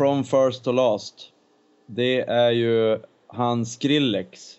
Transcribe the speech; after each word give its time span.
From 0.00 0.24
first 0.24 0.64
to 0.64 0.72
last. 0.72 1.32
Det 1.86 2.20
är 2.20 2.50
ju 2.50 2.98
han 3.26 3.66
Skrillex. 3.66 4.54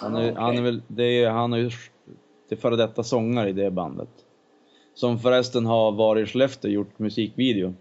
Han 0.00 0.16
är, 0.16 0.18
Ah, 0.20 0.22
okej. 0.30 0.34
han 0.42 0.58
är 0.58 0.62
väl, 0.62 0.82
det 0.88 1.04
är, 1.24 1.30
han 1.30 1.52
är 1.52 1.56
ju 1.58 1.70
till 2.48 2.58
före 2.58 2.76
detta 2.76 3.02
sångare 3.02 3.48
i 3.48 3.52
det 3.52 3.70
bandet. 3.70 4.08
Som 4.94 5.18
förresten 5.18 5.66
har 5.66 5.92
varit 5.92 6.28
i 6.28 6.32
Skellefteå 6.32 6.68
och 6.68 6.74
gjort 6.74 6.98
musikvideo. 6.98 7.74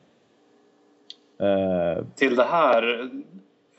Eh, 1.39 2.03
Till 2.15 2.35
det 2.35 2.43
här 2.43 2.99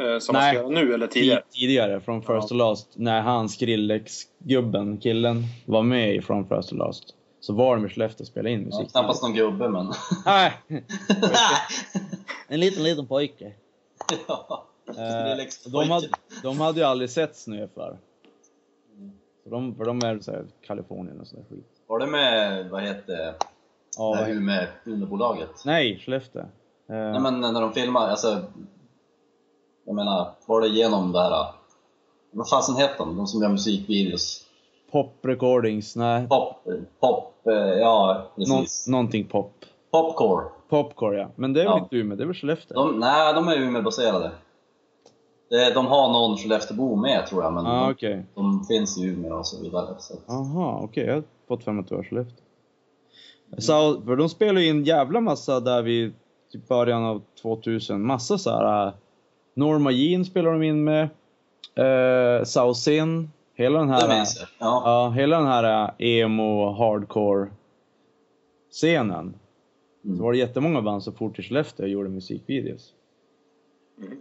eh, 0.01 0.19
som 0.19 0.33
man 0.33 0.43
Nej. 0.43 0.55
ska 0.55 0.63
göra 0.63 0.69
nu 0.69 0.95
eller 0.95 1.07
tidigare? 1.07 1.41
Tid, 1.41 1.51
tidigare, 1.61 2.01
från 2.01 2.21
First 2.23 2.31
Ja. 2.31 2.41
to 2.49 2.55
Last, 2.55 2.89
när 2.99 3.21
han 3.21 3.49
Skrillex-gubben, 3.49 4.97
killen, 4.99 5.43
var 5.67 5.83
med 5.83 6.15
i 6.15 6.21
From 6.21 6.49
First 6.49 6.69
to 6.69 6.75
Last. 6.77 7.15
Så 7.47 7.53
var 7.53 7.77
de 7.77 7.87
i 7.87 7.89
Skellefteå 7.89 8.23
och 8.25 8.29
spelade 8.29 8.51
in 8.51 8.61
Ja, 8.61 8.67
musik. 8.79 8.91
knappast 8.93 9.23
någon 9.23 9.35
gubbe, 9.35 9.69
men... 9.69 9.93
Nej! 10.25 10.53
en 12.49 12.61
liten, 12.61 12.83
liten 12.83 13.07
pojke. 13.07 13.53
ja. 14.29 14.65
Eh, 14.89 14.95
Skrillex 14.95 15.65
de, 15.65 15.91
hade, 15.91 16.09
de 16.43 16.61
hade 16.61 16.81
ju 16.81 16.87
aldrig 16.87 17.11
sett 17.11 17.37
snö 17.37 17.69
för. 17.75 17.99
Så 19.45 19.51
de, 19.51 19.75
för 19.75 19.85
de 19.85 20.03
är 20.05 20.21
så 20.21 20.33
Kalifornien 20.67 21.21
och 21.21 21.27
sådär 21.27 21.45
skit. 21.51 21.67
Var 21.87 21.99
det 21.99 22.07
med, 22.07 22.71
vad 22.71 22.83
heter 22.83 23.35
Ja, 23.97 24.17
det 24.17 24.25
här 24.25 24.35
med 24.35 24.69
Umeåbolaget? 24.85 25.63
Nej, 25.65 25.99
Skellefteå. 25.99 26.41
Eh, 26.43 26.47
Nej 26.89 27.21
men 27.21 27.41
när 27.41 27.61
de 27.61 27.73
filmar, 27.73 28.09
alltså... 28.09 28.43
Jag 29.85 29.95
menar, 29.95 30.31
var 30.47 30.61
det 30.61 30.69
genom 30.69 31.13
det 31.13 31.21
här... 31.21 31.47
Vad 32.31 32.49
fasen 32.49 32.77
heter 32.77 32.99
de? 32.99 33.17
De 33.17 33.27
som 33.27 33.43
gör 33.43 33.49
musikvideos? 33.49 34.43
Pop 34.91 35.15
recordings, 35.23 35.97
nej. 35.97 36.29
Pop, 36.29 36.57
pop, 37.01 37.35
eh, 37.47 37.55
ja 37.81 38.23
Nå, 38.37 38.45
precis. 38.59 38.89
någonting 38.89 39.25
pop. 39.25 39.53
Popcore. 39.91 40.45
Popcore 40.69 41.19
ja. 41.19 41.29
Men 41.37 41.53
det 41.53 41.61
är 41.61 41.65
väl 41.65 41.73
Ja. 41.77 41.79
inte 41.83 41.97
Umeå, 41.97 42.17
det 42.17 42.23
är 42.25 42.27
väl 42.27 42.35
Skellefteå? 42.37 42.75
De, 42.85 42.99
nej, 43.01 43.35
de 43.35 43.49
är 43.49 43.57
Umeåbaserade. 43.57 44.31
De 45.75 45.87
har 45.87 46.13
någon 46.13 46.37
Skelleftebo 46.37 46.97
med 46.97 47.27
tror 47.27 47.43
jag, 47.43 47.53
men 47.53 47.67
ah, 47.67 47.85
de, 47.87 47.93
okej. 47.93 48.25
de 48.35 48.65
finns 48.65 48.99
i 48.99 49.05
Umeå 49.05 49.35
och 49.39 49.47
så 49.47 49.63
vidare. 49.63 49.87
Så. 49.99 50.15
att- 50.15 50.31
Aha, 50.31 50.81
okej. 50.83 51.07
Jag 51.07 51.15
har 51.15 51.23
fått 51.49 51.65
för 51.65 51.73
mig 51.73 51.83
att 51.83 51.89
det 51.89 51.95
var 51.97 52.03
Skellefteå. 52.03 52.37
Så, 53.59 54.01
för 54.03 54.17
de 54.17 54.29
spelar 54.29 54.61
ju 54.61 54.69
in 54.69 54.85
jävla 54.85 55.21
massa 55.21 55.61
där 55.61 55.83
vid 55.83 56.13
typ 56.53 56.69
början 56.69 57.05
av 57.05 57.23
2000. 57.43 58.03
Massa 58.07 58.39
så 58.39 58.51
här. 58.51 58.87
äh, 58.87 58.93
Norma 59.55 59.91
Jean 59.91 60.25
spelar 60.25 60.53
de 60.53 60.63
in 60.63 60.85
med. 60.85 61.09
Uh, 61.79 62.45
Sausin. 62.45 63.31
Hela 63.57 63.79
den 63.79 63.89
här... 63.89 64.09
Jag. 64.09 64.27
Ja. 64.59 64.83
Ja, 64.85 65.11
hela 65.11 65.37
den 65.39 65.47
här 65.47 65.95
äh, 65.99 66.07
emo, 66.09 66.73
hardcore 66.73 67.51
scenen. 68.71 69.35
Mm. 70.05 70.17
Så 70.17 70.23
var 70.23 70.33
det 70.33 70.39
jättemånga 70.39 70.83
band 70.83 71.03
som 71.03 71.13
for 71.15 71.31
till 71.31 71.45
Skellefteå 71.45 71.85
och 71.85 71.91
gjorde 71.91 72.09
musikvideos. 72.09 72.93
Mm. 73.99 74.19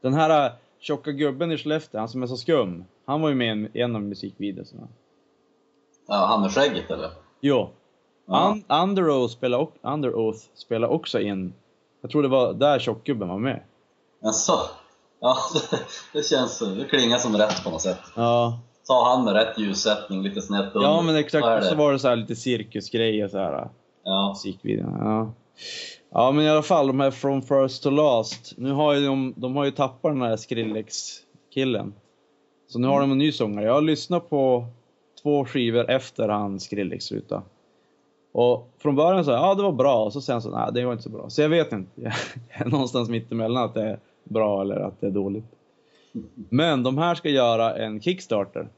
Den 0.00 0.14
här 0.14 0.46
äh, 0.46 0.52
tjocka 0.78 1.12
gubben 1.12 1.52
i 1.52 1.56
Skellefteå, 1.58 1.98
han 2.00 2.08
som 2.08 2.22
är 2.22 2.26
så 2.26 2.36
skum. 2.36 2.84
Han 3.04 3.20
var 3.20 3.28
ju 3.28 3.34
med 3.34 3.68
i 3.74 3.80
en- 3.80 3.96
av 3.96 4.02
musikvideorna. 4.02 4.88
ja, 6.08 6.14
han 6.26 6.40
med 6.40 6.50
skägget 6.52 6.90
eller? 6.90 7.10
Jo. 7.40 7.68
Ja. 8.26 8.50
Un 8.52 8.64
Under, 8.82 9.10
Oath 9.10 9.34
spelar, 9.34 9.58
ock- 9.58 9.78
Under 9.82 10.14
Oath 10.14 10.40
också 10.90 11.20
in. 11.20 11.54
Jag 12.00 12.10
tror 12.10 12.22
det 12.22 12.28
var 12.28 12.52
där 12.52 12.78
tjockgubben 12.78 13.28
var 13.28 13.38
med. 13.38 13.62
Jaså? 14.22 14.52
Ja, 15.20 15.36
det, 15.70 15.78
det 16.18 16.22
känns, 16.26 16.58
det 16.58 16.84
klingar 16.84 17.18
som 17.18 17.36
rätt 17.36 17.64
på 17.64 17.70
något 17.70 17.82
sätt. 17.82 17.98
Ja, 18.16 18.60
Ta 18.86 19.08
han 19.08 19.24
med 19.24 19.34
rätt 19.34 19.58
ljussättning, 19.58 20.22
lite 20.22 20.42
snett 20.42 20.74
under. 20.74 20.88
ja 20.88 21.02
men 21.02 21.14
Så 21.14 21.18
exakt. 21.18 21.46
det. 21.46 21.62
Så 21.62 21.74
var 21.74 21.92
det 21.92 21.98
så 21.98 22.08
här 22.08 22.16
lite 22.16 22.36
cirkusgrejer 22.36 23.28
så 23.28 23.38
här. 23.38 23.68
Ja. 24.04 24.28
Musikvideon. 24.28 24.96
Ja. 25.00 25.32
ja 26.10 26.32
men 26.32 26.44
i 26.44 26.48
alla 26.48 26.62
fall 26.62 26.86
de 26.86 27.00
här 27.00 27.10
From 27.10 27.42
First 27.42 27.82
to 27.82 27.90
Last. 27.90 28.54
Nu 28.56 28.72
har 28.72 28.94
ju 28.94 29.06
de, 29.06 29.34
de 29.36 29.56
har 29.56 29.64
ju 29.64 29.70
tappat 29.70 30.12
den 30.12 30.22
här 30.22 30.36
Skrillex-killen. 30.36 31.94
Så 32.68 32.78
nu 32.78 32.86
har 32.88 33.00
de 33.00 33.12
en 33.12 33.18
ny 33.18 33.32
sångare. 33.32 33.64
Jag 33.64 33.74
har 33.74 33.80
lyssnat 33.80 34.30
på 34.30 34.66
två 35.22 35.44
skivor 35.44 35.90
efter 35.90 36.28
han 36.28 36.60
Skrillex 36.60 37.04
slutade. 37.04 37.42
Och 38.32 38.68
från 38.78 38.96
början 38.96 39.24
så 39.24 39.30
ja 39.30 39.54
det 39.54 39.62
var 39.62 39.72
bra 39.72 40.04
och 40.04 40.12
så 40.12 40.20
sen 40.20 40.42
så 40.42 40.50
nej 40.50 40.70
det 40.72 40.84
var 40.84 40.92
inte 40.92 41.04
så 41.04 41.10
bra. 41.10 41.30
Så 41.30 41.42
jag 41.42 41.48
vet 41.48 41.72
inte. 41.72 41.90
Jag 42.48 42.66
är 42.66 42.70
någonstans 42.70 43.08
mittemellan 43.08 43.64
att 43.64 43.74
det 43.74 43.82
är 43.82 43.98
bra 44.24 44.60
eller 44.60 44.76
att 44.76 45.00
det 45.00 45.06
är 45.06 45.10
dåligt. 45.10 45.44
Men 46.50 46.82
de 46.82 46.98
här 46.98 47.14
ska 47.14 47.28
göra 47.28 47.76
en 47.76 48.00
Kickstarter. 48.00 48.68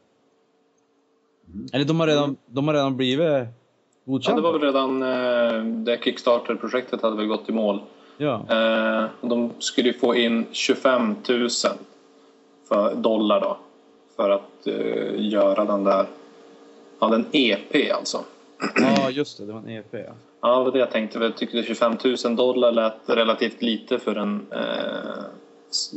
Eller 1.72 1.84
de 1.84 2.00
har 2.00 2.06
redan, 2.06 2.36
de 2.46 2.68
har 2.68 2.74
redan 2.74 2.96
blivit 2.96 3.26
Ja, 3.26 3.46
godkända. 4.04 4.40
det 4.40 4.46
var 4.46 4.52
väl 4.52 4.62
redan 4.62 5.02
eh, 5.02 5.64
det 5.84 5.98
Kickstarter-projektet 6.04 7.02
hade 7.02 7.16
väl 7.16 7.26
gått 7.26 7.48
i 7.48 7.52
mål. 7.52 7.80
Ja. 8.16 8.44
Eh, 8.50 9.04
de 9.20 9.50
skulle 9.58 9.88
ju 9.88 9.94
få 9.98 10.14
in 10.16 10.46
25 10.52 11.14
000 11.28 11.48
för 12.68 12.94
dollar 12.94 13.40
då. 13.40 13.56
För 14.16 14.30
att 14.30 14.66
eh, 14.66 15.14
göra 15.16 15.64
den 15.64 15.84
där... 15.84 16.06
Ja, 17.00 17.08
den 17.08 17.26
EP 17.32 17.92
alltså. 17.94 18.18
Ja, 18.74 19.10
just 19.10 19.38
det. 19.38 19.46
Det 19.46 19.52
var 19.52 19.60
en 19.60 19.68
EP, 19.68 19.92
ja. 19.92 20.12
Ja, 20.40 20.58
det 20.58 20.64
var 20.64 20.72
det 20.72 20.78
jag 20.78 20.90
tänkte. 20.90 21.18
Jag 21.18 21.36
tyckte 21.36 21.62
25 21.62 21.96
000 22.24 22.36
dollar 22.36 22.72
lät 22.72 22.94
relativt 23.06 23.62
lite 23.62 23.98
för 23.98 24.16
en 24.16 24.46
eh, 24.50 25.24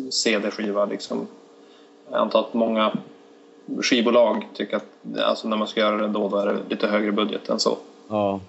CD-skiva. 0.09 0.85
Liksom. 0.85 1.27
Jag 2.11 2.19
antar 2.19 2.39
att 2.39 2.53
många 2.53 2.93
skivbolag 3.81 4.47
tycker 4.53 4.77
att 4.77 5.19
alltså, 5.19 5.47
när 5.47 5.57
man 5.57 5.67
ska 5.67 5.79
göra 5.79 5.97
det 5.97 6.07
då, 6.07 6.29
då 6.29 6.37
är 6.37 6.45
det 6.45 6.59
lite 6.69 6.87
högre 6.87 7.11
budget 7.11 7.49
än 7.49 7.59
så. 7.59 7.77
Ja. 8.07 8.39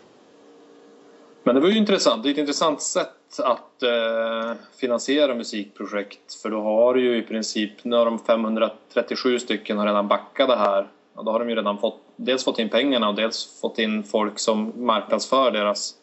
Men 1.43 1.55
det 1.55 1.60
var 1.60 1.69
ju 1.69 1.77
intressant. 1.77 2.22
Det 2.22 2.28
är 2.28 2.31
ett 2.31 2.38
intressant 2.38 2.83
sätt 2.83 3.38
att 3.38 3.83
eh, 3.83 4.53
finansiera 4.77 5.34
musikprojekt. 5.34 6.34
För 6.43 6.50
då 6.50 6.60
har 6.60 6.94
du 6.94 7.00
ju 7.00 7.16
i 7.16 7.22
princip, 7.22 7.84
nu 7.84 7.97
har 7.97 8.04
de 8.04 8.19
537 8.19 9.39
stycken 9.39 9.78
har 9.78 9.87
redan 9.87 10.09
backat 10.09 10.49
det 10.49 10.56
här. 10.56 10.89
Och 11.15 11.25
då 11.25 11.33
har 11.33 11.39
de 11.39 11.50
ju 11.50 11.56
redan 11.56 11.78
fått, 11.78 12.00
dels 12.16 12.44
fått 12.44 12.59
in 12.59 12.69
pengarna 12.69 13.09
och 13.09 13.15
dels 13.15 13.60
fått 13.60 13.78
in 13.78 14.03
folk 14.03 14.39
som 14.39 14.72
marknadsför 14.77 15.50
deras 15.50 15.94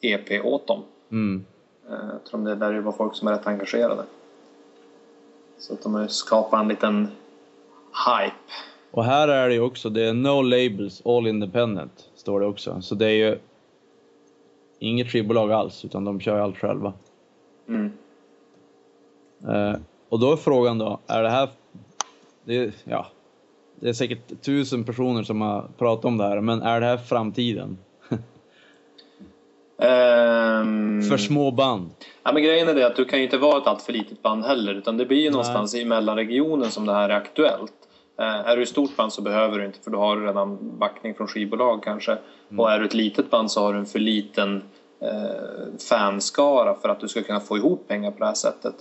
EP 0.00 0.44
åt 0.44 0.66
dem. 0.66 0.82
Mm. 1.10 1.44
Eh, 1.88 2.08
jag 2.12 2.24
tror 2.24 2.44
det 2.44 2.54
där 2.54 2.80
var 2.80 2.92
folk 2.92 3.16
som 3.16 3.28
är 3.28 3.32
rätt 3.32 3.46
engagerade. 3.46 4.04
Så 5.60 5.72
att 5.72 5.82
de 5.82 5.94
har 5.94 6.06
skapat 6.06 6.60
en 6.60 6.68
liten 6.68 7.08
hype. 8.06 8.36
Och 8.90 9.04
här 9.04 9.28
är 9.28 9.48
det 9.48 9.54
ju 9.54 9.60
också, 9.60 9.90
det 9.90 10.04
är 10.04 10.14
no 10.14 10.42
labels, 10.42 11.02
all 11.04 11.26
independent, 11.26 12.10
står 12.14 12.40
det 12.40 12.46
också. 12.46 12.82
Så 12.82 12.94
det 12.94 13.06
är 13.06 13.28
ju 13.28 13.38
inget 14.78 15.08
skivbolag 15.08 15.52
alls, 15.52 15.84
utan 15.84 16.04
de 16.04 16.20
kör 16.20 16.36
ju 16.36 16.42
allt 16.42 16.58
själva. 16.58 16.92
Mm. 17.68 17.92
Eh, 19.48 19.80
och 20.08 20.20
då 20.20 20.32
är 20.32 20.36
frågan 20.36 20.78
då, 20.78 20.98
är 21.06 21.22
det 21.22 21.30
här... 21.30 21.48
Det 22.44 22.74
ja, 22.84 23.06
det 23.80 23.88
är 23.88 23.92
säkert 23.92 24.42
tusen 24.42 24.84
personer 24.84 25.22
som 25.22 25.40
har 25.40 25.68
pratat 25.78 26.04
om 26.04 26.16
det 26.16 26.24
här, 26.24 26.40
men 26.40 26.62
är 26.62 26.80
det 26.80 26.86
här 26.86 26.96
framtiden? 26.96 27.78
Ehm, 29.80 31.02
För 31.02 31.16
små 31.16 31.50
band? 31.50 31.90
Ja, 32.22 32.32
men 32.32 32.42
grejen 32.42 32.68
är 32.68 32.74
det 32.74 32.86
att 32.86 32.96
du 32.96 33.04
kan 33.04 33.18
ju 33.18 33.24
inte 33.24 33.38
vara 33.38 33.58
ett 33.58 33.66
alltför 33.66 33.92
litet 33.92 34.22
band 34.22 34.44
heller 34.44 34.74
utan 34.74 34.96
det 34.96 35.06
blir 35.06 35.20
ju 35.20 35.30
någonstans 35.30 35.74
i 35.74 35.84
mellanregionen 35.84 36.70
som 36.70 36.86
det 36.86 36.92
här 36.92 37.08
är 37.08 37.14
aktuellt. 37.14 37.72
Eh, 38.18 38.26
är 38.26 38.56
du 38.56 38.62
ett 38.62 38.68
stort 38.68 38.96
band 38.96 39.12
så 39.12 39.22
behöver 39.22 39.58
du 39.58 39.66
inte 39.66 39.78
för 39.80 39.90
då 39.90 39.98
har 39.98 40.16
du 40.16 40.26
redan 40.26 40.78
backning 40.78 41.14
från 41.14 41.26
skivbolag 41.26 41.82
kanske. 41.82 42.18
Och 42.58 42.72
är 42.72 42.78
du 42.78 42.84
ett 42.84 42.94
litet 42.94 43.30
band 43.30 43.50
så 43.50 43.60
har 43.60 43.72
du 43.72 43.78
en 43.78 43.86
för 43.86 43.98
liten 43.98 44.62
eh, 45.02 45.78
fanskara 45.88 46.74
för 46.74 46.88
att 46.88 47.00
du 47.00 47.08
ska 47.08 47.22
kunna 47.22 47.40
få 47.40 47.56
ihop 47.56 47.88
pengar 47.88 48.10
på 48.10 48.18
det 48.18 48.26
här 48.26 48.34
sättet. 48.34 48.74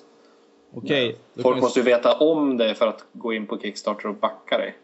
Okej, 0.75 1.17
då 1.33 1.41
Folk 1.41 1.55
kan, 1.55 1.61
måste 1.61 1.81
vi, 1.81 1.89
ju 1.89 1.95
veta 1.95 2.13
om 2.13 2.57
det 2.57 2.75
för 2.75 2.87
att 2.87 3.05
gå 3.13 3.33
in 3.33 3.47
på 3.47 3.59
Kickstarter 3.59 4.09
och 4.09 4.15
backa 4.15 4.57
dig. 4.57 4.75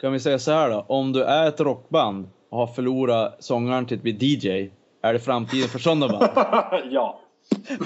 kan 0.00 0.12
vi 0.12 0.20
säga 0.20 0.38
så 0.38 0.50
här 0.50 0.70
då, 0.70 0.84
om 0.88 1.12
du 1.12 1.22
är 1.22 1.48
ett 1.48 1.60
rockband 1.60 2.28
och 2.50 2.58
har 2.58 2.66
förlorat 2.66 3.36
sångaren 3.44 3.86
till 3.86 3.96
att 3.96 4.02
bli 4.02 4.12
DJ, 4.12 4.70
är 5.08 5.12
det 5.12 5.18
framtiden 5.18 5.68
för 5.68 5.78
sådana 5.78 6.08
band? 6.08 6.30
ja. 6.90 7.20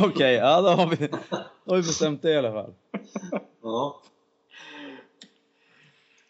Okej, 0.00 0.34
ja 0.34 0.60
då 0.60 0.68
har, 0.68 0.86
vi, 0.86 1.06
då 1.64 1.72
har 1.72 1.76
vi 1.76 1.82
bestämt 1.82 2.22
det 2.22 2.30
i 2.30 2.36
alla 2.36 2.52
fall. 2.52 2.74
Ja. 3.62 4.00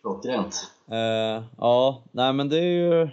Klockrent. 0.01 0.71
Eh, 0.91 1.45
ja, 1.59 2.03
nej 2.13 2.33
men 2.33 2.49
det 2.49 2.59
är 2.59 2.63
ju... 2.63 3.09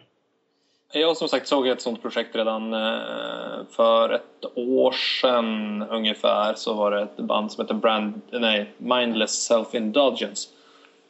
Jag 0.92 1.18
som 1.18 1.28
sagt 1.28 1.48
såg 1.48 1.68
ett 1.68 1.82
sånt 1.82 2.02
projekt 2.02 2.36
redan 2.36 2.74
eh, 2.74 3.66
för 3.72 4.10
ett 4.10 4.46
år 4.56 4.92
sedan 4.92 5.82
ungefär 5.90 6.54
så 6.54 6.74
var 6.74 6.92
det 6.92 7.02
ett 7.02 7.18
band 7.18 7.52
som 7.52 7.64
heter 7.64 7.76
Brand, 7.76 8.22
nej, 8.32 8.74
Mindless 8.78 9.52
Self-Indulgence. 9.52 10.50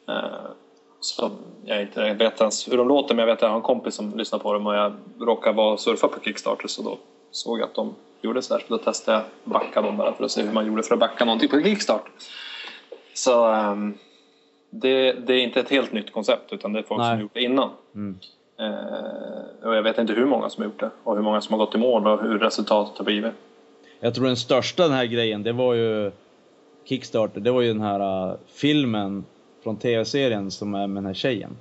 Eh, 0.08 0.50
så 1.00 1.30
jag, 1.64 1.82
inte, 1.82 2.00
jag 2.00 2.14
vet 2.14 2.32
inte 2.32 2.44
ens 2.44 2.68
hur 2.68 2.76
de 2.76 2.88
låter 2.88 3.14
men 3.14 3.18
jag 3.18 3.26
vet 3.26 3.38
att 3.38 3.42
jag 3.42 3.48
har 3.48 3.56
en 3.56 3.62
kompis 3.62 3.94
som 3.94 4.18
lyssnar 4.18 4.38
på 4.38 4.52
dem 4.52 4.66
och 4.66 4.74
jag 4.74 4.92
råkar 5.20 5.52
vara 5.52 5.72
och 5.72 5.80
surfa 5.80 6.08
på 6.08 6.20
Kickstarter 6.20 6.68
så 6.68 6.82
då 6.82 6.98
såg 7.30 7.58
jag 7.58 7.64
att 7.64 7.74
de 7.74 7.94
gjorde 8.20 8.42
så 8.42 8.54
här 8.54 8.60
så 8.68 8.76
då 8.76 8.78
testade 8.78 9.18
jag 9.18 9.52
backa 9.52 9.82
dem 9.82 9.96
bara 9.96 10.12
för 10.12 10.24
att 10.24 10.30
se 10.30 10.42
hur 10.42 10.52
man 10.52 10.66
gjorde 10.66 10.82
för 10.82 10.94
att 10.94 11.00
backa 11.00 11.24
någonting 11.24 11.48
på 11.48 11.62
Kickstarter. 11.62 12.12
Så 13.14 13.46
ehm, 13.46 13.98
det, 14.70 15.12
det 15.12 15.34
är 15.34 15.38
inte 15.38 15.60
ett 15.60 15.70
helt 15.70 15.92
nytt 15.92 16.12
koncept 16.12 16.52
utan 16.52 16.72
det 16.72 16.78
är 16.78 16.82
folk 16.82 17.00
Nej. 17.00 17.10
som 17.10 17.20
gjort 17.20 17.34
det 17.34 17.42
innan. 17.42 17.70
Mm. 17.94 18.18
Eh, 18.60 19.68
och 19.68 19.76
jag 19.76 19.82
vet 19.82 19.98
inte 19.98 20.12
hur 20.12 20.26
många 20.26 20.50
som 20.50 20.62
har 20.62 20.70
gjort 20.70 20.80
det 20.80 20.90
och 21.04 21.16
hur 21.16 21.22
många 21.22 21.40
som 21.40 21.52
har 21.52 21.66
gått 21.66 21.74
i 21.74 21.78
mål 21.78 22.06
och 22.06 22.22
hur 22.22 22.38
resultatet 22.38 22.98
har 22.98 23.04
blivit. 23.04 23.32
Jag 24.00 24.14
tror 24.14 24.26
den 24.26 24.36
största 24.36 24.82
den 24.82 24.92
här 24.92 25.04
grejen, 25.04 25.42
det 25.42 25.52
var 25.52 25.74
ju 25.74 26.12
Kickstarter, 26.84 27.40
det 27.40 27.50
var 27.50 27.60
ju 27.60 27.68
den 27.68 27.80
här 27.80 28.30
uh, 28.30 28.36
filmen 28.46 29.24
från 29.68 29.76
tv-serien 29.76 30.50
som 30.50 30.74
är 30.74 30.86
med 30.86 30.96
den 30.96 31.06
här 31.06 31.14
tjejen. 31.14 31.56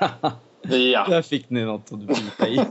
Ja. 0.00 0.32
Där 1.08 1.22
fick 1.22 1.50
ni 1.50 1.64
något 1.64 1.92
att 1.92 1.98
bita 1.98 2.48
i. 2.48 2.56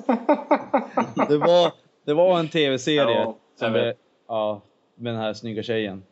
det, 1.29 1.37
var, 1.37 1.73
det 2.05 2.13
var 2.13 2.39
en 2.39 2.49
tv-serie 2.49 3.15
Ja, 3.15 3.37
som 3.55 3.93
ja, 4.27 4.61
med 4.95 5.13
den 5.13 5.21
här 5.21 5.33
snygga 5.33 5.63
tjejen. 5.63 6.03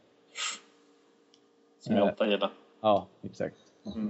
Som 1.80 1.95
jag 1.95 2.07
ofta 2.07 2.27
gillar. 2.27 2.50
Ja, 2.81 3.07
exakt. 3.24 3.56
Mm. 3.95 4.07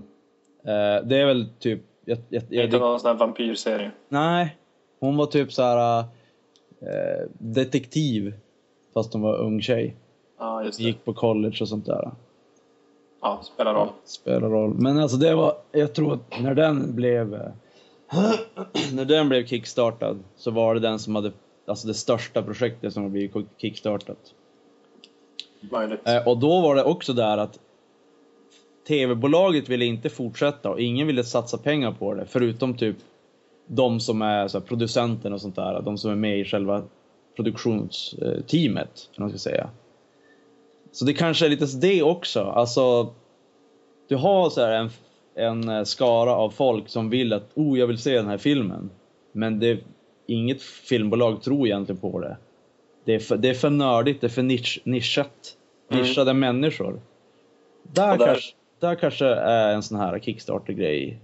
Eh, 0.63 1.07
det 1.07 1.17
är 1.17 1.25
väl 1.25 1.49
typ... 1.59 1.81
Jag, 2.05 2.17
jag, 2.29 2.43
jag, 2.49 2.65
inte 2.65 2.79
någon 2.79 2.99
sån 2.99 3.07
här 3.07 3.17
vampyrserie. 3.17 3.91
nej, 4.09 4.57
hon 4.99 5.17
var 5.17 5.25
typ 5.25 5.53
så 5.53 5.61
här 5.61 5.99
eh, 6.81 7.27
detektiv 7.29 8.33
fast 8.93 9.13
hon 9.13 9.21
var 9.21 9.37
ung 9.37 9.61
tjej. 9.61 9.95
Det. 10.37 10.79
Gick 10.79 11.05
på 11.05 11.13
college 11.13 11.57
och 11.61 11.69
sånt 11.69 11.85
där. 11.85 12.11
Ja, 13.23 13.41
spelar 13.43 13.73
roll. 13.73 13.89
Spelar 14.05 14.49
roll. 14.49 14.73
Men 14.73 14.99
alltså 14.99 15.17
det 15.17 15.35
var, 15.35 15.57
jag 15.71 15.93
tror 15.93 16.13
att 16.13 16.41
när 16.41 16.55
den 16.55 16.95
blev 16.95 17.33
eh, 17.33 17.51
när 18.93 19.05
den 19.05 19.29
blev 19.29 19.45
kickstartad 19.45 20.19
så 20.35 20.51
var 20.51 20.73
det 20.73 20.79
den 20.79 20.99
som 20.99 21.15
hade, 21.15 21.31
alltså 21.67 21.87
det 21.87 21.93
största 21.93 22.41
projektet 22.41 22.93
som 22.93 23.03
har 23.03 23.09
blivit 23.09 23.47
kickstartat. 23.57 24.17
Möjligt. 25.71 26.07
Eh, 26.07 26.27
och 26.27 26.37
då 26.37 26.61
var 26.61 26.75
det 26.75 26.83
också 26.83 27.13
där 27.13 27.37
att 27.37 27.59
tv-bolaget 28.87 29.69
ville 29.69 29.85
inte 29.85 30.09
fortsätta 30.09 30.69
och 30.69 30.79
ingen 30.79 31.07
ville 31.07 31.23
satsa 31.23 31.57
pengar 31.57 31.91
på 31.91 32.13
det 32.13 32.25
förutom 32.25 32.77
typ 32.77 32.97
de 33.67 33.99
som 33.99 34.21
är 34.21 34.47
så 34.47 34.61
producenten 34.61 35.33
och 35.33 35.41
sånt 35.41 35.55
där, 35.55 35.81
de 35.81 35.97
som 35.97 36.11
är 36.11 36.15
med 36.15 36.39
i 36.39 36.45
själva 36.45 36.83
produktionsteamet, 37.35 39.09
vad 39.17 39.19
man 39.19 39.29
ska 39.29 39.37
säga. 39.37 39.69
Så 40.93 41.05
det 41.05 41.13
kanske 41.13 41.45
är 41.45 41.49
lite 41.49 41.65
det 41.81 42.03
också, 42.03 42.43
alltså 42.43 43.13
du 44.09 44.15
har 44.15 44.49
så 44.49 44.61
här 44.61 44.71
en, 44.71 44.89
en 45.35 45.69
eh, 45.69 45.83
skara 45.83 46.35
av 46.35 46.49
folk 46.49 46.89
som 46.89 47.09
vill 47.09 47.33
att 47.33 47.49
oh, 47.55 47.79
jag 47.79 47.87
vill 47.87 47.97
se 47.97 48.15
den 48.15 48.27
här 48.27 48.37
filmen. 48.37 48.89
Men 49.31 49.59
det, 49.59 49.79
inget 50.27 50.61
filmbolag 50.61 51.41
tror 51.41 51.67
egentligen 51.67 52.01
på 52.01 52.19
det. 52.19 52.37
Det 53.05 53.15
är 53.15 53.19
för, 53.19 53.37
det 53.37 53.49
är 53.49 53.53
för 53.53 53.69
nördigt, 53.69 54.21
det 54.21 54.27
är 54.27 54.29
för 54.29 54.43
nisch, 54.43 54.81
nischat. 54.83 55.57
Mm. 55.91 56.03
Nischade 56.03 56.33
människor. 56.33 57.01
Där, 57.83 58.17
där- 58.17 58.25
Kanske, 58.25 58.53
där 58.79 58.95
kanske 58.95 59.25
är 59.25 59.73
en 59.73 59.83
sån 59.83 59.97
här 59.97 60.19
Kickstarter-grej. 60.19 61.19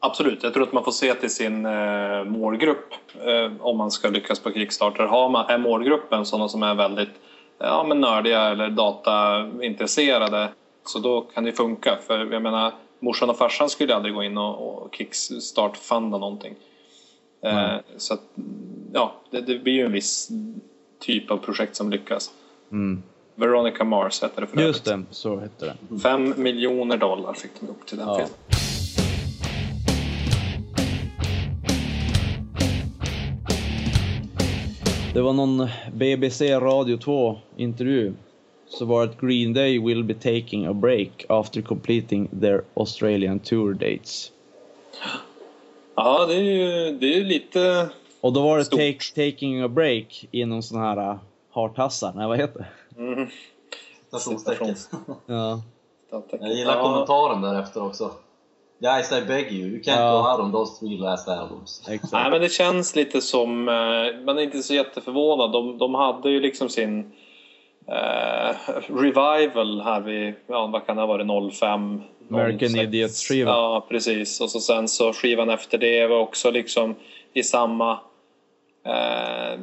Absolut, 0.00 0.42
jag 0.42 0.54
tror 0.54 0.62
att 0.62 0.72
man 0.72 0.84
får 0.84 0.92
se 0.92 1.14
till 1.14 1.30
sin 1.30 1.66
eh, 1.66 2.24
målgrupp 2.24 2.92
eh, 3.24 3.52
om 3.66 3.76
man 3.78 3.90
ska 3.90 4.08
lyckas 4.08 4.40
på 4.40 4.52
Kickstarter. 4.52 5.04
Har 5.04 5.28
man, 5.28 5.46
är 5.48 5.58
målgruppen 5.58 6.24
sådana 6.26 6.48
som 6.48 6.62
är 6.62 6.74
väldigt 6.74 7.08
ja, 7.66 7.84
men 7.88 8.00
nördiga 8.00 8.40
eller 8.42 8.70
dataintresserade 8.70 10.48
så 10.84 10.98
då 10.98 11.20
kan 11.20 11.44
det 11.44 11.52
funka. 11.52 11.98
För 12.06 12.18
jag 12.32 12.42
menar, 12.42 12.72
morsan 13.00 13.30
och 13.30 13.38
farsan 13.38 13.70
skulle 13.70 13.94
aldrig 13.94 14.14
gå 14.14 14.22
in 14.22 14.38
och, 14.38 14.82
och 14.82 14.94
kickstart-funda 14.94 16.18
någonting. 16.18 16.54
Nej. 17.42 17.82
så 17.96 18.14
att, 18.14 18.20
ja, 18.92 19.14
det, 19.30 19.40
det 19.40 19.58
blir 19.58 19.72
ju 19.72 19.86
en 19.86 19.92
viss 19.92 20.28
typ 21.00 21.30
av 21.30 21.36
projekt 21.36 21.76
som 21.76 21.90
lyckas. 21.90 22.30
Mm. 22.72 23.02
Veronica 23.34 23.84
Mars 23.84 24.22
heter 24.22 24.40
det 24.40 24.46
för 24.46 24.60
Just 24.60 24.86
övrigt. 24.88 25.08
det, 25.10 25.14
så 25.14 25.36
hette 25.36 25.74
det. 25.88 25.98
Fem 26.00 26.34
miljoner 26.36 26.96
dollar 26.96 27.32
fick 27.32 27.50
de 27.60 27.68
upp 27.68 27.86
till 27.86 27.98
den 27.98 28.08
Ja. 28.08 28.14
filmen. 28.14 28.32
Det 35.14 35.22
var 35.22 35.32
någon 35.32 35.68
BBC 35.92 36.60
Radio 36.60 36.96
2 36.96 37.38
intervju. 37.56 38.14
Så 38.66 38.84
var 38.84 39.06
det 39.06 39.12
att 39.12 39.20
Green 39.20 39.52
Day 39.52 39.78
will 39.78 40.04
be 40.04 40.14
taking 40.14 40.66
a 40.66 40.72
break 40.72 41.24
after 41.28 41.62
completing 41.62 42.28
their 42.40 42.62
Australian 42.74 43.38
tour 43.38 43.74
dates. 43.74 44.32
Ja, 45.94 46.26
det 46.26 46.34
är 46.34 46.40
ju, 46.40 46.98
det 46.98 47.06
är 47.06 47.16
ju 47.18 47.24
lite... 47.24 47.88
Och 48.20 48.32
då 48.32 48.42
var 48.42 48.58
det 48.58 48.64
take, 48.64 49.30
taking 49.30 49.60
a 49.62 49.68
break 49.68 50.28
inom 50.30 50.62
sån 50.62 50.80
här 50.80 51.10
uh, 51.10 51.16
hartassar, 51.50 52.12
nej 52.16 52.26
vad 52.26 52.38
heter 52.38 52.66
det? 52.96 53.02
Mm, 53.02 53.28
Stationstecken. 54.08 54.74
Ja. 55.26 55.62
Jag 56.40 56.52
gillar 56.52 56.82
kommentaren 56.82 57.42
därefter 57.42 57.82
också. 57.82 58.10
Guys, 58.84 59.12
I 59.12 59.20
beg 59.26 59.52
you, 59.52 59.66
you 59.68 59.80
can't 59.82 60.00
Ja. 60.00 60.12
go 60.22 60.30
out 60.32 60.40
on 60.40 60.52
those 60.52 60.78
three 60.80 60.98
last 60.98 61.28
albums. 61.28 61.82
Nej, 61.86 61.94
Exakt. 61.96 62.30
men 62.30 62.40
det 62.40 62.48
känns 62.48 62.96
lite 62.96 63.20
som... 63.20 63.68
eh, 63.68 64.24
Man 64.24 64.38
är 64.38 64.42
inte 64.42 64.62
så 64.62 64.74
jätteförvånad. 64.74 65.52
De, 65.52 65.78
de 65.78 65.94
hade 65.94 66.30
ju 66.30 66.40
liksom 66.40 66.68
sin 66.68 67.12
eh, 67.88 68.56
revival 68.88 69.80
här 69.80 70.00
vid, 70.00 70.34
ja, 70.46 70.66
vad 70.66 70.86
kan 70.86 70.96
det 70.96 71.02
ha 71.02 71.06
varit, 71.06 71.54
05? 71.54 72.02
American 72.30 72.68
06. 72.68 72.74
Idiots-skiva. 72.82 73.50
Ja, 73.50 73.86
precis. 73.88 74.40
Och 74.40 74.50
så 74.50 74.60
sen 74.60 74.88
så 74.88 75.12
skivan 75.12 75.50
efter 75.50 75.78
det 75.78 76.06
var 76.06 76.18
också 76.18 76.50
liksom 76.50 76.94
i 77.32 77.42
samma 77.42 77.92
eh, 78.86 79.60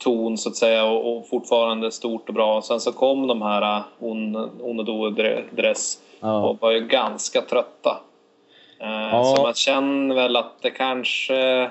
ton 0.00 0.38
så 0.38 0.48
att 0.48 0.56
säga 0.56 0.84
och, 0.84 1.16
och 1.16 1.28
fortfarande 1.28 1.92
stort 1.92 2.28
och 2.28 2.34
bra. 2.34 2.62
Sen 2.62 2.80
så 2.80 2.92
kom 2.92 3.26
de 3.26 3.42
här 3.42 3.82
On, 3.98 4.36
Onodo 4.62 5.10
Dress 5.50 5.98
Ja. 6.20 6.48
och 6.48 6.56
var 6.60 6.72
ju 6.72 6.80
ganska 6.86 7.40
trötta. 7.42 8.00
Eh, 8.80 8.86
Ja. 8.88 9.34
Så 9.36 9.42
man 9.42 9.54
känner 9.54 10.14
väl 10.14 10.36
att 10.36 10.62
det 10.62 10.70
kanske... 10.70 11.70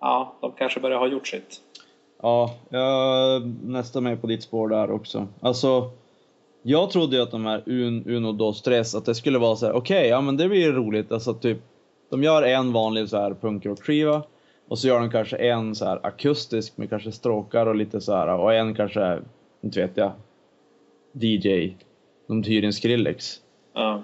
Ja, 0.00 0.34
de 0.40 0.52
kanske 0.52 0.80
börjar 0.80 0.98
ha 0.98 1.06
gjort 1.06 1.28
sitt. 1.28 1.60
Ja, 2.22 2.54
jag 2.68 3.42
nästan 3.64 4.02
med 4.04 4.20
på 4.20 4.26
ditt 4.26 4.42
spår 4.42 4.68
där 4.68 4.90
också. 4.90 5.26
Alltså, 5.40 5.90
jag 6.62 6.90
trodde 6.90 7.16
ju 7.16 7.22
att 7.22 7.30
de 7.30 7.46
här 7.46 7.62
Un, 7.66 8.04
Uno 8.06 8.32
Dos 8.32 8.62
Tres, 8.62 8.94
att 8.94 9.04
det 9.04 9.14
skulle 9.14 9.38
vara 9.38 9.56
så 9.56 9.66
här: 9.66 9.72
okej, 9.72 10.08
ja 10.08 10.20
men 10.20 10.36
det 10.36 10.48
blir 10.48 10.72
roligt. 10.72 11.12
Alltså 11.12 11.34
typ, 11.34 11.58
de 12.10 12.22
gör 12.22 12.42
en 12.42 12.72
vanlig 12.72 13.08
så 13.08 13.16
här 13.16 13.34
punkrockskiva 13.40 14.22
och 14.68 14.78
så 14.78 14.88
gör 14.88 15.00
de 15.00 15.10
kanske 15.10 15.36
en 15.36 15.74
så 15.74 15.84
här 15.84 16.00
akustisk 16.02 16.76
med 16.76 16.90
kanske 16.90 17.12
stråkar 17.12 17.66
och 17.66 17.76
lite 17.76 18.00
så 18.00 18.14
här 18.14 18.28
och 18.28 18.54
en 18.54 18.74
kanske, 18.74 19.18
inte 19.62 19.80
vet 19.80 19.96
jag, 19.96 20.12
DJ. 21.12 21.74
De 22.28 22.42
hyr 22.42 22.64
in 22.64 22.72
Skrillex. 22.72 23.40
Ja. 23.74 24.02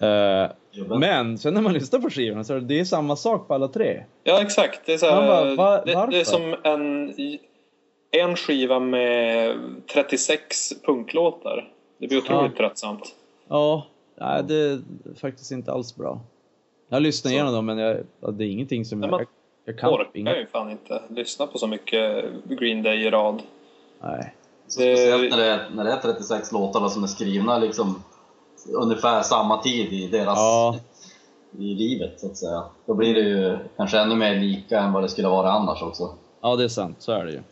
Jobben. 0.00 0.56
Men 0.88 1.38
sen 1.38 1.54
när 1.54 1.60
man 1.60 1.72
lyssnar 1.72 2.00
på 2.00 2.10
skivorna 2.10 2.44
så 2.44 2.52
är 2.54 2.60
det, 2.60 2.66
det 2.66 2.80
är 2.80 2.84
samma 2.84 3.16
sak 3.16 3.48
på 3.48 3.54
alla 3.54 3.68
tre. 3.68 4.04
Ja, 4.24 4.42
exakt. 4.42 4.80
Det 4.86 4.94
är, 4.94 4.98
så 4.98 5.06
här, 5.06 5.56
bara, 5.56 5.84
det, 5.84 6.06
det 6.10 6.20
är 6.20 6.24
som 6.24 6.54
en, 6.62 7.14
en 8.10 8.36
skiva 8.36 8.78
med 8.78 9.56
36 9.92 10.72
punklåtar. 10.86 11.72
Det 11.98 12.08
blir 12.08 12.18
otroligt 12.18 12.56
tröttsamt. 12.56 13.14
Ja, 13.48 13.86
nej, 14.20 14.42
det 14.44 14.54
är 14.54 14.80
faktiskt 15.20 15.50
inte 15.52 15.72
alls 15.72 15.96
bra. 15.96 16.20
Jag 16.88 17.02
lyssnar 17.02 17.28
Så. 17.28 17.34
igenom 17.34 17.52
dem 17.54 17.66
men 17.66 17.78
jag, 17.78 17.96
ja, 18.20 18.30
det 18.30 18.44
är 18.44 18.48
ingenting 18.48 18.84
som 18.84 19.00
Nej, 19.00 19.06
jag, 19.06 19.10
man 19.10 19.20
jag, 19.20 19.28
jag 19.74 19.80
kan. 19.80 19.90
Orkar 19.90 20.10
Inga, 20.14 20.36
ju 20.36 20.46
fan 20.46 20.70
inte 20.70 21.02
lyssna 21.08 21.46
på 21.46 21.58
så 21.58 21.66
mycket 21.66 22.24
Green 22.44 22.82
Day 22.82 23.06
i 23.06 23.10
rad. 23.10 23.42
nej. 24.02 24.34
Så 24.66 24.80
speciellt 24.80 25.30
när 25.30 25.36
det, 25.36 25.44
är, 25.46 25.70
när 25.74 25.84
det 25.84 25.92
är 25.92 25.96
36 26.00 26.52
låtar 26.52 26.88
som 26.88 27.02
är 27.02 27.06
skrivna 27.06 27.58
liksom 27.58 28.02
ungefär 28.68 29.22
samma 29.22 29.62
tid 29.62 29.92
i 29.92 30.06
deras 30.06 30.38
Ja. 30.38 30.76
i 31.58 31.74
livet 31.74 32.20
så 32.20 32.26
att 32.26 32.36
säga. 32.36 32.62
Då 32.86 32.94
blir 32.94 33.14
det 33.14 33.20
ju 33.20 33.58
kanske 33.76 33.98
ännu 33.98 34.14
mer 34.16 34.34
lika 34.40 34.78
än 34.80 34.92
vad 34.92 35.02
det 35.02 35.08
skulle 35.08 35.28
vara 35.28 35.52
annars 35.52 35.82
också. 35.82 36.14
Ja, 36.40 36.56
det 36.56 36.64
är 36.64 36.68
sant. 36.68 36.96
Så 36.98 37.12
är 37.12 37.24
det 37.24 37.32
ju. 37.32 37.42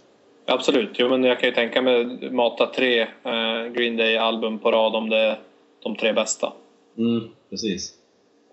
Absolut. 0.46 0.90
Jo, 0.98 1.08
men 1.08 1.24
jag 1.24 1.40
kan 1.40 1.48
ju 1.48 1.54
tänka 1.54 1.82
mig 1.82 2.30
mata 2.30 2.66
tre 2.66 3.00
eh, 3.02 3.72
Green 3.72 3.96
Day-album 3.96 4.58
på 4.58 4.70
rad 4.72 4.94
om 4.94 5.10
det 5.10 5.16
är 5.18 5.40
de 5.82 5.96
tre 5.96 6.12
bästa. 6.12 6.52
Mm, 6.98 7.28
precis. 7.50 7.94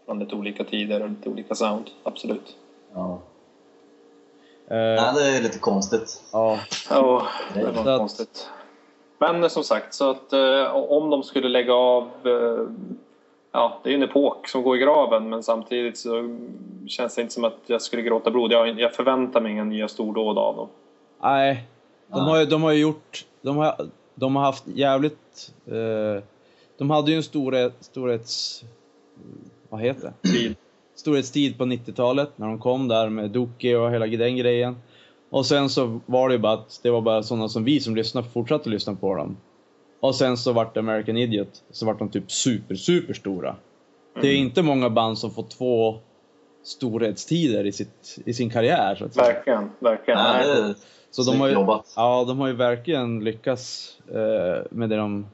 Från 0.06 0.20
lite 0.20 0.36
olika 0.36 0.64
tider 0.64 1.02
och 1.04 1.10
lite 1.10 1.30
olika 1.30 1.56
sound. 1.56 1.86
Absolut. 2.04 2.56
Ja. 2.94 3.20
Eh, 4.70 4.76
Nej, 4.78 5.12
det 5.16 5.38
är 5.38 5.42
lite 5.42 5.60
konstigt. 5.60 6.22
ja, 6.32 6.60
Ja, 6.90 7.28
det 7.54 7.64
var 7.72 7.98
konstigt. 7.98 8.50
Men 9.18 9.50
som 9.50 9.64
sagt, 9.64 9.94
så 9.94 10.10
att 10.10 10.34
eh, 10.34 10.76
om 10.76 11.10
de 11.10 11.24
skulle 11.24 11.50
lägga 11.50 11.74
av... 11.74 12.04
Eh, 12.26 12.68
ja, 13.52 13.80
det 13.84 13.90
är 13.90 13.92
ju 13.92 13.98
en 13.98 14.10
epok 14.10 14.48
som 14.48 14.64
går 14.64 14.76
i 14.76 14.80
graven 14.80 15.30
men 15.30 15.44
samtidigt 15.44 15.98
så 15.98 16.38
känns 16.88 17.16
det 17.16 17.22
inte 17.22 17.34
som 17.34 17.44
att 17.44 17.58
jag 17.66 17.82
skulle 17.82 18.02
gråta 18.02 18.32
blod. 18.32 18.52
Jag, 18.52 18.80
jag 18.80 18.94
förväntar 18.94 19.42
mig 19.42 19.52
inga 19.52 19.64
nya 19.64 19.88
stordåd 19.88 20.38
av 20.38 20.56
dem. 20.56 20.68
nej. 21.22 21.68
De 22.08 22.20
har 22.20 22.40
ju, 22.40 22.46
de 22.46 22.64
har 22.64 22.72
ju 22.72 22.82
gjort, 22.82 23.26
de 23.42 23.58
har, 23.58 23.76
de 24.16 24.36
har 24.36 24.44
haft 24.44 24.68
jävligt, 24.68 25.54
eh, 25.66 26.24
de 26.78 26.90
hade 26.90 27.12
ju 27.12 27.18
en 27.18 27.24
storhet, 27.24 27.74
storhets, 27.80 28.64
vad 29.70 29.82
heter 29.82 30.14
det? 30.22 30.30
Tid. 30.30 30.56
storhetstid 30.96 31.58
på 31.58 31.64
90-talet 31.64 32.30
när 32.36 32.48
de 32.48 32.60
kom 32.60 32.88
där 32.88 33.10
med 33.10 33.30
Doki 33.30 33.76
och 33.76 33.92
hela 33.92 34.08
den 34.08 34.38
grejen. 34.38 34.76
Och 35.30 35.46
sen 35.46 35.70
så 35.70 36.00
var 36.06 36.30
det 36.30 36.36
ju 36.36 36.40
bara 36.40 36.54
att 36.54 36.80
det 36.84 36.90
var 36.90 37.02
bara 37.02 37.24
sådana 37.24 37.50
som 37.50 37.64
vi 37.64 37.80
som 37.80 37.96
lyssnade 37.96 38.28
fortsatte 38.30 38.70
lyssna 38.70 38.96
på 38.96 39.16
dem. 39.16 39.38
Och 40.00 40.16
sen 40.16 40.38
så 40.38 40.54
vart 40.54 40.74
det 40.74 40.80
American 40.80 41.18
Idiot, 41.18 41.64
så 41.72 41.86
vart 41.86 42.00
de 42.00 42.10
typ 42.10 42.32
super, 42.32 42.76
super 42.76 43.14
stora. 43.14 43.56
Det 44.22 44.28
är 44.28 44.32
Mm. 44.36 44.48
inte 44.48 44.62
många 44.64 44.90
band 44.90 45.18
som 45.18 45.32
får 45.32 45.44
två 45.44 45.96
storhetstider 46.64 47.66
i, 47.66 47.72
sitt, 47.72 48.18
i 48.26 48.34
sin 48.34 48.50
karriär. 48.50 48.96
Så, 48.96 49.06
att 49.06 49.14
säga. 49.14 49.26
Verkligen, 49.34 49.70
verkligen. 49.80 50.20
Nej, 50.20 50.76
så 51.12 51.32
de 51.32 51.40
har, 51.40 51.48
ju, 51.48 51.54
jobbat. 51.54 51.94
ja, 51.96 52.26
de 52.28 52.40
har 52.40 52.48
ju 52.48 52.54
verkligen 52.54 53.24
lyckats 53.24 53.94
eh, 54.10 54.66
med 54.72 54.90
det 54.90 54.96
de, 54.96 55.26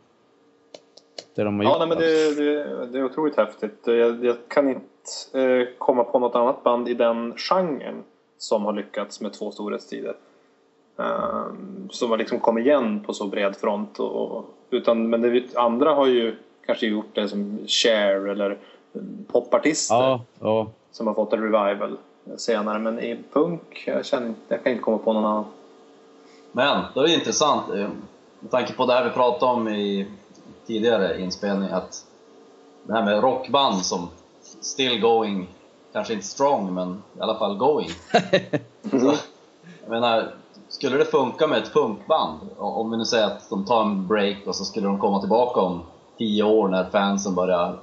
det 1.35 1.43
de 1.43 1.57
har 1.59 1.63
Ja, 1.65 1.69
gjort. 1.69 1.79
nej, 1.79 1.87
men 1.87 1.97
det, 1.97 2.35
det, 2.35 2.85
det 2.91 2.99
är 2.99 3.03
otroligt 3.05 3.37
häftigt. 3.37 3.79
Jag, 3.85 4.25
jag 4.25 4.35
kan 4.47 4.69
inte 4.69 5.41
eh, 5.41 5.67
komma 5.77 6.03
på 6.03 6.19
något 6.19 6.35
annat 6.35 6.63
band 6.63 6.89
i 6.89 6.93
den 6.93 7.33
genren 7.37 8.03
som 8.43 8.65
har 8.65 8.73
lyckats 8.73 9.21
med 9.21 9.33
två 9.33 9.51
storhetstider. 9.51 10.15
Um, 10.95 11.89
som 11.91 12.09
har 12.09 12.17
liksom 12.17 12.39
kommit 12.39 12.65
igen 12.65 13.03
på 13.05 13.13
så 13.13 13.27
bred 13.27 13.55
front. 13.55 13.99
Och, 13.99 14.31
och, 14.31 14.45
utan, 14.69 15.09
men 15.09 15.21
det, 15.21 15.55
andra 15.55 15.93
har 15.93 16.07
ju 16.07 16.35
kanske 16.65 16.87
gjort 16.87 17.15
det 17.15 17.29
som 17.29 17.59
Cher 17.67 18.27
eller 18.27 18.57
popartister 19.27 19.95
Ja, 19.95 20.21
ja. 20.39 20.67
som 20.91 21.07
har 21.07 21.13
fått 21.13 21.33
en 21.33 21.41
revival 21.41 21.97
senare. 22.37 22.79
Men 22.79 22.99
i 22.99 23.23
punk, 23.33 23.83
jag, 23.87 24.05
känner, 24.05 24.33
jag 24.47 24.63
kan 24.63 24.71
inte 24.71 24.83
komma 24.83 24.97
på 24.97 25.13
någon 25.13 25.25
annan. 25.25 25.45
Men 26.51 26.83
då 26.93 27.01
är 27.01 27.07
det 27.07 27.13
intressant, 27.13 27.69
eh, 27.69 27.89
med 28.39 28.51
tanke 28.51 28.73
på 28.73 28.85
det 28.85 28.93
här 28.93 29.03
vi 29.03 29.09
pratade 29.09 29.51
om 29.51 29.67
i 29.67 30.07
tidigare 30.65 31.21
inspelning, 31.21 31.69
att 31.69 32.05
det 32.83 32.93
här 32.93 33.05
med 33.05 33.23
rockband 33.23 33.85
som 33.85 34.09
still 34.61 35.01
going, 35.01 35.47
kanske 35.93 36.13
inte 36.13 36.25
strong, 36.25 36.73
men 36.73 37.03
i 37.17 37.21
alla 37.21 37.35
fall 37.35 37.57
going. 37.57 37.89
Så, 38.91 39.15
jag 39.81 39.89
menar, 39.89 40.31
skulle 40.69 40.97
det 40.97 41.05
funka 41.05 41.47
med 41.47 41.63
ett 41.63 41.73
punkband? 41.73 42.39
Om 42.57 42.91
vi 42.91 42.97
nu 42.97 43.05
säger 43.05 43.25
att 43.25 43.49
de 43.49 43.65
tar 43.65 43.81
en 43.81 44.07
break 44.07 44.37
och 44.47 44.55
så 44.55 44.65
skulle 44.65 44.87
de 44.87 44.99
komma 44.99 45.19
tillbaka 45.19 45.59
om 45.59 45.81
tio 46.17 46.43
år 46.43 46.67
när 46.67 46.89
fansen 46.89 47.35
börjar 47.35 47.75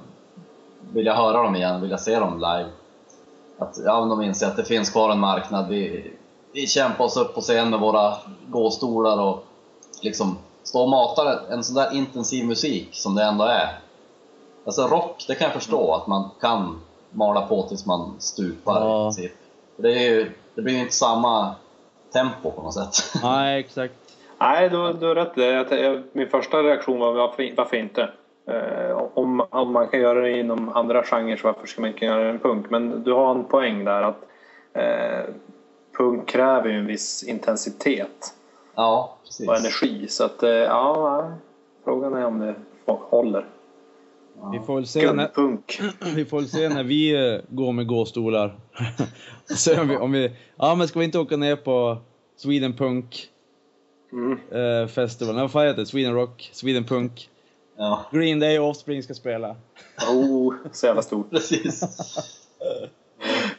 vilja 0.93 1.13
höra 1.13 1.43
dem 1.43 1.55
igen, 1.55 1.81
vilja 1.81 1.97
se 1.97 2.19
dem 2.19 2.35
live. 2.35 2.69
Att 3.57 3.79
ja, 3.85 4.05
de 4.05 4.21
inser 4.21 4.47
att 4.47 4.57
det 4.57 4.65
finns 4.65 4.89
kvar 4.89 5.09
en 5.09 5.19
marknad. 5.19 5.67
Vi, 5.67 6.11
vi 6.53 6.67
kämpar 6.67 7.05
oss 7.05 7.17
upp 7.17 7.35
på 7.35 7.41
scen 7.41 7.69
med 7.69 7.79
våra 7.79 8.15
gåstolar 8.47 9.21
och 9.21 9.45
liksom 10.01 10.37
stå 10.63 10.81
och 10.81 10.89
mata 10.89 11.39
en 11.49 11.63
sån 11.63 11.75
där 11.75 11.93
intensiv 11.93 12.45
musik 12.45 12.89
som 12.91 13.15
det 13.15 13.23
ändå 13.23 13.43
är. 13.43 13.79
Alltså 14.65 14.87
rock, 14.87 15.25
det 15.27 15.35
kan 15.35 15.45
jag 15.45 15.53
förstå 15.53 15.93
att 15.93 16.07
man 16.07 16.29
kan 16.41 16.79
mala 17.11 17.41
på 17.47 17.63
tills 17.63 17.85
man 17.85 18.13
stupar 18.19 18.73
Ja. 18.81 19.01
i 19.01 19.05
princip. 19.05 19.31
För 19.75 19.83
det, 19.83 19.91
är 19.93 20.11
ju, 20.11 20.31
det 20.55 20.61
blir 20.61 20.73
ju 20.73 20.79
inte 20.79 20.93
samma 20.95 21.55
tempo 22.13 22.51
på 22.51 22.61
något 22.61 22.73
sätt. 22.73 23.13
Nej, 23.23 23.59
exakt. 23.59 23.93
Nej, 24.39 24.69
du, 24.69 24.93
du 24.93 25.07
har 25.07 25.15
rätt. 25.15 25.71
Jag- 25.83 26.03
Min 26.11 26.27
första 26.29 26.57
reaktion 26.63 26.99
var 26.99 27.13
varför, 27.13 27.53
varför 27.57 27.77
inte? 27.77 28.09
Eh, 28.47 28.97
om, 29.13 29.45
om 29.49 29.71
man 29.73 29.87
kan 29.87 29.99
göra 29.99 30.21
det 30.21 30.39
inom 30.39 30.69
andra 30.69 31.03
genrer 31.03 31.37
så 31.37 31.47
varför 31.47 31.67
ska 31.67 31.81
man 31.81 31.89
inte 31.89 32.05
göra 32.05 32.19
det 32.23 32.27
i 32.27 32.29
en 32.29 32.39
punk? 32.39 32.69
Men 32.69 33.03
du 33.03 33.13
har 33.13 33.31
en 33.31 33.43
poäng 33.43 33.85
där 33.85 34.01
att 34.01 34.17
eh, 34.73 35.33
punk 35.97 36.27
kräver 36.29 36.69
ju 36.69 36.77
en 36.77 36.85
viss 36.85 37.23
intensitet 37.23 38.33
Ja, 38.75 39.15
precis. 39.23 39.47
och 39.49 39.55
energi. 39.57 40.07
Så 40.07 40.23
att, 40.25 40.43
eh, 40.43 40.49
ja, 40.49 41.31
frågan 41.83 42.13
är 42.13 42.25
om 42.25 42.39
det 42.39 42.55
håller. 42.85 43.45
Vi 44.51 44.59
får 44.59 44.75
väl 44.75 44.87
se 44.87 45.13
när, 45.13 45.29
vi 46.15 46.25
får 46.25 46.37
väl 46.39 46.49
se 46.49 46.69
när 46.69 46.83
vi 46.83 47.41
går 47.49 47.71
med 47.71 47.87
gåstolar. 47.87 48.55
om 49.81 49.87
vi, 49.87 49.95
om 49.97 50.11
vi, 50.11 50.31
ja 50.55 50.75
men 50.75 50.87
ska 50.87 50.99
vi 50.99 51.05
inte 51.05 51.19
åka 51.19 51.37
ner 51.37 51.55
på 51.55 51.97
Sweden 52.35 52.73
Punk 52.73 53.27
Mm. 54.13 54.39
eh, 54.51 54.87
Festival? 54.87 55.35
Nej, 55.35 55.41
vad 55.43 55.51
fan 55.51 55.65
heter 55.67 55.79
det? 55.79 55.85
Sweden 55.85 56.13
Rock, 56.13 56.49
Sweden 56.53 56.83
Punk. 56.83 57.29
Ja, 57.77 58.05
Green 58.11 58.39
Day 58.39 58.59
och 58.59 58.69
Offspring 58.69 59.03
ska 59.03 59.13
spela. 59.13 59.55
Oh, 60.11 60.53
så 60.71 60.85
jävla 60.85 61.01
stort. 61.01 61.29
precis. 61.31 61.83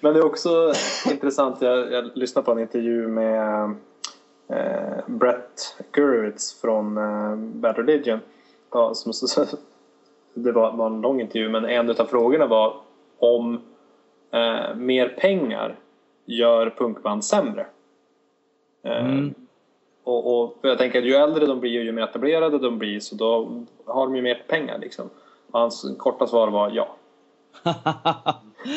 Men 0.00 0.14
det 0.14 0.20
är 0.20 0.24
också 0.24 0.72
intressant, 1.10 1.56
jag, 1.62 1.92
jag 1.92 2.10
lyssnade 2.14 2.44
på 2.44 2.52
en 2.52 2.58
intervju 2.58 3.08
med 3.08 3.64
eh, 4.48 5.06
Brett 5.06 5.76
Gurewitz 5.92 6.60
från 6.60 6.96
eh, 6.98 7.36
Bad 7.36 7.76
Religion. 7.76 8.20
Ja, 8.72 8.94
som, 8.94 9.12
det 10.34 10.52
var, 10.52 10.72
var 10.72 10.86
en 10.86 11.00
lång 11.00 11.20
intervju 11.20 11.48
men 11.48 11.64
en 11.64 11.90
av 11.90 12.04
frågorna 12.04 12.46
var 12.46 12.74
om 13.18 13.60
eh, 14.32 14.74
mer 14.76 15.08
pengar 15.08 15.76
gör 16.24 16.70
punkband 16.78 17.24
sämre. 17.24 17.66
Eh, 18.84 19.04
Mm. 19.06 19.34
och, 20.04 20.42
och 20.42 20.58
jag 20.62 20.78
tänker 20.78 20.98
att 20.98 21.04
ju 21.04 21.14
äldre 21.14 21.46
de 21.46 21.60
blir 21.60 21.70
ju 21.70 21.92
mer 21.92 22.02
etablerade 22.02 22.58
de 22.58 22.78
blir 22.78 23.00
så 23.00 23.14
då 23.14 23.50
har 23.86 24.06
de 24.06 24.16
ju 24.16 24.22
mer 24.22 24.42
pengar 24.48 24.78
liksom. 24.78 25.10
Och 25.52 25.60
hans 25.60 25.86
korta 25.98 26.26
svar 26.26 26.48
var 26.48 26.70
ja. 26.70 26.88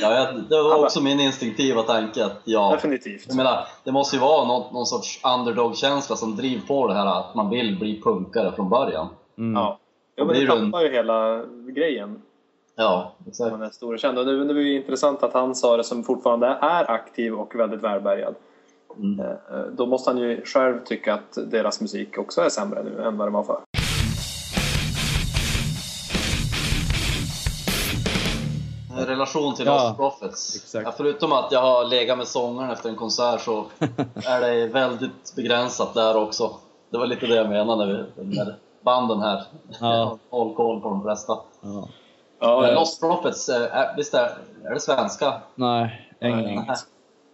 Ja, 0.01 0.31
det 0.49 0.63
var 0.63 0.83
också 0.83 1.01
min 1.03 1.19
instinktiva 1.19 1.81
tanke 1.81 2.25
att 2.25 2.41
ja, 2.43 2.71
Definitivt. 2.71 3.25
Jag 3.27 3.37
menar, 3.37 3.67
det 3.83 3.91
måste 3.91 4.15
ju 4.15 4.21
vara 4.21 4.47
någon, 4.47 4.73
någon 4.73 4.85
sorts 4.85 5.21
underdog-känsla 5.37 6.15
som 6.15 6.35
driver 6.35 6.67
på 6.67 6.87
det 6.87 6.93
här 6.93 7.19
att 7.19 7.35
man 7.35 7.49
vill 7.49 7.79
bli 7.79 8.01
punkare 8.01 8.51
från 8.51 8.69
början. 8.69 9.07
Mm. 9.37 9.61
Ja. 9.61 9.79
Ja, 10.15 10.25
men 10.25 10.35
det 10.35 10.47
tappar 10.47 10.81
ju 10.81 10.89
hela 10.91 11.41
grejen. 11.67 12.21
Ja, 12.75 13.13
exakt. 13.27 13.51
Man 13.51 13.61
är 13.61 13.69
stor 13.69 13.93
och 13.93 13.99
känd. 13.99 14.17
Och 14.19 14.25
det, 14.25 14.45
det 14.45 14.53
var 14.53 14.61
ju 14.61 14.75
intressant 14.75 15.23
att 15.23 15.33
han 15.33 15.55
sa 15.55 15.77
det 15.77 15.83
som 15.83 16.03
fortfarande 16.03 16.47
är 16.47 16.91
aktiv 16.91 17.33
och 17.33 17.55
väldigt 17.55 17.81
välbärgad. 17.81 18.35
Mm. 18.97 19.19
Eh, 19.19 19.35
Då 19.77 19.85
måste 19.85 20.09
han 20.09 20.17
ju 20.17 20.41
själv 20.45 20.79
tycka 20.85 21.13
att 21.13 21.37
deras 21.51 21.81
musik 21.81 22.17
också 22.17 22.41
är 22.41 22.49
sämre 22.49 22.83
nu 22.83 23.03
än 23.03 23.17
vad 23.17 23.27
den 23.27 23.33
var 23.33 23.43
förr. 23.43 23.59
En 28.99 29.05
relation 29.05 29.55
till 29.55 29.65
Ja, 29.65 29.83
Lost 29.87 29.97
Prophets. 29.97 30.55
exakt. 30.55 30.85
Ja, 30.85 30.93
förutom 30.97 31.31
att 31.31 31.51
jag 31.51 31.61
har 31.61 31.85
legat 31.85 32.17
med 32.17 32.27
sångaren 32.27 32.71
efter 32.71 32.89
en 32.89 32.95
konsert 32.95 33.41
så 33.41 33.65
är 34.25 34.41
det 34.41 34.67
väldigt 34.67 35.35
begränsat 35.35 35.93
där 35.93 36.17
också. 36.17 36.51
Det 36.89 36.97
var 36.97 37.05
lite 37.07 37.27
det 37.27 37.35
jag 37.35 37.49
menade 37.49 38.05
med 38.15 38.55
banden 38.85 39.21
här. 39.21 39.43
Ja. 39.81 40.17
Håll 40.29 40.55
koll 40.55 40.81
på 40.81 40.89
de 40.89 41.01
flesta. 41.03 41.37
Ja. 41.61 41.87
Ja, 42.39 42.67
ja. 42.67 42.73
Lost 42.79 43.01
Prophets, 43.01 43.49
eh, 43.49 43.77
är, 43.77 43.95
visst 43.97 44.13
är, 44.13 44.29
är 44.63 44.73
det 44.73 44.79
svenska? 44.79 45.33
Nej. 45.55 46.09
Nej. 46.19 46.67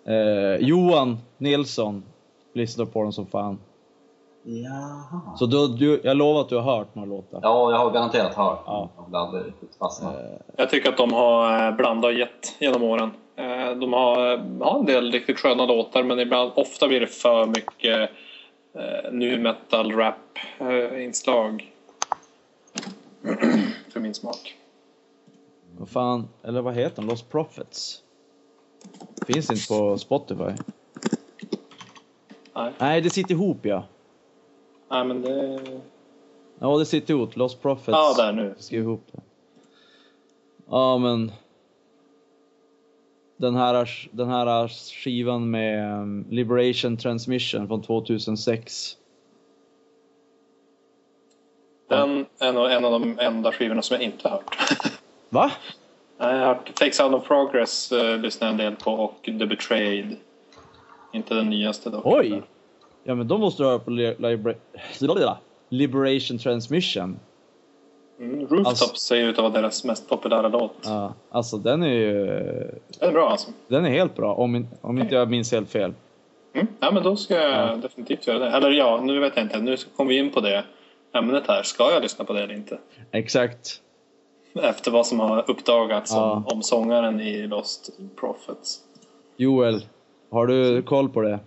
Eh, 0.08 0.56
Johan 0.68 1.18
Nilsson 1.38 2.04
lyssnar 2.54 2.86
på 2.86 3.04
den 3.04 3.14
som 3.14 3.26
fan. 3.26 3.60
Jaha. 4.44 5.22
Så 5.38 5.46
du, 5.46 5.68
du, 5.68 6.02
jag 6.04 6.18
lovar 6.18 6.42
att 6.42 6.50
du 6.50 6.56
har 6.58 6.78
hört 6.78 6.96
några 6.96 7.10
låtar. 7.10 7.40
Ja, 7.44 7.72
jag 7.72 7.78
har 7.78 7.92
garanterat 7.92 8.34
hört. 8.34 8.60
Ja. 8.66 8.90
Jag. 9.12 9.36
Eh, 9.36 9.42
Jag 10.56 10.70
tycker 10.70 10.90
att 10.90 10.98
de 10.98 11.14
har 11.14 11.68
eh, 11.68 11.76
blandat 11.76 12.06
och 12.10 12.14
gett 12.14 12.56
genom 12.60 12.84
åren. 12.84 13.12
Eh, 13.36 13.72
De 13.80 13.94
har, 13.94 14.34
eh, 14.34 14.40
har 14.62 14.80
en 14.80 14.86
del 14.86 15.12
riktigt 15.12 15.40
sköna 15.40 15.66
låtar 15.66 16.04
men 16.04 16.20
ibland, 16.20 16.52
ofta 16.56 16.88
blir 16.88 17.00
det 17.00 17.08
för 17.08 17.46
mycket 17.46 18.10
eh, 18.74 19.12
nu 19.12 19.40
metal 19.40 19.92
rap 19.92 20.38
eh, 20.60 21.04
inslag. 21.04 21.72
för 23.90 24.00
min 24.00 24.14
smak. 24.14 24.56
vad 25.78 25.90
fan, 25.90 26.28
eller 26.44 26.62
vad 26.62 26.76
heter 26.76 26.96
den? 26.96 27.06
Lost 27.06 27.30
Prophets? 27.30 28.04
Finns 29.28 29.52
inte 29.52 29.68
på 29.68 29.98
Spotify. 29.98 30.64
Nej, 32.54 32.74
Nej, 32.78 33.02
det 33.02 33.10
sitter 33.10 33.32
ihop 33.32 33.58
ja. 33.62 33.84
Nej 34.90 35.06
men 35.06 35.22
det... 35.22 35.62
Ja, 36.60 36.78
det 36.78 36.86
sitter 36.86 37.14
ihop. 37.14 37.36
Lost 37.36 37.62
Prophets. 37.62 37.88
Ja, 37.88 38.14
där 38.18 38.34
nu. 38.34 38.48
Jag 38.48 38.64
skrev 38.64 38.82
ihop 38.82 39.04
det. 39.12 39.22
Ja, 40.70 40.98
men... 40.98 41.32
Den 43.42 43.56
här, 43.56 44.10
den 44.12 44.30
här 44.30 44.68
skivan 44.68 45.52
med 45.52 46.02
um, 46.02 46.26
Liberation 46.30 46.98
Transmission 46.98 47.68
från 47.68 47.82
2006. 47.82 48.98
Den 51.90 52.26
är 52.40 52.54
nog 52.54 52.72
en 52.72 52.86
av 52.86 52.92
de 52.92 53.20
enda 53.20 53.52
skivorna 53.52 53.82
som 53.82 53.94
jag 53.94 54.04
inte 54.04 54.30
har 54.30 54.36
hört. 54.36 54.58
Va? 55.30 55.52
Nej, 56.18 56.36
Jag 56.36 56.40
har 56.40 56.46
hört 56.46 56.76
Takes 56.76 57.00
Out 57.00 57.14
of 57.14 57.28
Progress 57.28 57.92
uh, 57.92 58.18
lyssnar 58.18 58.48
jag 58.48 58.52
en 58.52 58.58
del 58.58 58.76
på 58.76 58.92
och 58.92 59.20
The 59.24 59.46
Betrayed. 59.46 60.16
Inte 61.14 61.34
den 61.34 61.50
nyaste 61.50 61.90
dock. 61.90 62.06
Oj! 62.06 62.42
Ja, 63.04 63.16
men 63.16 63.28
då 63.28 63.38
måste 63.38 63.64
du 63.64 63.68
höra 63.68 63.80
på 63.80 63.92
li 63.92 64.16
libera 65.00 65.38
Liberation 65.70 66.38
Transmission. 66.38 67.20
Mm, 68.22 68.40
Rooftops 68.40 68.68
Alltså- 68.82 68.96
säger 68.96 69.28
ut 69.28 69.38
att 69.38 69.44
vara 69.44 69.54
deras 69.62 69.84
mest 69.84 70.10
populära 70.10 70.48
låt. 70.48 70.74
Ja, 70.84 71.14
alltså 71.32 71.58
den 71.58 71.84
är 71.84 71.88
ju... 71.94 72.16
Den 73.00 73.10
är 73.10 73.12
bra 73.12 73.30
alltså. 73.30 73.50
Den 73.68 73.86
är 73.86 73.90
helt 73.90 74.16
bra, 74.16 74.34
om, 74.34 74.68
om 74.82 74.98
inte 74.98 75.16
jag 75.16 75.30
minns 75.30 75.52
helt 75.52 75.70
fel. 75.70 75.94
Mm. 76.54 76.68
Ja, 76.80 76.92
men 76.92 77.04
då 77.04 77.16
ska 77.16 77.34
jag 77.34 77.52
Ja. 77.70 77.76
definitivt 77.76 78.28
göra 78.28 78.40
det. 78.40 78.50
Eller 78.50 78.72
ja, 78.72 79.02
nu 79.04 79.20
vet 79.20 79.36
jag 79.36 79.46
inte. 79.46 79.60
Nu 79.60 79.78
kommer 79.96 80.10
vi 80.10 80.18
in 80.18 80.30
på 80.32 80.40
det 80.40 80.64
ämnet 81.14 81.44
här. 81.48 81.64
Ska 81.64 81.92
jag 81.92 82.02
lyssna 82.02 82.26
på 82.26 82.34
det 82.34 82.44
eller 82.44 82.54
inte? 82.54 82.78
Exakt. 83.12 83.82
Efter 84.56 84.92
vad 84.92 85.08
som 85.08 85.20
har 85.20 85.50
uppdagats 85.50 86.12
Ja. 86.16 86.32
om, 86.32 86.48
om 86.48 86.62
sångaren 86.62 87.20
i 87.22 87.48
Lost 87.48 87.90
Prophets. 88.20 88.80
Joel, 89.38 89.86
har 90.32 90.48
du 90.48 90.82
koll 90.82 91.10
på 91.10 91.22
det? 91.22 91.32
Eh, 91.34 91.40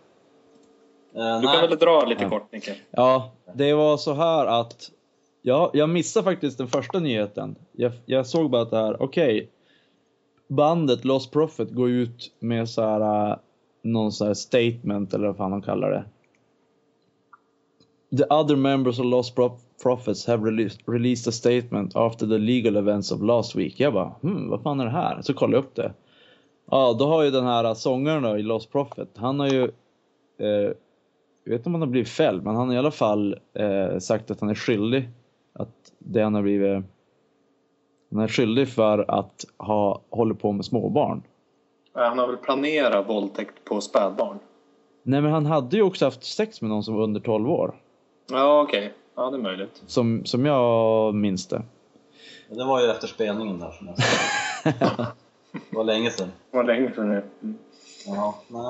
Du 1.15 1.47
nej. 1.47 1.59
kan 1.59 1.69
väl 1.69 1.79
dra 1.79 2.05
lite 2.05 2.23
Ja. 2.23 2.29
kort, 2.29 2.53
Nicke? 2.53 2.75
Ja, 2.91 3.31
det 3.55 3.75
var 3.75 3.97
så 3.97 4.13
här 4.15 4.47
att 4.47 4.91
jag, 5.47 5.71
jag 5.73 5.89
missade 5.89 6.25
faktiskt 6.25 6.59
den 6.59 6.69
första 6.69 7.01
nyheten. 7.01 7.57
Jag, 7.73 7.93
jag 8.07 8.27
såg 8.27 8.51
bara 8.51 8.63
att 8.63 8.71
det 8.71 8.77
här, 8.77 9.03
okej. 9.03 9.49
bandet 10.49 11.05
Lost 11.05 11.33
Prophet 11.33 11.71
går 11.71 11.91
ut 11.91 12.33
med 12.39 12.69
så 12.69 12.83
här, 12.83 13.31
äh, 13.31 13.37
någon 13.83 14.13
så 14.13 14.25
här 14.25 14.35
statement 14.35 15.15
eller 15.15 15.27
vad 15.27 15.37
fan 15.37 15.51
de 15.51 15.63
kallar 15.63 15.91
det. 15.91 16.05
The 18.17 18.25
other 18.35 18.57
members 18.57 18.99
of 18.99 19.05
Lost 19.05 19.35
Pro- 19.35 19.59
Prophets 19.83 20.27
have 20.27 20.47
released, 20.51 20.81
released 20.87 21.29
a 21.29 21.33
statement 21.33 21.97
after 21.97 22.27
the 22.27 22.39
legal 22.39 22.77
events 22.77 23.13
of 23.13 23.23
last 23.23 23.57
week. 23.57 23.81
Jag 23.81 23.93
bara, 23.93 24.15
hmm, 24.23 24.49
vad 24.49 24.63
fan 24.63 24.81
är 24.81 24.85
det 24.85 24.91
här? 24.91 25.23
Så 25.23 25.35
kollade 25.35 25.57
jag 25.57 25.65
upp 25.65 25.75
det. 25.75 25.93
Ja, 26.71 26.97
då 26.99 27.07
har 27.07 27.23
ju 27.23 27.31
den 27.31 27.45
här 27.45 27.75
sångaren 27.75 28.23
då, 28.23 28.39
i 28.39 28.43
Lost 28.43 28.73
Prophet, 28.73 29.09
han 29.15 29.41
har 29.41 29.49
ju, 29.49 29.63
eh, 30.39 30.73
jag 31.45 31.51
vet 31.51 31.61
inte 31.61 31.69
om 31.69 31.75
han 31.75 31.83
har 31.83 31.89
blivit 31.89 32.09
fälld, 32.09 32.43
men 32.45 32.57
han 32.57 32.69
har 32.69 32.75
i 32.75 32.79
alla 32.79 32.91
fall 32.91 33.37
eh, 33.55 33.99
sagt 33.99 34.31
att 34.31 34.41
han 34.41 34.51
är 34.51 34.55
skyldig. 34.55 35.09
Att 35.59 35.93
det 35.99 36.23
han 36.23 36.35
har 36.35 36.43
blivit, 36.43 36.85
han 38.11 38.21
är 38.21 38.29
skyldig 38.29 38.69
för 38.69 39.11
att 39.11 39.45
ha 39.59 40.01
hållit 40.11 40.39
på 40.39 40.53
med 40.53 40.65
småbarn. 40.65 41.23
Han 41.93 42.19
har 42.19 42.27
väl 42.27 42.37
planerat 42.37 43.09
våldtäkt 43.09 43.65
på 43.65 43.81
spädbarn? 43.81 44.39
Nej 45.03 45.21
men 45.21 45.33
han 45.33 45.47
hade 45.47 45.77
ju 45.77 45.83
också 45.83 46.05
haft 46.05 46.25
sex 46.25 46.61
med 46.61 46.71
någon 46.71 46.85
som 46.85 46.95
var 46.95 47.03
under 47.03 47.21
12 47.21 47.51
år. 47.51 47.75
Ja, 48.31 48.63
okej. 48.63 48.93
Ja, 49.15 49.31
det 49.31 49.37
är 49.37 49.43
möjligt. 49.43 49.83
Som, 49.87 50.25
som 50.25 50.47
jag 50.47 51.15
minns 51.15 51.47
det. 51.47 51.63
Men 52.49 52.59
Det 52.59 52.65
var 52.65 52.81
ju 52.81 52.91
efter 52.91 53.07
spelningen 53.07 53.59
där 53.59 53.71
som 53.71 53.87
jag 53.87 53.99
sa. 53.99 55.07
Det 55.71 55.77
var 55.77 55.85
länge 55.85 56.11
sedan. 56.11 56.29
Det 56.51 56.57
var 56.57 56.65
länge 56.65 56.93
sedan 56.95 57.09
nu. 57.09 57.23
Mm. 57.43 57.59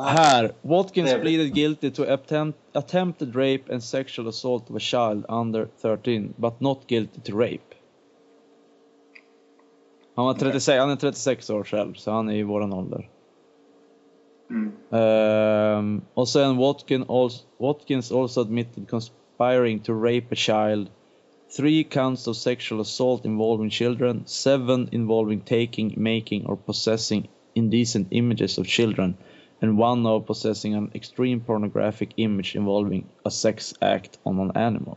Här, 0.06 0.52
Watkins 0.62 1.12
pleaded 1.12 1.54
guilty 1.54 1.90
to 1.90 2.14
attempt, 2.14 2.58
attempted 2.72 3.34
rape 3.34 3.72
and 3.72 3.82
sexual 3.82 4.28
assault 4.28 4.70
of 4.70 4.76
a 4.76 4.80
child 4.80 5.24
under 5.28 5.68
13, 5.78 6.34
but 6.36 6.60
not 6.60 6.86
guilty 6.86 7.20
to 7.20 7.36
rape. 7.36 7.74
Han, 10.16 10.24
var 10.26 10.34
36, 10.34 10.78
han 10.80 10.90
är 10.90 10.96
36 10.96 11.50
år 11.50 11.64
själv, 11.64 11.94
så 11.94 12.10
han 12.10 12.28
är 12.28 12.34
i 12.34 12.42
våran 12.42 12.72
ålder. 12.72 13.08
Mm. 14.50 14.72
Ehm, 14.90 16.02
och 16.14 16.28
sen 16.28 16.56
Watkins 16.56 17.08
also, 17.08 17.44
Watkins 17.58 18.12
also 18.12 18.40
admitted 18.40 18.88
conspiring 18.88 19.80
to 19.80 19.92
rape 19.92 20.26
a 20.30 20.36
child, 20.36 20.90
three 21.56 21.84
counts 21.84 22.28
of 22.28 22.36
sexual 22.36 22.80
assault 22.80 23.24
involving 23.24 23.70
children, 23.70 24.22
seven 24.26 24.88
involving 24.92 25.40
taking, 25.40 25.94
making 25.96 26.46
or 26.46 26.56
possessing 26.56 27.28
indecent 27.54 28.08
images 28.10 28.58
of 28.58 28.66
children, 28.66 29.14
and 29.62 29.80
one 29.80 30.08
of 30.08 30.26
possessing 30.26 30.74
an 30.74 30.90
extreme 30.94 31.40
pornographic 31.40 32.08
image 32.16 32.56
involving 32.56 33.06
a 33.22 33.30
sex 33.30 33.74
act 33.80 34.18
on 34.22 34.40
an 34.40 34.50
animal. 34.56 34.96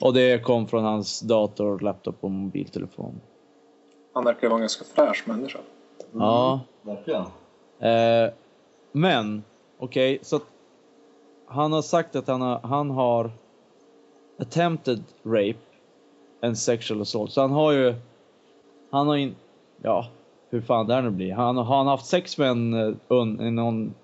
Och 0.00 0.14
det 0.14 0.44
kom 0.44 0.66
från 0.66 0.84
hans 0.84 1.20
dator, 1.20 1.78
laptop 1.78 2.16
och 2.20 2.30
mobiltelefon. 2.30 3.20
Han 4.12 4.24
verkar 4.24 4.48
vara 4.48 4.56
en 4.56 4.60
ganska 4.60 4.84
fräsch 4.84 5.28
människa. 5.28 5.58
Mm, 5.58 6.22
Ja. 6.22 6.60
Verkligen. 6.82 7.22
Eh, 7.78 8.30
men, 8.92 9.44
okej, 9.78 10.18
så 10.22 10.36
att 10.36 10.46
han 11.46 11.72
har 11.72 11.82
sagt 11.82 12.16
att 12.16 12.28
han 12.28 12.40
har, 12.40 12.60
han 12.62 12.90
har 12.90 13.30
attempted 14.38 15.02
rape 15.24 15.58
and 16.42 16.58
sexual 16.58 17.00
assault. 17.00 17.32
Så 17.32 17.40
han 17.40 17.50
har 17.50 17.72
ju, 17.72 17.94
han 18.90 19.06
har 19.08 19.16
in, 19.16 19.36
ja, 19.82 20.06
hur 20.50 20.60
fan 20.60 20.86
det 20.86 20.94
här 20.94 21.02
nu 21.02 21.10
blir. 21.10 21.34
Han 21.34 21.56
har 21.56 21.76
han 21.76 21.86
haft 21.86 22.06
sex 22.06 22.38
med 22.38 22.48
en, 22.48 22.74
eh, 22.88 22.94
un, 23.08 23.40
en 23.40 23.54
någon, 23.54 23.94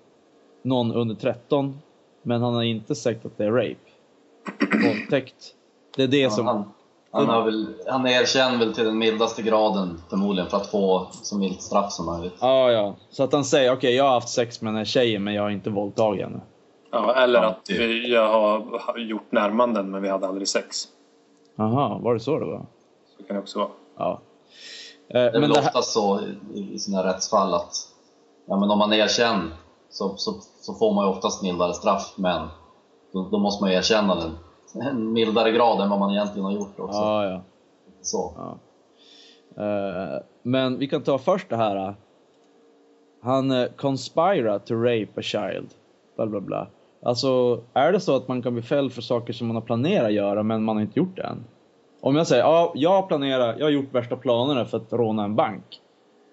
någon 0.61 0.91
under 0.93 1.15
13, 1.15 1.79
men 2.23 2.41
han 2.41 2.53
har 2.53 2.63
inte 2.63 2.95
sagt 2.95 3.25
att 3.25 3.37
det 3.37 3.45
är 3.45 3.51
rape. 3.51 3.75
Våldtäkt. 4.87 5.55
Det 5.95 6.03
är 6.03 6.07
det 6.07 6.17
Ja, 6.17 6.29
som, 6.29 6.47
han, 6.47 6.63
han, 7.11 7.29
har 7.29 7.43
väl, 7.45 7.67
han 7.87 8.07
erkänner 8.07 8.57
väl 8.57 8.73
till 8.73 8.85
den 8.85 8.97
mildaste 8.97 9.41
graden 9.41 10.01
förmodligen 10.09 10.49
för 10.49 10.57
att 10.57 10.67
få 10.71 11.07
så 11.11 11.37
milt 11.37 11.61
straff 11.61 11.91
som 11.91 12.05
möjligt. 12.05 12.33
ja 12.41 12.71
ja. 12.71 12.95
Så 13.09 13.23
att 13.23 13.33
han 13.33 13.45
säger, 13.45 13.73
okej 13.73 13.95
jag 13.95 14.03
har 14.03 14.11
haft 14.11 14.29
sex 14.29 14.61
med 14.61 14.73
den 14.73 14.77
här 14.77 14.85
tjejen 14.85 15.23
men 15.23 15.33
jag 15.33 15.41
har 15.43 15.49
inte 15.49 15.69
våldtagit 15.69 16.23
henne. 16.23 16.39
Ja, 16.91 17.13
eller 17.15 17.41
Ja, 17.41 17.47
att 17.49 17.65
typ. 17.65 17.79
vi, 17.79 18.13
jag 18.13 18.29
har 18.31 18.79
har 18.79 18.97
gjort 18.97 19.31
närmanden 19.31 19.91
men 19.91 20.01
vi 20.01 20.09
hade 20.09 20.27
aldrig 20.27 20.47
sex. 20.47 20.77
Aha, 21.57 21.99
var 22.03 22.13
det 22.13 22.19
så 22.19 22.39
det 22.39 22.45
var? 22.45 22.65
Så 23.17 23.23
kan 23.23 23.35
det 23.35 23.41
också 23.41 23.59
vara. 23.59 23.69
Ja. 23.97 24.19
Eh, 25.07 25.13
Det 25.13 25.19
är 25.19 25.31
men 25.31 25.41
väl 25.41 25.49
det 25.49 25.59
här, 25.59 25.67
oftast 25.67 25.91
så 25.93 26.19
i, 26.53 26.73
i 26.73 26.79
sådana 26.79 27.07
rättsfall 27.09 27.53
att 27.53 27.73
ja, 28.45 28.57
men 28.59 28.71
om 28.71 28.77
man 28.79 28.93
erkänner 28.93 29.49
så, 29.89 30.17
så, 30.17 30.31
så 30.61 30.73
får 30.73 30.93
man 30.93 31.05
ju 31.05 31.11
oftast 31.11 31.43
mildare 31.43 31.73
straff 31.73 32.13
men 32.17 32.47
då, 33.13 33.29
då 33.31 33.39
måste 33.39 33.63
man 33.63 33.71
ju 33.71 33.77
erkänna 33.77 34.15
den 34.15 34.31
en 34.87 35.13
mildare 35.13 35.51
grad 35.51 35.81
än 35.81 35.89
vad 35.89 35.99
man 35.99 36.11
egentligen 36.11 36.45
har 36.45 36.51
gjort 36.51 36.79
också. 36.79 36.97
ja, 36.99 37.25
ja, 37.25 37.41
Så. 38.01 38.33
ja. 38.37 38.57
Eh, 39.63 40.21
men 40.43 40.77
vi 40.79 40.87
kan 40.87 41.01
ta 41.03 41.17
först 41.17 41.49
det 41.49 41.55
här. 41.57 41.75
eh. 41.87 41.93
Han 43.21 43.51
uh, 43.51 43.67
conspira 43.77 44.59
to 44.59 44.73
rape 44.75 45.19
a 45.19 45.21
child. 45.21 45.67
Bla 46.15 46.25
bla 46.25 46.39
bla. 46.41 46.67
Alltså, 47.03 47.61
är 47.73 47.91
det 47.91 47.99
så 47.99 48.15
att 48.15 48.27
man 48.27 48.41
kan 48.41 48.53
bli 48.53 48.63
fälld 48.63 48.93
för 48.93 49.01
saker 49.01 49.33
som 49.33 49.47
man 49.47 49.55
har 49.55 49.61
planerat 49.61 50.13
göra 50.13 50.43
men 50.43 50.63
man 50.63 50.75
har 50.75 50.81
inte 50.83 50.99
gjort 50.99 51.15
det 51.15 51.23
än? 51.23 51.43
Om 52.05 52.15
jag 52.15 52.27
säger, 52.27 52.43
ja, 52.43 52.71
jag 52.75 53.07
planerar, 53.07 53.55
jag 53.57 53.65
har 53.65 53.71
gjort 53.71 53.93
värsta 53.93 54.15
planerna 54.15 54.65
för 54.65 54.77
att 54.77 54.93
råna 54.93 55.23
en 55.23 55.35
bank. 55.35 55.81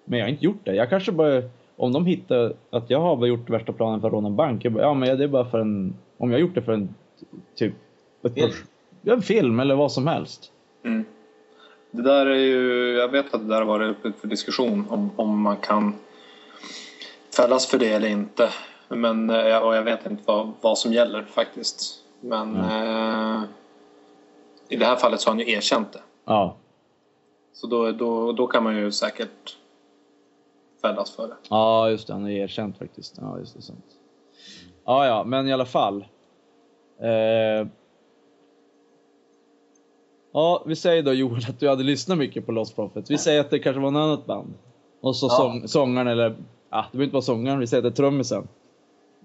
Men 0.05 0.19
jag 0.19 0.25
har 0.25 0.29
inte 0.29 0.45
gjort 0.45 0.65
det. 0.65 0.75
Jag 0.75 0.89
kanske 0.89 1.11
bara, 1.11 1.41
om 1.75 1.93
de 1.93 2.05
hittar 2.05 2.53
att 2.69 2.89
jag 2.89 2.99
har 2.99 3.25
gjort 3.25 3.49
värsta 3.49 3.73
planen 3.73 4.01
för 4.01 4.07
att 4.07 4.13
råna 4.13 4.27
en 4.27 4.35
bank. 4.35 4.65
Jag 4.65 4.73
bara, 4.73 4.83
ja 4.83 4.93
men 4.93 5.17
det 5.17 5.23
är 5.23 5.27
bara 5.27 5.45
för 5.45 5.59
en, 5.59 5.95
om 6.17 6.31
jag 6.31 6.37
har 6.37 6.41
gjort 6.41 6.55
det 6.55 6.61
för 6.61 6.71
en, 6.71 6.95
typ, 7.55 7.73
ett 8.23 8.33
Film. 8.33 8.51
Ja, 9.01 9.13
en 9.13 9.21
film 9.21 9.59
eller 9.59 9.75
vad 9.75 9.91
som 9.91 10.07
helst. 10.07 10.51
Mm. 10.85 11.05
Det 11.91 12.01
där 12.01 12.25
är 12.25 12.39
ju, 12.39 12.93
jag 12.97 13.07
vet 13.07 13.33
att 13.33 13.41
det 13.41 13.47
där 13.47 13.57
har 13.57 13.65
varit 13.65 13.89
uppe 13.97 14.11
för 14.19 14.27
diskussion 14.27 14.85
om, 14.89 15.09
om 15.15 15.41
man 15.41 15.57
kan 15.57 15.95
fällas 17.35 17.67
för 17.67 17.79
det 17.79 17.89
eller 17.89 18.09
inte. 18.09 18.49
Men, 18.89 19.29
eh, 19.29 19.57
och 19.57 19.75
jag 19.75 19.83
vet 19.83 20.05
inte 20.05 20.23
vad, 20.25 20.51
vad 20.61 20.77
som 20.77 20.93
gäller 20.93 21.23
faktiskt. 21.23 22.03
Men 22.21 22.55
eh, 22.55 23.43
i 24.73 24.75
det 24.75 24.85
här 24.85 24.95
fallet 24.95 25.21
så 25.21 25.29
har 25.29 25.35
han 25.35 25.39
ju 25.47 25.51
erkänt 25.53 25.93
det. 25.93 26.01
Ja. 26.25 26.55
Så 27.53 27.67
då, 27.67 27.91
då, 27.91 28.31
då 28.31 28.47
kan 28.47 28.63
man 28.63 28.75
ju 28.77 28.91
säkert 28.91 29.57
fällas 30.81 31.15
för 31.15 31.27
det. 31.27 31.35
Ja, 31.49 31.89
just 31.89 32.07
det. 32.07 32.13
Han 32.13 32.23
har 32.23 32.29
erkänt 32.29 32.77
faktiskt. 32.77 33.17
Ja, 33.21 33.39
just 33.39 33.55
det. 33.55 33.61
Sant. 33.61 33.85
Ja, 34.85 35.05
ja, 35.07 35.23
men 35.23 35.47
i 35.47 35.53
alla 35.53 35.65
fall. 35.65 36.05
Eh... 37.01 37.67
Ja, 40.33 40.63
vi 40.65 40.75
säger 40.75 41.03
då 41.03 41.13
Joel 41.13 41.41
att 41.49 41.59
du 41.59 41.69
hade 41.69 41.83
lyssnat 41.83 42.17
mycket 42.17 42.45
på 42.45 42.51
Lost 42.51 42.75
Prophets. 42.75 43.11
Vi 43.11 43.17
säger 43.17 43.41
att 43.41 43.49
det 43.49 43.59
kanske 43.59 43.79
var 43.81 43.91
något 43.91 43.99
annat 43.99 44.25
band. 44.25 44.53
Och 45.01 45.15
så 45.15 45.25
Ja. 45.25 45.29
sång, 45.29 45.67
sångaren 45.67 46.07
eller, 46.07 46.35
ja, 46.69 46.85
det 46.91 46.97
behöver 46.97 47.03
inte 47.03 47.13
vara 47.13 47.21
sångaren, 47.21 47.59
vi 47.59 47.67
säger 47.67 47.81
att 47.87 47.95
det 47.95 48.01
är 48.01 48.03
trummisen. 48.03 48.47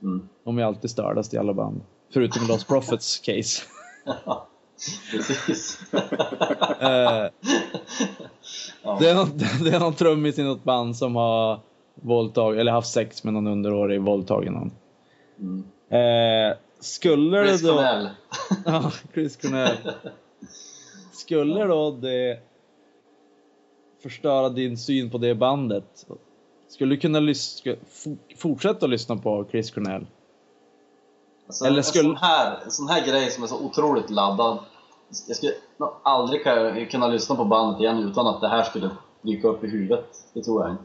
Mm. 0.02 0.28
De 0.44 0.58
är 0.58 0.64
alltid 0.64 0.90
stördast 0.90 1.34
i 1.34 1.38
alla 1.38 1.54
band. 1.54 1.80
Förutom 2.10 2.46
Lost 2.48 2.68
Prophets 2.68 3.18
case. 3.18 3.62
Precis. 5.10 5.80
Eh, 5.92 7.28
ja. 8.82 8.96
det, 9.00 9.08
är 9.10 9.14
någon, 9.14 9.38
det 9.64 9.70
är 9.70 9.80
någon 9.80 9.94
trummis 9.94 10.38
i 10.38 10.42
något 10.42 10.64
band 10.64 10.96
som 10.96 11.16
har 11.16 11.60
våldtagit, 11.94 12.60
eller 12.60 12.72
haft 12.72 12.92
sex 12.92 13.24
med 13.24 13.32
någon 13.34 13.46
underårig, 13.46 14.00
våldtagit 14.00 14.52
någon. 14.52 14.70
Mm. 15.38 15.64
Eh, 16.50 16.56
skulle 16.80 17.46
Chris 17.46 17.62
det 17.62 17.68
då... 17.68 17.74
Cornell. 17.76 18.08
Ja, 18.66 18.92
Chris 19.14 19.36
Cornell. 19.36 19.76
Skulle 21.12 21.64
då 21.64 21.90
det 21.90 22.38
förstöra 24.02 24.48
din 24.48 24.78
syn 24.78 25.10
på 25.10 25.18
det 25.18 25.34
bandet? 25.34 26.06
Skulle 26.68 26.94
du 26.94 27.00
kunna 27.00 27.20
lys- 27.20 27.56
ska- 27.58 27.74
fo- 27.74 28.18
fortsätta 28.36 28.86
att 28.86 28.90
lyssna 28.90 29.16
på 29.16 29.46
Chris 29.50 29.70
Cornell? 29.70 30.06
Alltså, 31.48 31.64
Eller 31.64 31.76
en, 31.78 31.84
skulle- 31.84 32.04
sån 32.04 32.16
här, 32.16 32.58
en 32.64 32.70
sån 32.70 32.88
här 32.88 33.06
grej 33.06 33.30
som 33.30 33.42
är 33.42 33.46
så 33.46 33.58
otroligt 33.64 34.10
laddad. 34.10 34.58
Jag 35.26 35.36
skulle 35.36 35.52
nog 35.76 35.90
aldrig 36.02 36.42
kunna- 36.90 37.08
lyssna 37.08 37.36
på 37.36 37.44
bandet 37.44 37.80
igen 37.80 37.98
utan 37.98 38.26
att 38.26 38.40
det 38.40 38.48
här 38.48 38.62
skulle 38.62 38.90
dyka 39.22 39.48
upp 39.48 39.64
i 39.64 39.66
huvudet. 39.66 40.04
Det 40.32 40.42
tror 40.42 40.62
jag 40.62 40.70
inte. 40.72 40.84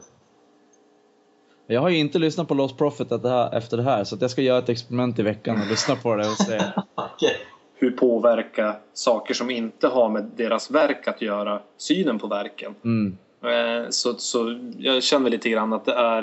Jag 1.66 1.80
har 1.80 1.88
ju 1.88 1.98
inte 1.98 2.18
lyssnat 2.18 2.48
på 2.48 2.54
Lost 2.54 2.76
Prophet 2.78 3.12
att 3.12 3.22
det 3.22 3.28
här, 3.28 3.54
efter 3.54 3.76
det 3.76 3.82
här, 3.82 4.04
så 4.04 4.14
att 4.14 4.20
jag 4.20 4.30
ska 4.30 4.42
göra 4.42 4.58
ett 4.58 4.68
experiment 4.68 5.18
i 5.18 5.22
veckan 5.22 5.60
och 5.60 5.66
lyssna 5.66 5.96
på 5.96 6.14
det 6.14 6.26
och 6.28 6.36
se. 6.36 6.60
Okej. 6.94 7.36
Hur 7.74 7.90
påverka 7.90 8.76
saker 8.94 9.34
som 9.34 9.50
inte 9.50 9.88
har 9.88 10.08
med 10.08 10.30
deras 10.36 10.70
verk 10.70 11.08
att 11.08 11.22
göra 11.22 11.60
synen 11.76 12.18
på 12.18 12.26
verken? 12.26 12.74
Mm. 12.84 13.16
Eh, 13.44 13.88
Så, 13.90 14.14
så 14.14 14.58
jag 14.78 15.02
känner 15.02 15.30
lite 15.30 15.48
grann 15.50 15.72
att 15.72 15.84
det 15.84 15.92
är 15.94 16.22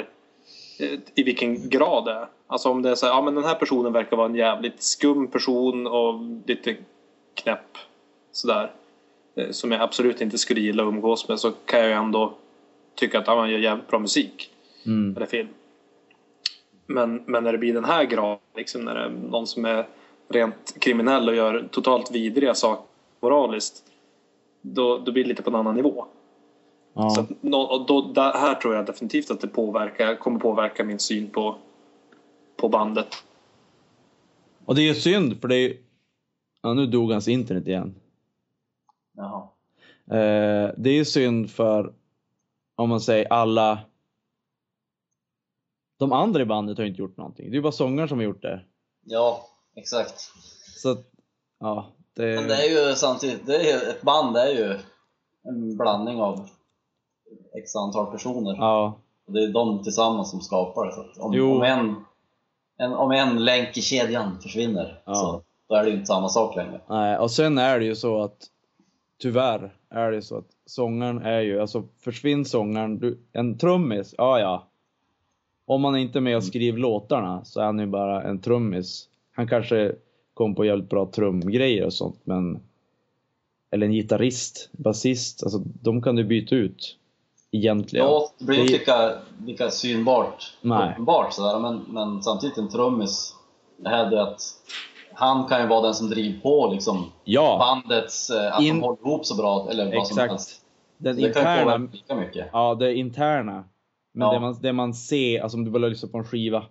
eh, 0.80 1.00
i 1.16 1.24
vilken 1.24 1.70
grad 1.70 2.06
det 2.06 2.12
är. 2.12 2.28
Alltså 2.52 2.70
om 2.70 2.82
det 2.82 2.90
är 2.90 2.96
så 2.96 3.06
här, 3.06 3.14
ja 3.14 3.22
men 3.22 3.36
den 3.36 3.44
här 3.44 3.56
personen 3.56 3.94
verkar 3.94 4.18
vara 4.18 4.28
en 4.28 4.36
jävligt 4.36 4.84
skum 4.84 5.28
person 5.28 5.88
och 5.88 6.14
lite 6.46 6.76
knäpp 7.34 7.78
sådär. 8.32 8.72
eh, 9.36 9.52
Som 9.52 9.72
jag 9.72 9.82
absolut 9.82 10.22
inte 10.22 10.38
skulle 10.38 10.62
gilla 10.62 10.84
att 10.84 10.88
umgås 10.88 11.28
med 11.28 11.40
så 11.40 11.52
kan 11.66 11.80
jag 11.80 11.90
ju 11.90 11.96
ändå 11.96 12.34
tycka 12.96 13.20
att 13.20 13.28
ja, 13.28 13.36
man 13.36 13.50
gör 13.50 13.60
jävligt 13.60 13.88
bra 13.88 14.00
musik 14.00 14.48
Mm. 14.86 15.16
eller 15.18 15.26
film. 15.26 15.48
Men, 16.86 17.24
men 17.26 17.44
när 17.44 17.52
det 17.52 17.58
blir 17.58 17.74
den 17.74 17.86
här 17.86 18.04
graden, 18.04 18.40
liksom 18.56 18.82
när 18.82 18.94
det 18.96 19.00
är 19.02 19.10
någon 19.10 19.48
som 19.48 19.66
är 19.66 19.88
rent 20.30 20.76
kriminell 20.80 21.30
och 21.30 21.36
gör 21.36 21.68
totalt 21.72 22.12
vidriga 22.12 22.54
saker 22.56 22.86
moraliskt. 23.20 23.84
Då, 24.62 24.98
då 24.98 25.12
blir 25.12 25.24
det 25.24 25.30
lite 25.30 25.44
på 25.44 25.50
en 25.50 25.56
annan 25.56 25.76
nivå. 25.76 26.06
Ja. 26.94 27.10
Så 27.10 27.22
att 27.22 27.30
då, 27.88 28.12
där, 28.16 28.34
här 28.34 28.56
tror 28.56 28.76
jag 28.76 28.86
definitivt 28.86 29.32
att 29.32 29.42
det 29.42 29.48
påverkar, 29.48 30.16
kommer 30.16 30.40
påverka 30.40 30.84
min 30.84 31.00
syn 31.00 31.30
på, 31.30 31.56
på 32.62 32.70
bandet. 32.70 33.08
Och 34.66 34.76
det 34.76 34.82
är 34.82 34.88
ju 34.88 34.96
synd 34.96 35.42
för 35.42 35.48
det 35.48 35.56
är 35.56 35.60
ju... 35.70 35.84
Ja, 36.62 36.74
nu 36.74 36.86
dog 36.88 37.12
hans 37.12 37.28
internet 37.28 37.68
igen. 37.68 37.96
Jaha. 39.18 39.48
Eh, 40.06 40.74
det 40.78 40.90
är 40.90 40.94
ju 40.94 41.06
synd 41.06 41.52
för, 41.52 41.94
om 42.76 42.90
man 42.90 43.02
säger 43.02 43.34
alla... 43.34 43.80
De 45.98 46.12
andra 46.14 46.42
i 46.42 46.46
bandet 46.46 46.78
har 46.78 46.86
inte 46.86 47.02
gjort 47.02 47.18
någonting. 47.18 47.46
Det 47.46 47.52
är 47.52 47.56
ju 47.56 47.62
bara 47.62 47.72
sångaren 47.72 48.10
som 48.10 48.18
har 48.18 48.26
gjort 48.26 48.42
det. 48.42 48.62
Ja, 49.04 49.48
exakt. 49.76 50.32
Så 50.78 50.92
att, 50.92 51.06
ja. 51.60 51.86
Det, 52.14 52.36
Men 52.36 52.48
det 52.48 52.56
är 52.56 52.88
ju 52.90 52.96
samtidigt, 52.96 53.46
det 53.46 53.72
är, 53.72 53.90
ett 53.90 54.02
band 54.02 54.38
är 54.38 54.48
ju 54.48 54.80
en 55.44 55.78
blandning 55.78 56.22
av 56.22 56.50
x 57.64 57.76
antal 57.76 58.12
personer. 58.12 58.56
Ja, 58.58 59.00
Och 59.26 59.34
det 59.34 59.44
är 59.44 59.48
de 59.48 59.84
tillsammans 59.84 60.32
som 60.32 60.42
skapar 60.42 60.86
det. 60.86 60.92
Så 60.92 61.24
om, 61.24 61.34
Jo. 61.34 61.56
om, 61.56 61.62
en, 61.64 62.06
en, 62.82 62.94
om 62.94 63.12
en 63.12 63.46
länk 63.46 63.78
i 63.78 63.82
kedjan 63.82 64.42
försvinner, 64.42 65.02
Ja. 65.06 65.14
så 65.14 65.42
då 65.70 65.76
är 65.76 65.84
det 65.84 65.90
ju 65.90 65.96
inte 65.96 66.06
samma 66.06 66.30
sak 66.30 66.56
längre. 66.56 66.82
nej. 66.90 67.18
Och 67.18 67.32
sen 67.32 67.58
är 67.58 67.80
det 67.80 67.86
ju 67.86 67.96
så 67.96 68.22
att, 68.22 68.38
tyvärr 69.22 69.74
är 69.90 70.12
det 70.12 70.22
så 70.22 70.38
att 70.38 70.48
sångaren 70.66 71.22
är 71.22 71.42
ju, 71.42 71.62
alltså 71.62 71.84
försvinner 72.00 72.44
sångaren, 72.44 73.00
du, 73.00 73.20
en 73.34 73.58
trummis, 73.58 74.16
ja 74.18 74.40
ja. 74.40 74.68
Om 75.66 75.82
man 75.82 75.98
inte 75.98 76.20
är 76.20 76.22
med 76.22 76.38
och 76.38 76.44
skriver 76.44 76.80
låtarna 76.80 77.44
så 77.46 77.60
är 77.60 77.66
han 77.66 77.80
ju 77.80 77.86
bara 77.86 78.24
en 78.24 78.40
trummis. 78.40 79.08
Han 79.36 79.48
kanske 79.48 79.96
kom 80.34 80.56
på 80.56 80.66
jävligt 80.66 80.90
bra 80.90 81.06
trumgrejer 81.06 81.86
och 81.86 81.94
sånt 81.94 82.20
men 82.24 82.60
eller 83.72 83.86
en 83.86 83.94
gitarrist, 83.94 84.70
basist, 84.72 85.44
alltså 85.44 85.60
de 85.82 86.02
kan 86.02 86.16
du 86.16 86.24
byta 86.24 86.56
ut 86.56 86.98
egentligen. 87.52 88.06
Ja, 88.06 88.28
det 88.38 88.46
blir 88.46 88.60
inte 88.60 88.74
lika, 88.74 89.12
lika 89.46 89.70
synbart, 89.72 90.54
Nej. 90.62 90.92
uppenbart 90.92 91.34
sådär, 91.34 91.60
men, 91.60 91.78
men 91.88 92.24
samtidigt 92.24 92.58
en 92.58 92.70
trummis, 92.70 93.36
det 93.78 93.90
här 93.90 94.12
är 94.12 94.18
att 94.18 94.42
han 95.14 95.48
kan 95.48 95.62
ju 95.62 95.68
vara 95.68 95.82
den 95.82 95.94
som 95.94 96.10
driver 96.10 96.40
på 96.40 96.68
liksom 96.74 97.12
Ja, 97.24 97.58
bandets, 97.60 98.30
eh, 98.30 98.56
att 98.56 98.62
In- 98.62 98.76
de 98.76 98.82
håller 98.84 99.00
ihop 99.08 99.26
så 99.26 99.36
bra, 99.36 99.68
eller 99.72 99.86
vad 99.96 100.08
som 100.08 100.18
exakt. 100.18 100.32
helst. 100.32 100.62
Den 100.98 101.16
Så 101.16 101.22
det 101.22 101.34
kan 101.34 101.54
ju 101.56 101.60
interna, 101.62 101.88
lika 101.94 102.16
mycket. 102.16 102.48
ja 102.54 102.76
det 102.76 102.94
interna. 102.96 103.64
Men 104.14 104.28
Ja. 104.28 104.34
det, 104.34 104.40
man, 104.40 104.58
det 104.62 104.74
man 104.74 104.94
ser, 104.94 105.42
alltså 105.42 105.58
om 105.58 105.66
du 105.66 105.72
bara 105.72 105.88
lyssnar 105.88 106.10
på 106.10 106.18
en 106.18 106.24
skiva. 106.24 106.64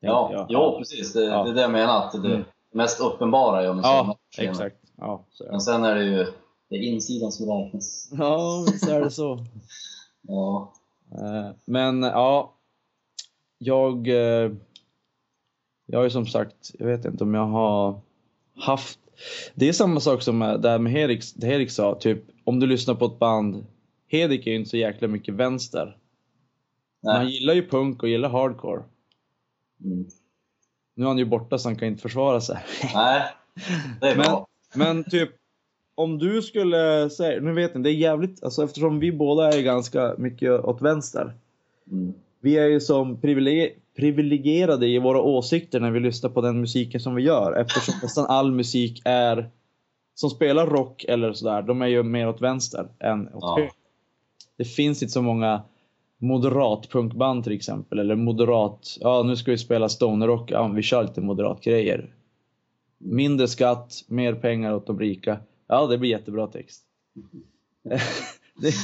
Ja, 0.00 0.30
ja, 0.32 0.46
jo 0.48 0.78
precis. 0.78 1.12
Det, 1.12 1.24
Ja. 1.24 1.42
det 1.44 1.50
är 1.50 1.54
det 1.54 1.60
jag 1.60 1.70
menar, 1.70 1.98
att 2.06 2.12
det 2.12 2.18
Mm. 2.28 2.44
mest 2.74 3.00
uppenbara 3.00 3.62
är 3.62 3.70
om 3.70 3.80
Ja, 3.84 4.16
exakt. 4.38 4.76
Ja, 4.98 5.24
så. 5.30 5.44
Men 5.50 5.60
sen 5.60 5.84
är 5.84 5.94
det 5.94 6.04
ju 6.04 6.26
det 6.70 6.76
är 6.76 6.82
insidan 6.82 7.32
som 7.32 7.46
räknas. 7.48 8.08
Ja, 8.18 8.64
så 8.80 8.90
är 8.90 9.00
det 9.00 9.10
så. 9.10 9.34
Ja, 10.28 10.72
Eh, 11.12 11.50
Men 11.64 12.02
ja, 12.02 12.54
jag, 13.58 14.08
eh, 14.08 14.52
jag 15.86 15.98
har 15.98 16.04
ju 16.04 16.10
som 16.10 16.26
sagt, 16.26 16.72
jag 16.78 16.86
vet 16.86 17.04
inte 17.04 17.24
om 17.24 17.34
jag 17.34 17.46
har 17.46 18.00
haft, 18.56 18.98
det 19.54 19.68
är 19.68 19.72
samma 19.72 20.00
sak 20.00 20.22
som 20.22 20.38
det 20.38 20.68
här 20.70 20.78
med 20.78 20.92
Herik, 20.92 21.24
det 21.36 21.46
Herik 21.46 21.70
sa, 21.70 21.94
typ 21.94 22.22
om 22.44 22.60
du 22.60 22.66
lyssnar 22.66 22.94
på 22.94 23.04
ett 23.04 23.18
band, 23.18 23.66
Herik 24.08 24.46
är 24.46 24.50
ju 24.50 24.56
inte 24.56 24.70
så 24.70 24.76
jäkla 24.76 25.08
mycket 25.08 25.34
vänster. 25.34 25.96
Men 27.02 27.12
han 27.16 27.24
nej. 27.24 27.34
gillar 27.34 27.54
ju 27.54 27.68
punk 27.68 28.02
och 28.02 28.08
gillar 28.08 28.28
hardcore. 28.28 28.82
Mm. 29.84 30.06
Nu 30.94 31.04
är 31.04 31.08
han 31.08 31.18
ju 31.18 31.24
borta 31.24 31.58
så 31.58 31.68
han 31.68 31.76
kan 31.76 31.88
inte 31.88 32.02
försvara 32.02 32.40
sig. 32.40 32.58
Nej, 32.94 33.22
det 34.00 34.06
är 34.08 34.16
Men- 34.16 34.24
bra. 34.26 34.46
Men 34.74 35.04
typ, 35.04 35.30
om 35.98 36.18
du 36.18 36.42
skulle 36.42 37.10
säga, 37.10 37.40
nu 37.40 37.52
vet 37.52 37.74
ni, 37.74 37.82
det 37.82 37.90
är 37.90 37.94
jävligt, 37.94 38.44
alltså 38.44 38.64
eftersom 38.64 38.98
vi 39.00 39.12
båda 39.12 39.52
är 39.52 39.62
ganska 39.62 40.14
mycket 40.18 40.50
åt 40.64 40.82
vänster. 40.82 41.34
Mm. 41.92 42.14
Vi 42.40 42.56
är 42.58 42.66
ju 42.66 42.80
som 42.80 43.16
privileg- 43.16 43.72
privilegierade 43.96 44.86
i 44.86 44.98
våra 44.98 45.20
åsikter 45.20 45.80
när 45.80 45.90
vi 45.90 46.00
lyssnar 46.00 46.30
på 46.30 46.40
den 46.40 46.60
musiken 46.60 47.00
som 47.00 47.14
vi 47.14 47.22
gör 47.22 47.52
eftersom 47.52 47.94
nästan 48.02 48.26
all 48.26 48.52
musik 48.52 49.02
är 49.04 49.50
som 50.14 50.30
spelar 50.30 50.66
rock 50.66 51.04
eller 51.08 51.32
sådär, 51.32 51.62
de 51.62 51.82
är 51.82 51.86
ju 51.86 52.02
mer 52.02 52.28
åt 52.28 52.40
vänster 52.40 52.88
än 52.98 53.28
åt 53.28 53.34
Ja. 53.40 53.54
höger. 53.58 53.72
Det 54.56 54.64
finns 54.64 55.02
inte 55.02 55.12
så 55.12 55.22
många 55.22 55.62
moderat 56.18 56.88
punkband 56.88 57.44
till 57.44 57.52
exempel 57.52 57.98
eller 57.98 58.14
moderat, 58.16 58.96
ja 59.00 59.22
nu 59.22 59.36
ska 59.36 59.50
vi 59.50 59.58
spela 59.58 59.88
stonerrock, 59.88 60.50
ja 60.50 60.68
vi 60.68 60.82
kör 60.82 61.02
lite 61.02 61.20
moderat 61.20 61.60
grejer. 61.60 62.10
Mindre 62.98 63.48
skatt, 63.48 63.92
mer 64.08 64.34
pengar 64.34 64.74
åt 64.74 64.86
de 64.86 64.98
rika. 64.98 65.38
Ja, 65.66 65.86
det 65.86 65.98
blir 65.98 66.10
jättebra 66.10 66.46
text. 66.46 66.82
det, 68.56 68.74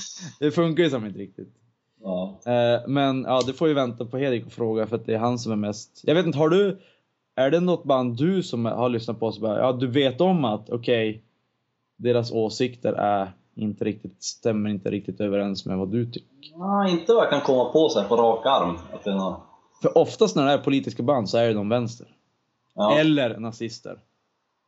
det 0.41 0.51
funkar 0.51 0.85
ju 0.85 0.91
som 0.91 1.07
inte 1.07 1.19
riktigt. 1.19 1.55
Ja. 2.03 2.41
Eh, 2.47 2.81
Men 2.89 3.23
ja, 3.23 3.43
det 3.47 3.53
får 3.53 3.69
ju 3.69 3.75
vänta 3.75 4.05
på 4.05 4.19
Erik 4.19 4.47
och 4.47 4.53
fråga 4.53 4.87
för 4.87 4.97
att 4.97 5.07
det 5.07 5.15
är 5.15 5.19
han 5.19 5.39
som 5.39 5.53
är 5.53 5.57
mest... 5.57 6.01
Jag 6.05 6.15
vet 6.15 6.27
inte, 6.27 6.39
har 6.39 6.49
du... 6.49 6.81
Är 7.35 7.51
det 7.51 7.61
något 7.61 7.85
band 7.85 8.17
du 8.17 8.43
som 8.43 8.65
har 8.65 8.89
lyssnat 8.89 9.21
på 9.21 9.33
så 9.33 9.41
bara, 9.41 9.59
ja 9.59 9.73
du 9.73 9.87
vet 9.87 10.21
om 10.21 10.45
att 10.45 10.71
okej, 10.71 11.23
deras 11.97 12.33
åsikter 12.33 12.93
är 12.93 13.33
inte 13.55 13.85
riktigt, 13.85 14.23
stämmer 14.23 14.71
inte 14.71 14.91
riktigt 14.91 15.21
överens 15.21 15.67
med 15.67 15.79
vad 15.79 15.89
du 15.89 16.11
tycker? 16.11 16.29
ja, 16.55 16.89
inte 16.89 17.15
vad 17.15 17.25
jag 17.25 17.31
kan 17.31 17.41
komma 17.41 17.65
på 17.73 17.89
så 17.89 18.01
här 18.01 18.09
på 18.09 18.17
rak 18.17 18.47
arm. 18.47 18.79
Att 18.93 19.05
det 19.05 19.11
är 19.11 19.15
något... 19.15 19.41
För 19.83 19.99
oftast 19.99 20.37
när 20.37 20.47
det 20.47 20.53
är 20.53 20.59
politiska 20.59 21.03
band 21.03 21.31
så 21.31 21.39
är 21.39 21.55
de 21.55 21.69
vänster. 21.69 22.07
ja. 22.75 22.99
Eller 22.99 23.39
nazister. 23.39 23.99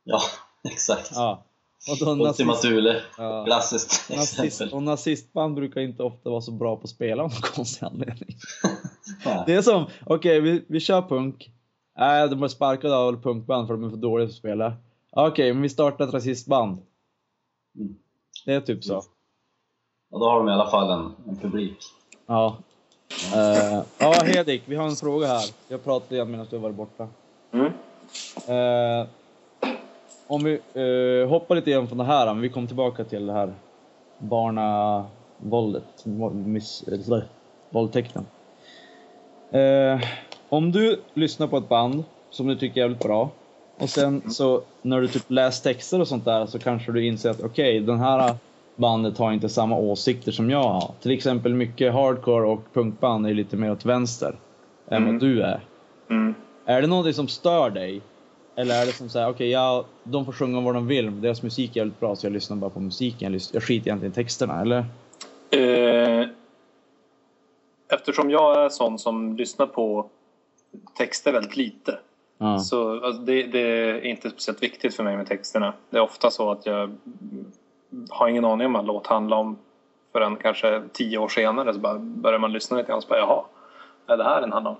ja, 0.03 0.19
exakt. 0.71 1.11
Ja. 1.13 1.43
Och 1.89 1.97
då 1.99 2.11
Ultima 2.11 2.51
nazist, 2.51 2.61
Thule, 2.61 3.01
ja. 3.17 3.45
klassiskt 3.45 4.09
nazist, 4.15 4.39
exempel. 4.39 4.75
och 4.75 4.83
nazistband 4.83 5.55
brukar 5.55 5.81
inte 5.81 6.03
ofta 6.03 6.29
vara 6.29 6.41
så 6.41 6.51
bra 6.51 6.75
på 6.75 6.83
att 6.83 6.89
spela 6.89 7.23
av 7.23 7.29
någon 7.29 7.41
konstig 7.41 7.85
anledning. 7.85 8.37
Nej. 9.25 9.43
Det 9.45 9.53
är 9.53 9.61
som, 9.61 9.85
okej 10.05 10.41
vi, 10.41 10.65
vi 10.67 10.79
kör 10.79 11.01
punk. 11.01 11.51
Nej, 11.97 12.29
de 12.29 12.43
är 12.43 12.47
sparkade 12.47 12.95
av 12.95 13.21
punkband 13.21 13.67
för 13.67 13.73
de 13.73 13.83
är 13.83 13.89
för 13.89 13.97
dåliga 13.97 14.27
på 14.27 14.29
att 14.29 14.35
spela. 14.35 14.73
Okej, 15.11 15.53
men 15.53 15.61
vi 15.61 15.69
startar 15.69 16.07
ett 16.07 16.13
rasistband. 16.13 16.77
Mm. 17.79 17.95
Det 18.45 18.53
är 18.53 18.61
typ 18.61 18.83
så. 18.83 18.97
Och 20.11 20.19
då 20.19 20.29
har 20.29 20.39
de 20.39 20.49
i 20.49 20.51
alla 20.51 20.71
fall 20.71 20.91
en, 20.91 21.15
en 21.27 21.35
publik. 21.35 21.77
Ja. 22.25 22.57
Uh, 23.35 23.83
ja, 23.97 24.13
Hedik, 24.23 24.63
vi 24.65 24.75
har 24.75 24.87
en 24.87 24.95
fråga 24.95 25.27
här. 25.27 25.43
Jag 25.67 25.83
pratade 25.83 26.15
igen 26.15 26.31
medan 26.31 26.47
du 26.49 26.57
varit 26.57 26.75
borta. 26.75 27.07
Mm. 27.51 27.71
Eh, 28.47 29.07
om 30.27 30.43
vi 30.43 30.53
eh, 30.53 31.29
hoppar 31.29 31.55
lite 31.55 31.71
grann 31.71 31.87
från 31.87 31.97
det 31.97 32.03
här, 32.03 32.25
men 32.25 32.41
vi 32.41 32.49
kommer 32.49 32.67
tillbaka 32.67 33.03
till 33.03 33.25
det 33.25 33.33
här 33.33 33.53
barnavåldet, 34.17 36.05
miss, 36.33 36.83
våldtäkten. 37.69 38.25
Eh, 39.51 39.99
om 40.49 40.71
du 40.71 41.01
lyssnar 41.13 41.47
på 41.47 41.57
ett 41.57 41.69
band 41.69 42.03
som 42.29 42.47
du 42.47 42.55
tycker 42.55 42.77
är 42.77 42.81
jävligt 42.81 43.03
bra 43.03 43.29
och 43.79 43.89
sen 43.89 44.31
så 44.31 44.61
när 44.81 45.01
du 45.01 45.07
typ 45.07 45.23
läser 45.31 45.63
texter 45.73 46.01
och 46.01 46.07
sånt 46.07 46.25
där 46.25 46.45
så 46.45 46.59
kanske 46.59 46.91
du 46.91 47.05
inser 47.05 47.29
att 47.29 47.43
okej, 47.43 47.79
den 47.79 47.99
här 47.99 48.35
bandet 48.75 49.17
har 49.17 49.31
inte 49.31 49.49
samma 49.49 49.77
åsikter 49.77 50.31
som 50.31 50.49
jag 50.49 50.63
har. 50.63 50.91
Till 51.01 51.11
exempel 51.11 51.53
mycket 51.53 51.93
hardcore 51.93 52.47
och 52.47 52.61
punkband 52.73 53.27
är 53.27 53.33
lite 53.33 53.57
mer 53.57 53.71
åt 53.71 53.85
vänster 53.85 54.35
än 54.89 54.97
Mm. 55.03 55.13
vad 55.13 55.21
du 55.21 55.41
är. 55.41 55.59
Mm. 56.09 56.35
Är 56.65 56.81
det 56.81 56.87
någonting 56.87 57.13
som 57.13 57.27
stör 57.27 57.69
dig? 57.69 58.01
Eller 58.55 58.81
är 58.81 58.85
det 58.85 58.91
som 58.91 59.09
såhär, 59.09 59.29
okej, 59.29 59.49
ja, 59.49 59.85
de 60.03 60.25
får 60.25 60.31
sjunga 60.31 60.61
vad 60.61 60.73
de 60.73 60.87
vill, 60.87 61.21
deras 61.21 61.43
musik 61.43 61.71
är 61.71 61.77
jävligt 61.77 61.99
bra 61.99 62.15
så 62.15 62.25
jag 62.25 62.33
lyssnar 62.33 62.57
bara 62.57 62.69
på 62.69 62.79
musiken, 62.79 63.39
jag, 63.53 63.63
skiter 63.63 63.87
egentligen 63.87 64.11
i 64.11 64.15
texterna, 64.15 64.61
eller? 64.61 64.85
Eh, 65.51 66.27
eftersom 67.93 68.31
jag 68.31 68.63
är 68.65 68.69
sån 68.69 68.99
som 68.99 69.37
lyssnar 69.37 69.67
på 69.67 70.09
texter 70.97 71.31
väldigt 71.31 71.57
lite 71.57 71.99
Ja. 72.37 72.59
så 72.59 73.05
alltså, 73.05 73.21
det, 73.21 73.43
det 73.43 73.59
är 73.59 74.05
inte 74.05 74.29
speciellt 74.29 74.63
viktigt 74.63 74.95
för 74.95 75.03
mig 75.03 75.17
med 75.17 75.27
texterna. 75.27 75.73
Det 75.89 75.97
är 75.97 76.01
ofta 76.01 76.31
så 76.31 76.51
att 76.51 76.65
jag 76.65 76.95
har 78.09 78.27
ingen 78.27 78.45
aning 78.45 78.67
om 78.67 78.73
vad 78.73 78.79
en 78.79 78.85
låt 78.85 79.07
handlar 79.07 79.37
om 79.37 79.57
förrän 80.11 80.35
kanske 80.35 80.83
tio 80.93 81.17
år 81.17 81.27
senare 81.27 81.73
så 81.73 81.79
bara 81.79 81.99
börjar 81.99 82.39
man 82.39 82.53
lyssna 82.53 82.77
lite 82.77 82.87
grann 82.87 82.97
och 82.97 83.03
så 83.03 83.09
bara 83.09 83.19
jaha, 83.19 83.43
är 84.07 84.17
det 84.17 84.23
här 84.23 84.41
den 84.41 84.51
handlar 84.53 84.71
om? 84.71 84.77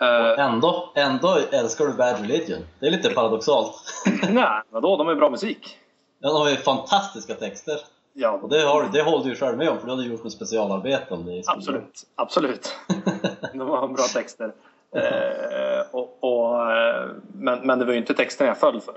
Eh, 0.00 0.44
Ändå, 0.44 0.92
ändå 0.94 1.38
älskar 1.52 1.84
du 1.86 1.92
Bad 1.92 2.20
Religion. 2.20 2.58
Det 2.80 2.86
är 2.86 2.90
lite 2.90 3.10
paradoxalt. 3.10 3.72
nej, 4.30 4.62
vadå, 4.70 4.96
de 4.96 5.08
är 5.08 5.14
bra 5.14 5.30
musik. 5.30 5.78
Den 6.18 6.32
har 6.32 6.50
ju 6.50 6.56
fantastiska 6.56 7.34
texter. 7.34 7.76
Ja, 8.12 8.30
Och 8.42 8.48
det, 8.48 8.60
har, 8.62 8.88
det 8.92 9.02
håller 9.02 9.24
du 9.24 9.30
ju 9.30 9.36
själv 9.36 9.58
med 9.58 9.68
om, 9.68 9.78
för 9.78 9.86
du 9.86 9.92
hade 9.92 10.04
gjort 10.04 10.26
ett 10.26 10.32
specialarbete 10.32 11.14
om 11.14 11.24
det. 11.26 11.42
Absolut, 11.46 12.02
absolut. 12.14 12.76
De 13.52 13.60
har 13.60 13.88
bra 13.88 14.04
texter. 14.14 14.52
Eh, 14.96 15.86
och, 15.90 16.18
och, 16.20 16.72
eh, 16.72 17.06
men, 17.32 17.58
men 17.66 17.78
det 17.78 17.84
var 17.84 17.92
ju 17.92 17.98
inte 17.98 18.14
texten 18.14 18.46
jag 18.46 18.58
föll 18.58 18.80
för. 18.80 18.94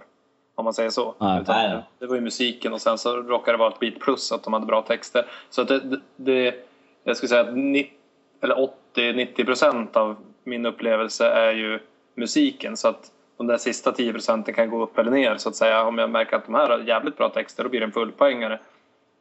Om 0.55 0.63
man 0.63 0.73
säger 0.73 0.89
så. 0.89 1.15
Utan 1.41 1.43
nej. 1.47 1.83
Det 1.99 2.05
var 2.07 2.15
ju 2.15 2.21
musiken 2.21 2.73
och 2.73 2.81
sen 2.81 2.97
så 2.97 3.15
råkade 3.17 3.57
det 3.57 3.59
vara 3.59 3.73
ett 3.73 3.79
bit 3.79 3.99
plus 3.99 4.31
att 4.31 4.43
de 4.43 4.53
hade 4.53 4.65
bra 4.65 4.81
texter. 4.81 5.25
Så 5.49 5.61
att 5.61 5.67
det, 5.67 5.99
det, 6.15 6.55
jag 7.03 7.17
skulle 7.17 7.29
säga 7.29 7.41
att 7.41 7.55
ni- 7.57 7.93
eller 8.41 8.69
80-90 8.95 9.45
procent 9.45 9.97
av 9.97 10.15
min 10.47 10.65
upplevelse 10.65 11.27
är 11.27 11.51
ju 11.51 11.79
musiken. 12.15 12.77
Så 12.77 12.87
att 12.87 13.11
de 13.37 13.47
där 13.47 13.57
sista 13.57 13.91
10 13.91 14.11
procenten 14.13 14.53
kan 14.53 14.69
gå 14.69 14.83
upp 14.83 14.97
eller 14.97 15.11
ner 15.11 15.37
så 15.37 15.49
att 15.49 15.55
säga. 15.55 15.83
Om 15.83 15.97
jag 15.97 16.09
märker 16.09 16.35
att 16.37 16.45
de 16.45 16.55
här 16.55 16.69
har 16.69 16.79
jävligt 16.79 17.17
bra 17.17 17.29
texter 17.29 17.63
då 17.63 17.69
blir 17.69 17.79
det 17.79 17.85
en 17.85 17.91
fullpoängare. 17.91 18.59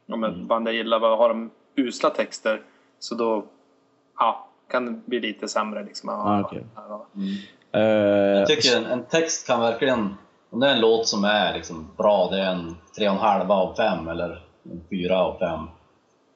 Om 0.08 0.24
ett 0.24 0.34
Mm. 0.34 0.46
band 0.46 0.68
jag 0.68 0.74
gillar, 0.74 0.98
vad 0.98 1.18
har 1.18 1.28
de 1.28 1.50
usla 1.76 2.10
texter 2.10 2.62
så 2.98 3.14
då 3.14 3.44
ja, 4.18 4.48
kan 4.70 4.86
det 4.86 4.90
bli 5.06 5.20
lite 5.20 5.48
sämre. 5.48 5.84
Liksom. 5.84 6.08
Ah. 6.08 6.50
Ja. 6.76 7.06
Mm. 7.14 7.28
Eh, 7.72 8.38
Jag 8.38 8.46
tycker 8.48 8.76
en, 8.76 8.84
en 8.86 9.04
text 9.04 9.46
kan 9.46 9.60
verkligen, 9.60 10.14
om 10.50 10.60
det 10.60 10.66
är 10.68 10.74
en 10.74 10.80
låt 10.80 11.06
som 11.08 11.24
är 11.24 11.54
liksom 11.54 11.88
bra, 11.96 12.28
det 12.30 12.38
är 12.40 12.50
en 12.52 12.76
tre 12.96 13.08
och 13.08 13.14
en 13.14 13.20
halva 13.20 13.54
av 13.54 13.74
fem 13.74 14.08
eller 14.08 14.42
en 14.70 14.80
fyra 14.90 15.18
av 15.22 15.38
fem. 15.38 15.60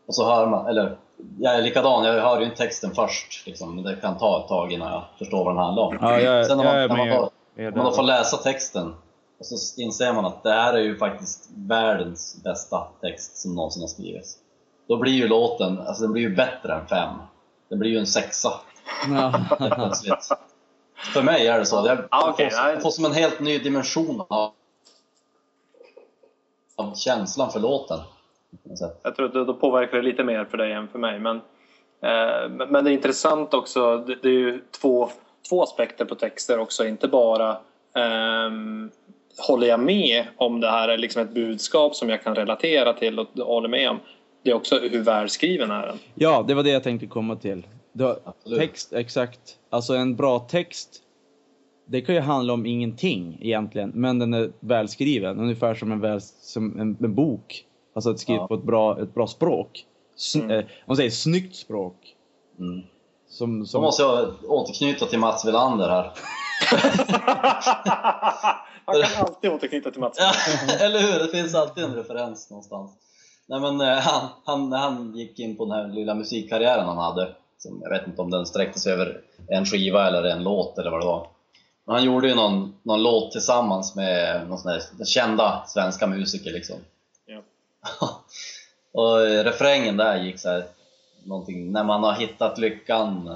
Och 0.07 0.15
så 0.15 0.25
hör 0.35 0.47
man, 0.47 0.67
eller 0.67 0.97
jag 1.39 1.55
är 1.55 1.63
likadan, 1.63 2.05
jag 2.05 2.23
hör 2.23 2.39
ju 2.41 2.45
inte 2.45 2.57
texten 2.57 2.95
först, 2.95 3.47
liksom, 3.47 3.83
det 3.83 3.97
kan 3.97 4.19
ta 4.19 4.41
ett 4.43 4.49
tag 4.49 4.73
innan 4.73 4.93
jag 4.93 5.05
förstår 5.19 5.45
vad 5.45 5.55
den 5.55 5.65
handlar 5.65 5.83
om. 5.83 5.99
ja, 6.01 6.21
jag, 6.21 6.47
Sen 6.47 6.57
när 6.59 6.65
man, 6.65 6.99
när 6.99 7.17
då, 7.17 7.31
när 7.55 7.71
man 7.71 7.85
då 7.85 7.91
där. 7.91 7.97
får 7.97 8.03
läsa 8.03 8.37
texten, 8.37 8.95
och 9.39 9.47
så 9.47 9.81
inser 9.81 10.13
man 10.13 10.25
att 10.27 10.43
det 10.43 10.53
här 10.53 10.75
är 10.75 10.79
ju 10.83 10.97
faktiskt 10.99 11.49
världens 11.57 12.41
bästa 12.45 12.87
text 13.01 13.37
som 13.39 13.55
någonsin 13.55 13.83
har 13.83 13.89
skrivits. 13.89 14.37
Då 14.89 14.97
blir 14.97 15.13
ju 15.13 15.29
låten, 15.29 15.79
alltså 15.79 16.03
den 16.03 16.13
blir 16.13 16.23
ju 16.23 16.37
bättre 16.37 16.75
än 16.75 16.87
fem. 16.87 17.15
Den 17.69 17.79
blir 17.79 17.91
ju 17.91 17.99
en 17.99 18.07
sexa 18.07 18.53
Ja. 19.11 19.33
plötsligt. 19.59 20.29
För 21.15 21.23
mig 21.23 21.47
är 21.47 21.59
det 21.59 21.67
så. 21.67 21.87
Jag, 21.87 21.99
Ah, 22.11 22.27
jag, 22.27 22.37
får, 22.37 22.69
jag 22.69 22.83
får 22.83 22.91
som 22.91 23.05
en 23.05 23.13
helt 23.13 23.41
ny 23.41 23.59
dimension 23.59 24.23
av, 24.29 24.53
av 26.77 26.95
känslan 26.95 27.51
för 27.51 27.61
låten. 27.61 27.99
Jag 29.03 29.17
tror 29.17 29.27
att 29.27 29.33
det- 29.33 29.45
då 29.45 29.55
påverkar 29.55 29.97
det 29.97 30.03
lite 30.03 30.25
mer 30.25 30.45
för 30.45 30.59
dig 30.59 30.73
än 30.73 30.89
för 30.89 30.99
mig. 30.99 31.19
Men, 31.21 31.37
eh, 32.03 32.67
men 32.69 32.85
det 32.85 32.91
är 32.91 32.95
intressant 32.95 33.55
också. 33.55 33.97
Det, 34.07 34.17
det 34.23 34.29
är 34.29 34.33
ju 34.33 34.61
två, 34.81 35.09
två 35.49 35.63
aspekter 35.63 36.05
på 36.05 36.15
texter 36.15 36.59
också. 36.59 36.87
Inte 36.87 37.09
bara 37.09 37.57
ehm, 37.97 38.91
håller 39.49 39.67
jag 39.67 39.81
med 39.81 40.25
om 40.37 40.61
det 40.61 40.71
här 40.71 40.89
är 40.89 40.99
liksom 40.99 41.23
ett 41.23 41.35
budskap 41.35 41.95
som 41.95 42.09
jag 42.09 42.23
kan 42.23 42.35
relatera 42.35 42.93
till 42.93 43.19
och 43.19 43.29
håller 43.37 43.69
med 43.69 43.91
om. 43.91 43.99
Det 44.43 44.51
är 44.51 44.55
också 44.55 44.79
hur 44.79 45.03
välskriven 45.03 45.71
är 45.71 45.87
den. 45.87 45.99
ja, 46.15 46.45
det 46.49 46.55
var 46.55 46.63
det 46.63 46.71
jag 46.71 46.83
tänkte 46.83 47.07
komma 47.07 47.37
till. 47.37 47.67
Text, 48.59 48.93
exakt. 48.93 49.41
Alltså 49.71 49.95
en 49.95 50.17
bra 50.17 50.39
text, 50.39 51.03
det 51.87 52.01
kan 52.01 52.15
ju 52.15 52.21
handla 52.21 52.53
om 52.53 52.67
ingenting 52.67 53.39
egentligen, 53.41 53.91
men 53.95 54.19
den 54.19 54.35
är 54.35 54.51
välskriven. 54.61 55.41
Ungefär 55.41 55.75
som 55.75 55.93
en, 55.93 56.01
väl, 56.01 56.21
som 56.21 56.81
en, 56.81 56.97
en 57.01 57.15
bok. 57.15 57.65
Alltså 57.95 58.11
att 58.11 58.19
skriva 58.21 58.41
Ja. 58.41 58.47
på 58.47 58.55
ett 58.55 58.63
bra, 58.65 59.03
ett 59.03 59.15
bra 59.15 59.27
språk. 59.27 59.85
Sn- 60.19 60.45
Mm. 60.45 60.59
eh, 60.59 60.65
man 60.87 60.97
säger 60.97 61.11
snyggt 61.11 61.57
språk. 61.57 62.15
Mm. 62.59 62.83
Som, 63.29 63.67
som, 63.67 63.83
måste 63.83 64.03
jag 64.03 64.29
återknyta 64.49 65.07
till 65.07 65.19
Mats 65.19 65.45
Wilander 65.47 65.89
här. 65.89 66.13
Man 68.87 69.03
kan 69.03 69.27
alltid 69.27 69.51
återknyta 69.51 69.91
till 69.91 70.01
Mats. 70.01 70.19
Eller 70.81 71.01
hur? 71.01 71.19
Det 71.19 71.29
finns 71.29 71.55
alltid 71.55 71.85
en 71.85 71.95
referens 71.95 72.51
någonstans. 72.51 72.91
Nej, 73.47 73.61
men, 73.61 73.81
eh, 73.81 73.99
han, 73.99 74.29
han, 74.45 74.71
när 74.71 74.79
han 74.79 75.15
gick 75.17 75.39
in 75.39 75.57
på 75.57 75.65
den 75.65 75.75
här 75.75 75.89
lilla 75.89 76.15
musikkarriären 76.15 76.87
han 76.87 76.99
hade, 76.99 77.35
som 77.59 77.79
jag 77.83 77.91
vet 77.91 78.07
inte 78.07 78.23
om 78.23 78.31
den 78.31 78.47
sträckte 78.47 78.81
sig 78.81 78.93
över 78.93 79.21
en 79.49 79.65
skiva 79.67 80.07
eller 80.07 80.23
en 80.23 80.43
låt 80.43 80.79
eller 80.79 80.91
vad 80.91 81.01
det 81.01 81.07
var. 81.07 81.27
Men 81.87 81.95
han 81.95 82.05
gjorde 82.05 82.29
ju 82.29 82.35
någon, 82.35 82.75
någon 82.83 83.03
låt 83.03 83.33
tillsammans 83.33 83.95
med 83.97 84.49
någon 84.49 84.59
sån 84.59 84.71
här 84.73 85.05
kända 85.05 85.65
svenska 85.67 86.07
musiker 86.07 86.51
liksom. 86.53 86.77
Ja. 87.83 88.25
och 88.93 89.19
refrängen 89.45 89.97
där 89.97 90.23
gick 90.25 90.39
så 90.41 90.49
här, 90.49 90.65
någonting, 91.25 91.73
när 91.73 91.85
man 91.85 92.03
har 92.03 92.13
hittat 92.13 92.59
lyckan, 92.59 93.31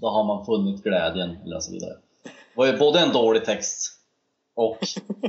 då 0.00 0.08
har 0.08 0.24
man 0.24 0.46
funnit 0.46 0.82
glädjen, 0.82 1.36
eller 1.44 1.60
så 1.60 1.72
vidare. 1.72 1.96
Det 2.24 2.30
var 2.54 2.66
ju 2.66 2.76
både 2.78 3.00
en 3.00 3.12
dålig 3.12 3.44
text 3.44 3.92
och 4.54 4.78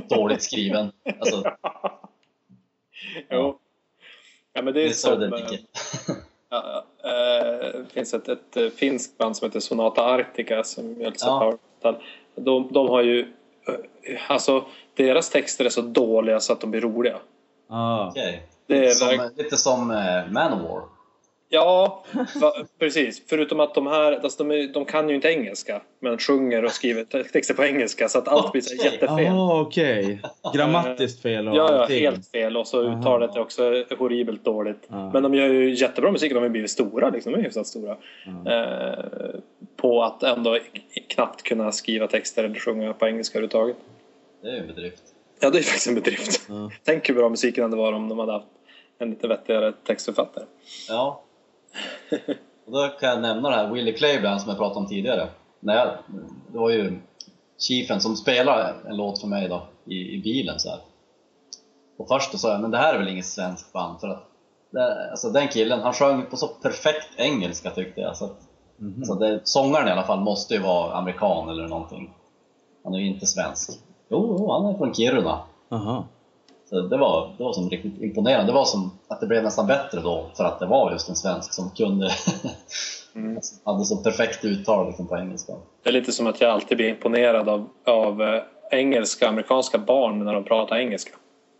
dåligt 0.08 0.42
skriven. 0.42 0.92
Alltså, 1.20 1.42
Jo. 3.30 3.58
Ja, 4.52 4.62
men 4.62 4.74
det 4.74 4.80
är 4.80 4.84
det 4.84 4.90
är 4.90 4.92
så 4.94 5.08
som, 5.08 5.20
det 5.20 5.26
eh. 5.38 5.42
Ja, 6.50 6.84
det 7.72 7.86
finns 7.92 8.14
ett, 8.14 8.28
ett 8.28 8.56
eh, 8.56 8.68
finskt 8.68 9.18
band 9.18 9.36
som 9.36 9.46
heter 9.46 9.60
Sonata 9.60 10.04
Arctica 10.04 10.64
som 10.64 11.00
gör 11.00 11.10
lite 11.10 11.24
Ja. 11.26 11.58
power. 11.80 11.98
De, 12.34 12.68
de 12.72 12.88
har 12.88 13.02
ju... 13.02 13.20
eh, 14.02 14.30
Alltså, 14.30 14.64
deras 14.94 15.30
texter 15.30 15.64
är 15.64 15.68
så 15.68 15.82
dåliga 15.82 16.40
så 16.40 16.52
att 16.52 16.60
de 16.60 16.70
blir 16.70 16.80
roliga. 16.80 17.18
Ah. 17.68 18.08
Okej. 18.08 18.42
Det 18.66 18.76
är 18.76 18.80
Lite 18.80 18.92
som, 18.94 19.08
verk- 19.08 19.32
lite 19.36 19.56
som 19.56 19.90
eh, 19.90 20.30
Manowar. 20.32 20.82
Ja, 21.50 22.04
va, 22.40 22.52
precis. 22.78 23.22
Förutom 23.28 23.60
att 23.60 23.74
de 23.74 23.86
här, 23.86 24.12
alltså 24.12 24.44
de, 24.44 24.66
de 24.72 24.84
kan 24.84 25.08
ju 25.08 25.14
inte 25.14 25.28
engelska. 25.28 25.82
Men 26.00 26.18
sjunger 26.18 26.64
och 26.64 26.70
skriver 26.70 27.04
te- 27.04 27.24
texter 27.24 27.54
på 27.54 27.64
engelska 27.64 28.08
så 28.08 28.18
att 28.18 28.28
allt 28.28 28.52
blir 28.52 28.62
så 28.62 28.74
Okej. 28.78 28.90
jättefel. 28.92 29.26
Ah, 29.32 29.60
okej. 29.60 30.20
Grammatiskt 30.54 31.22
fel 31.22 31.48
och 31.48 31.56
Ja, 31.56 31.72
ja, 31.72 31.80
allting. 31.82 31.98
helt 32.00 32.30
fel. 32.30 32.56
Och 32.56 32.66
så 32.66 32.86
Aha. 32.86 32.98
uttalet 33.00 33.36
är 33.36 33.40
också 33.40 33.62
horribelt 33.98 34.44
dåligt. 34.44 34.86
Ja. 34.88 35.10
Men 35.12 35.22
de 35.22 35.34
gör 35.34 35.46
ju 35.48 35.74
jättebra 35.74 36.12
musik 36.12 36.30
och 36.32 36.34
de 36.34 36.42
har 36.42 36.48
blivit 36.48 36.70
stora. 36.70 37.10
Liksom. 37.10 37.32
De 37.32 37.38
är 37.38 37.42
hyfsat 37.42 37.66
stora. 37.66 37.96
Ja. 38.44 38.52
Eh, 38.52 39.04
på 39.76 40.02
att 40.02 40.22
ändå 40.22 40.58
knappt 41.08 41.42
kunna 41.42 41.72
skriva 41.72 42.06
texter 42.06 42.44
eller 42.44 42.58
sjunga 42.58 42.92
på 42.92 43.06
engelska 43.06 43.38
överhuvudtaget. 43.38 43.76
Det 44.42 44.48
är 44.48 44.52
ju 44.52 44.58
en 44.60 44.66
bedrift. 44.66 45.02
Ja, 45.40 45.50
det 45.50 45.58
är 45.58 45.62
faktiskt 45.62 45.86
en 45.86 45.94
bedrift. 45.94 46.46
Ja. 46.48 46.70
Tänk 46.84 47.08
hur 47.08 47.14
bra 47.14 47.28
musiken 47.28 47.62
hade 47.64 47.76
varit 47.76 47.96
om 47.96 48.08
de 48.08 48.18
hade 48.18 48.32
haft 48.32 48.46
en 48.98 49.10
lite 49.10 49.28
vettigare 49.28 49.72
textförfattare. 49.86 50.44
Ja. 50.88 51.22
Och 52.66 52.72
då 52.72 52.88
kan 52.88 53.08
jag 53.08 53.20
nämna 53.22 53.50
det 53.50 53.56
här 53.56 53.72
Willie 53.72 53.92
Claybrand 53.92 54.40
som 54.40 54.48
jag 54.48 54.58
pratade 54.58 54.80
om 54.80 54.86
tidigare. 54.88 55.28
När 55.60 55.76
jag, 55.76 55.88
det 56.52 56.58
var 56.58 56.70
ju 56.70 56.98
Chiefen 57.58 58.00
som 58.00 58.16
spelade 58.16 58.74
en 58.88 58.96
låt 58.96 59.20
för 59.20 59.26
mig 59.28 59.48
då, 59.48 59.62
i, 59.84 60.14
i 60.14 60.20
bilen 60.22 60.60
så 60.60 60.70
här. 60.70 60.78
Och 61.96 62.08
först 62.08 62.32
då 62.32 62.38
sa 62.38 62.52
jag, 62.52 62.60
men 62.60 62.70
det 62.70 62.78
här 62.78 62.94
är 62.94 62.98
väl 62.98 63.08
inget 63.08 63.26
svenskt 63.26 63.72
band 63.72 64.00
för 64.00 64.08
att 64.08 64.24
det, 64.70 65.10
alltså 65.10 65.30
den 65.30 65.48
killen, 65.48 65.80
han 65.80 65.92
sjöng 65.92 66.26
på 66.30 66.36
så 66.36 66.48
perfekt 66.48 67.08
engelska 67.16 67.70
tyckte 67.70 68.00
jag. 68.00 68.16
Så 68.16 68.24
att, 68.24 68.40
Mhm. 68.80 68.94
alltså 68.98 69.14
det, 69.14 69.40
sångaren 69.44 69.88
i 69.88 69.90
alla 69.90 70.02
fall 70.04 70.20
måste 70.20 70.54
ju 70.54 70.60
vara 70.60 70.94
amerikan 70.94 71.48
eller 71.48 71.68
någonting. 71.68 72.14
Han 72.84 72.94
är 72.94 72.98
ju 72.98 73.06
inte 73.06 73.26
svensk. 73.26 73.70
Jo, 74.08 74.36
jo 74.38 74.50
han 74.52 74.66
är 74.66 74.78
från 74.78 74.94
Kiruna. 74.94 75.40
Aha. 75.70 76.04
Så 76.70 76.80
det 76.80 76.96
var, 76.96 77.34
det 77.38 77.44
var 77.44 77.52
som 77.52 77.70
riktigt 77.70 78.02
imponerande. 78.02 78.46
Det 78.46 78.54
var 78.54 78.64
som 78.64 78.90
att 79.08 79.20
det 79.20 79.26
blev 79.26 79.42
nästan 79.42 79.66
bättre 79.66 80.00
då 80.00 80.30
för 80.36 80.44
att 80.44 80.58
det 80.58 80.66
var 80.66 80.92
just 80.92 81.08
en 81.08 81.16
svensk 81.16 81.52
som 81.52 81.70
kunde 81.70 82.10
Mm. 83.14 83.40
hade 83.64 83.84
så 83.84 83.96
perfekt 83.96 84.44
uttal 84.44 84.86
liksom 84.86 85.06
på 85.06 85.16
engelska. 85.18 85.52
Det 85.82 85.88
är 85.88 85.92
lite 85.92 86.12
som 86.12 86.26
att 86.26 86.40
jag 86.40 86.50
alltid 86.50 86.76
blir 86.76 86.88
imponerad 86.88 87.48
av, 87.48 87.68
av 87.86 88.22
eh, 88.22 88.42
engelska, 88.70 89.28
amerikanska 89.28 89.78
barn 89.78 90.24
när 90.24 90.34
de 90.34 90.44
pratar 90.44 90.76
engelska. 90.76 91.10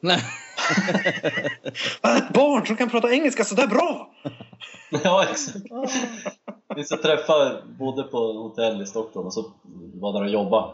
Nej. 0.01 0.19
Ett 2.19 2.33
barn 2.35 2.67
som 2.67 2.77
kan 2.77 2.91
prata 2.91 3.13
engelska 3.13 3.45
så 3.45 3.55
där 3.55 3.67
bra! 3.67 4.11
ja, 5.05 5.25
exakt. 5.31 5.65
Vi 6.77 6.85
så 6.85 6.97
träffade, 6.97 7.63
bodde 7.79 8.03
på 8.03 8.19
hotell 8.19 8.83
i 8.83 8.87
Stockholm 8.87 9.27
och 9.27 9.35
så 9.35 9.45
var 9.95 10.13
där 10.13 10.23
och 10.23 10.31
jobbade. 10.31 10.73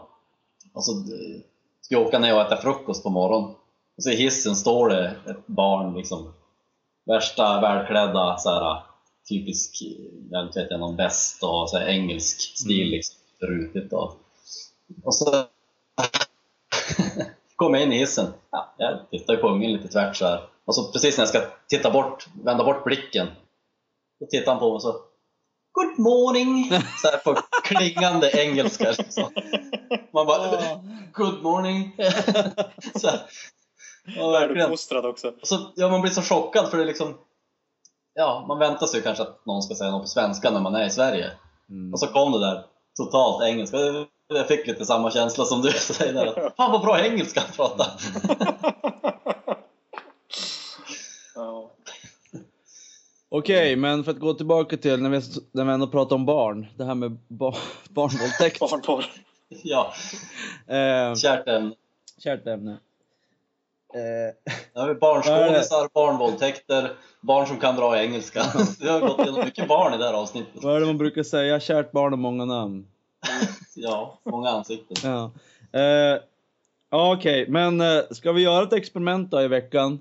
Och 0.73 0.83
så 0.85 0.91
eh, 0.91 1.41
ska 1.85 1.97
åka 1.99 2.19
ner 2.19 2.35
och 2.35 2.41
äta 2.41 2.57
frukost 2.57 3.03
på 3.03 3.09
morgonen. 3.09 3.55
Och 3.97 4.03
så 4.03 4.09
i 4.09 4.15
hissen 4.15 4.55
står 4.55 4.89
det 4.89 5.15
ett 5.25 5.47
barn 5.47 5.97
liksom. 5.97 6.33
Värsta 7.05 7.61
välklädda 7.61 8.37
så 8.37 8.49
här 8.49 8.83
typisk, 9.29 9.83
jag 10.31 10.45
vet 10.45 10.55
inte, 10.55 10.77
någon 10.77 10.95
väst 10.95 11.43
och 11.43 11.69
så 11.69 11.77
här 11.77 11.87
engelsk 11.87 12.57
stil 12.57 12.81
Mm. 12.81 12.91
liksom. 12.91 13.15
Rutigt 13.39 13.93
och, 13.93 14.13
och 15.03 15.15
så 15.15 15.25
kom 17.55 17.73
jag 17.73 17.83
in 17.83 17.93
i 17.93 17.97
hissen. 17.97 18.33
Ja, 18.51 18.73
jag 18.77 18.99
tittar 19.11 19.33
ju 19.33 19.39
på 19.39 19.47
ungen 19.47 19.73
lite 19.73 19.87
tvärt 19.87 20.15
så 20.15 20.25
här. 20.25 20.41
Och 20.65 20.75
så 20.75 20.91
precis 20.91 21.17
när 21.17 21.21
jag 21.21 21.29
ska 21.29 21.41
titta 21.67 21.91
bort, 21.91 22.27
vända 22.43 22.63
bort 22.63 22.83
blicken, 22.83 23.27
då 24.19 24.25
tittar 24.25 24.51
han 24.51 24.59
på 24.59 24.65
mig 24.65 24.75
och 24.75 24.81
så 24.81 24.95
Good 25.75 25.99
morning! 25.99 26.69
Så 27.01 27.07
här 27.07 27.17
på 27.17 27.35
klingande 27.63 28.31
engelska. 28.31 28.91
Liksom. 28.97 29.23
Man 30.13 30.25
bara, 30.25 30.59
good 31.13 31.43
morning! 31.43 31.95
så 32.95 33.07
här. 33.07 33.21
Ja, 34.17 34.29
verkligen. 34.29 34.53
Väluppfostrad 34.53 35.05
också. 35.05 35.27
Och 35.41 35.47
så, 35.47 35.59
ja, 35.75 35.89
man 35.89 36.01
blir 36.01 36.11
så 36.11 36.21
chockad 36.21 36.69
för 36.69 36.77
det 36.77 36.83
är 36.83 36.87
liksom 36.87 37.13
Ja, 38.17 38.45
man 38.47 38.59
väntar 38.59 38.87
sig 38.87 38.97
ju 38.99 39.03
kanske 39.03 39.23
att 39.23 39.45
någon 39.45 39.63
ska 39.63 39.75
säga 39.75 39.91
något 39.91 40.01
på 40.01 40.07
svenska 40.07 40.51
när 40.51 40.59
man 40.59 40.75
är 40.75 40.85
i 40.85 40.89
Sverige. 40.89 41.31
Mm. 41.69 41.93
Och 41.93 41.99
så 41.99 42.07
kom 42.07 42.31
det 42.31 42.39
där 42.39 42.63
totalt 42.97 43.43
engelska. 43.43 43.77
Jag 44.27 44.47
fick 44.47 44.67
lite 44.67 44.85
samma 44.85 45.11
känsla 45.11 45.45
som 45.45 45.61
du 45.61 45.71
säger 45.79 46.13
där. 46.13 46.51
Fan 46.57 46.71
vad 46.71 46.81
bra 46.81 46.99
engelska 46.99 47.41
han 47.41 47.51
pratar! 47.55 47.87
Okej, 53.37 53.75
men 53.75 54.03
för 54.03 54.11
att 54.11 54.19
gå 54.19 54.33
tillbaka 54.33 54.77
till 54.77 55.01
när 55.01 55.09
vi, 55.09 55.21
när 55.51 55.65
vi 55.65 55.71
ändå 55.71 55.87
pratar 55.87 56.15
om 56.15 56.25
barn. 56.25 56.67
Det 56.77 56.85
här 56.85 56.95
med 56.95 57.17
ba, 57.27 57.53
barnvåldtäkt. 57.89 58.59
Barnporr. 58.59 59.05
Ja, 59.49 59.93
eh, 60.67 61.15
kärt 61.15 61.47
ämne. 61.47 61.75
kärt 62.23 62.47
ämne. 62.47 62.77
Eh, 63.93 64.95
barnskådisar, 65.01 65.89
barnvåldtäkter, 65.93 66.93
barn 67.21 67.47
som 67.47 67.57
kan 67.57 67.75
bra 67.75 68.03
engelska. 68.03 68.43
Vi 68.79 68.89
har 68.89 68.99
gått 68.99 69.19
igenom 69.19 69.45
mycket 69.45 69.67
barn 69.67 69.93
i 69.93 69.97
det 69.97 70.05
här 70.05 70.13
avsnittet. 70.13 70.63
vad 70.63 70.75
är 70.75 70.79
det 70.79 70.85
man 70.85 70.97
brukar 70.97 71.23
säga? 71.23 71.59
Kärt 71.59 71.91
barn 71.91 72.13
har 72.13 72.17
många 72.17 72.45
namn. 72.45 72.87
Ja, 73.75 74.19
många 74.23 74.49
ansikten. 74.49 74.97
Ja. 75.03 75.31
Eh, 75.79 76.19
Okej, 76.89 77.45
men 77.49 77.81
eh, 77.81 78.01
ska 78.11 78.31
vi 78.31 78.41
göra 78.41 78.63
ett 78.63 78.73
experiment 78.73 79.31
då 79.31 79.41
i 79.41 79.47
veckan? 79.47 79.99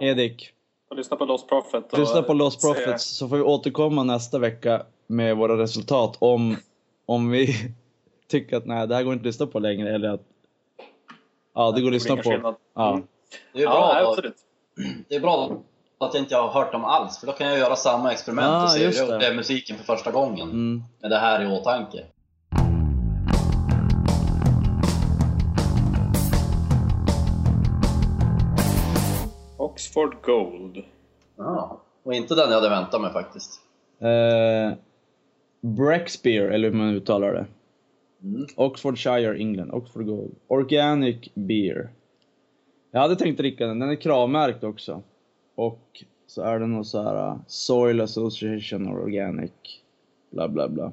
Edik, 0.00 0.52
Och 0.90 0.96
lyssna 0.96 1.16
på 1.16 1.24
Lost 1.24 1.48
Prophet. 1.48 1.92
Och 1.92 1.98
Lyssna 1.98 2.22
på 2.22 2.32
Lost 2.34 2.60
se- 2.62 2.68
Profits 2.68 3.04
så 3.04 3.28
får 3.28 3.36
vi 3.36 3.42
återkomma 3.42 4.02
nästa 4.02 4.38
vecka 4.38 4.82
med 5.06 5.36
våra 5.36 5.58
resultat 5.58 6.16
om, 6.18 6.56
om 7.06 7.30
vi 7.30 7.54
tycker 8.30 8.56
att 8.56 8.66
nej, 8.66 8.86
det 8.88 8.94
här 8.94 9.02
går 9.02 9.12
inte 9.12 9.22
att 9.22 9.26
lyssna 9.26 9.46
på 9.46 9.58
längre 9.58 9.94
eller 9.94 10.08
att 10.08 10.22
ja, 11.54 11.70
det 11.70 11.80
går 11.80 11.88
att 11.88 11.92
lyssna 11.94 12.16
på. 12.16 12.54
Ja. 12.74 12.90
Mm. 12.92 13.06
Det 13.52 13.58
är 13.58 13.62
Ja, 13.64 13.70
bra, 13.70 14.02
då, 14.02 14.08
absolut. 14.10 14.34
det 15.08 15.14
är 15.14 15.20
bra 15.20 15.50
att 15.98 16.14
jag 16.14 16.22
inte 16.22 16.36
har 16.36 16.48
hört 16.48 16.72
dem 16.72 16.84
alls, 16.84 17.18
för 17.18 17.26
då 17.26 17.32
kan 17.32 17.46
jag 17.46 17.58
göra 17.58 17.76
samma 17.76 18.12
experiment 18.12 18.48
Ah, 18.48 18.62
och 18.64 18.70
se 18.70 18.86
hur 18.86 18.92
det. 18.92 19.14
upplever 19.14 19.36
musiken 19.36 19.76
för 19.76 19.84
första 19.84 20.10
gången 20.10 20.50
Mm. 20.50 20.82
med 21.00 21.10
det 21.10 21.18
här 21.18 21.42
i 21.42 21.46
åtanke. 21.60 22.04
Oxford 29.86 30.22
Gold. 30.22 30.84
Ja. 31.36 31.80
Och 32.02 32.14
inte 32.14 32.34
den 32.34 32.50
jag 32.50 32.54
hade 32.54 32.68
väntat 32.68 33.00
mig 33.00 33.12
faktiskt. 33.12 33.60
Eh, 33.98 34.78
Breckspear, 35.60 36.48
eller 36.48 36.70
hur 36.70 36.76
man 36.76 36.94
uttalar 36.94 37.32
det. 37.32 37.46
Mm. 38.22 38.46
Oxfordshire, 38.56 39.38
England. 39.38 39.70
Oxford 39.70 40.06
Gold. 40.06 40.34
Organic 40.48 41.28
Beer. 41.34 41.88
Jag 42.90 43.00
hade 43.00 43.16
tänkt 43.16 43.38
dricka 43.38 43.66
den, 43.66 43.78
den 43.78 43.90
är 43.90 43.94
kravmärkt 43.94 44.64
också. 44.64 45.02
Och 45.54 46.04
så 46.26 46.42
är 46.42 46.58
det 46.58 46.66
något 46.66 46.86
så 46.86 47.02
här 47.02 47.28
uh, 47.28 47.36
Soil 47.46 48.00
Association 48.00 48.88
Organic. 48.88 49.52
Bla 50.30 50.48
bla 50.48 50.68
bla. 50.68 50.92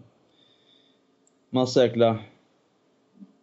Massa 1.49 1.85
jäkla 1.85 2.19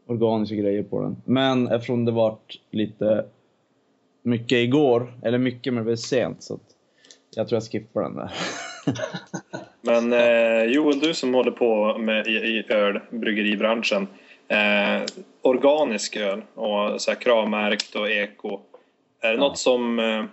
organiska 0.06 0.54
grejer 0.56 0.82
på 0.82 1.02
den. 1.02 1.16
Men 1.24 1.68
eftersom 1.68 2.04
det 2.04 2.12
vart 2.12 2.60
lite 2.70 3.24
mycket 4.22 4.56
igår, 4.58 5.12
eller 5.22 5.38
mycket 5.38 5.72
men 5.74 5.84
det 5.84 5.90
var 5.90 5.96
sent 5.96 6.42
så 6.42 6.54
att 6.54 6.60
jag 7.36 7.48
tror 7.48 7.56
jag 7.56 7.70
skippar 7.70 8.02
den 8.02 8.16
där. 8.16 8.32
Men 9.82 10.12
eh, 10.12 10.64
Joel, 10.72 10.98
du 11.00 11.14
som 11.14 11.34
håller 11.34 11.50
på 11.50 11.98
med 11.98 12.26
i, 12.26 12.30
i 12.30 12.64
ölbryggeribranschen. 12.68 14.06
Eh, 14.48 15.02
organisk 15.42 16.16
öl 16.16 16.42
och 16.54 17.00
så 17.00 17.10
här 17.10 17.20
kravmärkt 17.20 17.94
och 17.94 18.10
eko. 18.10 18.60
Är 19.20 19.28
det 19.28 19.34
Ja. 19.34 19.40
något 19.40 19.58
som 19.58 19.98
eh, 19.98 20.24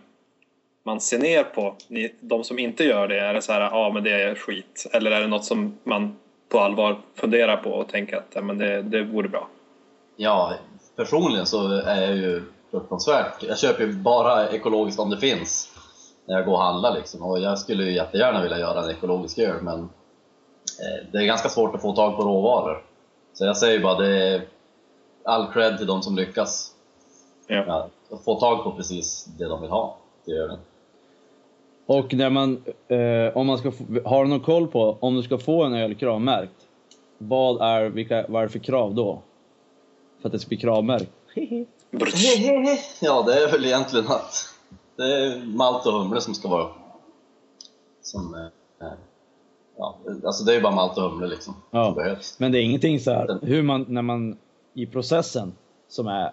man 0.83 1.01
ser 1.01 1.19
ner 1.19 1.43
på? 1.43 1.75
Ni, 1.87 2.13
de 2.19 2.43
som 2.43 2.59
inte 2.59 2.83
gör 2.83 3.07
det, 3.07 3.19
är 3.19 3.33
det 3.33 3.41
så 3.41 3.53
här, 3.53 3.61
ja 3.61 3.91
men 3.93 4.03
det 4.03 4.11
är 4.23 4.35
skit? 4.35 4.87
Eller 4.93 5.11
är 5.11 5.21
det 5.21 5.27
något 5.27 5.45
som 5.45 5.77
man 5.83 6.15
på 6.49 6.59
allvar 6.59 6.97
funderar 7.15 7.57
på 7.57 7.69
och 7.71 7.89
tänker 7.89 8.17
att 8.17 8.27
ja, 8.33 8.41
men 8.41 8.57
det, 8.57 8.81
det 8.81 9.03
vore 9.03 9.29
bra? 9.29 9.47
Ja, 10.15 10.53
personligen 10.95 11.45
så 11.45 11.71
är 11.71 12.01
jag 12.01 12.15
ju 12.15 12.41
fruktansvärt. 12.71 13.43
Jag 13.43 13.57
köper 13.57 13.83
ju 13.83 13.93
bara 13.93 14.49
ekologiskt 14.49 14.99
om 14.99 15.09
det 15.09 15.17
finns 15.17 15.69
när 16.25 16.35
jag 16.35 16.45
går 16.45 16.53
och 16.53 16.63
handlar 16.63 16.93
liksom. 16.93 17.21
Och 17.21 17.39
jag 17.39 17.59
skulle 17.59 17.83
ju 17.83 17.91
jättegärna 17.95 18.41
vilja 18.41 18.59
göra 18.59 18.83
en 18.83 18.89
ekologisk 18.89 19.39
öl 19.39 19.61
men 19.61 19.79
eh, 19.79 21.11
det 21.11 21.17
är 21.17 21.25
ganska 21.25 21.49
svårt 21.49 21.75
att 21.75 21.81
få 21.81 21.95
tag 21.95 22.15
på 22.15 22.23
råvaror. 22.23 22.83
Så 23.33 23.45
jag 23.45 23.57
säger 23.57 23.79
bara 23.79 23.99
det 23.99 24.07
är 24.07 24.41
all 25.23 25.53
cred 25.53 25.77
till 25.77 25.87
de 25.87 26.01
som 26.01 26.15
lyckas 26.15 26.73
Ja. 27.47 27.63
ja, 27.67 27.89
att 28.15 28.23
få 28.23 28.39
tag 28.39 28.63
på 28.63 28.71
precis 28.71 29.25
det 29.37 29.45
de 29.45 29.61
vill 29.61 29.69
ha 29.69 29.97
till 30.25 30.33
ölen. 30.33 30.59
Och 31.85 32.13
när 32.13 32.29
man, 32.29 32.63
eh, 32.87 33.37
om 33.37 33.47
man 33.47 33.57
ska 33.57 33.71
få, 33.71 33.83
har 34.05 34.23
du 34.23 34.29
någon 34.29 34.39
koll 34.39 34.67
på, 34.67 34.97
om 34.99 35.15
du 35.15 35.23
ska 35.23 35.37
få 35.37 35.63
en 35.63 35.73
öl 35.73 35.95
kravmärkt, 35.95 36.67
vad 37.17 37.61
är, 37.61 37.89
vilka, 37.89 38.25
vad 38.29 38.41
är 38.41 38.45
det 38.45 38.51
för 38.51 38.59
krav 38.59 38.95
då? 38.95 39.21
För 40.21 40.29
att 40.29 40.33
det 40.33 40.39
ska 40.39 40.47
bli 40.47 40.57
kravmärkt? 40.57 41.11
Brutsch. 41.99 42.99
Ja, 43.01 43.23
det 43.27 43.43
är 43.43 43.51
väl 43.51 43.65
egentligen 43.65 44.07
att 44.07 44.53
det 44.95 45.03
är 45.03 45.45
malt 45.45 45.85
och 45.85 45.93
humle 45.93 46.21
som 46.21 46.33
ska 46.33 46.47
vara 46.47 46.69
som 48.01 48.35
eh, 48.35 48.87
ja, 49.77 49.97
alltså 50.25 50.43
det 50.43 50.51
är 50.51 50.55
ju 50.55 50.61
bara 50.61 50.75
malt 50.75 50.97
och 50.97 51.03
humle 51.11 51.27
liksom 51.27 51.55
Ja. 51.71 52.15
Men 52.37 52.51
det 52.51 52.59
är 52.59 52.63
ingenting 52.63 52.99
så 52.99 53.11
här, 53.11 53.39
hur 53.41 53.61
man, 53.63 53.85
när 53.87 54.01
man, 54.01 54.37
i 54.73 54.85
processen 54.85 55.53
som 55.87 56.07
är 56.07 56.31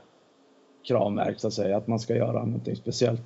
kravmärkt 0.89 1.41
så 1.41 1.47
att 1.47 1.53
säga, 1.55 1.77
att 1.77 1.87
man 1.87 1.99
ska 1.99 2.15
göra 2.17 2.45
någonting 2.45 2.77
speciellt 2.77 3.21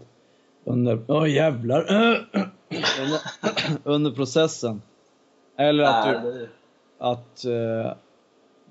under, 0.64 1.00
åh 1.08 1.30
jävlar, 1.30 1.80
under, 1.80 3.20
under 3.84 4.10
processen. 4.10 4.82
Eller 5.56 5.84
att 5.84 6.06
Nej, 6.06 6.20
du, 6.22 6.32
det- 6.38 6.48
att, 6.98 7.44
eh, 7.44 7.92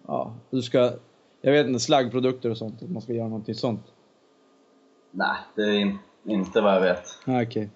ja, 0.07 0.33
du 0.49 0.61
ska, 0.61 0.91
jag 1.47 1.53
vet 1.53 1.67
inte, 1.67 1.79
slaggprodukter 1.79 2.49
och 2.49 2.57
sånt, 2.57 2.83
att 2.83 2.89
man 2.89 3.01
ska 3.01 3.13
göra 3.13 3.27
någonting 3.27 3.55
sånt. 3.55 3.83
nej, 5.11 5.37
det 5.55 5.61
är 5.61 5.73
in, 5.73 5.99
inte 6.25 6.61
vad 6.61 6.75
jag 6.75 6.81
vet. 6.81 7.17
Ah, 7.25 7.41
inte. 7.41 7.69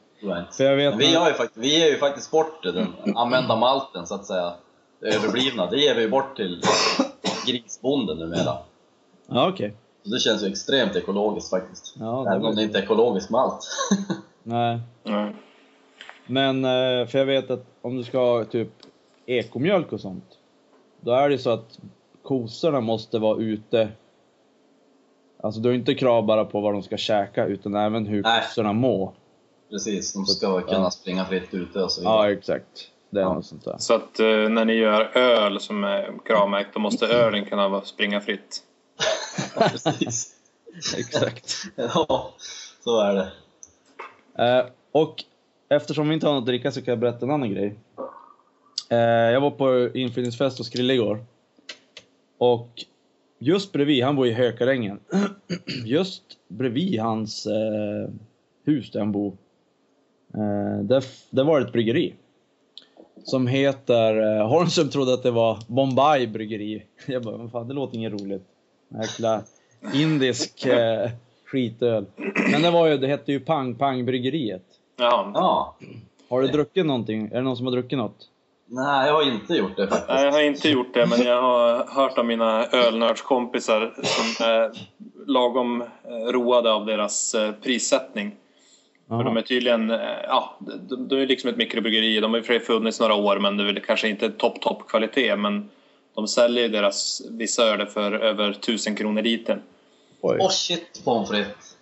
För 0.52 0.64
jag 0.64 0.76
vet 0.76 0.90
Men 0.90 1.00
vi, 1.00 1.16
har 1.16 1.28
ju 1.28 1.34
fakt- 1.34 1.58
vi 1.58 1.80
ger 1.80 1.88
ju 1.88 1.98
faktiskt 1.98 2.32
bort 2.32 2.64
den 2.64 2.88
använda 3.16 3.56
malten 3.56 4.08
så 4.08 4.16
att 4.16 4.26
säga, 4.26 4.54
det 5.00 5.16
överblivna, 5.16 5.70
det 5.70 5.78
ger 5.78 5.96
vi 5.96 6.02
ju 6.02 6.10
bort 6.10 6.36
till 6.36 6.62
grisbonden 7.48 8.18
numera. 8.18 8.58
Ja, 9.28 9.50
okej. 9.50 9.74
Så 10.04 10.10
det 10.10 10.20
känns 10.20 10.44
ju 10.44 10.48
extremt 10.48 10.96
ekologiskt 10.96 11.50
faktiskt. 11.50 11.96
Ja, 12.00 12.24
det 12.24 12.32
Även 12.36 12.46
om 12.46 12.56
det 12.56 12.64
inte 12.64 12.80
är 12.80 12.84
ekologisk 12.84 13.30
malt. 13.30 13.60
Nej. 14.44 14.80
Ja. 15.04 15.30
Men, 16.28 16.66
eh, 16.66 17.08
för 17.08 17.18
jag 17.18 17.26
vet 17.26 17.52
att 17.52 17.66
om 17.82 17.98
du 17.98 18.04
ska 18.04 18.18
ha 18.18 18.46
typ 18.46 18.70
ekomjölk 19.26 19.94
och 19.94 20.02
sånt, 20.02 20.26
då 21.02 21.12
är 21.12 21.30
det 21.30 21.38
så 21.38 21.50
att 21.50 21.80
kossorna 22.32 22.82
måste 22.82 23.20
vara 23.20 23.38
ute. 23.42 23.90
Alltså 25.44 25.62
du 25.62 25.70
har 25.70 25.74
inte 25.76 25.94
krav 25.96 26.26
bara 26.26 26.46
på 26.46 26.62
vad 26.62 26.74
de 26.74 26.84
ska 26.84 26.98
käka, 26.98 27.46
utan 27.46 27.76
även 27.76 28.06
hur 28.06 28.24
Nej. 28.24 28.42
kossorna 28.42 28.74
mår. 28.74 29.12
Precis, 29.70 30.14
de 30.14 30.26
ska 30.26 30.62
kunna 30.62 30.80
Ja. 30.80 30.92
springa 30.92 31.26
fritt 31.26 31.54
ute 31.54 31.84
och 31.84 31.92
så 31.92 32.02
vidare. 32.02 32.16
Ja, 32.16 32.32
exakt. 32.32 32.92
Det 33.10 33.20
är 33.20 33.24
Ja. 33.24 33.34
något 33.34 33.46
sånt 33.46 33.66
där. 33.66 33.76
Så 33.80 33.94
att 33.94 34.20
eh, 34.20 34.26
när 34.28 34.66
ni 34.66 34.74
gör 34.74 35.18
öl 35.18 35.60
som 35.60 35.84
är 35.84 36.14
kravmärkt, 36.26 36.74
då 36.74 36.80
måste 36.80 37.08
ölen 37.08 37.46
kunna 37.46 37.68
vara- 37.70 37.82
springa 37.86 38.22
fritt. 38.22 38.64
Ja, 39.56 39.62
precis. 39.72 40.36
exakt. 40.98 41.54
Ja, 41.76 42.34
så 42.84 43.00
är 43.02 43.14
det. 43.16 43.32
Eh, 44.46 44.66
och 44.92 45.16
eftersom 45.70 46.08
vi 46.10 46.14
inte 46.14 46.28
har 46.28 46.34
något 46.34 46.42
att 46.42 46.46
dricka 46.46 46.72
så 46.72 46.82
kan 46.82 46.92
jag 46.92 47.00
berätta 47.00 47.26
en 47.26 47.32
annan 47.32 47.52
grej. 47.54 47.76
Eh, 48.90 48.98
jag 49.34 49.42
var 49.42 49.52
på 49.52 49.98
inflyttningsfest 49.98 50.58
hos 50.58 50.70
Krille 50.70 50.94
igår. 50.94 51.26
Och 52.42 52.86
just 53.40 53.72
bredvid, 53.72 54.04
han 54.04 54.16
bor 54.16 54.28
i 54.28 54.32
Hökarängen. 54.32 55.00
just 55.86 56.24
bredvid 56.48 57.00
hans 57.00 57.46
eh, 57.46 58.10
hus 58.66 58.92
där 58.92 59.00
han 59.00 59.12
bor. 59.12 59.34
Eh, 60.34 60.84
där, 60.84 61.04
där 61.30 61.44
var 61.44 61.60
det 61.60 61.66
ett 61.66 61.74
bryggeri. 61.74 62.14
Som 63.24 63.48
heter, 63.48 64.38
eh, 64.38 64.48
Holmström 64.48 64.90
trodde 64.90 65.14
att 65.14 65.24
det 65.24 65.32
var 65.32 65.60
Bombay 65.68 66.28
bryggeri. 66.28 66.84
Jag 67.06 67.24
bara, 67.24 67.38
vad 67.38 67.52
fan 67.52 67.68
det 67.68 67.74
låter 67.74 67.98
inget 67.98 68.22
roligt. 68.22 68.46
Jäkla 69.02 69.44
indisk 69.94 70.66
eh, 70.66 71.10
skitöl. 71.46 72.06
Men 72.52 72.62
det 72.62 72.72
var 72.72 72.88
ju, 72.88 72.98
det 72.98 73.08
hette 73.08 73.32
ju 73.32 73.40
Pang 73.40 73.76
Pang 73.76 74.06
bryggeriet. 74.06 74.66
Jaha. 74.98 75.32
Ja. 75.34 75.76
Har 76.30 76.42
du 76.42 76.48
druckit 76.48 76.86
någonting? 76.86 77.26
Är 77.26 77.36
det 77.36 77.42
någon 77.42 77.58
som 77.58 77.66
har 77.66 77.74
druckit 77.74 77.98
något? 77.98 78.30
Nej, 78.74 79.08
jag 79.08 79.14
har 79.14 79.24
inte 79.24 79.54
gjort 79.56 79.78
det 79.78 79.88
faktiskt. 79.88 80.10
Nej, 80.10 80.26
jag 80.26 80.32
har 80.32 80.42
inte 80.42 80.70
gjort 80.70 80.94
det, 80.94 81.06
men 81.06 81.22
jag 81.22 81.42
har 81.42 81.86
hört 81.86 82.18
av 82.18 82.26
mina 82.26 82.66
ölnördskompisar 82.66 83.94
som 84.04 84.46
är 84.46 84.72
lagom 85.26 85.82
eh, 85.82 86.32
roade 86.32 86.72
av 86.72 86.86
deras 86.86 87.36
eh, 87.36 87.52
prissättning. 87.52 88.36
För 89.08 89.24
de 89.24 89.38
är 89.38 89.42
tydligen, 89.42 89.92
eh, 89.92 90.00
ja, 90.28 90.58
de, 90.60 91.08
de 91.08 91.16
är 91.22 91.28
liksom 91.28 91.50
ett 91.50 91.58
mikrobryggeri. 91.58 92.20
De 92.20 92.32
har 92.32 92.40
i 92.40 92.42
och 92.42 92.46
för 92.46 92.54
sig 92.54 92.66
funnits 92.66 93.00
några 93.00 93.16
år, 93.16 93.40
men 93.40 93.58
det 93.58 93.64
är 93.64 93.66
väl 93.66 93.80
kanske 93.80 94.10
inte 94.10 94.30
topp, 94.30 94.62
topp 94.62 94.88
kvalitet. 94.88 95.36
Men 95.36 95.70
de 96.16 96.28
säljer 96.28 96.70
deras 96.70 97.22
vissa 97.30 97.64
öl 97.64 97.86
för 97.88 98.12
över 98.12 98.50
1000 98.50 98.96
kronor 98.96 99.22
litern. 99.22 99.62
Oj. 100.22 100.38
Åh 100.40 100.50
shit, 100.50 101.02
pommes 101.06 101.30
frites. 101.30 101.76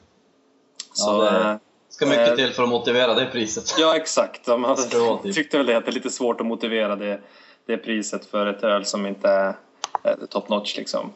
Så, 0.94 1.10
Ja, 1.10 1.32
det 1.32 1.60
Ska 2.00 2.06
mycket 2.06 2.30
Eh, 2.30 2.36
till 2.36 2.50
för 2.50 2.64
att 2.64 2.70
motivera 2.70 3.14
det 3.14 3.26
priset. 3.26 3.76
Ja, 3.80 3.96
exakt. 3.96 4.48
Vara 4.48 4.76
typ. 5.24 5.36
tyckte 5.36 5.58
väl 5.58 5.66
det 5.66 5.78
att 5.78 5.86
det 5.86 5.92
är 5.92 5.94
lite 5.94 6.10
svårt 6.10 6.42
att 6.42 6.48
motivera 6.48 6.96
det, 6.96 7.20
det 7.66 7.78
priset 7.78 8.26
för 8.26 8.46
ett 8.46 8.64
öl 8.64 8.86
som 8.86 9.06
inte 9.06 9.30
är 9.30 9.56
eh, 10.04 10.16
top 10.30 10.50
notch 10.50 10.78
liksom. 10.78 11.12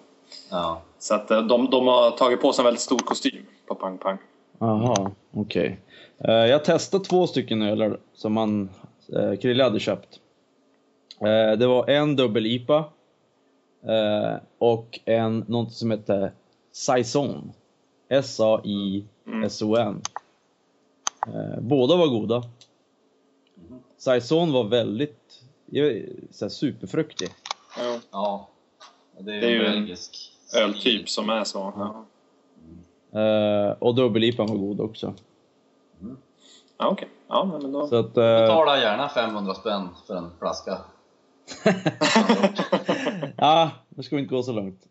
Ja. 0.50 0.82
Så 1.00 1.16
att 1.16 1.32
eh, 1.32 1.42
de, 1.42 1.70
de 1.70 1.88
har 1.88 2.12
tagit 2.12 2.42
på 2.42 2.54
sig 2.54 2.62
en 2.62 2.66
väldigt 2.66 2.82
stor 2.82 3.00
kostym 3.00 3.46
på 3.68 3.76
Pang 3.76 3.98
Pang. 3.98 4.18
Jaha, 4.60 5.12
okej. 5.34 5.80
Eh, 6.18 6.34
jag 6.34 6.64
testade 6.64 7.06
två 7.06 7.28
stycken 7.28 7.62
öler 7.62 7.98
som 8.14 8.34
man, 8.34 8.70
Krille 9.42 9.64
hade 9.64 9.80
köpt. 9.80 10.20
Det 11.58 11.68
var 11.68 11.90
en 11.90 12.16
dubbel 12.16 12.46
IPA 12.46 12.78
eh, 13.88 14.36
och 14.58 15.00
en, 15.06 15.46
något 15.48 15.74
som 15.74 15.92
hette 15.92 16.32
Saison. 16.72 17.54
S-A-I-S-O-N. 18.10 20.02
Eh, 21.28 21.60
båda 21.62 21.96
var 21.96 22.08
goda. 22.08 22.44
Saison 23.98 24.52
var 24.52 24.64
väldigt 24.64 25.44
så 26.32 26.46
här, 26.46 26.50
superfruktig. 26.50 27.30
Ja. 27.78 28.00
ja. 28.12 28.50
Det 29.20 29.36
är 29.36 29.42
Det 29.42 29.48
är 29.48 29.52
en 29.52 29.60
ju 29.60 29.66
en 29.66 29.72
belgisk 29.74 30.30
Öltyp 30.56 31.10
som 31.10 31.30
är 31.30 31.44
så. 31.44 31.74
Ja. 31.76 32.06
Eh, 33.20 33.76
och 33.80 33.96
dubbel 33.96 34.24
IPA 34.24 34.44
var 34.44 34.56
god 34.56 34.80
också. 34.80 35.14
Ja, 36.00 36.08
Ja, 36.78 36.90
okej. 36.90 37.08
Ja, 37.28 37.60
men 37.62 37.72
då... 37.72 37.88
Så 37.88 37.96
att... 37.96 38.18
eh, 38.18 38.24
Betala 38.24 38.80
gärna 38.80 39.10
500 39.10 39.54
spänn 39.54 39.90
för 40.08 40.16
en 40.16 40.30
flaska. 40.40 40.78
ja, 43.38 43.72
nu 43.90 44.04
ska 44.04 44.16
vi 44.16 44.22
inte 44.22 44.36
gå 44.36 44.44
så 44.44 44.52
långt. 44.52 44.82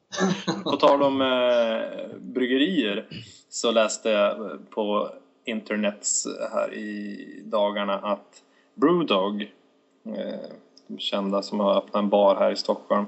På 0.65 0.77
tal 0.77 1.03
om 1.03 1.21
eh, 1.21 2.17
bryggerier 2.21 3.09
så 3.49 3.71
läste 3.71 4.11
jag 4.11 4.59
på 4.71 5.11
internet 5.45 6.09
här 6.53 6.75
i 6.75 7.43
dagarna 7.45 7.95
att 7.95 8.43
Brewdog, 8.75 9.43
eh, 10.07 10.51
kända 10.99 11.43
som 11.43 11.61
har 11.61 11.77
öppnat 11.77 12.03
en 12.03 12.09
bar 12.09 12.37
här 12.37 12.51
i 12.51 12.57
Stockholm, 12.57 13.07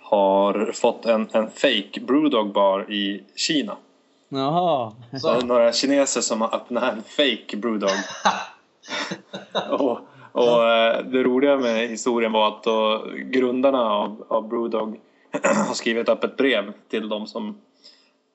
har 0.00 0.72
fått 0.72 1.06
en, 1.06 1.28
en 1.32 1.50
fake 1.50 2.00
Brewdog 2.00 2.52
bar 2.52 2.92
i 2.92 3.24
Kina. 3.36 3.76
Jaha. 4.28 4.92
Så 5.20 5.32
det 5.32 5.38
är 5.38 5.42
några 5.42 5.72
kineser 5.72 6.20
som 6.20 6.40
har 6.40 6.54
öppnat 6.54 6.92
en 6.92 7.02
fake 7.02 7.56
Brewdog. 7.56 7.90
och 9.80 10.00
och 10.34 10.68
eh, 10.68 11.04
det 11.04 11.22
roliga 11.22 11.56
med 11.56 11.88
historien 11.88 12.32
var 12.32 12.48
att 12.48 12.62
då, 12.62 13.04
grundarna 13.16 13.90
av, 13.90 14.24
av 14.28 14.48
Brewdog 14.48 15.00
har 15.68 15.74
skrivit 15.74 16.08
upp 16.08 16.24
ett 16.24 16.36
brev 16.36 16.72
till 16.88 17.08
de 17.08 17.26
som 17.26 17.60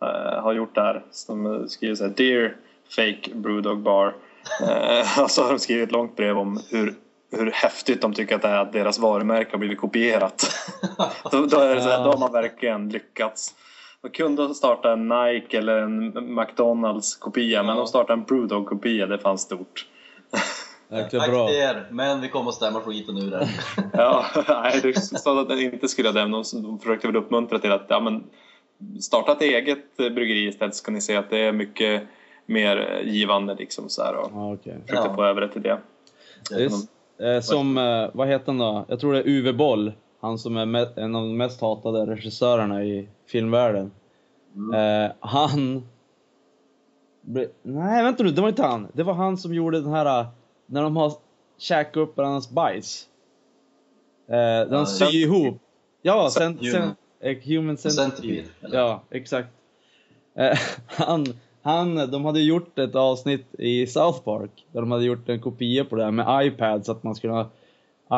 eh, 0.02 0.42
har 0.42 0.54
gjort 0.54 0.76
det 0.76 0.82
här. 0.82 1.04
Som 1.12 1.66
skriver 1.70 1.96
så 1.96 2.04
här 2.04 2.14
Dear 2.18 2.56
Fake 2.96 3.30
Brewdog 3.34 3.80
Bar. 3.82 4.16
Eh, 4.62 5.20
och 5.24 5.32
så 5.32 5.44
har 5.44 5.50
de 5.50 5.60
skrivit 5.60 5.88
ett 5.88 5.92
långt 5.92 6.16
brev 6.16 6.38
om 6.38 6.62
hur, 6.70 6.96
hur 7.32 7.52
häftigt 7.52 8.02
de 8.02 8.14
tycker 8.14 8.36
att 8.36 8.42
det 8.42 8.48
är 8.48 8.58
att 8.58 8.74
deras 8.74 9.00
varumärke 9.00 9.52
har 9.52 9.58
blivit 9.58 9.80
kopierat. 9.80 10.52
då, 11.32 11.46
då, 11.46 11.60
är 11.60 11.76
det 11.76 11.82
så 11.82 11.90
här, 11.90 12.04
då 12.04 12.12
har 12.12 12.18
man 12.18 12.32
verkligen 12.32 12.90
lyckats. 12.90 13.56
De 14.02 14.10
kunde 14.10 14.54
starta 14.54 14.94
en 14.94 15.08
Nike 15.08 15.58
eller 15.58 15.78
en 15.78 16.36
McDonalds 16.36 17.16
kopia 17.16 17.64
men 17.64 17.78
de 17.78 17.88
startade 17.88 18.20
en 18.20 18.24
Brewdog 18.26 18.66
kopia, 18.66 19.06
det 19.06 19.20
fanns 19.20 19.42
stort. 19.42 19.86
Jäkla 20.92 21.20
Tack 21.20 21.30
bra. 21.30 21.48
till 21.48 21.56
er, 21.56 21.88
men 21.92 22.22
vi 22.22 22.30
kommer 22.30 22.50
att 22.50 22.56
stämma 22.56 22.82
skiten 22.82 23.18
ur 23.18 23.32
det. 23.32 23.50
Ja, 23.94 24.26
nej, 24.48 24.80
du 24.84 24.94
sa 24.94 25.42
att 25.42 25.50
den 25.50 25.60
inte 25.60 25.88
skulle 25.88 26.12
det. 26.12 26.22
De, 26.22 26.44
de 26.54 26.80
försökte 26.80 27.08
väl 27.08 27.16
uppmuntra 27.16 27.60
till 27.60 27.72
att 27.72 27.86
ja, 27.88 28.00
men, 28.00 28.24
starta 29.02 29.32
ett 29.32 29.42
eget 29.42 29.98
bryggeri 29.98 30.48
istället 30.48 30.76
så 30.76 30.86
kan 30.86 30.94
ni 30.94 31.02
se 31.02 31.16
att 31.16 31.30
det 31.30 31.38
är 31.40 31.52
mycket 31.52 32.04
mer 32.50 32.92
eh, 33.02 33.12
givande 33.14 33.56
liksom 33.56 33.90
så 33.90 34.04
här 34.04 34.16
och 34.16 34.30
Ja, 34.34 34.54
okej. 34.54 34.78
försökte 34.82 35.08
Ja. 35.10 35.16
få 35.16 35.24
över 35.24 35.42
det 35.42 35.48
till 35.50 35.62
det. 35.62 35.80
Just, 36.60 36.90
eh, 37.20 37.40
som, 37.42 37.78
eh, 37.78 38.10
vad 38.14 38.28
heter 38.28 38.46
han 38.46 38.58
då? 38.58 38.86
Jag 38.88 39.00
tror 39.00 39.14
det 39.14 39.20
är 39.20 39.28
Uwe 39.28 39.54
Boll. 39.54 39.94
Han 40.22 40.38
som 40.38 40.58
är 40.58 40.66
me- 40.66 41.00
en 41.00 41.16
av 41.16 41.22
de 41.22 41.38
mest 41.38 41.62
hatade 41.62 42.06
regissörerna 42.06 42.84
i 42.84 43.08
filmvärlden. 43.28 43.92
Eh, 44.76 45.12
han... 45.20 45.84
Nej, 47.62 48.04
vänta 48.04 48.24
nu, 48.24 48.32
det 48.32 48.42
var 48.42 48.50
inte 48.50 48.64
han. 48.64 48.88
Det 48.94 49.04
var 49.04 49.14
han 49.14 49.38
som 49.38 49.54
gjorde 49.54 49.82
den 49.82 49.94
här, 49.94 50.26
när 50.66 50.84
de 50.84 50.96
har 50.98 51.14
käkat 51.58 51.98
upp 51.98 52.18
varandras 52.18 52.50
bajs. 52.50 53.08
Eh, 54.28 54.36
de 54.70 54.76
Ja, 54.76 54.86
syr 54.86 55.16
ihop. 55.16 55.62
Ja, 56.02 56.30
sen, 56.30 56.58
Human. 56.58 56.96
sen, 57.22 57.42
human 57.44 57.78
centipede. 57.78 58.44
Ja, 58.62 59.02
exakt. 59.10 59.48
Han, 60.88 61.26
han, 61.62 62.12
de 62.12 62.26
hade 62.26 62.40
gjort 62.40 62.80
ett 62.80 62.96
avsnitt 62.96 63.48
i 63.60 63.88
South 63.88 64.20
Park 64.20 64.66
där 64.72 64.80
de 64.80 64.92
hade 64.92 65.04
gjort 65.04 65.30
en 65.30 65.42
kopia 65.42 65.86
på 65.86 65.96
det 65.96 66.04
här 66.04 66.12
med 66.12 66.46
iPad 66.48 66.86
så 66.86 66.92
att 66.92 67.04
man 67.04 67.16
skulle 67.16 67.34
ha 67.34 67.50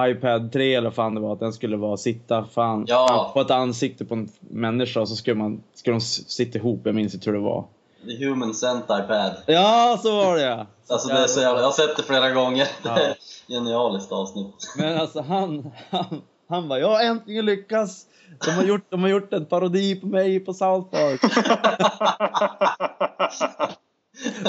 iPad 0.07 0.51
3 0.51 0.75
eller 0.75 0.89
fan 0.91 1.15
det 1.15 1.21
var, 1.21 1.33
att 1.33 1.39
den 1.39 1.53
skulle 1.53 1.77
vara 1.77 1.97
sitta 1.97 2.45
fan 2.45 2.85
Ja. 2.87 3.31
på 3.33 3.41
ett 3.41 3.51
ansikte 3.51 4.05
på 4.05 4.13
en 4.13 4.29
människa 4.39 5.01
och 5.01 5.09
så 5.09 5.15
skulle, 5.15 5.35
man, 5.35 5.63
skulle 5.73 5.95
de 5.95 6.01
sitta 6.01 6.57
ihop, 6.57 6.81
jag 6.83 6.95
minns 6.95 7.13
inte 7.13 7.29
hur 7.29 7.37
det 7.37 7.43
var. 7.43 7.65
The 8.05 8.25
Human 8.25 8.53
Scent 8.53 8.83
iPad. 8.83 9.31
Ja, 9.45 9.99
så 10.03 10.15
var 10.15 10.35
det 10.35 10.41
ja! 10.41 10.65
Alltså 10.89 11.07
det 11.07 11.13
är 11.19 11.27
så 11.27 11.41
jävla, 11.41 11.59
jag 11.59 11.67
har 11.67 11.71
sett 11.71 11.97
det 11.97 12.03
flera 12.03 12.29
gånger. 12.31 12.67
Ja. 12.83 12.95
Det 12.95 13.01
är 13.05 13.11
ett 13.11 13.17
genialiskt 13.47 14.11
avsnitt. 14.11 14.73
Men 14.77 14.97
alltså 14.97 15.21
han, 15.21 15.71
han, 15.89 16.21
han 16.52 16.68
bara, 16.68 16.80
jag 16.80 16.88
har 16.88 17.02
äntligen 17.04 17.45
lyckats! 17.45 18.06
De 18.45 18.52
har, 18.52 18.64
gjort, 18.64 18.86
de 18.89 19.02
har 19.02 19.10
gjort 19.10 19.34
en 19.34 19.45
parodi 19.45 19.95
på 19.95 20.08
mig 20.08 20.39
på 20.39 20.54
South 20.54 20.89
Park. 20.91 21.22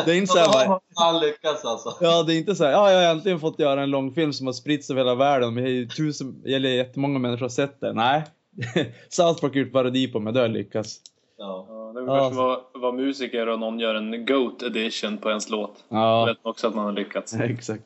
Det 0.04 0.10
är 0.12 0.16
inte 0.16 0.32
så 0.32 0.38
här, 0.38 0.68
bara, 0.68 0.80
Han 0.94 1.20
lyckas 1.20 1.64
alltså. 1.64 1.96
Ja, 2.00 2.22
det 2.22 2.34
är 2.34 2.38
inte 2.38 2.54
så 2.54 2.64
här, 2.64 2.70
ja, 2.72 2.90
jag 2.92 3.06
har 3.08 3.14
äntligen 3.14 3.40
fått 3.40 3.58
göra 3.58 3.82
en 3.82 3.90
långfilm 3.90 4.32
som 4.32 4.46
har 4.46 4.52
spritts 4.52 4.90
över 4.90 5.00
hela 5.00 5.14
världen. 5.14 5.54
Men 5.54 5.64
det 5.64 5.70
är 5.70 5.72
ju 5.72 5.86
tusen, 5.88 6.42
eller 6.46 6.68
jättemånga 6.68 7.18
människor 7.18 7.40
har 7.44 7.48
sett 7.48 7.80
det. 7.80 7.92
Nej. 7.92 8.24
South 9.08 9.40
Park 9.40 9.52
har 9.52 9.60
gjort 9.60 9.72
parodi 9.72 10.08
på 10.08 10.20
mig, 10.20 10.32
det 10.32 10.38
har 10.38 10.46
jag 10.46 10.52
lyckats. 10.52 10.96
Ja. 11.38 11.66
Ja, 11.68 11.92
det 11.94 12.00
är 12.00 12.16
Ja. 12.16 12.30
vara, 12.30 12.58
vara 12.74 12.92
musiker 12.92 13.48
och 13.48 13.58
någon 13.60 13.78
gör 13.78 13.94
en 13.94 14.26
Goat 14.26 14.62
edition 14.62 15.18
på 15.18 15.28
ens 15.28 15.50
låt. 15.50 15.74
Då 15.88 15.96
Ja, 15.96 16.24
vet 16.24 16.44
man 16.44 16.50
också 16.50 16.68
att 16.68 16.74
man 16.74 16.84
har 16.84 16.92
lyckats. 16.92 17.34
exakt. 17.40 17.82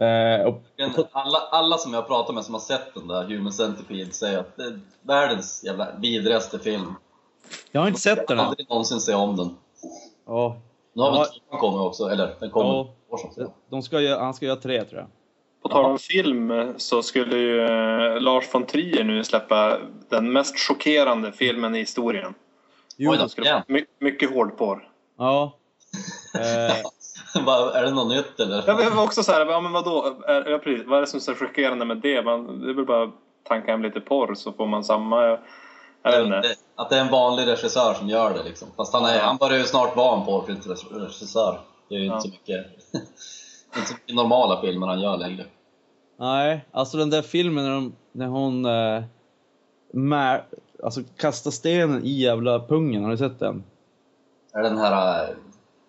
Eh, 0.00 0.46
och, 0.46 0.62
Men 0.76 0.90
alla, 1.12 1.38
alla 1.38 1.78
som 1.78 1.94
jag 1.94 2.06
pratar 2.06 2.32
med 2.34 2.44
som 2.44 2.54
har 2.54 2.60
sett 2.60 2.94
den 2.94 3.08
där 3.08 3.24
Human 3.24 3.52
Centipede 3.52 4.12
säger 4.12 4.38
att 4.38 4.56
det 4.56 4.62
är 4.64 4.80
världens 5.02 5.64
jävla 5.64 5.88
vidrigaste 5.98 6.58
film. 6.58 6.94
jag 7.72 7.80
har 7.80 7.88
inte 7.88 8.00
sett 8.00 8.28
den 8.28 8.38
Jag 8.38 8.46
aldrig 8.46 8.68
någonsin 8.70 9.00
se 9.00 9.14
om 9.14 9.36
den. 9.36 9.56
Ja, 10.26 10.56
Nu 10.92 11.02
har 11.02 11.10
väl 11.12 11.26
Ja. 11.50 11.58
kommit 11.58 11.80
också, 11.80 12.04
eller 12.08 12.34
den 12.40 12.50
kommer 12.50 12.70
Ja. 12.74 12.88
år 13.10 13.32
sedan. 13.34 13.50
de 13.70 13.82
ska 13.82 14.00
göra, 14.00 14.20
han 14.22 14.34
ska 14.34 14.46
göra 14.46 14.56
tre 14.56 14.84
tror 14.84 15.00
jag. 15.00 15.08
På 15.62 15.68
tal 15.68 15.84
om 15.84 15.98
film 15.98 16.74
så 16.76 17.02
skulle 17.02 17.36
ju 17.38 17.60
eh, 17.60 18.20
Lars 18.20 18.54
von 18.54 18.66
Trier 18.66 19.04
nu 19.04 19.24
släppa 19.24 19.78
den 20.08 20.32
mest 20.32 20.58
chockerande 20.58 21.32
filmen 21.32 21.74
i 21.74 21.78
historien. 21.78 22.34
Jo, 22.96 23.10
Oj 23.10 23.16
då. 23.16 23.22
Det 23.22 23.28
skulle 23.28 23.62
my, 23.68 23.84
mycket 23.98 24.30
hårdporr. 24.34 24.88
ja. 25.18 25.52
Eh, 26.34 26.76
är 27.74 27.82
det 27.84 27.90
något 27.90 28.08
nytt 28.08 28.40
eller? 28.40 28.64
Jag 28.66 28.90
var 28.90 29.04
också 29.04 29.22
så 29.22 29.32
här, 29.32 29.46
ja 29.46 29.60
men 29.60 29.72
vadå, 29.72 30.16
är, 30.26 30.50
ja, 30.50 30.58
precis, 30.58 30.86
vad 30.86 30.96
är 30.96 31.00
det 31.00 31.06
som 31.06 31.16
är 31.16 31.20
så 31.20 31.34
chockerande 31.34 31.84
med 31.84 31.96
det? 31.96 32.22
Man, 32.22 32.60
det 32.60 32.70
är 32.70 32.74
väl 32.74 32.84
bara 32.86 33.02
att 33.04 33.10
tanka 33.48 33.70
hem 33.70 33.82
lite 33.82 34.00
porr 34.00 34.34
så 34.34 34.52
får 34.52 34.66
man 34.66 34.84
samma, 34.84 35.22
jag 36.02 36.10
vet 36.12 36.24
inte. 36.24 36.36
Det- 36.40 36.54
Att 36.76 36.90
det 36.90 36.96
är 36.96 37.00
en 37.00 37.10
vanlig 37.10 37.46
regissör 37.46 37.94
som 37.94 38.08
gör 38.08 38.34
det 38.34 38.42
liksom. 38.42 38.68
Fast 38.76 38.92
han, 38.92 39.04
är, 39.04 39.14
Ja. 39.16 39.22
han 39.24 39.36
börjar 39.36 39.58
ju 39.58 39.64
snart 39.64 39.96
vara 39.96 40.18
en 40.20 40.24
porrfilmsregissör. 40.26 41.60
Det 41.88 41.94
är 41.94 41.98
ju 41.98 42.06
Ja. 42.06 42.14
inte 42.14 42.28
så 42.28 42.34
mycket 42.34 42.66
inte 43.76 43.88
så 43.88 43.94
mycket 43.94 44.14
normala 44.14 44.60
filmer 44.60 44.86
han 44.86 45.00
gör 45.00 45.16
längre. 45.16 45.44
nej, 46.16 46.64
alltså 46.72 46.96
den 46.96 47.10
där 47.10 47.22
filmen 47.22 47.64
när, 47.64 47.70
de, 47.74 47.92
när 48.12 48.26
hon 48.26 48.64
eh, 48.66 49.02
med, 49.92 50.42
alltså 50.84 51.00
kastar 51.16 51.50
stenen 51.50 52.04
i 52.04 52.10
jävla 52.10 52.60
pungen, 52.60 53.04
har 53.04 53.10
du 53.10 53.16
sett 53.16 53.38
den? 53.38 53.64
Är 54.52 54.62
den 54.62 54.78
här 54.78 55.22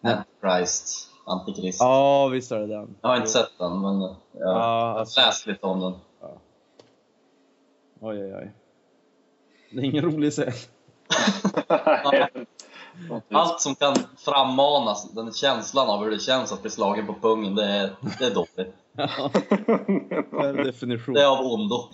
äh, 0.03 0.11
Antichrist, 0.11 1.07
Antikrist? 1.25 1.79
Ja, 1.81 2.27
visst 2.27 2.51
är 2.51 2.59
det 2.59 2.67
den. 2.67 2.95
Jag 3.01 3.09
har 3.09 3.15
inte 3.17 3.29
sett 3.29 3.57
den 3.59 3.81
men 3.81 4.01
jag 4.01 4.15
Ja, 4.33 4.53
har 4.53 4.99
alltså. 4.99 5.19
läst 5.21 5.47
lite 5.47 5.65
om 5.65 5.79
den. 5.79 5.93
Oj, 7.99 8.23
oj, 8.23 8.33
oj. 8.35 8.51
Det 9.71 9.79
är 9.79 9.83
ingen 9.85 10.03
rolig 10.03 10.31
scen. 10.31 10.51
Allt 13.31 13.61
som 13.61 13.75
kan 13.75 13.95
frammanas, 14.17 15.11
den 15.11 15.33
känslan 15.33 15.89
av 15.89 16.03
hur 16.03 16.11
det 16.11 16.19
känns 16.19 16.51
att 16.51 16.61
bli 16.61 16.71
slagen 16.71 17.07
på 17.07 17.13
pungen, 17.13 17.55
det 17.55 17.65
är, 17.65 17.89
det 18.19 18.25
är 18.25 18.33
dåligt. 18.33 18.75
Ja, 18.93 19.29
per 20.31 20.63
definition. 20.63 21.13
Det 21.13 21.21
är 21.21 21.27
av 21.27 21.45
ondo. 21.45 21.89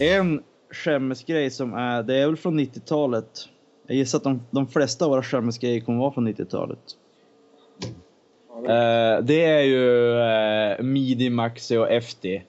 En 0.00 0.42
skämmesgrej 0.70 1.50
som 1.50 1.74
är, 1.74 2.02
det 2.02 2.16
är 2.16 2.26
väl 2.26 2.36
från 2.36 2.60
90-talet. 2.60 3.48
Jag 3.86 3.96
gissar 3.96 4.18
att 4.18 4.24
de, 4.24 4.42
de 4.50 4.66
flesta 4.66 5.04
av 5.04 5.10
våra 5.10 5.22
skämmesgrejer 5.22 5.80
kommer 5.80 5.98
vara 5.98 6.12
från 6.12 6.28
90-talet. 6.28 6.78
Eh, 8.68 9.24
det 9.24 9.44
är 9.44 9.60
ju 9.62 10.18
eh, 10.20 10.82
Midi, 10.82 11.30
Maxi 11.30 11.76
och 11.76 11.90
FD. 11.90 12.42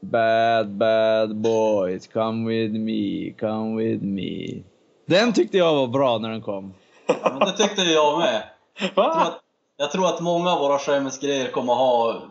Bad, 0.00 0.68
bad 0.70 1.36
boys, 1.36 2.06
come 2.06 2.48
with 2.50 2.74
me, 2.74 3.32
come 3.40 3.82
with 3.82 4.04
me. 4.04 4.62
Den 5.06 5.32
tyckte 5.32 5.58
jag 5.58 5.74
var 5.74 5.86
bra 5.86 6.18
när 6.18 6.28
den 6.30 6.42
kom. 6.42 6.74
Ja, 7.06 7.14
men 7.38 7.38
det 7.48 7.52
tyckte 7.56 7.82
jag 7.82 8.18
med. 8.18 8.42
Jag 8.80 8.94
tror 8.94 9.10
att, 9.10 9.40
jag 9.76 9.92
tror 9.92 10.06
att 10.06 10.20
många 10.20 10.50
av 10.50 10.58
våra 10.60 10.78
skämmesgrejer 10.78 11.50
kommer 11.50 11.74
ha 11.74 12.22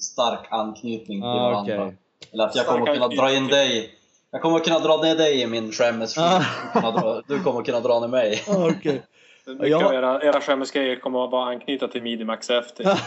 stark 0.00 0.46
anknytning 0.50 1.20
till 1.20 1.28
Ah, 1.28 1.50
varandra. 1.50 1.84
okej. 1.84 1.96
Eller 2.32 2.44
att 2.44 2.54
jag 2.56 2.64
Stark 2.64 2.78
kommer 2.78 2.94
kunna 2.94 3.08
dra 3.08 3.32
in 3.36 3.46
dig. 3.46 3.90
Jag 4.30 4.42
kommer 4.42 4.58
kunna 4.60 4.78
dra 4.78 4.96
ner 5.02 5.16
dig 5.16 5.40
i 5.40 5.46
min 5.46 5.72
skämmes. 5.72 6.18
Ah. 6.18 6.42
Du 6.74 6.82
kommer 6.82 7.42
kommer 7.42 7.64
kunna 7.64 7.80
dra 7.80 8.00
ner 8.00 8.08
mig. 8.08 8.42
Okej. 8.48 9.02
Mycket 9.46 9.68
Ja. 9.68 9.86
av 9.86 9.94
era, 9.94 10.22
era 10.22 10.40
skämmesgrejer 10.40 10.96
kommer 10.96 11.24
att 11.24 11.30
vara 11.30 11.50
anknyta 11.50 11.88
till 11.88 12.02
Midimax 12.02 12.50
efter. 12.50 12.84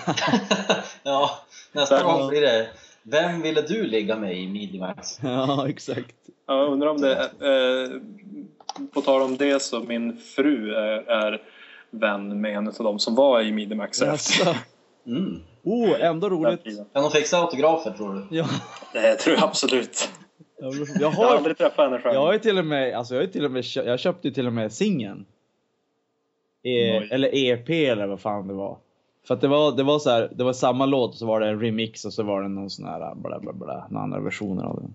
ja, 1.03 1.29
nästa 1.71 2.03
gång 2.03 2.27
blir 2.27 2.41
det 2.41 2.67
Vem 3.03 3.41
ville 3.41 3.61
du 3.61 3.83
ligga 3.83 4.15
med 4.15 4.37
i 4.37 4.47
Midimax? 4.47 5.19
ja, 5.23 5.69
exakt. 5.69 6.15
Jag 6.47 6.67
undrar 6.71 6.87
om 6.87 7.01
det, 7.01 7.21
eh, 7.21 7.89
på 8.93 9.01
tal 9.01 9.21
om 9.21 9.37
det 9.37 9.61
så 9.61 9.79
min 9.79 10.17
fru 10.17 10.73
är, 10.75 11.09
är 11.11 11.41
vän 11.91 12.41
med 12.41 12.55
en 12.57 12.67
av 12.67 12.73
dem 12.73 12.99
som 12.99 13.15
var 13.15 13.41
i 13.41 13.51
Midimax 13.51 14.01
efter. 14.01 14.45
Jaså. 14.45 14.59
Mm. 15.07 15.39
Oh, 15.63 16.01
ändå 16.05 16.29
roligt. 16.29 16.63
Kan 16.63 17.03
de 17.03 17.11
fixa 17.11 17.37
autografer 17.37 17.91
tror 17.91 18.13
du? 18.29 18.37
Ja. 18.37 18.45
Det 18.93 19.15
tror 19.15 19.35
jag 19.35 19.43
absolut. 19.43 20.09
Jag, 20.61 20.73
jag, 20.75 20.87
Jag 21.01 21.11
har 21.11 21.25
har, 21.25 21.35
aldrig 21.35 21.57
träffat 21.57 21.85
henne 21.85 22.01
själv. 22.01 22.15
jag 22.15 22.21
har 22.21 22.33
ju 22.33 22.39
till 22.39 22.57
och 22.57 22.65
med, 22.65 22.93
alltså 22.93 23.15
jag 23.15 23.21
har 23.21 23.27
till 23.27 23.45
och 23.45 23.51
med, 23.51 23.63
jag 23.75 23.99
köpte 23.99 24.27
ju 24.27 24.33
till 24.33 24.47
och 24.47 24.53
med 24.53 24.71
singeln. 24.71 25.25
E, 26.63 26.99
Oj. 26.99 27.07
eller 27.11 27.29
EP 27.35 27.69
eller 27.69 28.07
vad 28.07 28.19
fan 28.19 28.47
det 28.47 28.53
var. 28.53 28.77
För 29.27 29.33
att 29.33 29.41
det 29.41 29.47
var, 29.47 29.71
det 29.71 29.83
var 29.83 29.99
så 29.99 30.09
här, 30.09 30.31
det 30.35 30.43
var 30.43 30.53
samma 30.53 30.85
låt 30.85 31.11
och 31.11 31.17
så 31.17 31.25
var 31.25 31.39
det 31.39 31.47
en 31.49 31.61
remix 31.61 32.05
och 32.05 32.13
så 32.13 32.23
var 32.23 32.41
det 32.41 32.47
någon 32.47 32.69
sån 32.69 32.85
här 32.85 33.15
bla 33.15 33.39
bla 33.39 33.53
bla, 33.53 33.87
några 33.89 34.03
andra 34.03 34.19
versioner 34.19 34.63
av 34.63 34.81
den. 34.81 34.93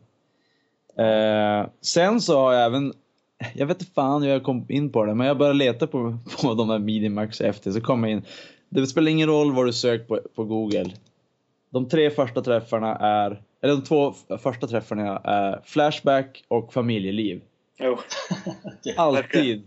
Eh, 1.07 1.67
sen 1.81 2.21
så 2.21 2.39
har 2.39 2.53
jag 2.53 2.65
även, 2.65 2.93
jag 3.55 3.67
vet 3.67 3.81
inte 3.81 3.93
fan 3.93 4.23
hur 4.23 4.31
jag 4.31 4.43
kom 4.43 4.67
in 4.69 4.93
på 4.93 5.05
det, 5.05 5.15
men 5.15 5.27
jag 5.27 5.39
började 5.39 5.59
leta 5.59 5.87
på, 5.87 6.19
på 6.43 6.55
de 6.55 6.71
här 6.71 6.79
Minimax 6.79 7.41
efter 7.41 7.71
så 7.71 7.81
kom 7.81 8.05
jag 8.05 8.13
in. 8.13 8.23
Det 8.69 8.87
spelar 8.87 9.11
ingen 9.11 9.29
roll 9.29 9.53
vad 9.53 9.67
du 9.67 9.73
söker 9.73 10.05
på, 10.05 10.21
på 10.35 10.45
Google. 10.45 10.91
De 11.71 11.89
tre 11.89 12.11
första 12.11 12.43
träffarna 12.43 12.97
är, 12.97 13.43
eller 13.67 13.77
de 13.77 13.83
två 13.83 14.15
första 14.39 14.67
träffarna 14.67 15.19
är 15.25 15.61
Flashback 15.65 16.45
och 16.49 16.73
familjeliv. 16.73 17.43
Jo. 17.79 17.99
Alltid. 18.97 19.67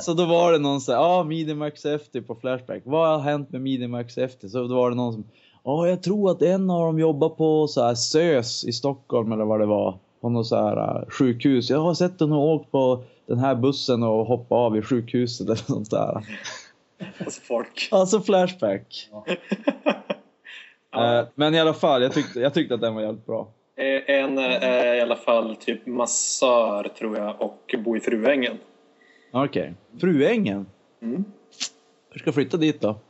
Så 0.00 0.14
då 0.14 0.24
var 0.24 0.52
det 0.52 0.58
någon 0.58 0.80
här, 0.86 0.94
ja 0.94 1.00
ah, 1.00 1.24
Minimax 1.24 1.84
efter 1.84 2.20
på 2.20 2.34
Flashback. 2.34 2.82
Vad 2.84 3.08
har 3.08 3.18
hänt 3.18 3.50
med 3.52 3.60
Minimax 3.60 4.18
efter? 4.18 4.48
Så 4.48 4.66
då 4.66 4.74
var 4.74 4.90
det 4.90 4.96
någon 4.96 5.12
som, 5.12 5.24
ja 5.64 5.88
jag 5.88 6.02
tror 6.02 6.30
att 6.30 6.42
en 6.42 6.70
av 6.70 6.86
dem 6.86 6.98
jobbar 6.98 7.28
på 7.28 7.68
så 7.68 7.84
här 7.84 7.94
SÖS 7.94 8.64
i 8.64 8.72
Stockholm 8.72 9.32
eller 9.32 9.44
vad 9.44 9.60
det 9.60 9.66
var. 9.66 9.98
På 10.20 10.28
något 10.28 10.46
så 10.46 10.56
här 10.56 10.76
uh, 10.76 11.08
sjukhus. 11.08 11.70
Jag 11.70 11.78
har 11.78 11.94
sett 11.94 12.20
henne 12.20 12.36
åkt 12.36 12.70
på 12.70 13.04
den 13.26 13.38
här 13.38 13.54
bussen 13.54 14.02
och 14.02 14.26
hoppa 14.26 14.54
av 14.54 14.76
i 14.76 14.82
sjukhuset 14.82 15.46
eller 15.46 15.70
något 15.70 15.90
där. 15.90 16.26
Alltså 17.18 17.40
folk. 17.40 17.88
Alltså 17.90 18.20
Flashback. 18.20 19.08
Ja. 19.12 19.24
Eh, 20.94 21.24
men 21.34 21.54
i 21.54 21.60
alla 21.60 21.74
fall, 21.74 22.02
jag 22.02 22.12
tyckte, 22.12 22.40
jag 22.40 22.54
tyckte 22.54 22.74
att 22.74 22.80
den 22.80 22.94
var 22.94 23.02
jävligt 23.02 23.26
bra. 23.26 23.48
Eh, 23.76 24.14
En 24.14 24.38
är 24.38 24.94
i 24.94 25.00
alla 25.00 25.16
fall 25.16 25.56
typ 25.56 25.86
massör 25.86 26.88
tror 26.98 27.18
jag 27.18 27.42
och 27.42 27.74
bo 27.78 27.96
i 27.96 28.00
Fruängen. 28.00 28.58
Okej. 29.30 29.74
Fruängen. 30.00 30.66
Mm. 31.02 31.24
Hur 32.10 32.18
ska 32.18 32.28
jag 32.28 32.34
flytta 32.34 32.56
dit 32.56 32.80
då? 32.80 32.96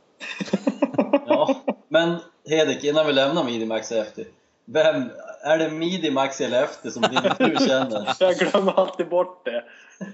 Ja, 1.27 1.61
men 1.87 2.17
Hedek, 2.49 2.83
innan 2.83 3.05
vi 3.07 3.13
lämnar 3.13 3.43
Midimax 3.43 3.91
efter. 3.91 4.25
Vem, 4.65 5.09
är 5.43 5.57
det 5.57 5.69
Midimax 5.69 6.41
eller 6.41 6.63
efter 6.63 6.89
som 6.89 7.01
din 7.01 7.31
fru 7.37 7.67
känner? 7.67 8.09
Jag 8.19 8.35
glömmer 8.35 8.79
alltid 8.79 9.09
bort 9.09 9.45
det. 9.45 9.63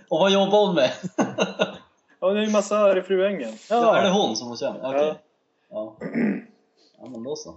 Och 0.09 0.19
vad 0.19 0.31
jobbar 0.31 0.65
hon 0.65 0.75
med? 0.75 0.91
Ja, 2.19 2.29
det 2.29 2.39
är 2.39 2.43
ju 2.43 2.51
massör 2.51 2.97
i 2.97 3.01
Fruängen. 3.01 3.53
Ja. 3.69 3.97
Är 3.97 4.03
det 4.03 4.09
hon 4.09 4.35
som 4.35 4.47
hon 4.47 4.57
känner? 4.57 4.79
Okej. 4.89 5.13
Ja. 5.69 5.95
Ja. 5.99 6.07
Ja, 7.03 7.09
men 7.09 7.23
då 7.23 7.35
så. 7.35 7.55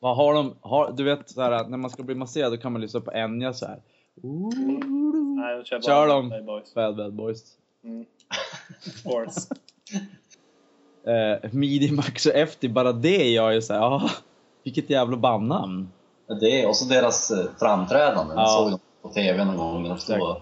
Vad 0.00 0.16
har 0.16 0.34
de, 0.34 0.54
har, 0.60 0.92
du 0.92 1.04
vet 1.04 1.30
så 1.30 1.42
här, 1.42 1.68
när 1.68 1.78
man 1.78 1.90
ska 1.90 2.02
bli 2.02 2.14
masserad 2.14 2.52
då 2.52 2.56
kan 2.56 2.72
man 2.72 2.80
lyssna 2.80 3.00
på 3.00 3.12
Enya 3.12 3.52
så 3.52 3.66
här. 3.66 3.82
Nej, 5.36 5.54
jag 5.56 5.66
kör 5.66 5.80
Kör 5.80 6.06
dem. 6.08 6.28
Bad 6.28 6.44
Boys. 6.44 6.74
Bad 6.74 6.96
Bad 6.96 7.12
Boys. 7.14 7.42
Mm. 7.84 8.04
Force. 9.04 9.40
Eh, 11.06 11.50
Midi 11.52 11.90
Max 11.92 12.26
och 12.26 12.34
Efter, 12.34 12.68
bara 12.68 12.92
det 12.92 13.30
gör 13.30 13.50
ju 13.50 13.62
såhär, 13.62 13.80
ah, 13.80 14.10
vilket 14.64 14.90
jävla 14.90 15.16
bandnamn. 15.16 15.88
Det 16.40 16.66
och 16.66 16.76
så 16.76 16.84
deras 16.88 17.30
eh, 17.30 17.46
framträdanden. 17.58 18.36
Ja. 18.36 18.42
Jag 18.42 18.50
såg 18.50 18.70
dem 18.70 18.80
på 19.02 19.08
TV 19.08 19.44
någon 19.44 19.56
gång. 19.56 19.82
De, 20.08 20.20
och- 20.20 20.38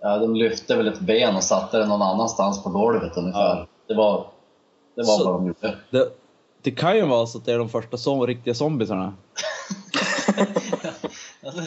ja, 0.00 0.18
de 0.18 0.34
lyfte 0.34 0.76
väl 0.76 0.88
ett 0.88 1.00
ben 1.00 1.36
och 1.36 1.42
satte 1.42 1.78
det 1.78 1.86
någon 1.86 2.02
annanstans 2.02 2.62
på 2.62 2.70
golvet 2.70 3.16
ungefär. 3.16 3.40
Ja. 3.56 3.66
Det 3.86 3.94
var, 3.94 4.26
det 4.94 5.02
var 5.02 5.18
Så- 5.18 5.24
vad 5.24 5.34
de 5.34 5.46
gjorde. 5.46 5.78
Det, 5.90 6.08
det 6.64 6.70
kan 6.70 6.96
ju 6.96 7.06
vara 7.06 7.26
så 7.26 7.38
att 7.38 7.44
det 7.44 7.52
är 7.52 7.58
de 7.58 7.68
första 7.68 7.96
som, 7.96 8.26
riktiga 8.26 8.54
zombisarna. 8.54 9.14
Alltså, 11.46 11.62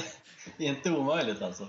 det 0.58 0.66
är 0.66 0.70
inte 0.70 0.92
omöjligt 0.92 1.42
alltså. 1.42 1.64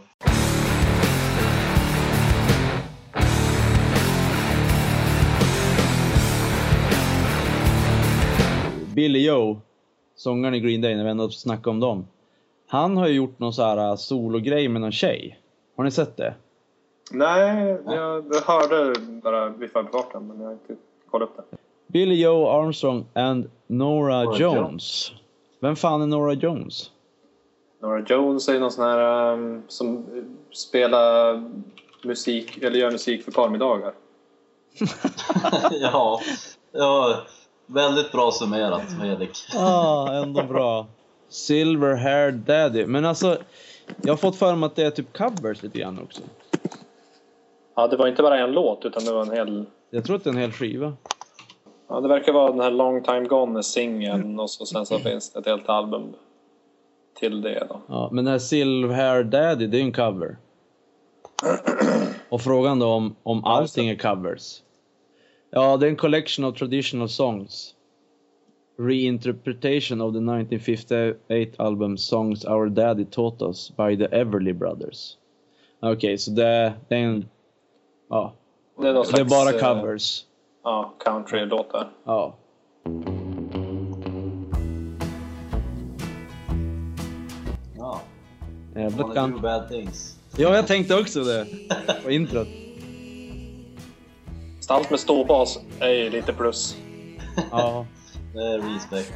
Billy 8.95 9.27
Joe, 9.27 9.61
sångaren 10.17 10.55
i 10.55 10.61
Green 10.61 10.81
Day, 10.81 10.97
när 10.97 11.05
vi 11.05 11.11
ändå 11.11 11.31
snackade 11.31 11.71
om 11.71 11.81
dem. 11.81 12.07
Han 12.69 12.97
har 12.97 13.09
ju 13.09 13.15
gjort 13.15 13.39
någon 13.39 13.53
så 13.53 13.63
här 13.63 13.91
uh, 13.91 13.97
sologrej 13.97 14.69
med 14.69 14.81
någon 14.81 14.93
tjej. 14.93 15.39
Har 15.77 15.85
ni 15.85 15.91
sett 15.91 16.17
det? 16.17 16.35
Nej, 17.11 17.79
jag, 17.87 18.25
jag 18.33 18.41
hörde 18.41 19.01
bara 19.23 19.49
vid 19.49 19.71
förbifarten 19.71 20.27
men 20.27 20.41
jag 20.41 20.47
har 20.47 20.53
inte 20.53 20.77
kollat 21.11 21.29
upp 21.29 21.37
det. 21.51 21.68
Billy 21.89 22.23
Joe 22.23 22.47
Armstrong 22.47 23.07
and 23.15 23.51
Nora 23.67 24.25
Nora 24.25 24.39
Jones. 24.39 25.13
Vem 25.61 25.77
fan 25.77 26.03
är 26.03 26.07
Nora 26.07 26.35
Jones? 26.35 26.91
Nora 27.83 28.05
Jones 28.09 28.49
är 28.49 28.53
ju 28.53 28.61
någon 28.61 28.71
sån 28.71 28.85
här 28.85 29.33
um, 29.33 29.63
som 29.69 30.07
spelar 30.53 31.45
musik, 32.03 32.63
eller 32.63 32.79
gör 32.79 32.91
musik 32.91 33.25
för 33.25 33.33
parmiddagar. 33.33 33.93
ja, 35.71 36.21
ja, 36.73 37.23
väldigt 37.67 38.13
bra 38.13 38.31
summerat 38.33 38.93
Hedek. 39.03 39.31
Ja, 39.53 39.61
ah, 39.61 40.23
ändå 40.23 40.43
bra. 40.43 40.87
Silver 41.29 41.95
Hair 41.95 42.33
Daddy. 42.33 42.87
Men 42.87 43.05
alltså, 43.05 43.39
jag 44.03 44.13
har 44.13 44.17
fått 44.17 44.37
för 44.37 44.55
mig 44.55 44.67
att 44.67 44.77
det 44.77 44.85
är 44.85 44.91
typ 44.91 45.17
covers 45.17 45.63
lite 45.63 45.79
grann 45.79 45.99
också. 45.99 46.23
Ja, 47.75 47.87
det 47.87 47.97
var 47.97 48.09
inte 48.09 48.23
bara 48.23 48.39
en 48.39 48.53
låt 48.53 48.85
utan 48.85 49.05
det 49.05 49.13
var 49.13 49.23
en 49.23 49.33
hel... 49.33 49.65
Jag 49.91 50.05
tror 50.05 50.17
att 50.17 50.25
det 50.25 50.31
är 50.31 50.35
en 50.35 50.41
hel 50.41 50.53
skiva. 50.53 50.97
Ja, 51.89 52.01
det 52.01 52.09
verkar 52.09 52.33
vara 52.33 52.51
den 52.51 52.61
här 52.61 52.71
Long 52.71 53.03
Time 53.03 53.25
Gone 53.25 53.63
singeln 53.63 54.41
och 54.41 54.51
så, 54.51 54.67
sen 54.67 54.87
så 54.87 54.99
finns 54.99 55.33
det 55.33 55.39
ett 55.39 55.47
helt 55.47 55.69
album 55.69 56.15
till 57.19 57.43
det 57.43 57.67
då. 57.69 57.81
Ja, 57.87 58.09
men 58.13 58.25
den 58.25 58.33
här 58.33 58.39
Silver 58.39 59.25
Daddy, 59.25 59.67
det 59.67 59.77
är 59.77 59.81
ju 59.81 59.85
en 59.87 59.93
cover. 59.93 60.37
Och 62.29 62.41
frågan 62.41 62.79
då 62.79 62.87
om, 62.87 63.17
om 63.23 63.43
Ja, 63.45 63.51
allting 63.51 63.89
är 63.89 63.95
covers. 63.95 64.63
Ja, 65.51 65.77
det 65.77 65.87
är 65.87 65.91
en 65.91 65.97
collection 65.97 66.45
of 66.45 66.59
traditional 66.59 67.09
songs. 67.09 67.75
Reinterpretation 68.79 70.01
of 70.01 70.13
the 70.13 70.19
1958 70.19 71.63
album 71.65 71.97
Songs 71.99 72.45
Our 72.45 72.67
Daddy 72.67 73.05
Taught 73.05 73.43
Us 73.43 73.73
by 73.77 73.97
the 73.97 74.17
Everly 74.17 74.53
Brothers. 74.53 75.17
Okej, 75.81 76.19
så 76.19 76.31
det, 76.31 76.73
det 76.89 76.95
är 76.95 76.99
en... 76.99 77.29
Ja, 78.09 78.33
Det 78.81 78.89
är, 78.89 78.93
det 78.93 79.21
är 79.21 79.25
bara 79.25 79.51
eh, 79.55 79.81
covers. 79.81 80.25
Ja, 80.69 80.95
country-låtar. 80.99 81.91
Ja. 82.05 82.37
Ja, 87.77 88.01
wanna 88.75 88.91
do 88.91 89.15
kan... 89.15 89.41
bad 89.41 89.69
things. 89.69 90.17
Ja, 90.37 90.57
jag 90.57 90.67
tänkte 90.67 91.01
också 91.01 91.25
det. 91.25 91.47
På 92.05 92.11
introt. 92.11 92.49
Allt 94.69 94.91
med 94.91 95.01
ståbas 95.01 95.59
är 95.81 95.91
ju 95.91 96.11
lite 96.11 96.33
plus. 96.33 96.77
Ja. 97.51 97.87
Det 98.35 98.43
är 98.43 98.59
respect. 98.59 99.13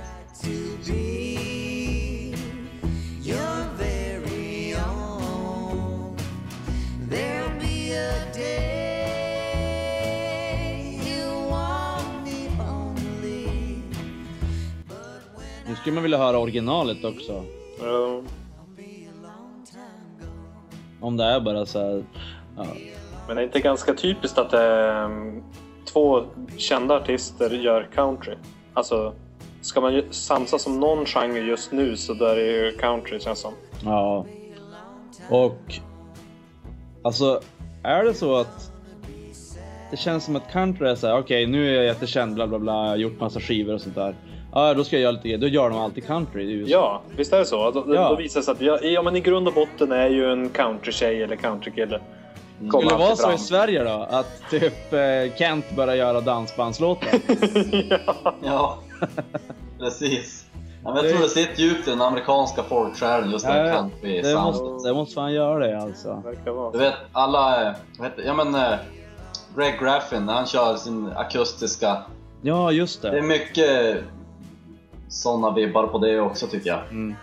Skulle 15.83 15.95
man 15.95 16.03
vilja 16.03 16.19
höra 16.19 16.39
originalet 16.39 17.05
också. 17.05 17.45
Ja. 17.81 18.23
Om 21.01 21.17
det 21.17 21.25
är 21.25 21.41
bara 21.41 21.67
så 21.67 21.79
här... 21.79 22.05
Ja. 22.57 22.67
Men 23.27 23.37
det 23.37 23.43
är 23.43 23.45
inte 23.45 23.61
ganska 23.61 23.95
typiskt 23.95 24.39
att 24.39 24.53
eh, 24.53 25.09
två 25.93 26.25
kända 26.57 26.97
artister 26.97 27.51
gör 27.51 27.89
country? 27.95 28.35
Alltså, 28.75 29.15
ska 29.61 29.81
man 29.81 29.95
ju 29.95 30.05
samsas 30.11 30.67
om 30.67 30.81
någon 30.81 31.07
genre 31.07 31.41
just 31.41 31.73
nu 31.73 31.97
så 31.97 32.15
där 32.15 32.37
är 32.37 32.65
ju 32.65 32.73
country 32.79 33.21
känns 33.21 33.39
som. 33.39 33.53
Ja. 33.85 34.27
Och... 35.31 35.75
Alltså, 37.03 37.41
är 37.83 38.05
det 38.05 38.15
så 38.15 38.37
att... 38.37 38.73
Det 39.91 39.97
känns 39.97 40.25
som 40.25 40.37
att 40.37 40.53
country 40.53 40.89
är 40.89 40.95
såhär, 40.95 41.19
okej 41.19 41.47
nu 41.47 41.71
är 41.71 41.75
jag 41.75 41.85
jättekänd, 41.85 42.35
bla 42.35 42.47
bla 42.47 42.59
bla, 42.59 42.83
jag 42.83 42.89
har 42.89 42.97
gjort 42.97 43.21
massa 43.21 43.41
skivor 43.41 43.75
och 43.75 43.81
sånt 43.81 43.95
där. 43.95 44.15
Ja, 44.55 44.75
då 44.75 44.85
ska 44.85 44.97
jag 44.97 45.03
göra 45.03 45.13
lite 45.13 45.23
grejer. 45.29 45.39
Då 45.39 45.47
gör 45.47 45.71
de 45.71 45.79
alltid 45.79 46.07
country 46.07 46.43
i 46.43 46.53
USA. 46.53 46.71
Ja, 46.73 47.03
visst 47.17 47.33
är 47.33 47.39
det 47.39 47.45
så? 47.45 47.71
Då, 47.71 47.85
Ja. 47.95 48.09
då 48.09 48.17
visar 48.17 48.41
det 48.41 48.45
sig 48.45 48.53
att 48.53 48.61
ja, 48.61 48.79
ja, 48.83 49.03
men 49.03 49.17
i 49.17 49.21
grund 49.21 49.49
och 49.49 49.55
botten 49.55 49.93
är 49.93 50.09
ju 50.09 50.33
en 50.33 50.49
countrytjej 50.49 51.23
eller 51.23 51.37
countrykille. 51.37 52.01
Skulle 52.57 52.71
Kommer 52.71 52.91
det 52.91 52.97
vara 52.97 53.17
så 53.17 53.33
i 53.33 53.39
Sverige 53.39 53.85
då? 53.85 54.07
Att 54.11 54.43
typ 54.51 54.93
eh, 54.93 55.37
Kent 55.39 55.65
börjar 55.77 55.95
göra 55.95 56.21
dansbandslåtar? 56.21 57.09
ja. 57.91 58.15
Ja, 58.45 58.79
precis. 59.79 60.47
Ja, 60.85 60.89
men 60.95 60.97
jag 60.97 61.05
Det- 61.05 61.11
tror 61.11 61.23
det 61.23 61.29
sitter 61.29 61.63
djupt 61.63 61.89
i 61.89 61.91
den 61.91 62.03
amerikanska 62.03 62.63
folksjälen 62.63 63.31
just 63.31 63.47
det 63.47 63.53
här 63.53 63.65
Ja, 63.67 63.75
country 63.75 64.23
det, 64.23 64.35
måste, 64.35 64.89
det 64.89 64.95
måste 64.95 65.15
fan 65.15 65.33
göra 65.33 65.67
det 65.67 65.83
alltså. 65.83 66.23
Verkar 66.25 66.51
vara. 66.51 66.71
Du 66.73 66.79
vet, 66.79 66.95
alla... 67.13 67.67
eh, 67.69 67.73
heter, 68.03 68.23
ja 68.27 68.35
men... 68.35 68.55
eh, 68.55 68.79
Greg 69.57 69.79
Graffin, 69.81 70.27
när 70.27 70.33
han 70.33 70.47
kör 70.47 70.77
sin 70.77 71.09
akustiska... 71.17 72.03
Ja, 72.43 72.73
just 72.73 73.03
Det 73.03 73.09
är 73.09 73.13
det. 73.13 73.23
mycket 73.23 73.97
såna 75.13 75.51
vibbar 75.51 75.87
på 75.87 75.99
det 75.99 76.21
också 76.21 76.47
tycker 76.47 76.71
jag. 76.71 76.81
Mm. 76.91 77.15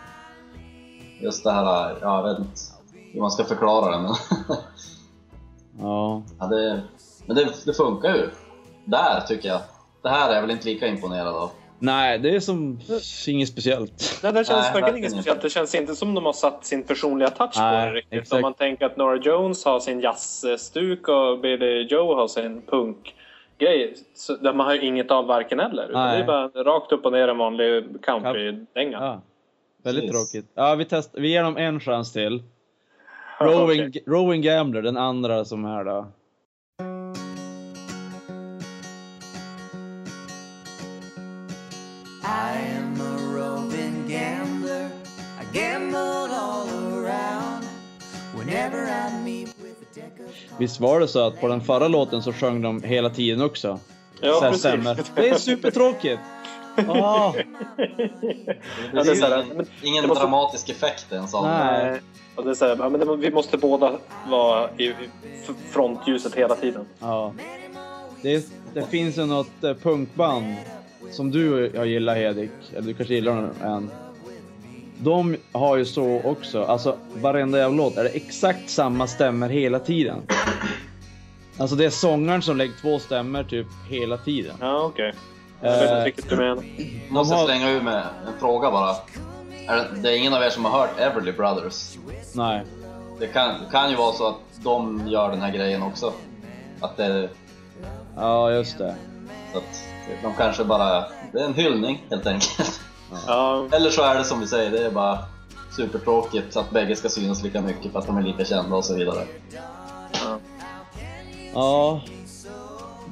Just 1.21 1.43
det 1.43 1.51
här, 1.51 1.65
ja, 1.65 1.97
jag 2.01 2.23
vet 2.23 2.39
inte 2.39 2.61
hur 3.13 3.21
man 3.21 3.31
ska 3.31 3.43
förklara 3.43 3.91
det 3.97 4.01
men... 4.01 4.11
Ja. 5.81 6.23
ja, 6.39 6.45
det, 6.45 6.81
men 7.25 7.35
det, 7.35 7.49
det 7.65 7.73
funkar 7.73 8.15
ju. 8.15 8.29
Där 8.85 9.21
tycker 9.27 9.49
jag. 9.49 9.61
Det 10.01 10.09
här 10.09 10.29
är 10.29 10.33
jag 10.33 10.41
väl 10.41 10.51
inte 10.51 10.65
lika 10.65 10.87
imponerad 10.87 11.35
av. 11.35 11.51
Nej, 11.79 12.19
det 12.19 12.35
är 12.35 12.39
som 12.39 12.79
inget 13.27 13.49
speciellt. 13.49 14.19
Nej, 14.23 14.33
det 14.33 14.45
känns 14.45 14.63
Nej, 14.63 14.73
verkligen 14.73 14.97
inget 14.97 15.11
speciellt. 15.11 15.41
Det 15.41 15.49
känns 15.49 15.75
inte 15.75 15.95
som 15.95 16.15
de 16.15 16.25
har 16.25 16.33
satt 16.33 16.65
sin 16.65 16.83
personliga 16.83 17.29
touch 17.29 17.53
på 17.53 17.61
Nej, 17.61 17.89
det 17.89 17.95
riktigt. 17.95 18.13
exakt. 18.21 18.33
Om 18.33 18.41
man 18.41 18.53
tänker 18.53 18.85
att 18.85 18.97
Nora 18.97 19.17
Jones 19.17 19.65
har 19.65 19.79
sin 19.79 19.99
jazzstuk 19.99 21.07
och 21.07 21.39
Billy 21.39 21.87
Joe 21.89 22.15
har 22.15 22.27
sin 22.27 22.61
punkgrej. 23.60 23.93
Så 24.14 24.36
där 24.36 24.53
man 24.53 24.66
har 24.66 24.74
ju 24.74 24.82
inget 24.82 25.12
av 25.12 25.26
varken 25.26 25.60
eller. 25.60 25.89
Utan 25.89 26.07
Nej. 26.07 26.18
det 26.18 26.24
är 26.24 26.28
bara 26.28 26.64
rakt 26.64 26.91
upp 26.91 27.05
och 27.05 27.12
ner 27.12 27.28
en 27.28 27.38
vanlig 27.38 27.86
countrydänga. 28.01 28.97
Ja. 28.97 29.22
Väldigt 29.84 30.12
Precis. 30.12 30.32
tråkigt. 30.32 30.51
Ja, 30.55 30.76
vi, 30.76 30.86
test, 30.86 31.12
vi 31.14 31.32
ger 31.32 31.43
dem 31.43 31.57
en 31.57 31.80
chans 31.80 32.14
till. 32.14 32.43
Rowing, 33.39 33.88
okej. 33.89 34.03
Rowing 34.07 34.41
Gambler, 34.41 34.82
den 34.82 34.97
andra 34.97 35.45
som 35.45 35.66
är 35.66 35.84
då. 35.84 36.07
Visst 50.60 50.80
var 50.80 50.99
det 50.99 51.07
så 51.07 51.28
att 51.28 51.41
på 51.41 51.47
den 51.47 51.62
förra 51.62 51.88
låten 51.88 52.22
så 52.24 52.34
sjöng 52.34 52.62
de 52.62 52.84
hela 52.84 53.10
tiden 53.10 53.41
också? 53.41 53.80
Ja, 54.22 54.34
Så 54.34 54.41
här 54.41 54.49
precis. 54.51 54.60
stämmer. 54.60 54.97
Det 55.16 55.30
är 55.30 55.36
supertråkigt! 55.36 56.20
Ah, 56.76 56.84
Ja, 56.93 57.34
Det 58.93 58.99
är 58.99 59.12
är 59.12 59.16
så 59.16 59.26
här, 59.26 59.38
ju 59.38 59.43
ingen, 59.43 59.66
ingen 59.84 60.01
det 60.01 60.07
måste- 60.07 60.24
dramatisk 60.24 60.70
effekt 60.70 61.12
en 61.12 61.28
sån. 61.28 61.47
Nej. 61.47 61.99
Och 62.36 62.43
det 62.43 62.49
är 62.49 62.53
så 62.53 62.66
här, 62.68 62.76
ja, 62.80 62.89
men 62.89 62.99
det, 62.99 63.16
vi 63.16 63.32
måste 63.32 63.57
båda 63.57 63.91
vara 64.30 64.70
i, 64.78 64.84
i 64.86 64.93
frontljuset 65.72 66.36
hela 66.36 66.55
tiden. 66.55 66.86
ja. 66.99 67.34
Det, 68.22 68.47
det 68.74 68.84
finns 68.89 69.18
ju 69.18 69.26
något 69.26 69.64
eh, 69.64 69.74
punkband 69.74 70.55
som 71.12 71.32
du 71.32 71.72
jag 71.76 71.88
gillar 71.88 72.16
Hedik, 72.16 72.51
eller 72.72 72.88
du 72.88 72.93
kanske 72.93 73.14
gillar 73.14 73.36
dem 73.36 73.49
än. 73.64 73.91
De 75.02 75.38
har 75.52 75.78
ju 75.78 75.86
så 75.86 76.22
också, 76.24 76.64
alltså 76.64 76.97
varenda 77.16 77.58
jävla 77.58 77.78
låt 77.78 77.97
är 77.97 78.04
det 78.04 78.10
exakt 78.10 78.70
samma 78.70 79.08
stämmer 79.08 79.50
hela 79.50 79.80
tiden. 79.80 80.22
Alltså 81.58 81.76
det 81.76 81.86
är 81.86 81.89
sångaren 81.89 82.41
som 82.41 82.58
lägger 82.58 82.74
två 82.82 83.00
stämmer 83.00 83.43
typ 83.43 83.68
hela 83.89 84.18
tiden. 84.18 84.56
Ja, 84.60 84.84
okej. 84.84 85.14
Jag 85.62 85.72
vet 85.72 85.82
inte 85.82 85.95
Eh, 86.00 86.04
riktigt 86.04 86.32
hur 86.32 86.38
du 86.38 86.43
menar. 86.43 86.64
Måste 87.10 87.36
har- 87.36 87.45
slänga 87.45 87.70
ur 87.70 87.82
med 87.82 87.95
en 88.28 88.39
fråga 88.39 88.72
bara. 88.72 88.95
Är 89.68 89.76
det, 89.76 89.88
det 90.02 90.10
är 90.12 90.18
ingen 90.18 90.34
av 90.34 90.41
er 90.43 90.50
som 90.50 90.66
har 90.66 90.72
hört 90.80 91.00
Everly 91.00 91.32
Brothers? 91.32 91.97
nej. 92.36 92.64
Det 93.20 93.28
kan, 93.28 93.50
det 93.50 93.72
kan 93.72 93.89
ju 93.89 93.95
vara 93.95 94.14
så 94.14 94.28
att 94.28 94.36
de 94.64 95.08
gör 95.08 95.30
den 95.30 95.41
här 95.41 95.52
grejen 95.52 95.84
också. 95.84 96.14
Att 96.80 96.97
det, 96.97 97.30
Ja, 98.16 98.52
just 98.52 98.78
det. 98.78 98.95
så 99.54 99.58
att 99.58 99.84
de 100.24 100.34
kanske 100.38 100.64
bara... 100.64 101.06
Det 101.34 101.39
är 101.39 101.45
en 101.45 101.54
hyllning 101.54 102.04
helt 102.10 102.26
enkelt. 102.28 102.82
Ja, 103.28 103.66
Eller 103.72 103.89
så 103.89 104.01
är 104.03 104.16
det 104.16 104.24
som 104.24 104.39
vi 104.39 104.47
säger, 104.47 104.72
det 104.72 104.86
är 104.86 104.91
bara 104.91 105.20
supertråkigt 105.76 106.57
att 106.57 106.72
bägge 106.72 106.95
ska 106.95 107.10
synas 107.10 107.43
lika 107.43 107.62
mycket 107.62 107.91
för 107.91 107.99
att 107.99 108.07
de 108.07 108.18
är 108.18 108.22
lika 108.22 108.45
kända 108.45 108.76
och 108.76 108.86
så 108.86 108.95
vidare. 108.95 109.24
ja. 110.24 110.39
Ja. 111.53 112.01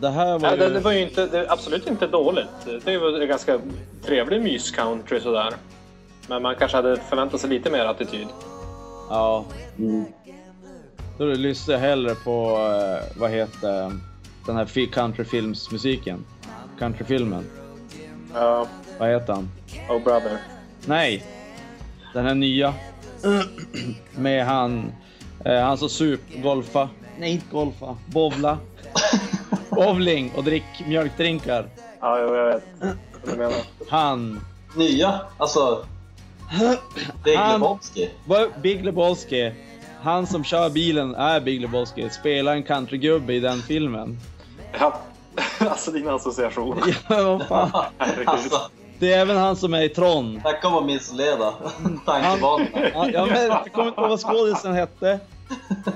Det 0.02 0.10
här 0.10 0.40
var 0.40 0.52
ju... 0.52 0.58
det, 0.58 0.70
det 0.70 0.80
var 0.80 0.92
ju 0.92 1.02
inte, 1.02 1.26
det 1.28 1.52
absolut 1.52 1.88
inte 1.88 2.08
dåligt. 2.08 2.48
Det 2.86 2.98
var 2.98 3.22
en 3.22 3.28
ganska 3.28 3.60
trevlig 4.06 4.42
mys-country 4.42 5.20
sådär. 5.20 5.54
Men 6.28 6.42
man 6.42 6.56
kanske 6.56 6.78
hade 6.78 6.98
förväntat 6.98 7.42
sig 7.42 7.50
lite 7.50 7.70
mer 7.72 7.86
attityd. 7.86 8.28
Ja. 9.10 9.46
Då 11.18 11.26
lyssnar 11.26 11.74
jag 11.74 11.82
hellre 11.82 12.16
på, 12.16 12.58
eh, 12.58 13.20
vad 13.20 13.30
heter 13.32 13.92
den 14.46 14.56
här 14.56 14.66
fi- 14.66 14.88
countryfilmsmusiken? 14.88 16.26
Countryfilmen. 16.80 17.44
Ja, 18.34 18.68
Vad 19.00 19.10
heter 19.10 19.34
han? 19.34 19.50
Oh 19.90 20.04
brother. 20.04 20.38
Nej! 20.86 21.24
Den 22.14 22.26
här 22.26 22.36
nya. 22.36 22.74
Med 24.16 24.46
han, 24.46 24.92
eh, 25.46 25.60
han 25.62 25.78
som 25.78 25.90
sup, 25.90 26.22
golfa. 26.36 26.90
Nej, 27.20 27.32
inte 27.32 27.46
golfa. 27.52 27.98
Bowla. 28.06 28.58
Bowling 29.70 30.32
och 30.36 30.44
drick 30.44 30.64
mjölkdrinkar. 30.88 31.68
Ja, 32.00 32.20
jag 32.20 32.46
vet 32.46 32.64
vad 32.82 33.34
du 33.34 33.38
menar. 33.38 33.54
Han. 33.90 34.42
Nya, 34.76 35.22
alltså... 35.38 35.86
Big 37.24 37.36
Han- 37.36 37.54
Lebowski. 37.54 38.10
Big 38.62 38.86
Lebowski. 38.86 39.52
Han 40.02 40.28
som 40.28 40.44
kör 40.44 40.70
bilen 40.70 41.16
är 41.16 41.40
Big 41.42 41.62
Lebowski. 41.62 42.10
Spelar 42.10 42.54
en 42.54 42.64
countrygubbe 42.64 43.34
i 43.34 43.40
den 43.40 43.62
filmen. 43.62 44.20
Ja, 44.80 45.00
alltså 45.60 45.92
din 45.92 46.10
association. 46.10 46.82
Ja, 47.10 47.38
vad 47.38 47.48
fan. 47.48 47.84
Herregud. 47.98 48.28
Alltså, 48.28 48.60
Det 49.00 49.14
är 49.14 49.20
även 49.22 49.38
han 49.38 49.56
som 49.56 49.74
är 49.74 49.82
i 49.82 49.90
Tron. 49.90 50.42
här 50.44 50.62
kommer 50.62 50.82
missleda 50.82 51.54
tankebanorna. 52.06 52.68
Ja, 52.94 53.10
ja, 53.14 53.26
men 53.26 53.46
jag 53.46 53.72
kommer 53.74 53.88
inte 53.88 54.02
ihåg 54.02 54.10
vad 54.10 54.20
skådisen 54.20 54.74
hette. 54.74 55.20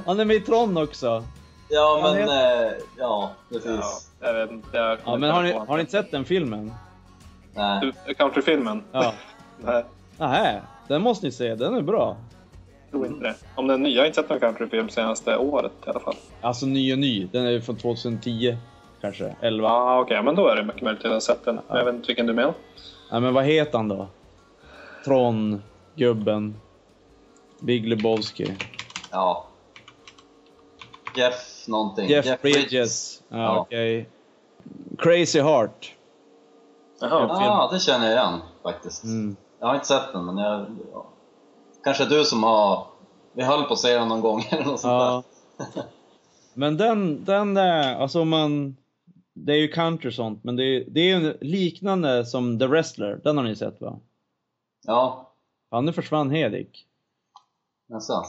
Han 0.05 0.19
är 0.19 0.25
med 0.25 0.35
i 0.35 0.39
Tron 0.39 0.77
också. 0.77 1.23
Ja, 1.69 1.99
men... 2.03 2.15
heter- 2.17 2.65
eh, 2.65 2.71
Ja, 2.71 2.77
Ja, 2.97 3.31
precis. 3.49 4.09
jag 4.19 4.33
vet 4.33 4.51
inte. 4.51 4.77
Jag 4.77 4.97
Ja, 5.05 5.17
men 5.17 5.31
har 5.31 5.43
ni, 5.43 5.51
har 5.51 5.75
ni 5.75 5.79
inte 5.79 5.91
sett 5.91 6.11
den 6.11 6.25
filmen? 6.25 6.73
Nej. 7.53 7.91
Du, 8.07 8.13
Countryfilmen? 8.13 8.83
Ja. 8.91 9.13
Nej, 9.65 9.83
Nej, 10.17 10.61
den 10.87 11.01
måste 11.01 11.25
ni 11.25 11.31
se. 11.31 11.55
Den 11.55 11.75
är 11.75 11.81
bra. 11.81 12.15
jag 12.81 12.91
tror 12.91 13.07
inte 13.07 13.23
det. 13.23 13.35
Om 13.55 13.67
den 13.67 13.83
nya, 13.83 13.93
jag 13.95 14.01
har 14.01 14.05
inte 14.07 14.21
sett 14.21 14.29
någon 14.29 14.39
countryfilm 14.39 14.89
senaste 14.89 15.37
året 15.37 15.71
i 15.85 15.89
alla 15.89 15.99
fall. 15.99 16.15
Alltså 16.41 16.65
ny 16.65 16.93
och 16.93 16.99
ny. 16.99 17.27
Den 17.31 17.45
är 17.45 17.49
ju 17.49 17.61
från 17.61 17.75
2010 17.75 18.57
kanske. 19.01 19.35
11. 19.41 19.67
Ja, 19.67 19.73
ah, 19.73 19.99
okej, 19.99 20.23
men 20.23 20.35
då 20.35 20.47
är 20.47 20.55
det 20.55 20.63
mycket 20.63 20.81
möjligt 20.81 20.99
att 20.99 21.05
jag 21.05 21.11
har 21.11 21.19
sett 21.19 21.45
den. 21.45 21.59
Men 21.67 21.77
Jag 21.77 21.85
vet 21.85 21.95
inte 21.95 22.07
vilken 22.07 22.25
du 22.27 22.33
menar. 22.33 22.53
Ja, 23.11 23.19
men 23.19 23.33
vad 23.33 23.43
heter 23.45 23.77
han 23.77 23.87
då? 23.87 24.07
Tron, 25.05 25.61
gubben. 25.95 26.55
Big 27.61 27.87
Lebowski. 27.87 28.55
Ja. 29.11 29.45
Jeff 31.15 31.67
någonting. 31.67 32.09
Jeff, 32.09 32.41
Bridges. 32.41 33.23
Ja, 33.29 33.37
Ja. 33.37 33.59
okej. 33.59 34.09
Crazy 34.97 35.41
Heart. 35.41 35.95
Jaha. 37.01 37.27
Ja, 37.29 37.69
det 37.73 37.79
känner 37.79 38.05
jag 38.05 38.13
igen 38.15 38.39
faktiskt. 38.63 39.03
Mm. 39.03 39.35
Jag 39.59 39.67
har 39.67 39.75
inte 39.75 39.87
sett 39.87 40.13
den, 40.13 40.25
men 40.25 40.37
jag... 40.37 40.65
Ja. 40.93 41.05
Kanske 41.83 42.05
du 42.05 42.23
som 42.25 42.43
har... 42.43 42.85
Vi 43.33 43.43
höll 43.43 43.63
på 43.63 43.73
att 43.73 43.79
se 43.79 43.93
den 43.97 44.07
någon 44.07 44.21
gång 44.21 44.41
eller 44.51 44.65
något 44.65 44.79
sånt 44.79 44.91
Ja. 44.91 45.23
där. 45.75 45.83
Men 46.53 46.77
den, 46.77 47.25
den 47.25 47.57
är, 47.57 47.95
alltså 47.95 48.21
om 48.21 48.29
man... 48.29 48.75
Det 49.33 49.53
är 49.53 49.57
ju 49.57 49.67
country 49.67 50.09
och 50.09 50.13
sånt, 50.13 50.43
men 50.43 50.55
det 50.55 50.63
är, 50.63 50.85
det 50.87 50.99
är 50.99 51.19
ju 51.19 51.37
liknande 51.41 52.25
som 52.25 52.59
The 52.59 52.67
Wrestler. 52.67 53.21
Den 53.23 53.37
har 53.37 53.43
ni 53.43 53.55
sett 53.55 53.81
va? 53.81 53.99
Ja, 54.83 55.27
Ja, 55.69 55.81
nu 55.81 55.93
försvann 55.93 56.31
Hedik. 56.31 56.87
nästan. 57.87 58.23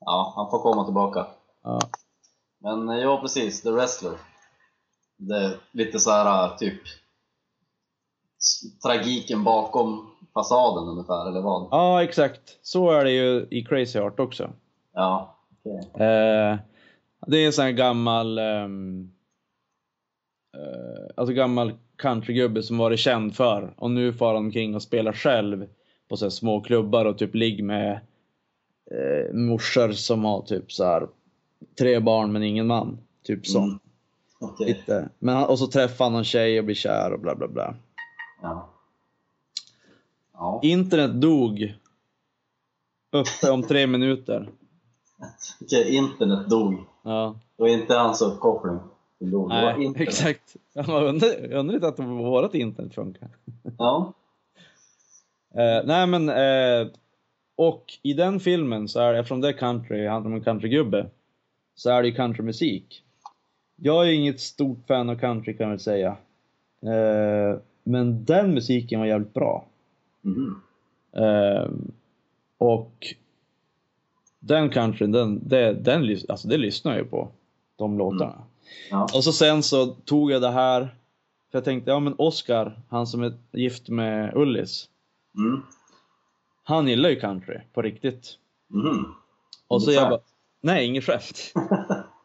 Ja, 0.00 0.32
han 0.36 0.50
får 0.50 0.58
komma 0.58 0.84
tillbaka. 0.84 1.26
Ja. 1.62 1.80
Men 2.58 2.88
eh, 2.88 2.96
ja, 2.98 3.20
precis. 3.20 3.62
The 3.62 3.70
Wrestler. 3.70 4.12
Det 5.16 5.36
är 5.36 5.56
lite 5.72 5.98
så 5.98 6.10
här 6.10 6.56
typ 6.56 6.80
s- 8.38 8.78
tragiken 8.82 9.44
bakom 9.44 10.10
fasaden 10.34 10.88
ungefär, 10.88 11.28
eller 11.28 11.40
vad? 11.40 11.68
ja, 11.70 12.02
exakt. 12.02 12.58
Så 12.62 12.90
är 12.90 13.04
det 13.04 13.10
ju 13.12 13.46
i 13.50 13.64
Crazy 13.64 13.98
Heart 13.98 14.20
också. 14.20 14.50
Ja, 14.92 15.36
okej. 15.60 15.90
Eh, 16.06 16.58
det 17.26 17.36
är 17.38 17.46
en 17.46 17.52
sån 17.52 17.64
här 17.64 17.72
gammal... 17.72 18.38
eh, 18.38 18.68
alltså 21.16 21.34
gammal 21.34 21.72
countrygubbe 21.96 22.62
som 22.62 22.78
varit 22.78 23.00
känd 23.00 23.36
för 23.36 23.74
och 23.76 23.90
nu 23.90 24.12
far 24.12 24.34
han 24.34 24.44
omkring 24.44 24.74
och 24.74 24.82
spelar 24.82 25.12
själv 25.12 25.66
på 26.08 26.16
så 26.16 26.30
små 26.30 26.60
klubbar 26.60 27.04
och 27.04 27.18
typ 27.18 27.34
ligger 27.34 27.64
med 27.64 28.00
eh, 28.90 29.34
morsor 29.34 29.92
som 29.92 30.24
har 30.24 30.42
typ 30.42 30.72
så 30.72 30.84
här 30.84 31.08
tre 31.78 32.00
barn 32.00 32.32
men 32.32 32.42
ingen 32.42 32.66
man. 32.66 32.98
Typ 33.22 33.46
så. 33.46 33.58
Mm. 33.58 33.78
Okej. 34.40 34.66
Lite. 34.66 35.08
Men 35.18 35.36
han, 35.36 35.48
och 35.48 35.58
så 35.58 35.66
träffar 35.66 36.04
han 36.04 36.12
någon 36.12 36.24
tjej 36.24 36.58
och 36.58 36.64
blir 36.64 36.74
kär 36.74 37.12
och 37.12 37.20
bla 37.20 37.34
bla 37.34 37.48
bla. 37.48 37.74
Ja. 38.42 38.68
Ja. 40.32 40.60
Internet 40.62 41.20
dog. 41.20 41.74
Uppe 43.12 43.50
om 43.50 43.62
tre 43.62 43.86
minuter. 43.86 44.50
Okej, 45.60 45.96
internet 45.96 46.50
dog. 46.50 46.74
Ja. 47.04 47.40
Det 47.56 47.62
var 47.62 47.68
inte 47.68 47.94
hans 47.94 48.22
uppkoppling 48.22 48.78
Nej, 49.48 49.92
exakt. 49.96 50.56
Jag 50.72 50.88
undrar, 51.08 51.28
jag 51.50 51.60
undrar 51.60 51.74
inte 51.74 51.88
att 51.88 51.98
vårt 51.98 52.54
internet 52.54 52.94
funkar. 52.94 53.28
Ja. 53.78 54.12
Eh, 55.54 55.82
nej 55.84 56.06
men, 56.06 56.28
eh, 56.28 56.92
och 57.56 57.84
i 58.02 58.12
den 58.12 58.40
filmen 58.40 58.88
så 58.88 59.00
är 59.00 59.12
det, 59.12 59.18
eftersom 59.18 59.40
det 59.40 59.48
är 59.48 59.52
country, 59.52 60.06
handlar 60.06 60.30
om 60.30 60.36
en 60.36 60.44
countrygubbe, 60.44 61.06
så 61.74 61.90
är 61.90 62.02
det 62.02 62.08
ju 62.08 62.14
countrymusik. 62.14 63.02
Jag 63.76 64.08
är 64.08 64.12
inget 64.12 64.40
stort 64.40 64.78
fan 64.86 65.08
av 65.08 65.14
country 65.14 65.56
kan 65.56 65.64
jag 65.64 65.70
väl 65.70 65.80
säga. 65.80 66.16
Eh, 66.82 67.58
men 67.82 68.24
den 68.24 68.54
musiken 68.54 69.00
var 69.00 69.06
jävligt 69.06 69.34
bra. 69.34 69.64
Eh, 71.12 71.70
Och 72.58 73.14
den 74.38 74.70
countryn, 74.70 75.12
den, 75.12 75.48
det, 75.48 75.72
den, 75.72 76.16
alltså 76.28 76.48
det 76.48 76.56
lyssnar 76.56 76.92
jag 76.92 77.00
ju 77.00 77.08
på. 77.08 77.28
De 77.76 77.98
låtarna. 77.98 78.42
Ja. 78.90 79.08
Och 79.14 79.24
så 79.24 79.32
sen 79.32 79.62
så 79.62 79.86
tog 79.86 80.30
jag 80.30 80.42
det 80.42 80.50
här. 80.50 80.80
För 81.50 81.58
jag 81.58 81.64
tänkte, 81.64 81.90
ja 81.90 82.00
men 82.00 82.14
Oscar, 82.18 82.80
han 82.88 83.06
som 83.06 83.22
är 83.22 83.32
gift 83.52 83.88
med 83.88 84.36
Ullis. 84.36 84.88
Mm. 85.36 85.62
Han 86.64 86.88
gillar 86.88 87.08
ju 87.08 87.20
country 87.20 87.60
på 87.72 87.82
riktigt. 87.82 88.38
Mhm. 88.68 89.14
Och 89.68 89.82
så 89.82 89.92
jag 89.92 90.10
bara, 90.10 90.20
nej 90.60 90.86
inget 90.86 91.04
skämt. 91.04 91.52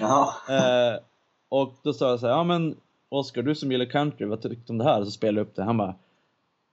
Eh, 0.48 1.00
och 1.48 1.74
då 1.82 1.92
sa 1.92 2.10
jag 2.10 2.20
så 2.20 2.26
här, 2.26 2.34
ja 2.34 2.44
men 2.44 2.76
Oscar 3.08 3.42
du 3.42 3.54
som 3.54 3.72
gillar 3.72 3.84
country, 3.84 4.26
vad 4.26 4.42
tyckte 4.42 4.64
du 4.66 4.72
om 4.72 4.78
det 4.78 4.84
här? 4.84 5.04
Så 5.04 5.10
spelade 5.10 5.40
jag 5.40 5.46
upp 5.46 5.56
det. 5.56 5.64
Han 5.64 5.76
bara, 5.76 5.94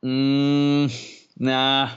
mm, 0.03 0.89
nej. 1.33 1.89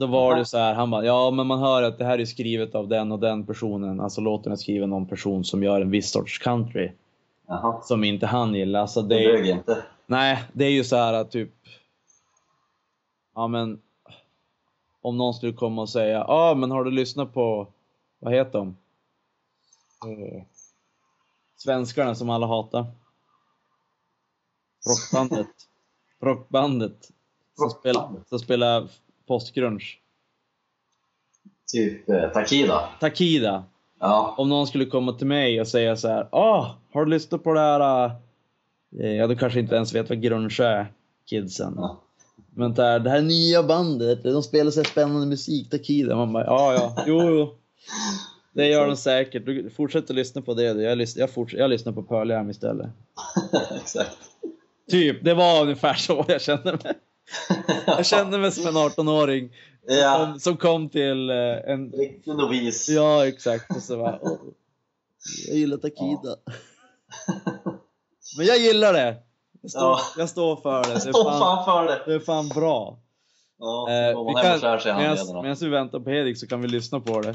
Då 0.00 0.06
var 0.06 0.36
det 0.36 0.44
så 0.44 0.58
här, 0.58 0.74
han 0.74 0.90
bara, 0.90 1.04
ja 1.04 1.30
men 1.30 1.46
man 1.46 1.58
hör 1.58 1.82
att 1.82 1.98
det 1.98 2.04
här 2.04 2.18
är 2.18 2.24
skrivet 2.24 2.74
av 2.74 2.88
den 2.88 3.12
och 3.12 3.18
den 3.18 3.46
personen. 3.46 4.00
Alltså 4.00 4.20
låten 4.20 4.52
är 4.52 4.56
skriven 4.56 4.92
av 4.92 4.98
en 4.98 5.06
person 5.06 5.44
som 5.44 5.62
gör 5.62 5.80
en 5.80 5.90
viss 5.90 6.10
sorts 6.10 6.38
country. 6.38 6.92
Jaha. 7.46 7.82
Som 7.82 8.04
inte 8.04 8.26
han 8.26 8.54
gillar. 8.54 8.86
Så 8.86 9.02
Det 9.02 9.42
det 9.42 9.48
inte. 9.48 9.84
nej, 10.06 10.44
det 10.52 10.64
är 10.64 10.70
ju 10.70 10.84
så 10.84 10.96
här 10.96 11.12
att 11.12 11.30
typ, 11.30 11.50
ja 13.34 13.48
men, 13.48 13.80
om 15.02 15.16
någon 15.18 15.34
skulle 15.34 15.52
komma 15.52 15.82
och 15.82 15.88
säga, 15.88 16.18
ja 16.18 16.24
ah, 16.28 16.54
men 16.54 16.70
har 16.70 16.84
du 16.84 16.90
lyssnat 16.90 17.34
på, 17.34 17.66
vad 18.18 18.34
heter 18.34 18.58
de? 18.58 18.76
Eh, 20.06 20.42
svenskarna 21.56 22.14
som 22.14 22.30
alla 22.30 22.46
hatar. 22.46 22.86
Rockbandet. 24.88 25.48
Rockbandet. 26.20 27.10
Som 27.56 27.70
spelar, 27.70 28.10
som 28.28 28.38
spelar 28.38 28.88
postgrunge. 29.30 29.84
Typ 31.72 32.08
eh, 32.08 32.28
Takida. 32.28 32.88
Takida. 33.00 33.64
Ja. 34.00 34.34
Om 34.38 34.48
någon 34.48 34.66
skulle 34.66 34.86
komma 34.86 35.12
till 35.12 35.26
mig 35.26 35.60
och 35.60 35.68
säga 35.68 35.96
så 35.96 36.08
här, 36.08 36.28
ah, 36.32 36.74
har 36.92 37.04
du 37.04 37.10
lyssnat 37.10 37.44
på 37.44 37.52
det 37.52 37.60
här? 37.60 38.10
Eh, 39.00 39.12
ja, 39.12 39.26
du 39.26 39.36
kanske 39.36 39.60
inte 39.60 39.74
ens 39.74 39.94
vet 39.94 40.08
vad 40.08 40.22
grunge 40.22 40.60
är, 40.60 40.92
kidsen. 41.26 41.74
Ja. 41.76 42.00
Men 42.54 42.74
det 42.74 42.82
här, 42.82 42.98
det 42.98 43.10
här 43.10 43.22
nya 43.22 43.62
bandet, 43.62 44.22
de 44.22 44.42
spelar 44.42 44.70
så 44.70 44.84
spännande 44.84 45.26
musik, 45.26 45.70
Takida. 45.70 46.16
Man 46.16 46.32
bara, 46.32 46.44
ja, 46.44 46.74
ja, 46.74 47.04
jo, 47.06 47.22
jo. 47.22 47.54
Det 48.52 48.66
gör 48.66 48.86
de 48.86 48.96
säkert. 48.96 49.46
Du 49.46 49.70
fortsätter 49.70 50.14
lyssna 50.14 50.42
på 50.42 50.54
det. 50.54 50.62
Jag, 50.62 50.98
lys- 50.98 51.18
jag, 51.18 51.30
jag 51.52 51.70
lyssnar 51.70 51.92
på 51.92 52.02
Pearl 52.02 52.30
Jam 52.30 52.50
istället. 52.50 52.90
Exakt. 53.82 54.18
Typ, 54.90 55.24
det 55.24 55.34
var 55.34 55.62
ungefär 55.62 55.94
så 55.94 56.24
jag 56.28 56.40
kände 56.40 56.72
mig. 56.72 56.94
Jag 57.86 58.06
kände 58.06 58.38
mig 58.38 58.52
som 58.52 58.66
en 58.66 58.74
18-åring 58.90 59.52
Ja. 59.86 60.16
som, 60.26 60.40
som 60.40 60.56
kom 60.56 60.88
till 60.88 61.30
eh, 61.30 61.36
en... 61.72 61.92
Riktig 61.92 62.34
novis. 62.34 62.88
Ja, 62.88 63.26
exakt. 63.26 63.76
Och 63.76 63.82
så 63.82 63.96
bara, 63.96 64.18
"Åh, 64.22 64.38
jag 65.48 65.56
gillar 65.56 65.76
Takida. 65.76 66.36
Men 68.36 68.46
jag 68.46 68.58
gillar 68.58 68.92
det. 68.92 69.16
Jag 69.62 69.70
står, 69.70 69.80
Ja. 69.82 70.00
jag 70.16 70.28
står 70.28 70.56
för 70.56 70.84
det. 70.84 70.94
Det 70.94 71.00
Stå 71.00 71.28
är 71.28 71.38
fan, 71.38 71.64
för 71.64 71.84
det! 71.86 72.02
det 72.06 72.14
är 72.14 72.18
fan 72.20 72.48
bra. 72.48 72.98
Ja, 73.58 73.90
Eh, 73.90 74.08
vi 74.26 74.34
kan, 74.42 74.60
medan, 74.96 75.42
medan 75.42 75.56
vi 75.60 75.68
väntar 75.68 76.00
på 76.00 76.10
Hedik 76.10 76.38
så 76.38 76.46
kan 76.46 76.60
vi 76.62 76.68
lyssna 76.68 77.00
på 77.00 77.20
det. 77.20 77.34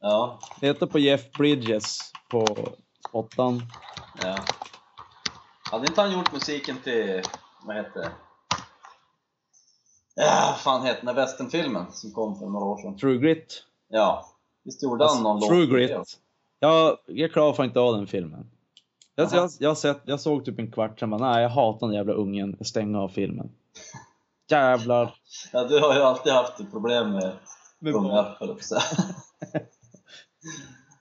Ja. 0.00 0.40
Det 0.60 0.66
heter 0.66 0.86
på 0.86 0.98
Jeff 0.98 1.30
Bridges 1.32 1.98
på 2.30 2.46
åttan. 3.12 3.62
ja. 4.22 4.36
Hade 5.70 5.86
inte 5.86 6.00
han 6.00 6.12
gjort 6.12 6.32
musiken 6.32 6.76
till, 6.84 7.22
vad 7.66 7.76
heter 7.76 8.00
det? 8.00 8.10
Ja, 10.20 10.56
fan 10.58 10.86
heter 10.86 11.06
den 11.06 11.14
där 11.14 11.22
westernfilmen 11.22 11.86
som 11.92 12.12
kom 12.12 12.38
för 12.38 12.46
några 12.46 12.66
år 12.66 12.76
sedan? 12.76 12.96
True 12.96 13.18
Grit. 13.18 13.64
Ja. 13.88 14.26
Visst 14.64 14.82
gjorde 14.82 15.06
han 15.08 15.22
någon 15.22 15.40
True 15.40 15.60
låt? 15.60 15.70
Grit. 15.70 15.88
till 15.88 15.96
det? 15.96 16.04
Jag, 16.58 16.98
jag 17.06 17.32
klarar 17.32 17.52
fan 17.52 17.66
inte 17.66 17.80
av 17.80 17.96
den 17.96 18.06
filmen. 18.06 18.50
Jag, 19.14 19.28
jag, 19.32 19.50
jag, 19.58 19.78
sett, 19.78 20.00
jag 20.04 20.20
såg 20.20 20.44
typ 20.44 20.58
en 20.58 20.72
kvart 20.72 21.00
sen 21.00 21.10
bara, 21.10 21.32
nej 21.32 21.42
jag 21.42 21.50
hatar 21.50 21.86
den 21.86 21.96
jävla 21.96 22.12
ungen. 22.12 22.56
Jag 22.58 22.66
stänger 22.66 22.98
av 22.98 23.08
filmen. 23.08 23.50
Jävlar. 24.50 25.14
Ja, 25.52 25.64
du 25.64 25.80
har 25.80 25.94
ju 25.94 26.02
alltid 26.02 26.32
haft 26.32 26.70
problem 26.70 27.10
med 27.10 27.32
Med 27.78 27.94
ungar. 27.94 28.36
Och 28.40 28.48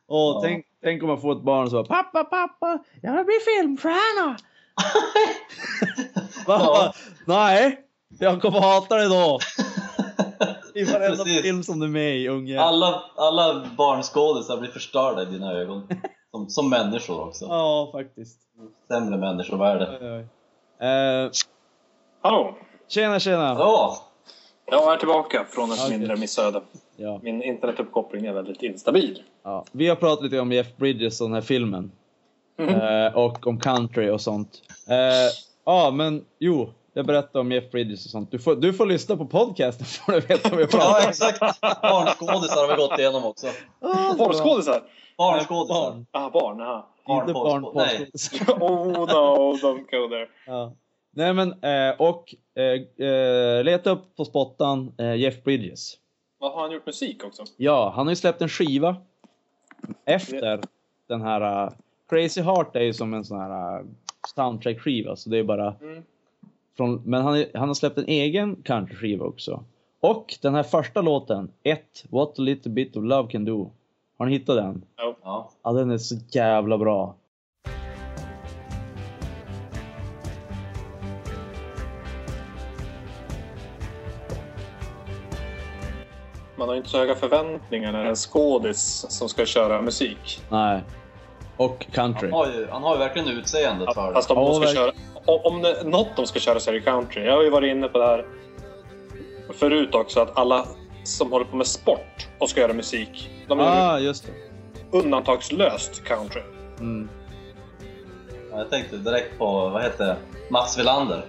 Ja. 0.07 0.39
tänk, 0.43 0.65
tänk 0.83 1.03
om 1.03 1.09
man 1.09 1.21
får 1.21 1.31
ett 1.37 1.43
barn 1.43 1.69
som 1.69 1.83
bara 1.83 2.03
Pappa, 2.03 2.23
pappa, 2.23 2.83
jag 3.01 3.15
vill 3.15 3.25
bli 3.25 3.35
filmstjärna! 3.45 4.37
Ja. 6.47 6.93
Nej, 7.25 7.86
jag 8.19 8.41
kommer 8.41 8.59
hata 8.59 8.95
dig 8.95 9.09
då! 9.09 9.39
I 10.75 10.83
varenda 10.83 11.23
Precis. 11.23 11.41
film 11.41 11.63
som 11.63 11.79
du 11.79 11.85
är 11.85 11.89
med 11.89 12.17
i, 12.17 12.27
unge. 12.27 12.59
Alla, 12.61 13.03
alla 13.15 13.65
barnskådisar 13.77 14.57
blir 14.57 14.69
förstörda 14.69 15.21
i 15.21 15.25
dina 15.25 15.53
ögon. 15.53 15.87
Som, 16.31 16.49
som 16.49 16.69
människor 16.69 17.27
också. 17.27 17.45
Ja, 17.45 17.89
faktiskt. 17.91 18.39
Sämre 18.87 19.17
människovärde. 19.17 19.97
Oj, 20.01 20.07
oj. 20.11 20.87
Eh, 20.87 21.29
Hallå! 22.21 22.55
tjena, 22.87 23.19
tjena! 23.19 23.55
Ja! 23.59 23.97
Jag 24.65 24.93
är 24.93 24.97
tillbaka 24.97 25.45
från 25.49 25.71
ett 25.71 25.79
Okej. 25.85 25.97
mindre 25.97 26.15
missöde. 26.15 26.61
Ja, 26.95 27.19
Min 27.23 27.43
internetuppkoppling 27.43 28.25
är 28.25 28.33
väldigt 28.33 28.63
instabil. 28.63 29.23
ja. 29.43 29.65
Vi 29.71 29.87
har 29.89 29.95
pratat 29.95 30.23
lite 30.23 30.39
om 30.39 30.51
Jeff 30.51 30.75
Bridges 30.77 31.21
och 31.21 31.27
den 31.27 31.33
här 31.33 31.41
filmen. 31.41 31.91
Mhm. 32.59 32.69
Eh, 32.75 33.15
och 33.17 33.47
om 33.47 33.59
country 33.59 34.09
och 34.09 34.21
sånt. 34.21 34.61
Eh, 34.89 34.95
Ja, 35.65 35.91
men 35.91 36.25
jo. 36.39 36.69
Jag 36.97 37.05
berättade 37.05 37.39
om 37.39 37.51
Jeff 37.51 37.71
Bridges 37.71 38.05
och 38.05 38.11
sånt. 38.11 38.31
Du 38.31 38.39
får, 38.39 38.55
du 38.55 38.73
får 38.73 38.85
lyssna 38.85 39.17
på 39.17 39.25
podcasten 39.25 39.85
för 40.05 40.11
du 40.21 40.27
vet 40.27 40.49
vad 40.51 40.59
vi 40.59 40.67
pratar 40.67 40.85
Ja, 40.87 41.03
om. 41.03 41.09
exakt! 41.09 41.39
Barnskådisar 41.81 42.61
har 42.67 42.75
vi 42.75 42.81
gått 42.87 42.99
igenom 42.99 43.25
också. 43.25 43.47
Ah, 43.79 44.09
så 44.11 44.17
bra. 44.17 44.25
Porrskådisar? 44.25 44.81
Barnskådisar. 45.17 45.73
Barn. 45.91 46.05
Ah, 46.11 46.29
barn, 46.29 46.61
aha. 46.61 46.87
Inte 47.09 47.33
barn 47.33 47.61
Barnporrskådis- 47.61 47.75
Nej. 47.75 47.97
porrskådisar. 48.11 48.61
Oh 48.61 48.87
no, 48.87 49.53
don't 49.57 49.85
go 49.91 50.09
there. 50.09 50.27
Ja. 50.47 50.73
Nej 51.11 51.33
men, 51.33 51.51
eh, 51.63 51.95
och 51.97 52.35
eh, 52.55 53.07
eh, 53.07 53.63
leta 53.63 53.89
upp 53.89 54.15
på 54.15 54.25
spottan 54.25 54.93
eh, 54.97 55.15
Jeff 55.15 55.43
Bridges. 55.43 55.93
Vad 56.39 56.51
har 56.53 56.61
han 56.61 56.71
gjort 56.71 56.85
musik 56.85 57.23
också? 57.23 57.43
Ja, 57.57 57.93
han 57.95 58.05
har 58.07 58.11
ju 58.11 58.15
släppt 58.15 58.41
en 58.41 58.49
skiva 58.49 58.95
efter 60.05 60.59
den 61.07 61.21
här 61.21 61.63
uh, 61.65 61.71
Crazy 62.09 62.41
Heart 62.41 62.75
är 62.75 62.81
ju 62.81 62.93
som 62.93 63.13
en 63.13 63.25
sån 63.25 63.39
här 63.39 63.79
uh, 63.79 63.85
soundtrack-skiva, 64.35 65.15
så 65.15 65.29
det 65.29 65.37
är 65.37 65.43
bara 65.43 65.75
Mm. 65.81 66.03
Från, 66.77 67.01
men 67.05 67.21
han, 67.21 67.45
han 67.53 67.67
har 67.67 67.75
släppt 67.75 67.97
en 67.97 68.07
egen 68.07 68.55
country-skiva 68.55 69.25
också. 69.25 69.63
Och 69.99 70.35
den 70.41 70.55
här 70.55 70.63
första 70.63 71.01
låten, 71.01 71.51
ett 71.63 72.05
What 72.09 72.39
a 72.39 72.41
little 72.41 72.71
bit 72.71 72.95
of 72.95 73.03
love 73.03 73.31
can 73.31 73.45
do. 73.45 73.69
Har 74.17 74.25
ni 74.25 74.31
hittat 74.31 74.55
den? 74.55 74.85
Ja. 75.23 75.49
Ja, 75.63 75.71
den 75.71 75.91
är 75.91 75.97
så 75.97 76.15
jävla 76.31 76.77
bra. 76.77 77.15
Man 86.57 86.67
har 86.67 86.75
ju 86.75 86.77
inte 86.77 86.89
så 86.89 86.97
höga 86.97 87.15
förväntningar 87.15 87.91
när 87.91 88.05
en 88.05 88.15
skådis 88.15 89.05
som 89.09 89.29
ska 89.29 89.45
köra 89.45 89.81
musik. 89.81 90.41
Nej. 90.49 90.81
Och 91.57 91.85
country. 91.91 92.29
Han, 92.31 92.39
har 92.39 92.47
ju, 92.47 92.67
han 92.71 92.83
har 92.83 92.93
ju 92.93 92.99
verkligen 92.99 93.27
utseendet 93.27 93.93
för 93.93 94.07
det. 94.07 94.13
Fast 94.13 94.31
om, 94.31 94.37
Ja, 94.37 94.43
de 94.45 94.53
ska 94.53 94.59
verkligen. 94.59 94.85
köra, 94.85 94.91
om 95.27 95.61
det 95.61 95.83
något 95.83 96.15
de 96.15 96.25
ska 96.27 96.39
köra 96.39 96.59
så 96.59 96.69
är 96.69 96.73
det 96.73 96.81
country. 96.81 97.25
Jag 97.25 97.33
har 97.35 97.43
ju 97.43 97.49
varit 97.49 97.71
inne 97.71 97.87
på 97.87 97.97
det 97.97 98.05
här 98.05 98.25
förut 99.53 99.95
också, 99.95 100.19
att 100.19 100.37
alla 100.37 100.67
som 101.03 101.31
håller 101.31 101.45
på 101.45 101.55
med 101.55 101.67
sport 101.67 102.27
och 102.39 102.49
ska 102.49 102.61
göra 102.61 102.73
musik, 102.73 103.29
de 103.47 103.59
gör 103.59 103.65
Ah, 103.67 103.99
just 103.99 104.25
det. 104.25 104.31
undantagslöst 104.97 106.03
country. 106.03 106.41
Mm. 106.79 107.09
Ja, 108.51 108.57
Jag 108.57 108.69
tänkte 108.69 108.97
direkt 108.97 109.37
på, 109.37 109.69
vad 109.69 109.81
heter 109.83 110.05
det? 110.05 110.17
Mats 110.51 110.77
Wilander. 110.79 111.25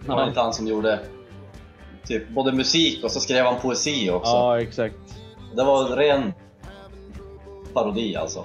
Det 0.00 0.08
var 0.08 0.20
Ja. 0.20 0.28
inte 0.28 0.40
han 0.40 0.52
som 0.52 0.66
gjorde 0.66 0.98
typ 2.06 2.28
både 2.28 2.52
musik 2.52 3.04
och 3.04 3.10
så 3.10 3.20
skrev 3.20 3.44
han 3.44 3.60
poesi 3.60 4.10
också. 4.10 4.30
ja, 4.32 4.60
exakt. 4.60 4.96
Det 5.56 5.64
var 5.64 5.86
en 5.90 5.96
ren 5.96 6.32
parodi 7.74 8.16
alltså. 8.16 8.44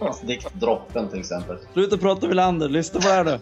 Hans 0.00 0.20
dikt 0.20 0.54
Droppen 0.54 1.08
till 1.08 1.20
exempel. 1.20 1.58
Sluta 1.72 1.96
prata 1.96 2.26
Wilander, 2.26 2.68
lyssna 2.68 3.00
på 3.00 3.08
det 3.08 3.14
här 3.14 3.24
nu. 3.24 3.38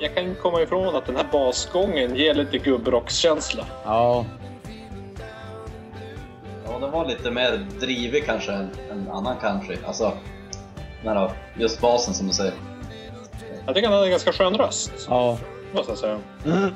Jag 0.00 0.14
kan 0.14 0.34
komma 0.34 0.62
ifrån 0.62 0.96
att 0.96 1.06
den 1.06 1.16
här 1.16 1.26
basgången 1.32 2.16
ger 2.16 2.34
lite 2.34 2.58
gubbrockskänsla. 2.58 3.66
Ja, 3.84 4.26
Ja, 6.74 6.80
den 6.80 6.90
var 6.90 7.06
lite 7.06 7.30
mer 7.30 7.66
drivig 7.80 8.24
kanske 8.26 8.52
än 8.52 8.70
en 8.90 9.10
annan 9.10 9.36
country. 9.40 9.76
Alltså, 9.86 10.12
här, 11.04 11.30
just 11.58 11.80
basen 11.80 12.14
som 12.14 12.26
du 12.26 12.32
säger. 12.32 12.54
Jag 13.66 13.74
tycker 13.74 13.88
han 13.88 13.94
hade 13.94 14.06
en 14.06 14.10
ganska 14.10 14.32
skön 14.32 14.54
röst. 14.54 14.92
ja. 15.08 15.38
måste 15.74 15.92
jag 15.92 15.98
säga. 15.98 16.18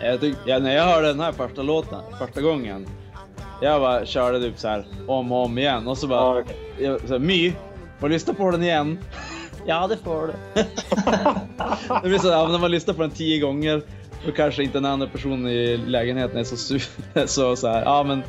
Jag 0.00 0.20
tyck, 0.20 0.36
ja, 0.46 0.58
när 0.58 0.74
jag 0.76 0.84
hörde 0.84 1.06
den 1.06 1.20
här 1.20 1.32
första 1.32 1.62
låten, 1.62 2.00
första 2.18 2.40
gången. 2.40 2.86
Jag 3.62 3.80
bara 3.80 4.06
körde 4.06 4.40
typ 4.40 4.58
så 4.58 4.68
här 4.68 4.86
om 5.08 5.32
och 5.32 5.44
om 5.44 5.58
igen 5.58 5.88
och 5.88 5.98
så 5.98 6.06
bara... 6.06 6.36
Ja, 6.36 6.40
okej. 6.40 6.56
jag, 6.78 7.00
så 7.00 7.06
här, 7.06 7.18
My, 7.18 7.52
får 8.00 8.08
lyssna 8.08 8.34
på 8.34 8.50
den 8.50 8.62
igen? 8.62 8.98
ja, 9.66 9.86
det 9.86 9.96
får 9.96 10.26
du. 10.26 10.32
det 12.02 12.08
blir 12.08 12.18
så 12.18 12.30
här, 12.32 12.48
när 12.48 12.58
man 12.58 12.70
lyssnar 12.70 12.94
på 12.94 13.02
den 13.02 13.10
tio 13.10 13.40
gånger, 13.40 13.82
då 14.26 14.32
kanske 14.32 14.62
inte 14.62 14.76
den 14.78 14.84
andra 14.84 15.06
personen 15.06 15.46
i 15.48 15.76
lägenheten 15.76 16.38
är 16.38 16.44
så 16.44 16.54
su- 16.56 17.26
så, 17.26 17.56
så 17.56 17.68
här, 17.68 17.82
ja 17.82 18.02
men, 18.02 18.22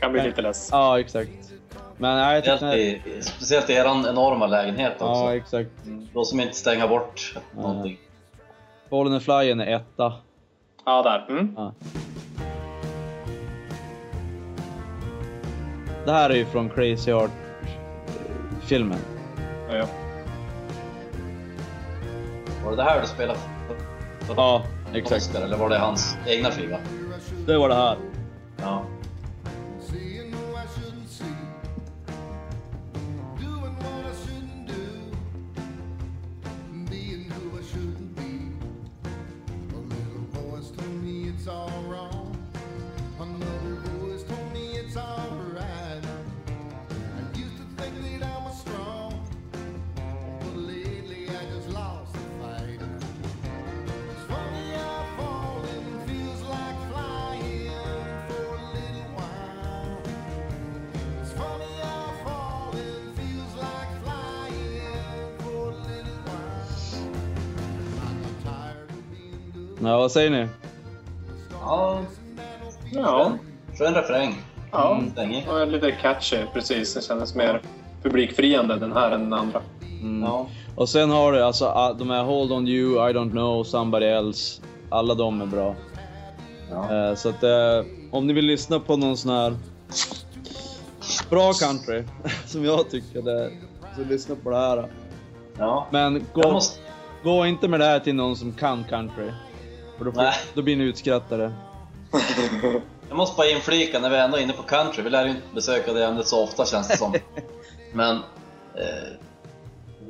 Kan 0.00 0.12
bli 0.12 0.22
lite 0.22 0.42
less. 0.42 0.68
ja 0.72 1.00
exakt. 1.00 1.30
Men 1.96 2.16
nej, 2.18 2.34
jag 2.34 2.42
Speciellt 2.44 2.62
här, 2.62 2.76
i, 2.76 3.22
speciellt 3.22 3.70
i 3.70 3.72
eran 3.72 4.06
enorma 4.06 4.46
lägenhet 4.46 4.92
också. 4.92 5.04
Ja, 5.04 5.34
exakt. 5.36 5.70
Då 6.14 6.24
som 6.24 6.40
inte 6.40 6.56
stänga 6.56 6.88
bort 6.88 7.34
någonting. 7.56 7.98
Bollen 8.90 9.12
och 9.14 9.22
flyen 9.22 9.60
är 9.60 9.76
etta. 9.76 10.12
Ja, 10.84 11.02
där. 11.02 11.26
Mm. 11.28 11.54
Ja. 11.56 11.72
Det 16.04 16.12
här 16.12 16.30
är 16.30 16.34
ju 16.34 16.44
från 16.46 16.68
Crazy 16.70 17.12
Heart-filmen. 17.12 18.98
Ja, 19.70 19.76
ja. 19.76 19.86
Var 22.64 22.70
det 22.70 22.76
det 22.76 22.82
här 22.82 23.00
du 23.00 23.06
spelade 23.06 23.38
Ja, 24.36 24.62
exakt. 24.94 25.34
Eller 25.34 25.56
var 25.56 25.68
det 25.68 25.78
hans 25.78 26.16
egna 26.26 26.50
skiva? 26.50 26.78
Det 27.46 27.58
var 27.58 27.68
det 27.68 27.74
här. 27.74 27.96
Vad 70.12 70.14
säger 70.14 70.30
ni? 70.30 70.48
ja, 71.60 72.00
ja. 72.92 73.32
skön 73.78 73.94
refräng. 73.94 74.42
ja. 74.72 75.02
Mm. 75.16 75.48
Och 75.48 75.68
lite 75.68 75.92
catchy, 75.92 76.36
precis. 76.52 76.94
Det 76.94 77.02
kändes 77.02 77.34
mer 77.34 77.60
publikfriande 78.02 78.76
den 78.76 78.92
här 78.92 79.10
än 79.10 79.20
den 79.20 79.32
andra. 79.32 79.60
Mm. 80.00 80.22
Ja. 80.22 80.46
Och 80.76 80.88
sen 80.88 81.10
har 81.10 81.32
du 81.32 81.42
alltså 81.42 81.64
ah, 81.64 81.92
de 81.92 82.10
här 82.10 82.22
Hold 82.22 82.52
On 82.52 82.68
You, 82.68 83.10
I 83.10 83.12
Don't 83.12 83.30
Know, 83.30 83.64
Somebody 83.64 84.06
Else. 84.06 84.62
Alla 84.88 85.14
de 85.14 85.40
är 85.40 85.46
bra. 85.46 85.74
Ja. 86.70 87.08
Eh, 87.08 87.14
Så 87.14 87.28
att 87.28 87.42
eh, 87.42 87.84
om 88.10 88.26
ni 88.26 88.32
vill 88.32 88.46
lyssna 88.46 88.80
på 88.80 88.96
någon 88.96 89.16
sån 89.16 89.30
här 89.32 89.56
bra 91.30 91.52
country, 91.52 92.04
som 92.46 92.64
jag 92.64 92.90
tycker 92.90 93.22
det 93.22 93.50
så 93.96 94.04
lyssna 94.04 94.34
på 94.42 94.50
det 94.50 94.56
här. 94.56 94.88
ja. 95.58 95.86
Men 95.90 96.26
gå, 96.32 96.52
måste... 96.52 96.80
gå 97.24 97.46
inte 97.46 97.68
med 97.68 97.80
det 97.80 97.86
här 97.86 98.00
till 98.00 98.14
någon 98.14 98.36
som 98.36 98.52
kan 98.52 98.84
country. 98.84 99.30
För 100.02 100.06
då, 100.06 100.12
får, 100.12 100.22
Nej. 100.22 100.34
då 100.54 100.62
blir 100.62 100.76
ni 100.76 100.84
utskrattade. 100.84 101.52
Jag 103.08 103.16
måste 103.16 103.36
bara 103.36 103.48
inflika 103.48 103.98
när 103.98 104.10
vi 104.10 104.16
ändå 104.16 104.36
är 104.36 104.42
inne 104.42 104.52
på 104.52 104.62
country. 104.62 105.02
Vi 105.02 105.10
lär 105.10 105.24
ju 105.24 105.30
inte 105.30 105.54
besöka 105.54 105.92
det 105.92 106.04
ämnet 106.04 106.26
så 106.26 106.44
ofta 106.44 106.66
känns 106.66 106.88
det 106.88 106.96
som. 106.96 107.14
Men 107.92 108.16
eh, 108.74 109.12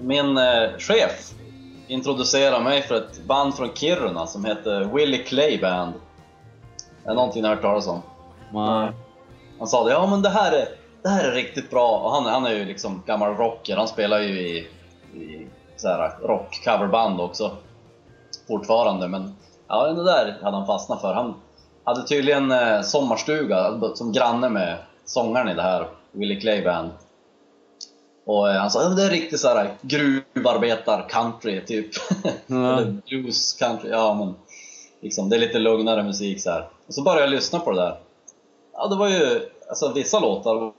min 0.00 0.38
eh, 0.38 0.70
chef 0.78 1.30
introducerade 1.86 2.64
mig 2.64 2.82
för 2.82 2.94
ett 2.94 3.24
band 3.24 3.54
från 3.54 3.74
Kiruna 3.74 4.26
som 4.26 4.44
heter 4.44 4.84
Willie 4.84 5.24
Clay 5.24 5.60
Band. 5.60 5.94
Är 7.04 7.08
det 7.08 7.14
någonting 7.14 7.42
ni 7.42 7.48
har 7.48 7.54
hört 7.54 7.62
talas 7.62 7.86
om? 7.86 8.02
Nej. 8.52 8.92
Han 9.58 9.68
sa 9.68 9.84
det, 9.84 9.90
ja 9.90 10.06
men 10.06 10.22
det 10.22 10.30
här 10.30 10.52
är, 10.52 10.68
det 11.02 11.08
här 11.08 11.24
är 11.24 11.32
riktigt 11.32 11.70
bra. 11.70 11.98
Och 11.98 12.10
han, 12.10 12.26
han 12.26 12.46
är 12.46 12.54
ju 12.54 12.64
liksom 12.64 13.02
gammal 13.06 13.36
rocker, 13.36 13.76
han 13.76 13.88
spelar 13.88 14.20
ju 14.20 14.40
i, 14.40 14.58
i 15.14 15.46
så 15.76 15.88
här 15.88 16.18
rock-coverband 16.22 17.20
också. 17.20 17.56
Fortfarande, 18.48 19.08
men 19.08 19.36
ja, 19.72 19.86
det 19.92 20.04
där 20.04 20.38
hade 20.42 20.56
han 20.56 20.66
fastnat 20.66 21.00
för. 21.00 21.14
Han 21.14 21.34
hade 21.84 22.06
tydligen 22.06 22.52
eh, 22.52 22.82
sommarstuga 22.82 23.80
som 23.94 24.12
granne 24.12 24.48
med 24.48 24.76
sångaren 25.04 25.48
i 25.48 25.54
det 25.54 25.62
här, 25.62 25.88
Willie 26.12 26.40
Clay 26.40 26.64
Band. 26.64 26.90
Och 28.26 28.50
eh, 28.50 28.60
han 28.60 28.70
sa, 28.70 28.88
men 28.88 28.96
det 28.96 29.02
är 29.02 29.10
riktigt 29.10 29.40
så 29.40 29.48
här 29.48 29.70
gruvarbetar-country 29.82 31.64
typ. 31.64 31.90
Ja. 32.46 32.56
Eller 32.78 32.96
blues 33.08 33.52
country, 33.52 33.90
ja 33.90 34.14
men 34.14 34.34
liksom, 35.00 35.28
det 35.28 35.36
är 35.36 35.40
lite 35.40 35.58
lugnare 35.58 36.02
musik 36.02 36.40
så 36.42 36.50
här. 36.50 36.68
Och 36.86 36.94
så 36.94 37.02
började 37.02 37.22
jag 37.22 37.30
lyssna 37.30 37.58
på 37.58 37.70
det 37.70 37.80
där. 37.80 37.98
Ja, 38.72 38.86
det 38.88 38.96
var 38.96 39.08
ju, 39.08 39.48
alltså 39.68 39.92
vissa 39.92 40.20
låtar 40.20 40.72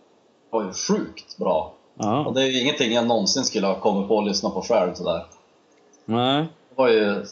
var 0.49 0.63
ju 0.63 0.73
sjukt 0.73 1.37
bra. 1.37 1.73
Och 1.97 2.05
Ja. 2.05 2.31
det 2.35 2.41
är 2.41 2.45
ju 2.45 2.61
ingenting 2.61 2.93
jag 2.93 3.07
någonsin 3.07 3.43
skulle 3.43 3.67
ha 3.67 3.79
kommit 3.79 4.07
på 4.07 4.19
att 4.19 4.25
lyssna 4.25 4.49
på 4.49 4.61
själv 4.61 4.93
sådär. 4.93 5.25
Nej. 6.05 6.45
Det 6.69 6.75
var 6.75 6.87
ju, 6.89 7.25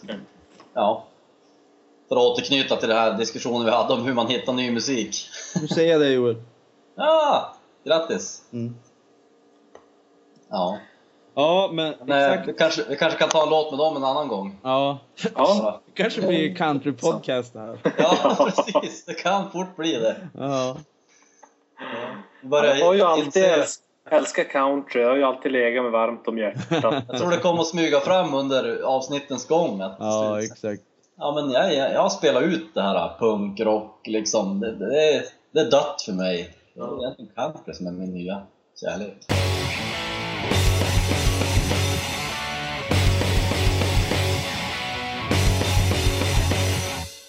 ja. 0.74 1.04
För 2.12 2.16
att 2.18 2.24
återknyta 2.24 2.76
till 2.76 2.90
den 2.90 2.98
här 2.98 3.18
diskussionen 3.18 3.66
vi 3.66 3.72
hade 3.72 3.94
om 3.94 4.06
hur 4.06 4.14
man 4.14 4.28
hittar 4.28 4.54
ny 4.54 4.72
musik. 4.72 5.16
Nu 5.62 5.68
säger 5.68 5.92
jag 5.92 6.02
det 6.02 6.10
Joel. 6.10 6.36
Ja, 6.96 7.56
grattis! 7.86 8.42
Mm. 8.54 8.76
Ja, 10.50 10.78
Ja, 11.36 11.70
men 11.74 11.94
men 12.06 12.24
eh, 12.24 12.30
vi 12.30 12.34
exakt. 12.40 12.60
kanske, 12.60 12.84
vi 12.90 12.96
kanske 12.96 13.20
kan 13.20 13.30
ta 13.30 13.44
en 13.44 13.50
låt 13.50 13.72
med 13.72 13.80
dem 13.80 13.96
en 13.96 14.04
annan 14.04 14.28
gång. 14.28 14.60
Ja. 14.64 15.00
Ja. 15.36 15.82
Det 15.86 16.04
kanske 16.04 16.22
blir 16.22 16.56
country 16.56 16.92
podcast 16.92 17.54
det 17.54 17.60
här. 17.60 17.78
Ja, 17.98 18.36
precis. 18.56 19.06
Det 19.06 19.14
kan 19.14 19.52
fort 19.52 19.76
bli 19.76 19.94
det. 19.94 20.16
Ja. 20.38 20.78
Vi 22.42 22.48
börjar 22.48 22.76
Jag 22.76 22.86
har 22.86 22.94
ju 22.94 23.02
alltid 23.02 23.44
älsk, 23.44 23.82
älskat 24.10 24.50
country. 24.50 25.02
Jag 25.02 25.10
har 25.10 25.16
ju 25.16 25.24
alltid 25.24 25.52
legat 25.52 25.84
med 25.84 25.92
varmt 25.92 26.28
om 26.28 26.38
hjärtat. 26.38 27.04
Jag 27.08 27.18
tror 27.18 27.32
det 27.32 27.38
kommer 27.38 27.62
att 27.62 27.68
smyga 27.68 28.00
fram 28.00 28.34
under 28.34 28.82
avsnittens 28.82 29.48
gång. 29.48 29.80
Ja, 30.00 30.42
exakt. 30.44 30.82
Ja, 31.22 31.34
men 31.36 31.52
jag, 31.52 31.76
jag, 31.76 31.94
jag 31.94 32.02
har 32.02 32.10
spelat 32.10 32.44
ut 32.44 32.74
det 32.74 32.82
här 32.82 33.18
punkrock 33.20 34.08
liksom. 34.08 34.60
Det, 34.60 34.76
det, 34.76 35.16
är, 35.16 35.24
det 35.52 35.60
är 35.60 35.72
dött 35.72 36.02
för 36.06 36.14
mig. 36.14 36.56
Det 36.74 36.82
är 36.82 37.00
egentligen 37.00 37.32
country 37.36 37.74
som 37.74 37.88
är 37.88 37.92
min 37.92 38.14
nya 38.14 38.42
kärlek. 38.82 39.18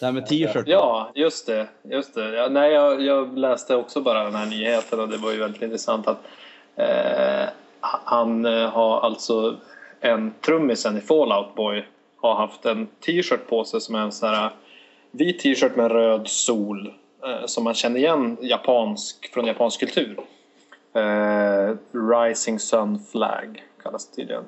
Det 0.01 0.07
här 0.07 0.13
med 0.13 0.27
t-shirt. 0.27 0.65
Ja, 0.67 1.11
just 1.15 1.47
det. 1.47 1.69
Just 1.83 2.15
det. 2.15 2.35
Ja, 2.35 2.49
nej, 2.51 2.73
jag, 2.73 3.03
jag 3.03 3.39
läste 3.39 3.77
också 3.77 4.01
bara 4.01 4.25
den 4.25 4.35
här 4.35 4.47
nyheten 4.47 5.01
och 5.01 5.09
det 5.09 5.17
var 5.17 5.33
ju 5.33 5.39
väldigt 5.39 5.63
intressant 5.63 6.09
att 6.09 6.19
eh, 6.77 7.49
han 7.81 8.45
har 8.45 9.01
alltså 9.01 9.57
en 10.01 10.35
trummisen 10.41 10.99
i 10.99 11.01
Fallout 11.01 11.55
Boy 11.55 11.85
har 12.23 12.35
haft 12.35 12.65
en 12.65 12.87
t-shirt 12.87 13.49
på 13.49 13.65
sig 13.65 13.81
som 13.81 13.95
är 13.95 14.01
en 14.01 14.13
sån 14.13 14.29
här 14.29 14.45
äh, 14.45 14.53
vit 15.11 15.39
t-shirt 15.39 15.77
med 15.77 15.91
röd 15.91 16.29
sol 16.29 16.95
eh, 17.25 17.47
som 17.47 17.65
man 17.65 17.75
känner 17.75 18.01
igen 18.01 18.37
japansk, 18.41 19.33
från 19.35 19.47
japansk 19.47 19.81
kultur. 19.81 20.21
Eh, 20.95 21.77
Rising 21.93 22.59
Sun 22.59 22.99
Flag 23.13 23.65
kallas 23.83 24.09
det 24.09 24.17
tydligen. 24.17 24.45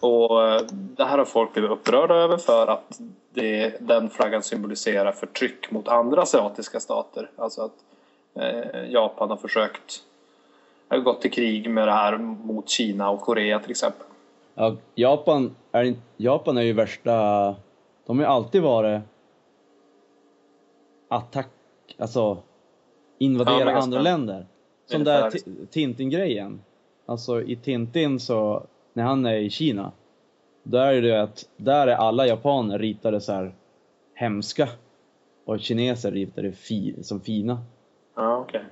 Och 0.00 0.48
eh, 0.48 0.60
det 0.70 1.04
här 1.04 1.18
har 1.18 1.24
folk 1.24 1.52
blivit 1.52 1.70
upprörda 1.70 2.14
över 2.14 2.36
för 2.36 2.66
att 2.66 3.00
det, 3.34 3.76
den 3.80 4.10
flaggan 4.10 4.42
symboliserar 4.42 5.12
förtryck 5.12 5.70
mot 5.70 5.88
andra 5.88 6.22
asiatiska 6.22 6.80
stater. 6.80 7.30
Alltså 7.36 7.62
att 7.62 7.74
eh, 8.34 8.90
Japan 8.90 9.30
har 9.30 9.36
försökt 9.36 10.02
har 10.88 10.98
gått 10.98 11.22
till 11.22 11.30
krig 11.30 11.70
med 11.70 11.88
det 11.88 11.92
här 11.92 12.18
mot 12.18 12.68
Kina 12.68 13.10
och 13.10 13.20
Korea 13.20 13.58
till 13.58 13.70
exempel. 13.70 14.06
Ja, 14.58 14.76
Japan, 14.94 15.56
är, 15.72 15.94
Japan 16.16 16.58
är 16.58 16.62
ju 16.62 16.72
värsta... 16.72 17.12
De 18.06 18.18
har 18.18 18.24
ju 18.24 18.30
alltid 18.30 18.62
varit 18.62 19.02
attack, 21.08 21.48
alltså 21.98 22.20
Ja, 22.20 22.42
invadera 23.18 23.64
ganska- 23.64 23.78
andra 23.82 24.00
länder. 24.00 24.46
Som 24.86 25.04
där 25.04 25.30
Tintin-grejen. 25.66 26.60
Alltså 27.06 27.42
i 27.42 27.56
Tintin 27.56 28.20
så, 28.20 28.66
när 28.92 29.04
han 29.04 29.26
är 29.26 29.36
i 29.36 29.50
Kina, 29.50 29.92
där 30.62 30.92
är 30.92 31.02
det 31.02 31.22
att, 31.22 31.48
där 31.56 31.86
är 31.86 31.96
alla 31.96 32.26
japaner 32.26 32.78
ritade 32.78 33.20
så 33.20 33.32
här 33.32 33.54
hemska. 34.14 34.68
Och 35.44 35.60
kineser 35.60 36.12
ritade 36.12 36.52
fi, 36.52 37.02
som 37.02 37.20
fina. 37.20 37.58
Ja, 38.16 38.36
okej. 38.36 38.64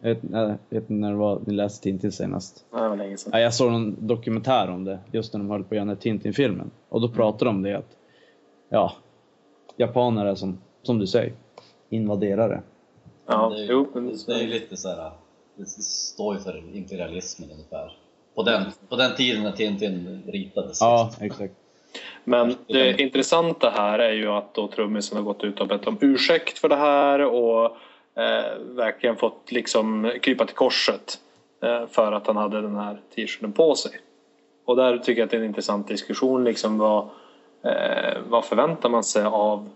Jag 0.00 0.14
vet, 0.14 0.18
jag 0.30 0.48
vet 0.48 0.58
inte 0.70 0.92
när 0.92 1.10
det 1.10 1.16
var 1.16 1.40
ni 1.46 1.54
läste 1.54 1.82
Tintin 1.82 2.12
senast. 2.12 2.64
Det 2.70 2.76
var 2.88 2.96
länge 2.96 3.16
sedan. 3.16 3.30
Ja, 3.34 3.40
jag 3.40 3.54
såg 3.54 3.72
någon 3.72 4.06
dokumentär 4.06 4.70
om 4.70 4.84
det, 4.84 4.98
just 5.12 5.32
när 5.32 5.40
de 5.40 5.50
höll 5.50 5.62
på 5.62 5.66
att 5.66 5.72
göra 5.72 5.80
den 5.80 5.88
här 5.88 5.96
Tintin-filmen. 5.96 6.70
Och 6.88 7.00
då 7.00 7.08
pratade 7.08 7.44
de 7.44 7.56
om 7.56 7.62
det 7.62 7.74
att, 7.74 7.96
ja, 8.68 8.92
japaner 9.76 10.26
är 10.26 10.34
som, 10.34 10.58
som 10.82 10.98
du 10.98 11.06
säger, 11.06 11.32
invaderare. 11.88 12.62
Ja, 13.26 13.48
det, 13.56 13.62
är, 13.62 13.66
jo, 13.70 13.88
men 13.94 14.16
det, 14.26 14.32
är 14.34 14.40
ju 14.40 14.46
lite 14.46 14.76
så 14.76 14.88
här, 14.88 15.10
det 15.56 15.66
står 15.68 16.34
ju 16.34 16.40
för 16.40 16.76
imperialismen 16.76 17.50
ungefär. 17.50 17.92
På 18.34 18.42
den, 18.42 18.62
på 18.88 18.96
den 18.96 19.16
tiden 19.16 19.42
när 19.42 19.52
Tintin 19.52 20.22
ritades. 20.26 20.80
Ja, 20.80 21.10
exakt. 21.20 21.54
Men 22.24 22.54
det 22.66 23.00
intressanta 23.00 23.70
här 23.70 23.98
är 23.98 24.12
ju 24.12 24.28
att 24.28 24.54
då 24.54 24.68
trummisen 24.68 25.16
har 25.16 25.24
gått 25.24 25.44
ut 25.44 25.60
och 25.60 25.68
bett 25.68 25.86
om 25.86 25.98
ursäkt 26.00 26.58
för 26.58 26.68
det 26.68 26.76
här 26.76 27.20
och 27.20 27.76
Eh, 28.18 28.58
verkligen 28.58 29.16
fått 29.16 29.52
liksom 29.52 30.12
krypa 30.22 30.44
till 30.44 30.56
korset 30.56 31.20
eh, 31.62 31.86
för 31.86 32.12
att 32.12 32.26
han 32.26 32.36
hade 32.36 32.60
den 32.60 32.76
här 32.76 33.00
t-shirten 33.14 33.52
på 33.52 33.74
sig. 33.74 33.92
Och 34.64 34.76
där 34.76 34.98
tycker 34.98 35.20
jag 35.20 35.26
att 35.26 35.30
det 35.30 35.36
är 35.36 35.40
en 35.40 35.46
intressant 35.46 35.88
diskussion 35.88 36.44
liksom 36.44 36.78
vad, 36.78 37.08
eh, 37.62 38.18
vad 38.28 38.44
förväntar 38.44 38.88
man 38.88 39.04
sig 39.04 39.24
av 39.24 39.68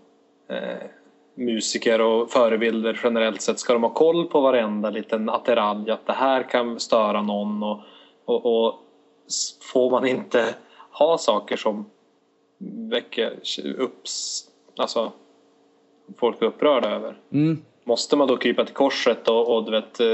eh, 0.47 0.87
musiker 1.35 2.01
och 2.01 2.31
förebilder 2.31 2.99
generellt 3.03 3.41
sett? 3.41 3.59
Ska 3.59 3.73
de 3.73 3.83
ha 3.83 3.89
koll 3.89 4.25
på 4.25 4.41
varenda 4.41 4.89
liten 4.89 5.29
attiralj 5.29 5.91
att 5.91 6.05
det 6.05 6.13
här 6.13 6.43
kan 6.43 6.79
störa 6.79 7.21
någon 7.21 7.63
och, 7.63 7.79
och, 8.25 8.65
och 8.65 8.75
får 9.73 9.91
man 9.91 10.07
inte 10.07 10.55
ha 10.91 11.17
saker 11.17 11.57
som 11.57 11.85
väcker 12.89 13.39
upp, 13.77 14.03
alltså 14.77 15.11
folk 16.17 16.41
är 16.41 16.45
upprörda 16.45 16.89
över? 16.89 17.17
Mm. 17.31 17.61
Måste 17.83 18.15
man 18.15 18.27
då 18.27 18.37
krypa 18.37 18.65
till 18.65 18.73
korset 18.75 19.27
och, 19.27 19.55
och 19.55 19.65
du 19.65 19.71
vet, 19.71 19.99
eh, 19.99 20.07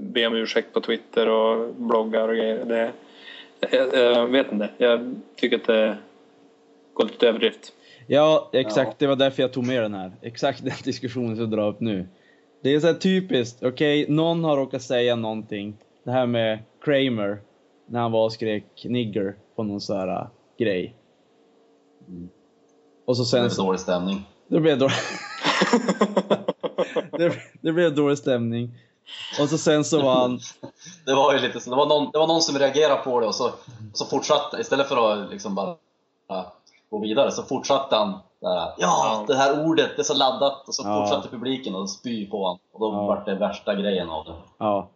be 0.00 0.26
om 0.26 0.34
ursäkt 0.34 0.72
på 0.72 0.80
Twitter 0.80 1.28
och 1.28 1.74
bloggar 1.74 2.28
och 2.28 2.34
grejer? 2.36 2.64
Det, 2.64 2.92
jag, 3.70 3.94
jag 3.94 4.26
vet 4.26 4.52
inte. 4.52 4.70
Jag 4.78 5.14
tycker 5.36 5.56
att 5.56 5.66
det 5.66 5.98
går 6.94 7.04
lite 7.04 7.28
överdrift. 7.28 7.72
Ja, 8.06 8.50
exakt. 8.52 8.88
Ja. 8.90 8.94
Det 8.98 9.06
var 9.06 9.16
därför 9.16 9.42
jag 9.42 9.52
tog 9.52 9.66
med 9.66 9.82
den 9.82 9.94
här. 9.94 10.12
Exakt 10.22 10.64
den 10.64 10.74
diskussionen 10.84 11.36
som 11.36 11.40
jag 11.40 11.50
drar 11.50 11.68
upp 11.68 11.80
nu. 11.80 12.08
Det 12.62 12.74
är 12.74 12.80
så 12.80 12.86
här 12.86 12.94
typiskt. 12.94 13.62
Okej, 13.62 14.06
någon 14.08 14.44
har 14.44 14.56
råkat 14.56 14.82
säga 14.82 15.16
någonting. 15.16 15.76
Det 16.04 16.10
här 16.10 16.26
med 16.26 16.58
Kramer. 16.84 17.38
När 17.86 18.00
han 18.00 18.12
var 18.12 18.24
och 18.24 18.32
skrek 18.32 18.84
nigger 18.84 19.34
på 19.56 19.62
någon 19.62 19.80
sån 19.80 19.96
här 19.96 20.08
äh, 20.08 20.26
grej. 20.58 20.94
Mm. 22.08 22.28
Och 23.04 23.16
så 23.16 23.22
Det 23.22 23.28
sen 23.28 23.44
är 23.44 23.48
så... 23.48 23.62
dålig 23.62 23.80
stämning. 23.80 24.22
Det 24.48 24.60
blev, 24.60 24.78
dålig... 24.78 24.94
det, 27.20 27.32
det 27.60 27.72
blev 27.72 27.94
dålig 27.94 28.18
stämning. 28.18 28.70
Och 29.40 29.48
så 29.48 29.58
sen 29.58 29.84
så 29.84 30.02
var 30.02 30.14
han... 30.14 30.40
Det 31.06 31.14
var 31.14 31.32
ju 31.34 31.38
lite 31.40 31.60
så, 31.60 31.70
det 31.70 31.76
var 31.76 31.86
någon, 31.86 32.10
det 32.12 32.18
var 32.18 32.26
någon 32.26 32.42
som 32.42 32.58
reagerade 32.58 33.00
på 33.02 33.20
det 33.20 33.26
och 33.26 33.34
så, 33.34 33.50
så 33.94 34.04
fortsatte, 34.04 34.60
istället 34.60 34.88
för 34.88 35.12
att 35.12 35.30
liksom 35.30 35.54
bara 35.54 35.76
gå 36.90 36.98
vidare 36.98 37.30
så 37.32 37.42
fortsatte 37.42 37.96
han 37.96 38.18
ja, 38.78 39.24
det 39.26 39.36
här 39.36 39.66
ordet, 39.66 39.90
det 39.96 40.02
är 40.02 40.04
så 40.04 40.14
laddat 40.14 40.68
och 40.68 40.74
så 40.74 40.82
Ja. 40.86 41.00
fortsatte 41.00 41.28
publiken 41.28 41.74
att 41.74 41.90
spy 41.90 42.26
på 42.30 42.42
honom 42.42 42.58
och 42.72 42.80
då 42.80 42.86
Ja. 42.96 43.06
vart 43.06 43.26
det 43.26 43.34
värsta 43.34 43.74
grejen 43.74 44.10
av 44.10 44.24
det. 44.24 44.34
Ja. 44.58 44.88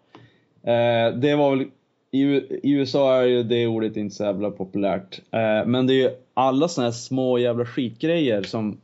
Eh, 0.73 1.15
det 1.15 1.35
var 1.35 1.51
väl... 1.57 1.67
I, 2.11 2.23
I 2.69 2.71
USA 2.71 3.15
är 3.15 3.25
ju 3.25 3.43
det 3.43 3.67
ordet 3.67 3.97
inte 3.97 4.17
så 4.17 4.25
jävla 4.25 4.51
populärt. 4.51 5.21
Eh, 5.31 5.67
men 5.67 5.87
det 5.87 5.93
är 5.93 6.11
ju 6.11 6.11
alla 6.35 6.69
såna 6.69 6.87
här 6.87 6.93
små 6.93 7.39
jävla 7.39 7.67
skitgrejer 7.67 8.43
som 8.43 8.81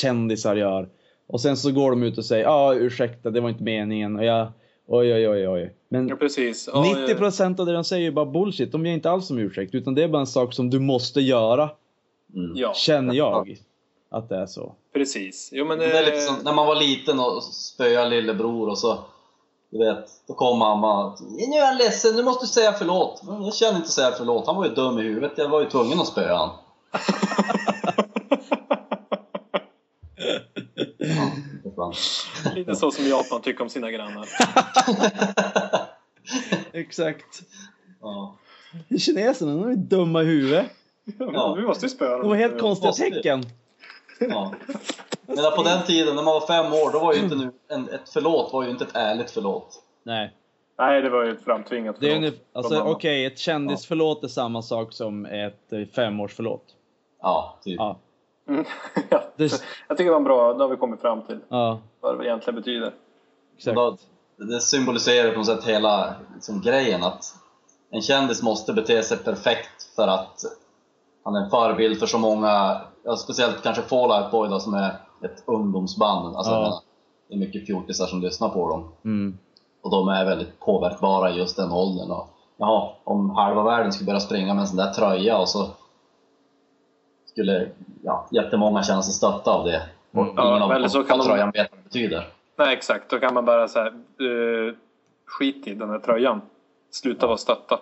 kändisar 0.00 0.56
gör. 0.56 0.88
Och 1.26 1.40
sen 1.40 1.56
så 1.56 1.72
går 1.72 1.90
de 1.90 2.02
ut 2.02 2.18
och 2.18 2.24
säger 2.24 2.44
ja 2.44 2.50
ah, 2.50 2.74
ursäkta 2.74 3.30
det 3.30 3.40
var 3.40 3.48
inte 3.48 3.62
meningen 3.62 4.16
och 4.16 4.24
jag 4.24 4.52
oj 4.86 5.14
oj 5.14 5.28
oj 5.28 5.48
oj. 5.48 5.74
Men 5.88 6.08
Ja, 6.08 6.16
precis. 6.16 6.68
Ja, 6.72 6.94
90% 7.08 7.60
av 7.60 7.66
det 7.66 7.72
de 7.72 7.84
säger 7.84 8.06
är 8.06 8.12
bara 8.12 8.26
bullshit. 8.26 8.72
De 8.72 8.86
ger 8.86 8.92
inte 8.92 9.10
alls 9.10 9.30
om 9.30 9.38
ursäkt 9.38 9.74
utan 9.74 9.94
det 9.94 10.02
är 10.02 10.08
bara 10.08 10.20
en 10.20 10.26
sak 10.26 10.54
som 10.54 10.70
du 10.70 10.78
måste 10.78 11.20
göra. 11.20 11.70
Mm. 12.34 12.52
Ja, 12.56 12.74
Känner 12.74 13.14
jag 13.14 13.58
att 14.10 14.28
det 14.28 14.36
är 14.36 14.46
så. 14.46 14.74
precis. 14.94 15.50
Jo, 15.52 15.64
men 15.64 15.78
Det 15.78 15.98
är 15.98 16.04
lite 16.04 16.20
som 16.20 16.36
när 16.44 16.52
man 16.52 16.66
var 16.66 16.76
liten 16.76 17.20
och 17.20 17.42
spöade 17.42 18.10
lillebror 18.10 18.68
och 18.68 18.78
så 18.78 18.98
du 19.70 19.78
vet, 19.78 20.06
då 20.28 20.34
kom 20.34 20.58
mamma 20.58 21.16
Nu 21.20 21.56
är 21.58 21.66
han 21.66 21.76
ledsen, 21.76 22.16
nu 22.16 22.22
måste 22.22 22.44
du 22.44 22.48
säga 22.48 22.72
förlåt. 22.72 23.22
Men 23.26 23.44
Jag 23.44 23.54
känner 23.54 23.76
inte 23.76 23.88
säga 23.88 24.12
förlåt, 24.18 24.46
han 24.46 24.56
var 24.56 24.64
ju 24.66 24.74
dum 24.74 24.98
i 24.98 25.02
huvudet. 25.02 25.32
Jag 25.36 25.48
var 25.48 25.60
ju 25.60 25.68
tvungen 25.68 26.00
att 26.00 26.06
spöa 26.06 26.36
han. 26.36 26.50
det 31.90 31.96
fann. 32.42 32.54
Lite 32.54 32.76
så 32.76 32.90
som 32.90 33.04
Japan 33.06 33.42
tycker 33.42 33.62
om 33.62 33.70
sina 33.70 33.90
grannar. 33.90 34.28
Exakt. 36.72 37.42
ja. 38.00 38.36
Kineserna, 38.98 39.52
de 39.54 39.70
är 39.70 39.76
dumma 39.76 40.22
i 40.22 40.24
huvudet. 40.24 40.66
Ja, 41.18 41.54
vi 41.54 41.62
måste 41.62 41.86
ju 41.86 41.90
spöa 41.90 42.18
De 42.18 42.28
har 42.28 42.36
helt 42.36 42.60
konstiga 42.60 42.88
måste. 42.88 43.10
tecken. 43.10 43.44
Ja. 44.20 44.52
Men 45.26 45.36
på 45.56 45.62
den 45.62 45.86
tiden, 45.86 46.16
när 46.16 46.22
man 46.22 46.34
var 46.34 46.46
fem 46.46 46.72
år, 46.72 46.92
då 46.92 46.98
var 46.98 47.14
ju 47.14 47.20
inte 47.20 47.34
nu, 47.36 47.52
en, 47.68 47.88
ett 47.88 48.08
förlåt 48.12 48.52
var 48.52 48.64
ju 48.64 48.70
inte 48.70 48.84
ett 48.84 48.96
ärligt 48.96 49.30
förlåt. 49.30 49.82
Nej. 50.02 50.32
Nej, 50.78 51.02
det 51.02 51.10
var 51.10 51.24
ju 51.24 51.32
ett 51.32 51.44
framtvingat 51.44 51.96
Det 52.00 52.12
är 52.12 52.14
förlåt 52.20 52.34
alltså, 52.52 52.80
okej, 52.82 53.22
mamma. 53.22 53.32
ett 53.32 53.38
kändisförlåt 53.38 54.24
är 54.24 54.28
samma 54.28 54.62
sak 54.62 54.92
som 54.92 55.26
ett 55.26 55.94
femårsförlåt. 55.94 56.64
Ja, 57.22 57.58
typ. 57.64 57.76
Ja. 57.78 57.98
Mm. 58.48 58.64
ja. 59.10 59.22
Det, 59.36 59.62
Jag 59.88 59.96
tycker 59.96 60.04
det 60.04 60.10
var 60.10 60.16
en 60.16 60.24
bra, 60.24 60.52
då 60.52 60.64
har 60.64 60.68
vi 60.68 60.76
kommit 60.76 61.00
fram 61.00 61.22
till 61.22 61.38
ja, 61.48 61.78
vad 62.00 62.18
det 62.18 62.24
egentligen 62.26 62.54
betyder. 62.60 62.92
exakt. 63.56 63.74
Då, 63.76 63.96
det 64.36 64.60
symboliserar 64.60 65.30
på 65.32 65.38
något 65.38 65.46
sätt 65.46 65.64
hela 65.64 66.14
liksom, 66.34 66.60
grejen 66.60 67.04
att 67.04 67.24
en 67.90 68.02
kändis 68.02 68.42
måste 68.42 68.72
bete 68.72 69.02
sig 69.02 69.18
perfekt 69.18 69.94
för 69.96 70.08
att 70.08 70.40
han 71.24 71.34
är 71.34 71.40
en 71.44 71.50
förebild 71.50 71.98
för 71.98 72.06
så 72.06 72.18
många, 72.18 72.80
ja, 73.04 73.16
speciellt 73.16 73.62
kanske 73.62 73.82
Fall 73.82 74.22
Out 74.22 74.30
Boy 74.30 74.48
då, 74.48 74.60
som 74.60 74.74
är 74.74 74.90
ett 75.22 75.42
ungdomsband. 75.46 76.36
Alltså, 76.36 76.52
Ja. 76.52 76.82
det 77.28 77.34
är 77.34 77.38
mycket 77.38 77.66
fjortisar 77.66 78.06
som 78.06 78.20
lyssnar 78.20 78.48
på 78.48 78.68
dem. 78.68 78.88
Mm. 79.04 79.38
Och 79.82 79.90
de 79.90 80.08
är 80.08 80.24
väldigt 80.24 80.60
påverkbara 80.60 81.30
i 81.30 81.34
just 81.38 81.56
den 81.56 81.72
åldern. 81.72 82.10
Och, 82.10 82.28
jaha, 82.56 82.88
om 83.04 83.30
halva 83.30 83.62
världen 83.62 83.92
skulle 83.92 84.06
börja 84.06 84.20
springa 84.20 84.54
med 84.54 84.60
en 84.60 84.66
sån 84.68 84.76
där 84.76 84.92
tröja 84.92 85.38
och 85.38 85.48
så 85.48 85.66
skulle 87.36 87.68
ja, 88.02 88.26
jättemånga 88.30 88.82
känna 88.82 89.02
sig 89.02 89.14
stötta 89.14 89.50
av 89.50 89.64
det. 89.66 89.82
Och 90.12 90.22
Mm. 90.22 90.32
ingen 90.38 90.70
Ja, 90.70 90.84
av 90.84 90.88
så 90.88 91.04
kan 91.04 91.20
tröjan 91.20 91.50
vet 91.50 91.70
vad 91.70 91.78
det 91.80 91.84
betyder. 91.84 92.28
Nej, 92.58 92.74
exakt. 92.76 93.10
Då 93.10 93.18
kan 93.18 93.34
man 93.34 93.44
bara 93.44 93.68
säga 93.68 93.90
uh, 94.20 94.74
skit 95.26 95.66
i 95.66 95.74
den 95.74 95.90
här 95.90 95.98
tröjan. 95.98 96.40
Sluta 96.90 97.26
vara 97.26 97.36
stötta. 97.36 97.78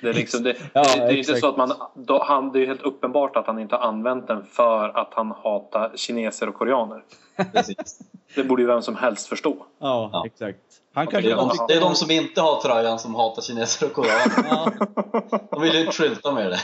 Det 0.00 0.08
är, 0.08 0.12
liksom, 0.14 0.42
det, 0.42 0.56
Ja, 0.72 0.82
det, 0.82 1.00
det 1.00 1.04
är 1.12 1.16
inte 1.16 1.34
så 1.36 1.48
att 1.48 1.56
man, 1.56 1.72
då, 1.94 2.22
han, 2.22 2.52
det 2.52 2.62
är 2.62 2.66
helt 2.66 2.82
uppenbart 2.82 3.36
att 3.36 3.46
han 3.46 3.58
inte 3.58 3.76
har 3.76 3.82
använt 3.88 4.26
den 4.26 4.44
för 4.44 4.88
att 4.98 5.14
han 5.14 5.30
hatar 5.30 5.92
kineser 5.94 6.48
och 6.48 6.54
koreaner. 6.54 7.02
Precis. 7.52 7.98
Det 8.34 8.44
borde 8.44 8.62
ju 8.62 8.68
vem 8.68 8.82
som 8.82 8.96
helst 8.96 9.26
förstå. 9.28 9.56
Ja, 9.78 10.10
Ja. 10.12 10.26
exakt. 10.26 10.58
Han 10.94 11.06
Det 11.06 11.12
kanske 11.12 11.30
är, 11.32 11.36
bara 11.36 11.48
de, 11.48 11.66
det 11.68 11.74
är 11.74 11.80
de 11.80 11.94
som 11.94 12.10
inte 12.10 12.40
har 12.40 12.60
tröjan 12.60 12.98
som 12.98 13.14
hatar 13.14 13.42
kineser 13.42 13.86
och 13.86 13.92
koreaner. 13.92 14.48
Ja, 14.50 14.72
De 15.50 15.62
vill 15.62 15.74
ju 15.74 15.80
inte 15.80 15.92
skylta 15.92 16.32
med 16.32 16.50
det. 16.50 16.58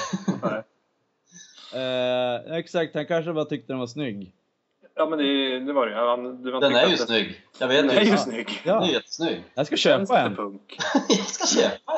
Eh, 1.75 2.57
exakt, 2.57 2.95
han 2.95 3.07
kanske 3.07 3.33
bara 3.33 3.45
tyckte 3.45 3.73
den 3.73 3.81
var 3.81 3.87
snygg. 3.87 4.33
Ja, 4.95 5.07
men 5.07 5.19
det, 5.19 5.59
det 5.61 5.73
var 5.73 5.87
det. 5.87 5.95
Han, 5.97 6.43
det 6.43 6.51
var 6.53 6.61
Den 6.61 6.75
är 6.75 6.87
ju 6.87 6.97
snygg. 6.97 7.41
Jag 7.59 7.69
vet 7.69 7.89
Den 7.89 7.97
är 7.99 8.03
ju 8.03 8.17
snygg. 8.17 8.49
Den 8.65 8.77
är 8.77 8.81
Ja, 8.81 8.87
jättesnygg. 8.93 9.45
jag 9.55 9.67
ska 9.67 9.77
köpa 9.77 10.19
en. 10.21 10.37
punk. 10.37 10.77
Jag 11.09 11.27
ska 11.27 11.61
köpa 11.61 11.93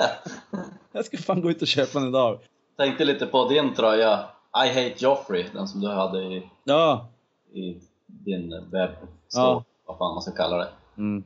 en. 0.53 0.59
Jag 0.93 1.05
ska 1.05 1.16
fan 1.18 1.41
gå 1.41 1.51
ut 1.51 1.62
och 1.62 1.68
köpa 1.68 1.99
en 1.99 2.09
idag. 2.09 2.39
Tänkte 2.77 3.05
lite 3.05 3.27
på 3.27 3.49
din 3.49 3.75
tröja, 3.75 4.25
I 4.64 4.68
hate 4.68 4.95
Joffrey, 4.97 5.45
den 5.55 5.68
som 5.68 5.81
du 5.81 5.89
hade 5.89 6.23
i, 6.23 6.51
Ja. 6.64 7.09
i 7.53 7.77
din 8.07 8.51
webb 8.70 8.91
Ja. 9.35 9.64
vad 9.87 9.99
fan 9.99 10.14
man 10.14 10.23
ska 10.23 10.33
kalla 10.33 10.57
det. 10.57 10.68
Mm. 10.97 11.25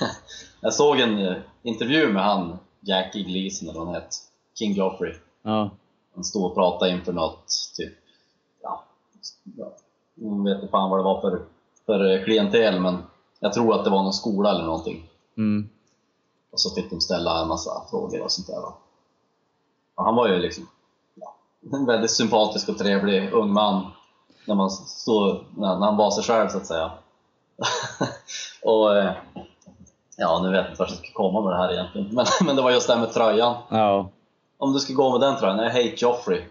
Jag 0.60 0.74
såg 0.74 1.00
en 1.00 1.18
eh, 1.26 1.36
intervju 1.62 2.08
med 2.12 2.22
han, 2.24 2.58
Jackie 2.80 3.22
Gleason 3.22 3.68
eller 3.68 3.78
vad 3.78 3.86
han 3.88 3.94
hette, 3.94 4.16
King 4.58 4.72
Joffrey. 4.72 5.14
Ja. 5.42 5.70
Han 6.14 6.24
stod 6.24 6.44
och 6.44 6.54
pratade 6.54 6.90
inför 6.90 7.12
något, 7.12 7.46
typ, 7.76 7.92
ja, 8.62 8.84
ja 9.56 9.72
jag 10.14 10.44
vet 10.44 10.54
inte 10.54 10.68
fan 10.68 10.90
vad 10.90 10.98
det 10.98 11.04
var 11.04 11.20
för, 11.20 11.42
för 11.86 12.24
klientel, 12.24 12.80
men 12.80 13.02
jag 13.40 13.52
tror 13.52 13.74
att 13.74 13.84
det 13.84 13.90
var 13.90 14.02
någon 14.02 14.12
skola 14.12 14.50
eller 14.50 14.64
någonting. 14.64 15.10
Mm. 15.36 15.68
Och 16.50 16.60
så 16.60 16.74
fick 16.74 16.90
de 16.90 17.00
ställa 17.00 17.42
en 17.42 17.48
massa 17.48 17.82
frågor 17.90 18.22
och 18.22 18.32
sånt 18.32 18.46
där. 18.46 18.64
Och 19.94 20.04
han 20.04 20.16
var 20.16 20.28
ju 20.28 20.38
liksom 20.38 20.68
ja, 21.14 21.34
en 21.72 21.86
väldigt 21.86 22.10
sympatisk 22.10 22.68
och 22.68 22.78
trevlig 22.78 23.32
ung 23.32 23.52
man 23.52 23.86
när, 24.46 24.54
man 24.54 24.70
stod, 24.70 25.44
när, 25.56 25.78
när 25.78 25.86
han 25.86 25.96
var 25.96 26.10
sig 26.10 26.24
själv 26.24 26.48
så 26.48 26.56
att 26.56 26.66
säga. 26.66 26.90
och 28.62 28.96
eh, 28.96 29.12
ja, 30.16 30.40
nu 30.42 30.50
vet 30.50 30.60
jag 30.60 30.70
inte 30.70 30.82
vart 30.82 30.90
jag 30.90 30.98
ska 30.98 31.12
komma 31.12 31.40
med 31.40 31.52
det 31.52 31.56
här 31.56 31.72
egentligen. 31.72 32.08
Men, 32.14 32.26
men 32.46 32.56
det 32.56 32.62
var 32.62 32.70
just 32.70 32.86
det 32.86 32.94
här 32.94 33.00
med 33.00 33.12
tröjan. 33.12 33.56
Ja. 33.68 34.10
Om 34.58 34.72
du 34.72 34.78
ska 34.78 34.94
gå 34.94 35.10
med 35.12 35.20
den 35.20 35.36
tröjan, 35.40 35.60
I 35.60 35.68
hate 35.68 35.94
Joffrey. 35.96 36.42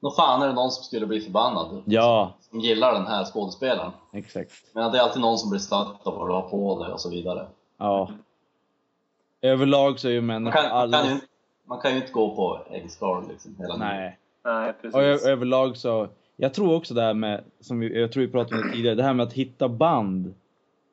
Nå 0.00 0.10
fan 0.10 0.42
är 0.42 0.46
det 0.48 0.52
någon 0.54 0.70
som 0.70 0.84
skulle 0.84 1.06
bli 1.06 1.20
förbannad. 1.20 1.82
Ja, 1.84 2.32
Som 2.50 2.60
gillar 2.60 2.92
den 2.94 3.06
här 3.06 3.24
skådespelaren. 3.24 3.90
exakt. 4.12 4.52
Men 4.72 4.92
det 4.92 4.98
är 4.98 5.02
alltid 5.02 5.22
någon 5.22 5.38
som 5.38 5.50
blir 5.50 5.60
stött 5.60 6.06
av 6.06 6.14
vad 6.16 6.28
du 6.28 6.32
har 6.32 6.48
på 6.48 6.84
dig 6.84 6.92
och 6.92 7.00
så 7.00 7.10
vidare. 7.10 7.46
Ja. 7.78 8.10
Överlag 9.42 10.00
så 10.00 10.08
är 10.08 10.12
ju 10.12 10.20
Man 10.20 10.42
människor 10.42 10.62
kan, 10.62 10.70
man, 10.70 10.90
kan 10.90 10.90
ju, 10.90 10.96
alla... 11.06 11.12
inte- 11.12 11.26
man 11.68 11.80
kan 11.80 11.90
ju 11.90 11.96
inte 11.96 12.12
gå 12.12 12.34
på 12.36 12.60
äggskal 12.70 13.28
liksom 13.28 13.56
hela 13.58 13.74
tiden. 13.74 13.88
Nej. 13.88 14.18
Nej, 14.44 14.74
Och 14.92 15.02
överlag 15.28 15.76
så, 15.76 16.08
jag 16.36 16.54
tror 16.54 16.74
också 16.74 16.94
det 16.94 17.02
här 17.02 17.14
med, 17.14 17.44
som 17.60 17.78
vi, 17.80 18.00
jag 18.00 18.12
tror 18.12 18.20
vi 18.20 18.28
pratade 18.32 18.60
om 18.60 18.66
det 18.68 18.72
tidigare, 18.74 18.94
det 18.94 19.02
här 19.02 19.14
med 19.14 19.26
att 19.26 19.32
hitta 19.32 19.68
band. 19.68 20.26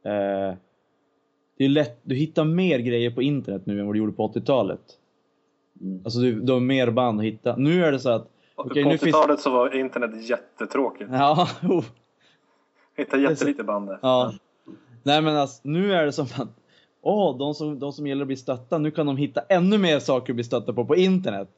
Eh, 0.03 0.55
det 1.57 1.65
är 1.65 1.69
lätt, 1.69 1.99
du 2.03 2.15
hittar 2.15 2.43
mer 2.43 2.79
grejer 2.79 3.11
på 3.11 3.21
internet 3.21 3.61
nu 3.65 3.79
än 3.79 3.85
vad 3.85 3.95
du 3.95 3.99
gjorde 3.99 4.11
på 4.11 4.27
80-talet. 4.27 4.79
Mm. 5.81 6.01
Alltså 6.05 6.19
du, 6.19 6.41
du 6.41 6.53
har 6.53 6.59
mer 6.59 6.91
band 6.91 7.19
att 7.19 7.25
hitta. 7.25 7.55
Nu 7.55 7.85
är 7.85 7.91
det 7.91 7.99
så 7.99 8.09
att, 8.09 8.27
okej 8.55 8.83
på 8.83 8.89
nu 8.89 8.97
finns... 8.97 9.15
80-talet 9.15 9.39
så 9.39 9.49
var 9.49 9.75
internet 9.75 10.29
jättetråkigt. 10.29 11.09
Ja, 11.13 11.47
oh, 11.63 11.83
Hittade 12.97 13.23
jättelite 13.23 13.63
band 13.63 13.87
där. 13.87 13.99
ja. 14.01 14.33
Nej 15.03 15.21
men 15.21 15.35
alltså, 15.35 15.61
nu 15.63 15.93
är 15.93 16.05
det 16.05 16.11
som 16.11 16.25
att, 16.25 16.49
åh, 17.01 17.37
de 17.37 17.53
som, 17.53 17.79
de 17.79 17.93
som 17.93 18.07
gillar 18.07 18.21
att 18.21 18.27
bli 18.27 18.35
stötta, 18.35 18.77
nu 18.77 18.91
kan 18.91 19.05
de 19.05 19.17
hitta 19.17 19.41
ännu 19.41 19.77
mer 19.77 19.99
saker 19.99 20.33
att 20.33 20.35
bli 20.35 20.43
stötta 20.43 20.73
på 20.73 20.85
på 20.85 20.95
internet. 20.95 21.49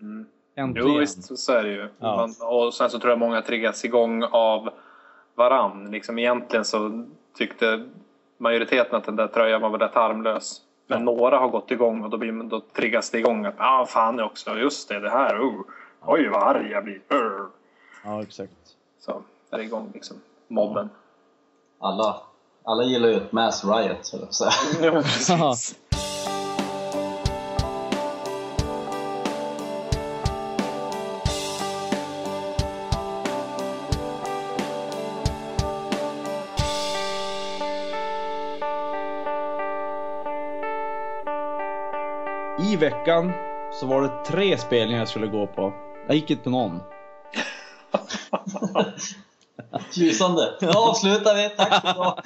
Mm. 0.00 0.26
Äntligen. 0.56 0.88
Jo 0.88 0.98
visst, 0.98 1.38
så 1.38 1.52
är 1.52 1.62
det 1.64 1.70
ju. 1.70 1.88
Ja. 1.98 2.16
Man, 2.16 2.48
och 2.50 2.74
sen 2.74 2.90
så 2.90 2.98
tror 2.98 3.10
jag 3.10 3.18
många 3.18 3.42
triggas 3.42 3.84
igång 3.84 4.22
av 4.22 4.68
varann. 5.34 5.90
Liksom 5.90 6.18
egentligen 6.18 6.64
så 6.64 7.06
tyckte 7.38 7.88
majoriteten 8.38 8.96
att 8.96 9.04
den 9.04 9.16
där 9.16 9.26
tröjan 9.26 9.60
var 9.60 9.78
rätt 9.78 9.94
harmlös. 9.94 10.60
Men 10.86 11.04
några 11.04 11.38
har 11.38 11.48
gått 11.48 11.70
igång 11.70 12.04
och 12.04 12.10
då, 12.10 12.18
blir, 12.18 12.32
då 12.32 12.60
triggas 12.60 13.10
det 13.10 13.18
igång 13.18 13.46
att 13.46 13.54
ja 13.58 13.80
ah, 13.80 13.86
fan 13.86 14.20
också, 14.20 14.58
just 14.58 14.88
det, 14.88 15.00
det 15.00 15.10
här, 15.10 15.40
oh. 15.40 15.60
oj 16.04 16.28
vad 16.28 16.42
arg 16.42 16.70
jag 16.70 16.84
blir. 16.84 17.00
Urr. 17.08 17.48
Ja, 18.04 18.22
exakt. 18.22 18.52
Så 19.00 19.22
är 19.50 19.58
det 19.58 19.64
igång 19.64 19.90
liksom, 19.94 20.16
mobben. 20.48 20.90
Alla, 21.78 22.20
alla 22.64 22.84
gillar 22.84 23.08
ju 23.08 23.14
ett 23.14 23.32
mass 23.32 23.64
riot, 23.64 24.12
på 24.12 24.26
att 24.26 24.34
säga. 24.34 24.50
Ja, 24.92 25.02
precis. 25.02 25.78
I 42.76 42.78
veckan 42.78 43.32
så 43.72 43.86
var 43.86 44.02
det 44.02 44.24
tre 44.26 44.58
spelningar 44.58 44.98
jag 44.98 45.08
skulle 45.08 45.26
gå 45.26 45.46
på. 45.46 45.72
Jag 46.06 46.16
gick 46.16 46.30
inte 46.30 46.42
på 46.42 46.50
någon. 46.50 46.80
Lysande! 49.96 50.54
Då 50.60 50.88
avslutar 50.88 51.34
vi, 51.34 51.48
tack 51.56 51.74
så 51.86 51.94
bra! 51.94 52.22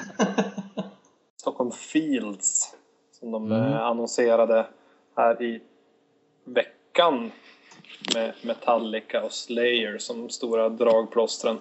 Stockholm 1.37 1.71
Fields 1.71 2.75
som 3.21 3.31
de 3.33 3.53
Mm. 3.53 3.73
eh, 3.73 3.81
annonserade 3.81 4.67
här 5.17 5.43
i 5.43 5.61
veckan 6.45 7.31
med 8.15 8.35
Metallica 8.43 9.23
och 9.23 9.33
Slayer 9.33 9.99
som 9.99 10.29
stora 10.31 10.69
dragplåstren. 10.69 11.59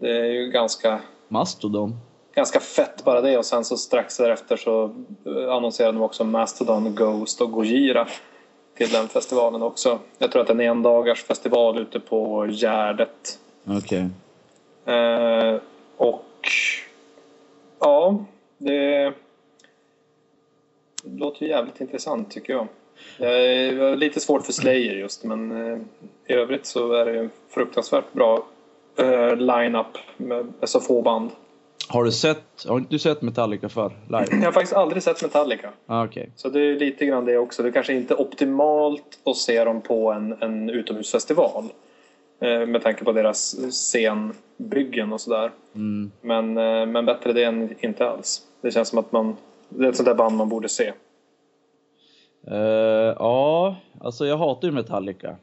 Det 0.00 0.10
är 0.20 0.24
ju 0.24 0.50
ganska, 0.50 1.00
Mastodon. 1.28 1.96
Ganska 2.34 2.60
fett 2.60 3.04
bara 3.04 3.20
det 3.20 3.38
och 3.38 3.46
sen 3.46 3.64
så 3.64 3.76
strax 3.76 4.16
därefter 4.16 4.56
så 4.56 4.84
eh, 5.26 5.54
annonserade 5.54 5.98
de 5.98 6.02
också 6.02 6.24
Mastodon, 6.24 6.94
Ghost 6.94 7.40
och 7.40 7.52
Gojira 7.52 8.08
till 8.74 8.90
den 8.90 9.08
festivalen 9.08 9.62
också. 9.62 9.98
Jag 10.18 10.32
tror 10.32 10.42
att 10.42 10.48
det 10.48 10.52
är 10.52 10.60
en 10.60 10.76
endagars 10.76 11.24
festival 11.24 11.78
ute 11.78 12.00
på 12.00 12.46
Gärdet. 12.46 13.38
Okej. 13.64 14.08
Eh, 14.84 15.60
och 15.96 16.48
ja, 17.78 18.24
det 18.58 19.12
låter 21.04 21.42
ju 21.42 21.48
jävligt 21.48 21.80
intressant 21.80 22.30
tycker 22.30 22.52
jag. 22.52 22.66
Jag 23.18 23.88
har 23.88 23.96
lite 23.96 24.20
svårt 24.20 24.46
för 24.46 24.52
Slayer 24.52 24.94
just 24.94 25.24
men 25.24 25.72
eh, 25.72 25.78
i 26.26 26.32
övrigt 26.32 26.66
så 26.66 26.92
är 26.92 27.04
det 27.04 27.18
en 27.18 27.30
fruktansvärt 27.48 28.12
bra 28.12 28.46
eh, 28.96 29.36
line-up 29.36 29.98
med 30.16 30.52
så 30.62 30.80
få 30.80 31.02
band. 31.02 31.30
Har 31.88 32.04
du 32.04 32.12
sett, 32.12 32.44
har 32.68 32.78
inte 32.78 32.90
du 32.90 32.98
sett 32.98 33.22
Metallica 33.22 33.68
för 33.68 33.92
live? 34.06 34.26
Jag 34.30 34.44
har 34.44 34.52
faktiskt 34.52 34.72
aldrig 34.72 35.02
sett 35.02 35.22
Metallica. 35.22 35.70
Ah, 35.86 36.04
Okej. 36.04 36.30
Så 36.36 36.48
det 36.48 36.60
är 36.60 36.76
lite 36.76 37.06
grann 37.06 37.24
det 37.24 37.38
också. 37.38 37.62
Det 37.62 37.72
kanske 37.72 37.92
inte 37.92 38.14
är 38.14 38.20
optimalt 38.20 39.18
att 39.24 39.36
se 39.36 39.64
dem 39.64 39.80
på 39.80 40.12
en, 40.12 40.42
en 40.42 40.70
utomhusfestival. 40.70 41.64
Eh, 42.40 42.66
med 42.66 42.82
tanke 42.82 43.04
på 43.04 43.12
deras 43.12 43.56
scenbyggen 43.70 45.12
och 45.12 45.20
sådär. 45.20 45.50
Mm. 45.74 46.12
Men, 46.20 46.58
eh, 46.58 46.86
men 46.86 47.06
bättre 47.06 47.32
det 47.32 47.44
än 47.44 47.74
inte 47.80 48.08
alls. 48.08 48.42
Det 48.60 48.70
känns 48.70 48.88
som 48.88 48.98
att 48.98 49.12
man, 49.12 49.36
det 49.68 49.84
är 49.84 49.88
ett 49.88 49.96
sånt 49.96 50.06
där 50.06 50.14
band 50.14 50.36
man 50.36 50.48
borde 50.48 50.68
se. 50.68 50.92
Eh, 52.50 52.56
ja, 53.18 53.76
alltså 54.00 54.26
jag 54.26 54.36
hatar 54.36 54.68
ju 54.68 54.74
Metallica. 54.74 55.36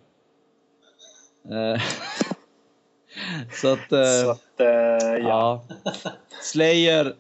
så 3.51 3.73
att... 3.73 3.91
eh, 3.91 4.03
Så 4.23 4.32
att, 4.32 4.59
eh, 4.59 4.67
ja. 4.67 5.61
ja. 5.84 6.11
Slayer. 6.41 7.15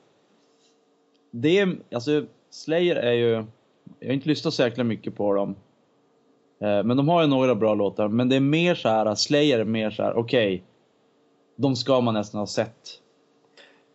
Det 1.31 1.59
är, 1.59 1.75
alltså 1.93 2.23
Slayer 2.51 2.95
är 2.95 3.11
ju... 3.13 3.45
Jag 3.99 4.07
har 4.07 4.13
inte 4.13 4.29
lyssnat 4.29 4.53
så 4.53 4.61
jäkla 4.63 4.83
mycket 4.83 5.15
på 5.15 5.33
dem. 5.33 5.55
Eh, 6.61 6.83
men 6.83 6.97
de 6.97 7.09
har 7.09 7.21
ju 7.21 7.27
några 7.27 7.55
bra 7.55 7.73
låtar. 7.73 8.07
Men 8.07 8.29
det 8.29 8.35
är 8.35 8.39
mer 8.39 8.75
så 8.75 8.89
här, 8.89 9.15
Slayer 9.15 9.59
är 9.59 9.63
mer 9.65 9.91
så 9.91 10.03
här, 10.03 10.13
okej. 10.17 10.63
de 11.55 11.75
ska 11.75 12.01
man 12.01 12.13
nästan 12.13 12.39
ha 12.39 12.47
sett. 12.47 12.89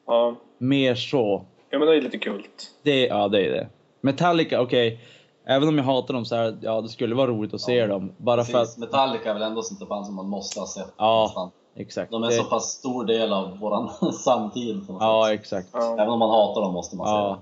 Ja. 0.06 0.36
Mer 0.58 0.94
så. 0.94 1.44
ja, 1.70 1.78
men 1.78 1.88
det 1.88 1.96
är 1.96 2.02
lite 2.02 2.18
kult. 2.18 2.70
Det, 2.82 3.06
ja, 3.06 3.28
det 3.28 3.46
är 3.46 3.50
det. 3.50 3.68
Metallica, 4.00 4.60
okej. 4.60 5.00
Även 5.46 5.68
om 5.68 5.78
jag 5.78 5.84
hatar 5.84 6.14
dem 6.14 6.24
så 6.24 6.36
här, 6.36 6.56
ja 6.62 6.80
det 6.80 6.88
skulle 6.88 7.14
vara 7.14 7.26
roligt 7.30 7.54
att 7.54 7.60
se 7.60 7.74
Ja. 7.74 7.86
dem. 7.86 8.12
Bara 8.16 8.44
för 8.44 8.52
Precis, 8.52 8.74
att, 8.74 8.80
Metallica 8.80 9.30
är 9.30 9.34
väl 9.34 9.42
ändå 9.42 9.62
sånt 9.62 9.88
band 9.88 10.06
som 10.06 10.14
man 10.14 10.28
måste 10.28 10.60
ha 10.60 10.66
sett 10.66 10.92
Ja. 10.96 11.24
nästan. 11.26 11.50
Exakt. 11.76 12.10
De 12.12 12.22
är 12.22 12.28
Det- 12.28 12.34
så 12.34 12.44
pass 12.44 12.64
stor 12.70 13.04
del 13.04 13.32
av 13.32 13.58
våran 13.58 13.88
samtid 14.12 14.80
Ja, 14.88 15.24
sätt. 15.28 15.40
exakt. 15.40 15.74
Även 15.74 16.08
om 16.08 16.18
man 16.18 16.30
hatar 16.30 16.60
dem 16.60 16.72
måste 16.72 16.96
man 16.96 17.08
Ja. 17.08 17.38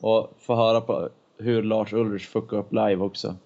se 0.00 0.06
Och 0.06 0.32
få 0.40 0.54
höra 0.54 0.80
på 0.80 1.08
hur 1.38 1.62
Lars 1.62 1.92
Ulrich 1.92 2.28
fuckar 2.28 2.56
upp 2.56 2.72
live 2.72 2.96
också. 2.96 3.34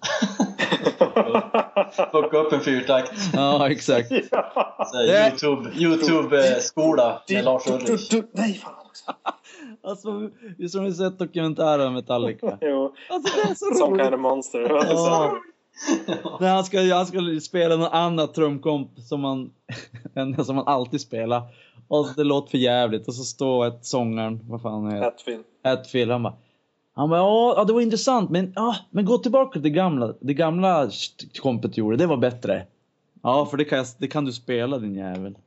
Fucka 2.11 2.37
upp 2.37 2.53
en 2.53 2.59
fyrtakt. 2.59 3.11
Ja, 3.33 3.69
exakt. 3.69 4.09
Det- 4.93 5.27
Youtube, 5.29 5.69
Youtube-skola 5.75 7.21
med 7.29 7.43
Lars 7.45 7.67
Ulrich. 7.67 8.11
Nej, 8.31 8.53
fan 8.53 8.73
också. 8.85 9.11
Alltså, 9.83 10.29
visst 10.57 10.75
har 10.75 10.81
ni 10.81 10.93
sett 10.93 11.19
dokumentären 11.19 11.87
om 11.87 11.93
Metallica? 11.93 12.57
Jo, 12.61 12.93
Alltså 13.09 13.37
det 13.37 13.51
är 13.51 13.55
så 13.55 13.65
some 13.65 13.85
kind 13.85 13.99
roligt! 14.01 14.13
of 14.13 14.19
monster. 14.19 14.59
Ja. 14.69 15.37
När 16.39 16.55
han 16.55 16.63
ska, 16.63 16.93
han 16.93 17.05
ska 17.05 17.39
spela 17.41 17.75
någon 17.75 17.91
annat 17.91 18.33
trumkomp 18.33 18.99
som 18.99 19.21
man, 19.21 19.51
än 20.15 20.45
som 20.45 20.55
man 20.55 20.67
alltid 20.67 21.01
spelar. 21.01 21.41
Och 21.87 22.07
det 22.15 22.23
låter 22.23 22.51
för 22.51 22.57
jävligt 22.57 23.07
och 23.07 23.15
så 23.15 23.23
står 23.23 23.67
ett 23.67 23.85
sångaren, 23.85 24.39
vad 24.43 24.61
fan 24.61 24.83
han 24.83 24.91
heter, 24.91 25.03
Hatfield. 25.03 25.43
Hatfield, 25.63 26.11
han 26.11 26.23
bara 26.23 26.33
han 26.93 27.09
bara, 27.09 27.19
ja, 27.19 27.63
det 27.67 27.73
var 27.73 27.81
intressant 27.81 28.29
men, 28.29 28.53
ja, 28.55 28.75
men 28.89 29.05
gå 29.05 29.17
tillbaka 29.17 29.51
till 29.51 29.61
det 29.61 29.69
gamla, 29.69 30.13
det 30.19 30.33
gamla 30.33 30.89
kompet 31.41 31.77
gjorde, 31.77 31.97
det 31.97 32.05
var 32.05 32.17
bättre. 32.17 32.67
Ja, 33.23 33.45
för 33.45 33.57
det 33.57 33.65
kan, 33.65 33.85
det 33.97 34.07
kan 34.07 34.25
du 34.25 34.31
spela 34.31 34.77
din 34.77 34.95
jävel. 34.95 35.37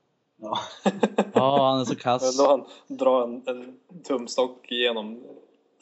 Ja. 0.41 0.59
Ja, 1.33 1.71
han 1.71 1.81
är 1.81 1.85
så 1.85 1.97
kass. 1.97 2.39
Då 2.39 2.49
han 2.49 2.65
drar 2.97 3.23
en, 3.25 3.43
en 3.47 3.75
tumstock 4.03 4.67
genom 4.71 5.23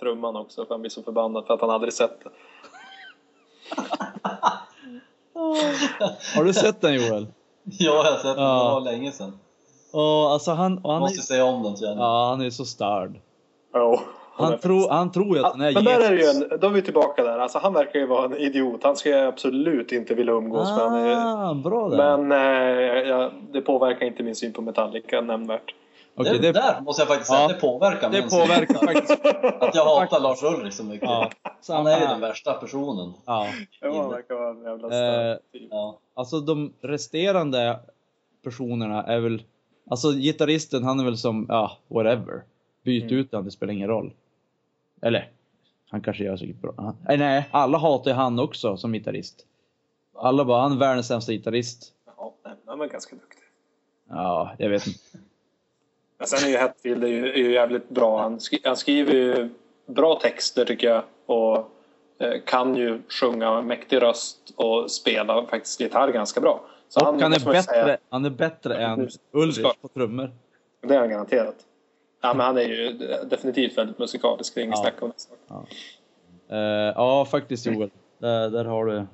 trumman 0.01 0.36
också 0.36 0.64
för 0.64 0.74
han 0.74 0.81
blir 0.81 0.90
så 0.90 1.02
förbannad 1.02 1.47
för 1.47 1.55
att 1.55 1.60
han 1.60 1.70
aldrig 1.70 1.93
sett 1.93 2.24
det. 2.24 2.31
Har 6.36 6.44
du 6.44 6.52
sett 6.52 6.80
den 6.80 6.94
Joel? 6.94 7.26
ja, 7.64 7.76
jag 7.78 8.02
har 8.05 8.12
sett 8.16 8.22
den. 8.22 8.34
Det 8.36 8.43
var 8.43 8.80
länge 8.80 9.12
sedan. 9.12 9.39
Och 9.93 10.02
alltså 10.32 10.51
han, 10.51 10.78
och 10.78 10.84
Jag 10.84 10.93
han, 10.93 11.01
måste 11.01 11.34
är, 11.34 11.36
se 11.36 11.43
om 11.43 11.62
den 11.62 11.76
känner 11.76 11.93
jag. 11.93 12.01
ja, 12.02 12.28
han 12.30 12.40
är 12.40 12.51
så 12.51 12.64
störd. 12.64 13.20
Jo. 13.74 14.01
Han, 14.36 14.59
tror, 14.59 14.89
han 14.90 15.12
tror 15.12 15.36
ju 15.36 15.44
att 15.44 15.52
han 15.52 15.60
är 15.60 15.72
Men 15.74 15.84
där 15.84 16.01
är 16.01 16.12
ju 16.12 16.24
en, 16.24 16.60
då 16.60 16.66
är 16.66 16.70
vi 16.70 16.82
tillbaka 16.82 17.22
där. 17.22 17.39
Alltså, 17.39 17.59
han 17.59 17.72
verkar 17.74 17.98
ju 17.98 18.06
vara 18.06 18.24
en 18.24 18.36
idiot. 18.36 18.80
Han 18.82 18.97
ska 18.97 19.09
jag 19.10 19.26
absolut 19.28 19.93
inte 19.93 20.14
vilja 20.14 20.32
umgås 20.32 20.68
med. 20.68 20.78
Han 20.78 20.94
är, 20.98 21.16
Ah, 21.51 21.55
bra 21.55 21.89
där. 21.89 22.16
men 22.16 22.32
eh, 22.32 23.09
ja, 23.09 23.30
det 23.52 23.60
påverkar 23.60 24.06
inte 24.06 24.22
min 24.22 24.36
syn 24.36 24.52
på 24.52 24.62
Metallica 24.62 25.20
nämnvärt. 25.20 25.74
Okej, 26.14 26.32
det, 26.32 26.39
det, 26.39 26.52
där 26.52 26.80
måste 26.80 27.02
jag 27.02 27.09
faktiskt 27.09 27.30
säga, 27.30 27.40
Ja. 27.43 27.48
det 27.48 27.55
påverkar 27.55 28.10
det 28.10 28.20
min 28.20 28.30
syn. 28.30 28.40
påverkar 28.40 28.74
faktiskt. 28.74 29.24
Att 29.62 29.74
jag 29.74 29.84
hatar 29.84 30.20
Lars 30.20 30.43
Ulrich 30.43 30.74
så 30.74 30.84
mycket. 30.84 31.09
Ja, 31.09 31.30
Han 31.68 31.86
är 31.86 32.01
ju 32.01 32.06
den 32.06 32.20
värsta 32.20 32.52
personen. 32.52 33.12
Ja. 33.26 33.47
Verkar 33.80 34.34
vara 34.34 34.51
en 34.51 34.62
jävla 34.62 34.86
Eh, 34.86 34.90
störd 34.90 35.39
typ. 35.52 35.68
Ja. 35.70 35.98
Alltså 36.14 36.40
de 36.40 36.72
resterande 36.80 37.78
personerna 38.44 39.02
är 39.02 39.20
väl, 39.20 39.43
alltså 39.90 40.12
gitarristen 40.12 40.84
han 40.84 41.01
är 41.01 41.05
väl 41.05 41.16
som, 41.18 41.47
ja, 41.48 41.72
whatever. 41.89 42.43
Byt 42.84 43.02
Mm. 43.05 43.16
ut 43.16 43.28
han, 43.32 43.44
det 43.44 43.51
spelar 43.51 43.72
ingen 43.72 43.89
roll. 43.89 44.12
Eller, 45.02 45.30
han 45.90 46.01
kanske 46.01 46.24
gör 46.24 46.36
säkert 46.36 46.56
bra. 46.60 46.94
Nej, 47.09 47.18
nej, 47.18 47.48
alla 47.51 47.78
hatar 47.78 48.10
ju 48.10 48.14
han 48.16 48.39
också 48.39 48.76
som 48.76 48.93
gitarrist. 48.93 49.47
Alla 50.16 50.44
bara, 50.44 50.62
han 50.62 50.72
är 50.72 50.76
världens 50.76 51.06
sämsta 51.06 51.32
gitarrist. 51.32 51.93
Ja, 52.16 52.34
han 52.66 52.80
är 52.80 52.86
ganska 52.86 53.16
duktig. 53.16 53.39
Ja, 54.09 54.51
jag 54.59 54.68
vet 54.68 54.86
inte. 54.86 54.98
Men 56.23 56.28
sen 56.28 56.49
är 56.49 56.53
ju 56.53 56.57
Hetfield 56.59 57.05
är 57.05 57.09
ju, 57.09 57.32
är 57.32 57.36
ju 57.36 57.53
jävligt 57.53 57.89
bra. 57.89 58.23
Han, 58.23 58.40
skri, 58.40 58.61
han 58.65 58.77
skriver 58.77 59.12
ju 59.12 59.49
bra 59.86 60.19
texter 60.20 60.65
tycker 60.65 60.89
jag 60.89 61.03
och 61.27 61.57
eh, 62.19 62.40
kan 62.47 62.77
ju 62.77 63.03
sjunga 63.09 63.55
med 63.55 63.65
mäktig 63.65 64.03
röst 64.03 64.39
och 64.57 64.90
spela 64.90 65.47
faktiskt 65.47 65.81
gitarr 65.81 66.09
ganska 66.12 66.40
bra. 66.40 66.61
Så 66.89 67.01
Och 67.01 67.07
han, 67.07 67.15
är 67.15 67.20
man 67.20 67.32
ju 67.32 67.39
bättre, 67.44 67.62
säga- 67.62 67.99
han 68.09 68.24
är 68.24 68.31
bättre 68.31 68.77
än 68.77 69.01
Mus- 69.01 69.19
Ulrich 69.32 69.74
på 69.82 69.89
trummor. 69.89 70.31
Det 70.81 70.94
är 70.94 70.99
han 70.99 71.11
garanterat. 71.11 71.57
Ja, 72.20 72.35
men 72.35 72.47
han 72.47 72.59
är 72.59 72.62
ju 72.62 72.93
definitivt 73.31 73.78
väldigt 73.78 73.99
musikalisk, 73.99 74.55
det 74.55 74.61
är 74.61 74.65
inget 74.65 74.77
Ja. 74.78 74.82
snack 74.82 75.03
om 75.03 75.09
det. 75.09 75.36
Ja, 75.49 75.65
Eh, 76.57 76.93
ja 76.97 77.24
faktiskt 77.24 77.66
Joel. 77.66 77.90
Där, 78.19 78.51
där 78.51 78.65
har 78.65 78.85
du... 78.86 79.07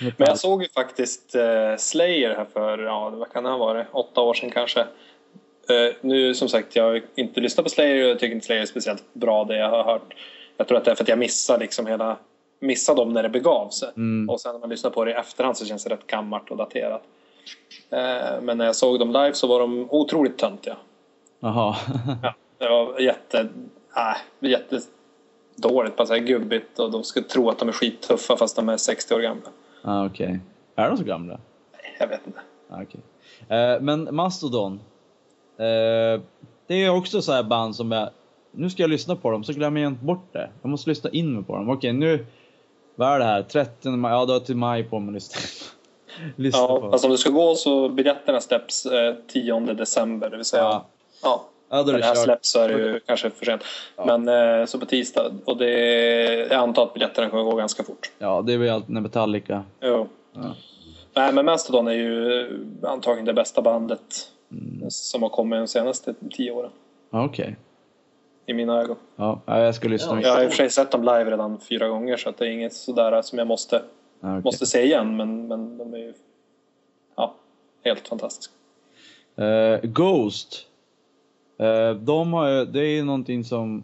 Men 0.00 0.12
jag 0.16 0.38
såg 0.38 0.62
ju 0.62 0.68
faktiskt 0.68 1.34
eh, 1.34 1.76
Slayer 1.78 2.34
här 2.34 2.46
för, 2.52 2.78
ja, 2.78 3.10
vad 3.10 3.32
kan 3.32 3.44
det 3.44 3.50
ha 3.50 3.56
varit, 3.56 3.86
åtta 3.92 4.20
år 4.20 4.34
sedan 4.34 4.50
kanske. 4.50 4.80
Eh, 5.68 5.94
nu 6.00 6.34
som 6.34 6.48
sagt, 6.48 6.76
jag 6.76 6.84
har 6.84 7.02
inte 7.14 7.40
lyssnat 7.40 7.64
på 7.64 7.70
Slayer 7.70 8.04
och 8.04 8.10
jag 8.10 8.18
tycker 8.18 8.34
inte 8.34 8.46
Slayer 8.46 8.62
är 8.62 8.66
speciellt 8.66 9.04
bra 9.12 9.44
det 9.44 9.58
jag 9.58 9.70
har 9.70 9.84
hört. 9.84 10.14
Jag 10.56 10.68
tror 10.68 10.78
att 10.78 10.84
det 10.84 10.90
är 10.90 10.94
för 10.94 11.04
att 11.04 11.08
jag 11.08 11.18
missar 11.18 11.58
liksom 11.58 11.86
hela, 11.86 12.16
missade 12.60 13.00
dem 13.00 13.12
när 13.12 13.22
det 13.22 13.28
begav 13.28 13.68
sig. 13.68 13.88
Mm. 13.96 14.30
Och 14.30 14.40
sen 14.40 14.52
när 14.52 14.60
man 14.60 14.70
lyssnar 14.70 14.90
på 14.90 15.04
det 15.04 15.10
i 15.10 15.14
efterhand 15.14 15.56
så 15.56 15.66
känns 15.66 15.84
det 15.84 15.90
rätt 15.90 16.06
gammalt 16.06 16.50
och 16.50 16.56
daterat. 16.56 17.02
Eh, 17.90 18.40
men 18.42 18.58
när 18.58 18.64
jag 18.64 18.76
såg 18.76 18.98
dem 18.98 19.12
live 19.12 19.34
så 19.34 19.46
var 19.46 19.60
de 19.60 19.90
otroligt 19.90 20.38
töntiga. 20.38 20.76
Jaha. 21.40 21.76
Ja, 22.22 22.34
det 22.58 22.68
var 22.68 23.00
jätte, 23.00 23.48
äh, 23.96 24.48
jättedåligt, 24.48 25.96
bara 25.96 26.06
så 26.06 26.14
gubbigt 26.14 26.78
och 26.78 26.90
de 26.90 27.04
ska 27.04 27.22
tro 27.22 27.50
att 27.50 27.58
de 27.58 27.68
är 27.68 27.72
skittuffa 27.72 28.36
fast 28.36 28.56
de 28.56 28.68
är 28.68 28.76
60 28.76 29.14
år 29.14 29.20
gamla. 29.20 29.48
Ah, 29.86 30.06
Okej. 30.06 30.40
Är 30.76 30.88
de 30.88 30.96
så 30.96 31.04
gamla? 31.04 31.38
Jag 31.98 32.08
vet 32.08 32.26
inte. 32.26 32.40
Ah, 32.70 32.82
okej. 32.82 33.00
Eh, 33.48 33.80
men 33.80 34.08
Mastodon. 34.14 34.80
Eh, 35.58 36.20
det 36.66 36.74
är 36.84 36.96
också 36.96 37.22
så 37.22 37.32
här 37.32 37.42
band 37.42 37.76
som 37.76 37.92
jag... 37.92 38.08
Nu 38.52 38.70
ska 38.70 38.82
jag 38.82 38.90
lyssna 38.90 39.16
på 39.16 39.30
dem, 39.30 39.44
så 39.44 39.52
glömmer 39.52 39.80
jag 39.80 39.92
inte 39.92 40.04
bort 40.04 40.32
det. 40.32 40.50
Jag 40.62 40.68
måste 40.68 40.90
lyssna 40.90 41.10
in 41.10 41.34
mig 41.34 41.44
på 41.44 41.56
dem. 41.56 41.70
Okej, 41.70 41.92
nu... 41.92 42.26
Vad 42.98 43.08
är 43.14 43.18
det 43.18 43.24
här? 43.24 43.42
30 43.42 43.88
maj? 43.90 44.12
Ja, 44.12 44.26
du 44.26 44.32
har 44.32 44.40
till 44.40 44.56
maj 44.56 44.84
på 44.84 44.98
mig 44.98 45.08
att 45.08 45.14
lyssna. 45.14 45.40
lyssna 46.36 46.60
Ja, 46.60 46.80
på. 46.80 46.90
fast 46.90 47.04
om 47.04 47.10
du 47.10 47.16
ska 47.16 47.30
gå 47.30 47.54
så 47.54 47.88
biljetterna 47.88 48.40
släpps 48.40 48.86
eh, 48.86 49.14
10 49.32 49.60
december, 49.60 50.30
det 50.30 50.36
vill 50.36 50.44
säga 50.44 50.62
Ja. 50.62 50.86
ja. 51.22 51.44
Ja, 51.68 51.82
då 51.82 51.88
är 51.88 51.92
när 51.92 51.92
det 51.92 51.98
det 51.98 52.04
här 52.06 52.14
släpps 52.14 52.48
så 52.48 52.60
är 52.60 52.68
det 52.68 52.74
ju 52.78 53.00
kanske 53.00 53.30
för 53.30 53.44
sent. 53.44 53.64
Ja. 53.96 54.18
Men 54.18 54.60
eh, 54.60 54.66
så 54.66 54.78
på 54.80 54.86
tisdag 54.86 55.32
och 55.44 55.56
det, 55.56 55.70
jag 56.50 56.52
antar 56.52 56.82
att 56.82 56.94
biljetterna 56.94 57.30
kommer 57.30 57.42
gå 57.42 57.56
ganska 57.56 57.84
fort. 57.84 58.10
Ja, 58.18 58.42
det 58.42 58.52
är 58.52 58.58
väl 58.58 58.70
allt 58.70 58.88
med 58.88 59.02
Metallica. 59.02 59.64
Jo. 59.80 60.08
Ja. 60.32 60.54
Nej, 61.14 61.32
men 61.32 61.44
Mastodon 61.46 61.88
är 61.88 61.92
ju 61.92 62.48
antagligen 62.82 63.24
det 63.24 63.32
bästa 63.34 63.62
bandet 63.62 64.32
Mm. 64.50 64.90
som 64.90 65.22
har 65.22 65.28
kommit 65.30 65.58
de 65.60 65.66
senaste 65.68 66.14
10 66.30 66.50
åren. 66.52 66.70
Ja, 67.10 67.24
Okej. 67.24 67.56
I 68.46 68.54
mina 68.54 68.80
ögon. 68.80 68.96
Ja, 69.16 69.40
ja, 69.46 69.60
jag 69.60 69.74
ska 69.74 69.88
lyssna. 69.88 70.22
Jag 70.22 70.32
har 70.34 70.42
i 70.42 70.46
och 70.46 70.50
för 70.50 70.56
sig 70.56 70.70
sett 70.70 70.90
dem 70.90 71.00
live 71.02 71.24
redan 71.30 71.60
fyra 71.60 71.88
gånger 71.88 72.16
så 72.16 72.28
att 72.28 72.38
det 72.38 72.46
är 72.46 72.50
inget 72.50 72.72
sådär 72.74 73.22
som 73.22 73.38
jag 73.38 73.46
måste, 73.46 73.82
Ja, 74.20 74.28
okej. 74.32 74.42
måste 74.44 74.66
se 74.66 74.82
igen. 74.84 75.16
Men, 75.16 75.48
men 75.48 75.78
de 75.78 75.94
är 75.94 75.98
ju 75.98 76.14
ja, 77.16 77.34
helt 77.84 78.08
fantastiska. 78.08 78.52
Eh, 79.36 79.80
Ghost. 79.82 80.66
Eh, 81.58 81.90
de 81.90 82.32
har 82.32 82.64
det 82.64 82.80
är 82.80 82.96
ju 82.96 83.04
någonting 83.04 83.44
som... 83.44 83.82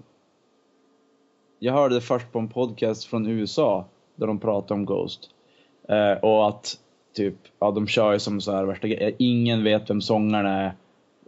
Jag 1.58 1.72
hörde 1.72 2.00
först 2.00 2.32
på 2.32 2.38
en 2.38 2.48
podcast 2.48 3.04
från 3.04 3.26
USA 3.26 3.84
där 4.16 4.26
de 4.26 4.38
pratade 4.38 4.74
om 4.74 4.84
Ghost. 4.86 5.30
Eh, 5.88 6.12
och 6.12 6.48
att 6.48 6.78
typ, 7.14 7.34
ja 7.58 7.70
de 7.70 7.86
kör 7.86 8.12
ju 8.12 8.18
som 8.18 8.40
så 8.40 8.52
här 8.52 8.64
värsta 8.64 8.88
grejer. 8.88 9.14
Ingen 9.18 9.64
vet 9.64 9.90
vem 9.90 10.00
sångaren 10.00 10.46
är. 10.46 10.72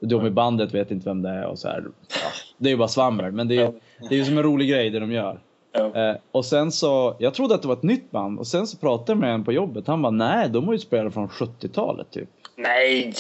De 0.01 0.27
i 0.27 0.31
bandet 0.31 0.75
vet 0.75 0.91
inte 0.91 1.09
vem 1.09 1.23
det 1.23 1.29
är 1.29 1.47
och 1.47 1.59
så 1.59 1.69
här. 1.69 1.85
Ja, 2.09 2.31
det 2.59 2.69
är 2.69 2.71
ju 2.71 2.77
bara 2.77 2.89
svammel, 2.89 3.33
men 3.33 3.49
det 3.49 3.57
är, 3.57 3.73
det 4.09 4.15
är 4.15 4.19
ju 4.19 4.25
som 4.25 4.39
en 4.39 4.43
rolig 4.43 4.69
grej 4.69 4.91
det 4.91 5.01
de 5.01 5.13
gör. 5.13 5.41
Ja. 5.73 6.11
Eh, 6.11 6.17
och 6.33 6.45
sen 6.45 6.73
så, 6.73 7.17
jag 7.19 7.35
trodde 7.35 7.55
att 7.55 7.63
det 7.63 7.69
var 7.69 7.77
ett 7.77 7.83
nytt 7.83 8.11
band 8.11 8.39
och 8.39 8.47
sen 8.47 8.67
så 8.67 8.77
pratade 8.77 9.13
jag 9.13 9.19
med 9.19 9.35
en 9.35 9.45
på 9.45 9.53
jobbet. 9.53 9.87
Han 9.87 10.03
bara, 10.03 10.11
nej 10.11 10.49
de 10.49 10.67
har 10.67 10.73
ju 10.73 10.79
spelat 10.79 11.15
från 11.15 11.29
70-talet 11.29 12.11
typ. 12.11 12.29
Nej! 12.57 13.15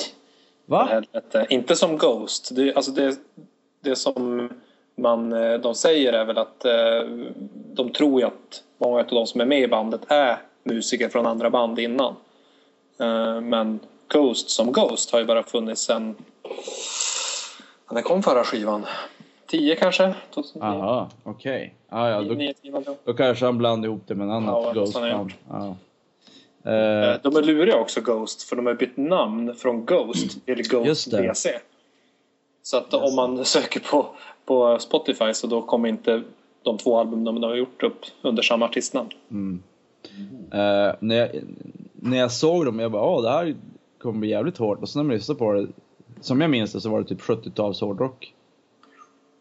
Va? 0.66 0.84
Helvete. 0.84 1.46
Inte 1.50 1.76
som 1.76 1.98
Ghost. 1.98 2.56
Det, 2.56 2.74
alltså 2.74 2.90
det, 2.92 3.18
det 3.80 3.96
som 3.96 4.48
man, 4.96 5.32
eh, 5.32 5.54
de 5.54 5.74
säger 5.74 6.12
är 6.12 6.24
väl 6.24 6.38
att 6.38 6.64
eh, 6.64 7.08
de 7.74 7.90
tror 7.92 8.20
ju 8.20 8.26
att 8.26 8.62
många 8.78 9.00
av 9.00 9.06
de 9.06 9.26
som 9.26 9.40
är 9.40 9.44
med 9.44 9.60
i 9.60 9.68
bandet 9.68 10.00
är 10.08 10.38
musiker 10.62 11.08
från 11.08 11.26
andra 11.26 11.50
band 11.50 11.78
innan. 11.78 12.14
Eh, 13.00 13.40
Men 13.40 13.80
Ghost 14.08 14.50
som 14.50 14.72
Ghost 14.72 15.10
har 15.12 15.18
ju 15.18 15.24
bara 15.24 15.42
funnits 15.42 15.82
sen... 15.82 16.14
När 17.90 18.02
kom 18.02 18.22
förra 18.22 18.44
skivan? 18.44 18.86
10 19.46 19.76
kanske? 19.76 20.14
2009? 20.34 20.68
Jaha, 20.78 21.08
okej. 21.22 21.74
Ah, 21.88 22.08
ja, 22.08 22.22
då, 22.22 22.34
9, 22.34 22.54
10 22.54 22.70
någonting. 22.70 22.94
då 23.04 23.14
kanske 23.14 23.44
han 23.44 23.58
blandade 23.58 23.86
ihop 23.88 24.02
det 24.06 24.14
med 24.14 24.24
en 24.24 24.30
annat 24.30 24.62
Ja, 24.64 24.72
Ghost 24.72 24.96
De 27.22 27.36
är 27.36 27.42
luriga 27.42 27.76
också 27.76 28.00
Ghost 28.00 28.42
för 28.42 28.56
de 28.56 28.66
har 28.66 28.74
bytt 28.74 28.96
namn 28.96 29.54
från 29.54 29.86
Ghost 29.86 30.46
till 30.46 30.58
Just 30.58 30.70
Ghost. 30.70 31.10
BC. 31.10 31.48
Så 32.62 32.76
att 32.76 32.94
om 32.94 33.16
man 33.16 33.44
söker 33.44 33.80
på, 33.80 34.06
på 34.44 34.78
Spotify 34.78 35.34
så 35.34 35.46
då 35.46 35.62
kommer 35.62 35.88
inte 35.88 36.22
de 36.62 36.78
två 36.78 36.98
album 36.98 37.24
de 37.24 37.42
har 37.42 37.54
gjort 37.54 37.82
upp 37.82 38.04
under 38.22 38.42
samma 38.42 38.64
artistnamn. 38.64 39.08
mm. 39.30 39.62
Eh, 40.52 40.94
när, 41.00 41.16
jag, 41.16 41.30
när 41.92 42.18
jag 42.18 42.32
såg 42.32 42.64
dem, 42.64 42.78
jag 42.78 42.92
bara 42.92 43.02
åh 43.02 43.22
det 43.22 43.30
här 43.30 43.54
kommer 44.02 44.20
bli 44.20 44.28
jävligt 44.28 44.58
hårt. 44.58 44.82
Och 44.82 44.88
sen 44.88 45.00
när 45.00 45.04
man 45.04 45.16
lyssnade 45.16 45.38
på 45.38 45.52
det, 45.52 45.66
som 46.20 46.40
jag 46.40 46.50
minns 46.50 46.72
det 46.72 46.80
så 46.80 46.88
var 46.88 47.00
det 47.00 47.06
typ 47.06 47.20
70-tals 47.20 47.80
hårdrock. 47.80 48.34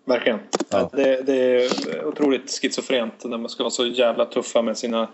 Verkligen. 0.05 0.39
Ja. 0.69 0.89
Det, 0.93 1.21
det 1.21 1.33
är 1.35 2.05
otroligt 2.05 2.51
schizofrent 2.61 3.25
när 3.25 3.37
man 3.37 3.49
ska 3.49 3.63
vara 3.63 3.71
så 3.71 3.85
jävla 3.85 4.25
tuffa 4.25 4.61
med 4.61 4.77
sina 4.77 5.07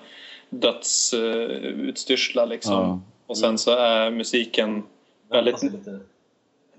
dödsutstyrslar 0.50 2.46
liksom. 2.46 2.74
Ja. 2.74 3.00
Och 3.28 3.38
sen 3.38 3.58
så 3.58 3.72
är 3.72 4.12
musiken 4.12 4.84
väldigt... 5.30 5.64
Lite, 5.64 5.76
lite 5.78 6.00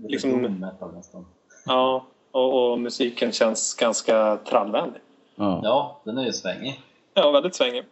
liksom- 0.09 0.43
metal 0.61 0.93
nästan. 0.95 1.27
Ja, 1.67 2.05
och, 2.31 2.71
och 2.73 2.81
musiken 2.81 3.33
känns 3.33 3.75
ganska 3.75 4.37
trallvänlig. 4.37 5.01
Ja. 5.37 5.61
Ja, 5.65 6.01
den 6.05 6.19
är 6.19 6.25
ju 6.25 6.33
svängig. 6.33 6.81
Ja, 7.15 7.31
väldigt 7.31 7.55
svängig. 7.55 7.85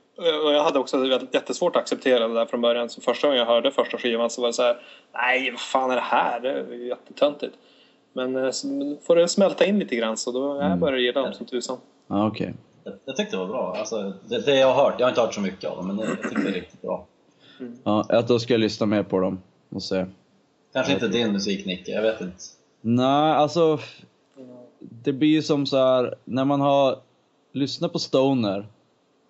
Och 0.45 0.53
jag 0.53 0.65
hade 0.65 0.79
också 0.79 0.97
väldigt 0.99 1.35
jättesvårt 1.35 1.77
att 1.77 1.83
acceptera 1.83 2.29
det 2.29 2.35
där 2.35 2.47
från 2.47 2.61
början. 2.61 2.89
Så 2.89 3.01
första 3.01 3.27
gången 3.27 3.39
jag 3.39 3.47
hörde 3.47 3.71
första 3.71 3.99
skivan 3.99 4.31
så 4.31 4.41
var 4.41 4.49
det 4.49 4.53
så 4.53 4.63
här, 4.63 4.77
nej 5.13 5.51
vad 5.51 5.61
fan 5.61 5.91
är 5.91 5.95
det 5.95 6.01
här? 6.01 6.41
Det 6.41 6.51
är 6.53 6.73
ju 6.73 6.89
jättetöntigt. 6.89 7.55
Men 8.13 8.37
eh, 8.37 8.51
så 8.51 8.97
får 9.03 9.17
det 9.17 9.29
smälta 9.29 9.65
in 9.67 9.79
lite 9.79 9.97
grann 9.97 10.17
så 10.17 10.33
då 10.33 10.57
jag 10.57 10.67
Mm. 10.67 10.81
började 10.81 11.03
gilla 11.03 11.23
dem 11.23 11.33
som 11.33 11.47
tusan. 11.47 11.77
Ja, 12.07 12.27
okej. 12.27 12.47
Jag, 12.47 12.55
jag 13.05 13.17
tyckte 13.17 13.37
det 13.37 13.41
var 13.41 13.49
bra. 13.49 13.77
Alltså, 13.77 14.13
det, 14.29 14.41
det 14.41 14.59
jag 14.59 14.75
har 14.75 14.85
hört, 14.85 14.95
jag 14.99 15.07
har 15.07 15.11
inte 15.11 15.21
hört 15.21 15.35
så 15.35 15.41
mycket 15.41 15.71
av 15.71 15.77
dem, 15.77 15.87
men 15.87 15.97
det, 15.97 16.05
jag 16.05 16.23
tyckte 16.23 16.43
det 16.43 16.49
är 16.49 16.53
riktigt 16.53 16.83
bra. 16.83 17.07
Ja, 17.85 18.07
ja, 18.09 18.23
då 18.23 18.39
ska 18.39 18.55
jag 18.55 18.61
lyssna 18.61 18.87
mer 18.87 19.03
på 19.03 19.21
dem 19.21 19.43
och 19.69 19.83
se. 19.83 20.07
Kanske 20.73 20.93
inte 20.93 21.09
din 21.09 21.33
musik 21.33 21.67
Nicke, 21.67 21.91
jag 21.91 22.03
vet 22.03 22.21
inte. 22.21 22.37
Nej, 22.81 23.33
alltså. 23.33 23.79
Det 24.81 25.13
blir 25.13 25.29
ju 25.29 25.43
som 25.43 25.67
så 25.67 25.77
här 25.77 26.15
när 26.25 26.45
man 26.45 26.61
har 26.61 26.99
lyssnat 27.53 27.93
på 27.93 27.99
Stoner 27.99 28.67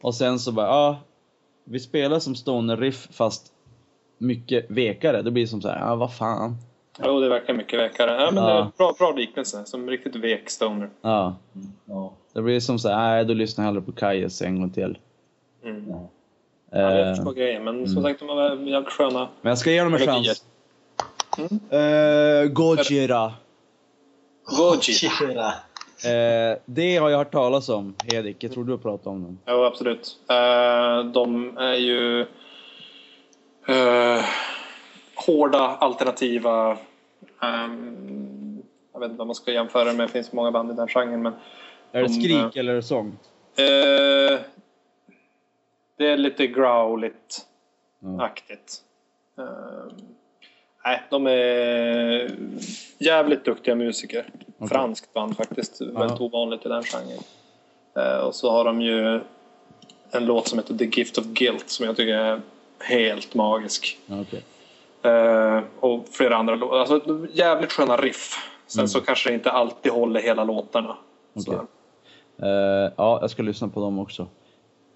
och 0.01 0.15
sen 0.15 0.39
så 0.39 0.53
bara, 0.53 0.67
ja. 0.67 0.99
Vi 1.65 1.81
spelar 1.81 2.19
som 2.19 2.35
Stoner-riff 2.35 3.09
fast 3.11 3.53
mycket 4.19 4.71
vekare. 4.71 5.23
Det 5.23 5.31
blir 5.31 5.47
som 5.47 5.63
så 5.63 5.69
här, 5.69 5.79
ja 5.79 5.97
vad 5.97 6.15
fan. 6.15 6.57
Jo, 7.05 7.21
det 7.21 7.29
verkar 7.29 7.55
mycket 7.55 7.79
vekare. 7.81 8.11
Ja, 8.23 8.31
men 8.31 8.45
Ja. 8.45 8.51
det 8.51 8.57
är 8.59 8.63
en 8.63 8.71
bra, 8.77 8.95
bra 8.99 9.13
liknelse. 9.13 9.65
Som 9.65 9.91
riktigt 9.91 10.17
vek 10.17 10.51
stoner. 10.51 10.91
Ja. 11.03 11.37
Ja, 11.85 12.13
Det 12.33 12.43
blir 12.43 12.61
som 12.61 12.79
så 12.79 12.89
här, 12.89 12.97
nej 12.97 13.25
då 13.25 13.35
lyssnar 13.35 13.65
jag 13.65 13.67
hellre 13.73 13.83
på 13.83 13.93
Kajes 13.93 14.43
en 14.43 14.61
gång 14.61 14.71
till. 14.71 14.99
Mm. 15.65 15.85
ja. 15.91 16.09
Ja, 16.71 16.79
jag 16.81 17.09
Eh, 17.09 17.15
förstår 17.15 17.33
grejen. 17.33 17.65
Men 17.65 17.87
som 17.89 17.99
mm. 17.99 18.03
sagt, 18.11 18.21
de 18.21 18.29
var 18.29 18.51
jävligt 18.57 18.93
sköna. 18.93 19.29
men 19.41 19.49
jag 19.51 19.59
ska 19.59 19.71
ge 19.71 19.83
dem 19.85 19.95
en 19.95 20.01
chans. 20.01 20.45
Mm. 21.39 21.83
Uh, 21.83 22.47
Gojira. 22.53 23.33
Gojira. 24.45 25.47
Eh, 26.05 26.59
det 26.65 26.97
har 26.97 27.11
jag 27.11 27.19
hört 27.19 27.33
talas 27.33 27.69
om, 27.69 27.95
Hedik. 28.13 28.45
Jag 28.45 28.53
tror 28.53 28.65
du 28.65 28.71
har 28.73 28.79
pratat 28.79 29.07
om 29.07 29.23
den. 29.25 29.39
Jo, 29.47 29.65
absolut. 29.65 30.17
Eh, 30.31 31.05
de 31.13 31.59
är 31.59 31.75
ju 31.75 32.21
eh, 33.69 34.25
hårda, 35.27 35.59
alternativa... 35.59 36.79
ehm, 37.43 38.63
jag 38.93 39.01
vet 39.01 39.07
inte 39.11 39.19
vad 39.19 39.27
man 39.27 39.35
ska 39.35 39.53
jämföra 39.53 39.93
med, 39.93 40.09
det 40.09 40.13
finns 40.13 40.33
många 40.33 40.51
band 40.51 40.71
i 40.71 40.75
den 40.75 40.89
genren. 40.89 41.23
Men, 41.23 41.33
Är 41.93 42.03
det 42.03 42.09
De, 42.09 42.15
skrik 42.15 42.57
eller 42.57 42.73
är 42.73 42.77
det 42.77 42.83
sång? 42.83 43.07
eh, 43.57 44.39
det 45.97 46.07
är 46.07 46.17
lite 46.17 46.47
growligt-aktigt. 46.47 48.83
Ja. 49.37 49.43
Ehm, 49.43 49.89
nej, 50.85 51.03
de 51.11 51.27
är 51.27 52.31
jävligt 52.99 53.45
duktiga 53.45 53.75
musiker. 53.75 54.27
Okej. 54.57 54.69
Franskt 54.69 55.13
band 55.13 55.37
faktiskt, 55.37 55.81
väldigt 55.81 56.21
Ja. 56.21 56.25
ovanligt 56.25 56.67
i 56.67 56.69
den 56.69 56.83
genren. 56.83 57.19
Eh, 57.97 58.19
och 58.19 58.35
så 58.35 58.51
har 58.51 58.65
de 58.65 58.83
ju 58.83 59.21
en 60.11 60.25
låt 60.27 60.49
som 60.49 60.59
heter 60.59 60.75
The 60.75 60.85
Gift 60.85 61.19
of 61.19 61.25
Guilt 61.25 61.71
som 61.71 61.87
jag 61.87 61.97
tycker 61.97 62.15
är 62.15 62.41
helt 62.81 63.35
magisk. 63.35 63.99
Okej. 64.09 64.43
Eh, 65.03 65.61
och 65.81 66.09
flera 66.11 66.37
andra 66.37 66.55
låtar. 66.55 66.79
Alltså 66.79 67.01
jävligt 67.33 67.73
sköna 67.73 67.97
riff. 67.97 68.35
Sen 68.67 68.81
Mm. 68.81 68.89
så 68.89 69.01
kanske 69.01 69.31
det 69.31 69.35
inte 69.35 69.51
alltid 69.51 69.93
håller 69.93 70.21
hela 70.21 70.45
låtarna. 70.45 70.97
Okej. 71.35 71.55
Eh, 72.43 72.93
ja, 72.97 73.19
jag 73.21 73.31
ska 73.31 73.43
lyssna 73.43 73.69
på 73.69 73.81
dem 73.81 73.99
också. 73.99 74.23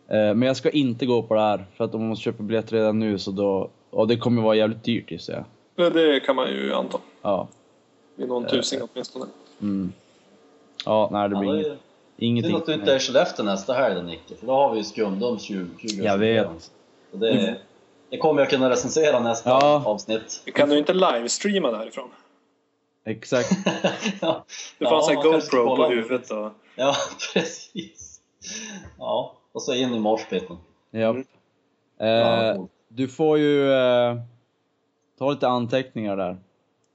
Eh, 0.09 0.17
men 0.35 0.43
jag 0.43 0.57
ska 0.57 0.71
inte 0.71 1.07
gå 1.07 1.23
på 1.23 1.35
det 1.35 1.41
här, 1.41 1.65
för 1.77 1.85
att 1.85 1.95
om 1.95 2.01
man 2.01 2.09
måste 2.09 2.23
köpa 2.25 2.43
biljett 2.43 2.73
redan 2.73 2.99
nu 2.99 3.19
så 3.19 3.31
då... 3.31 3.71
Och 3.91 4.09
det 4.09 4.17
kommer 4.17 4.43
vara 4.43 4.55
jävligt 4.55 4.83
dyrt 4.85 5.11
gissar 5.11 5.33
jag. 5.35 5.45
Men 5.77 5.93
Det 5.93 6.21
kan 6.21 6.37
man 6.37 6.49
ju 6.51 6.75
anta. 6.75 6.99
Ja. 7.23 7.49
Vid 8.17 8.29
någon 8.29 8.47
tusing 8.47 8.81
åtminstone. 8.93 9.25
Mm. 9.63 9.93
Ja, 10.87 11.09
nej 11.13 11.29
det 11.29 11.35
Ja, 11.35 11.41
blir 11.41 11.53
det 11.53 11.59
inget, 11.59 11.69
är 11.69 11.79
ingenting 12.17 12.57
att 12.57 12.67
du 12.67 12.73
för 12.73 12.79
inte 12.81 12.93
är 12.93 12.97
i. 12.97 13.01
Skellefteå 13.01 13.45
nästa 13.45 13.73
helg 13.73 13.95
då, 13.95 14.03
Nicke, 14.03 14.35
för 14.41 14.47
då 14.47 14.53
har 14.53 14.71
vi 14.73 14.79
ju 14.79 14.85
Skumdum 14.85 15.39
20, 15.39 15.67
20 15.79 16.03
Jag 16.05 16.19
vet. 16.19 16.71
Det, 17.13 17.57
det 18.13 18.19
kommer 18.19 18.41
jag 18.43 18.51
kunna 18.51 18.71
recensera 18.71 19.21
nästa 19.21 19.51
Ja. 19.51 19.83
avsnitt. 19.87 20.43
Kan 20.55 20.69
du 20.69 20.79
inte 20.79 20.93
livestreama 20.95 21.71
därifrån? 21.71 22.09
Exakt. 23.05 23.51
ja. 24.21 24.45
Du 24.79 24.87
får 24.87 24.95
ha 24.97 25.11
en 25.11 25.17
GoPro 25.17 25.77
på 25.77 25.87
huvudet 25.89 26.31
och... 26.31 26.51
Ja, 26.77 26.95
precis. 27.35 28.21
Ja, 28.99 29.37
och 29.53 29.63
så 29.63 29.75
in 29.75 29.95
i 29.95 29.99
morspitten. 30.01 30.57
Japp. 30.91 31.17
Ja, 31.99 32.07
Eh, 32.07 32.57
coolt. 32.57 32.71
du 32.89 33.09
får 33.09 33.39
ju 33.39 33.73
eh, 33.73 34.17
ta 35.19 35.31
lite 35.31 35.49
anteckningar 35.49 36.17
där. 36.17 36.33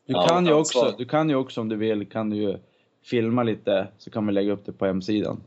Du, 0.06 0.14
Ja, 0.14 0.28
kan 0.28 0.46
ju 0.46 0.54
också, 0.54 0.96
du 0.98 1.06
kan 1.06 1.30
ju 1.30 1.36
också 1.36 1.62
om 1.62 1.70
du 1.70 1.76
vill, 1.76 2.10
kan 2.10 2.30
du 2.30 2.36
ju 2.38 2.58
filma 3.04 3.44
lite 3.44 3.88
så 3.98 4.10
kan 4.12 4.28
vi 4.28 4.34
lägga 4.34 4.52
upp 4.52 4.66
det 4.66 4.72
på 4.74 4.86
hemsidan. 4.86 5.44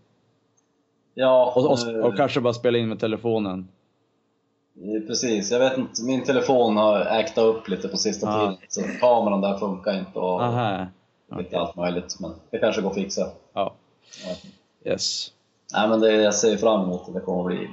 Ja, 1.15 1.53
Och, 1.57 1.71
och, 1.71 1.89
eh, 1.89 1.95
och 2.05 2.17
kanske 2.17 2.41
bara 2.41 2.53
spela 2.53 2.79
in 2.79 2.89
med 2.89 3.01
telefonen. 3.01 3.69
Precis. 5.07 5.51
Jag 5.51 5.59
vet 5.59 5.79
inte, 5.79 6.03
min 6.03 6.25
telefon 6.25 6.77
har 6.77 7.01
äktat 7.01 7.45
upp 7.45 7.69
lite 7.69 7.89
på 7.89 7.97
sista 7.97 8.27
Ja. 8.27 8.41
tiden. 8.41 8.57
Så 8.69 8.83
kameran 9.01 9.41
där 9.41 9.59
funkar 9.59 9.99
inte 9.99 10.19
och 10.19 10.43
Aha. 10.43 10.87
lite 11.39 11.59
allt 11.59 11.77
möjligt. 11.77 12.17
Men 12.21 12.33
det 12.51 12.59
kanske 12.59 12.83
går 12.83 12.89
att 12.91 12.95
fixa. 12.97 13.27
Ja. 13.53 13.75
Ja. 14.27 14.35
Yes. 14.91 15.33
Nej 15.73 15.89
men 15.89 16.01
det, 16.01 16.13
jag 16.13 16.35
ser 16.35 16.57
fram 16.57 16.81
emot 16.85 17.07
det. 17.07 17.13
Det 17.13 17.21
kommer 17.21 17.41
att 17.41 17.47
bli 17.47 17.69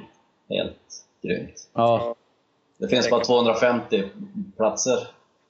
helt 0.50 1.04
grymt. 1.24 1.70
Ja. 1.74 2.16
Det 2.78 2.88
finns 2.88 3.10
bara 3.10 3.24
250 3.24 4.04
platser. 4.58 5.08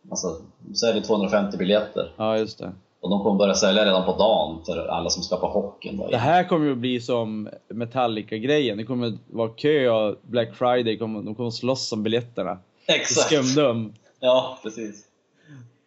Alltså, 0.10 0.42
de 0.60 0.76
säljer 0.76 1.04
250 1.04 1.58
biljetter. 1.58 2.14
ja, 2.18 2.38
just 2.38 2.58
det. 2.60 2.72
Och 3.02 3.10
de 3.10 3.24
kommer 3.24 3.38
börja 3.38 3.54
sälja 3.54 3.86
redan 3.86 4.06
på 4.06 4.18
dagen 4.18 4.66
för 4.66 4.88
alla 4.88 5.10
som 5.10 5.24
ska 5.24 5.38
på 5.38 5.48
hockeyn. 5.48 5.98
Då. 5.98 6.08
Det 6.08 6.18
här 6.18 6.44
kommer 6.44 6.66
ju 6.66 6.76
bli 6.76 7.02
som 7.02 7.50
Metallica-grejen. 7.68 8.78
Det 8.78 8.84
kommer 8.84 9.18
vara 9.28 9.50
kö 9.50 9.90
och 9.90 10.16
Black 10.22 10.56
Friday, 10.56 10.98
kommer, 10.98 11.22
de 11.22 11.36
kommer 11.36 11.50
slåss 11.50 11.92
om 11.94 12.04
biljetterna. 12.04 12.58
Exakt! 12.88 13.28
skumdum. 13.28 13.94
Ja, 14.20 14.60
precis. 14.64 15.04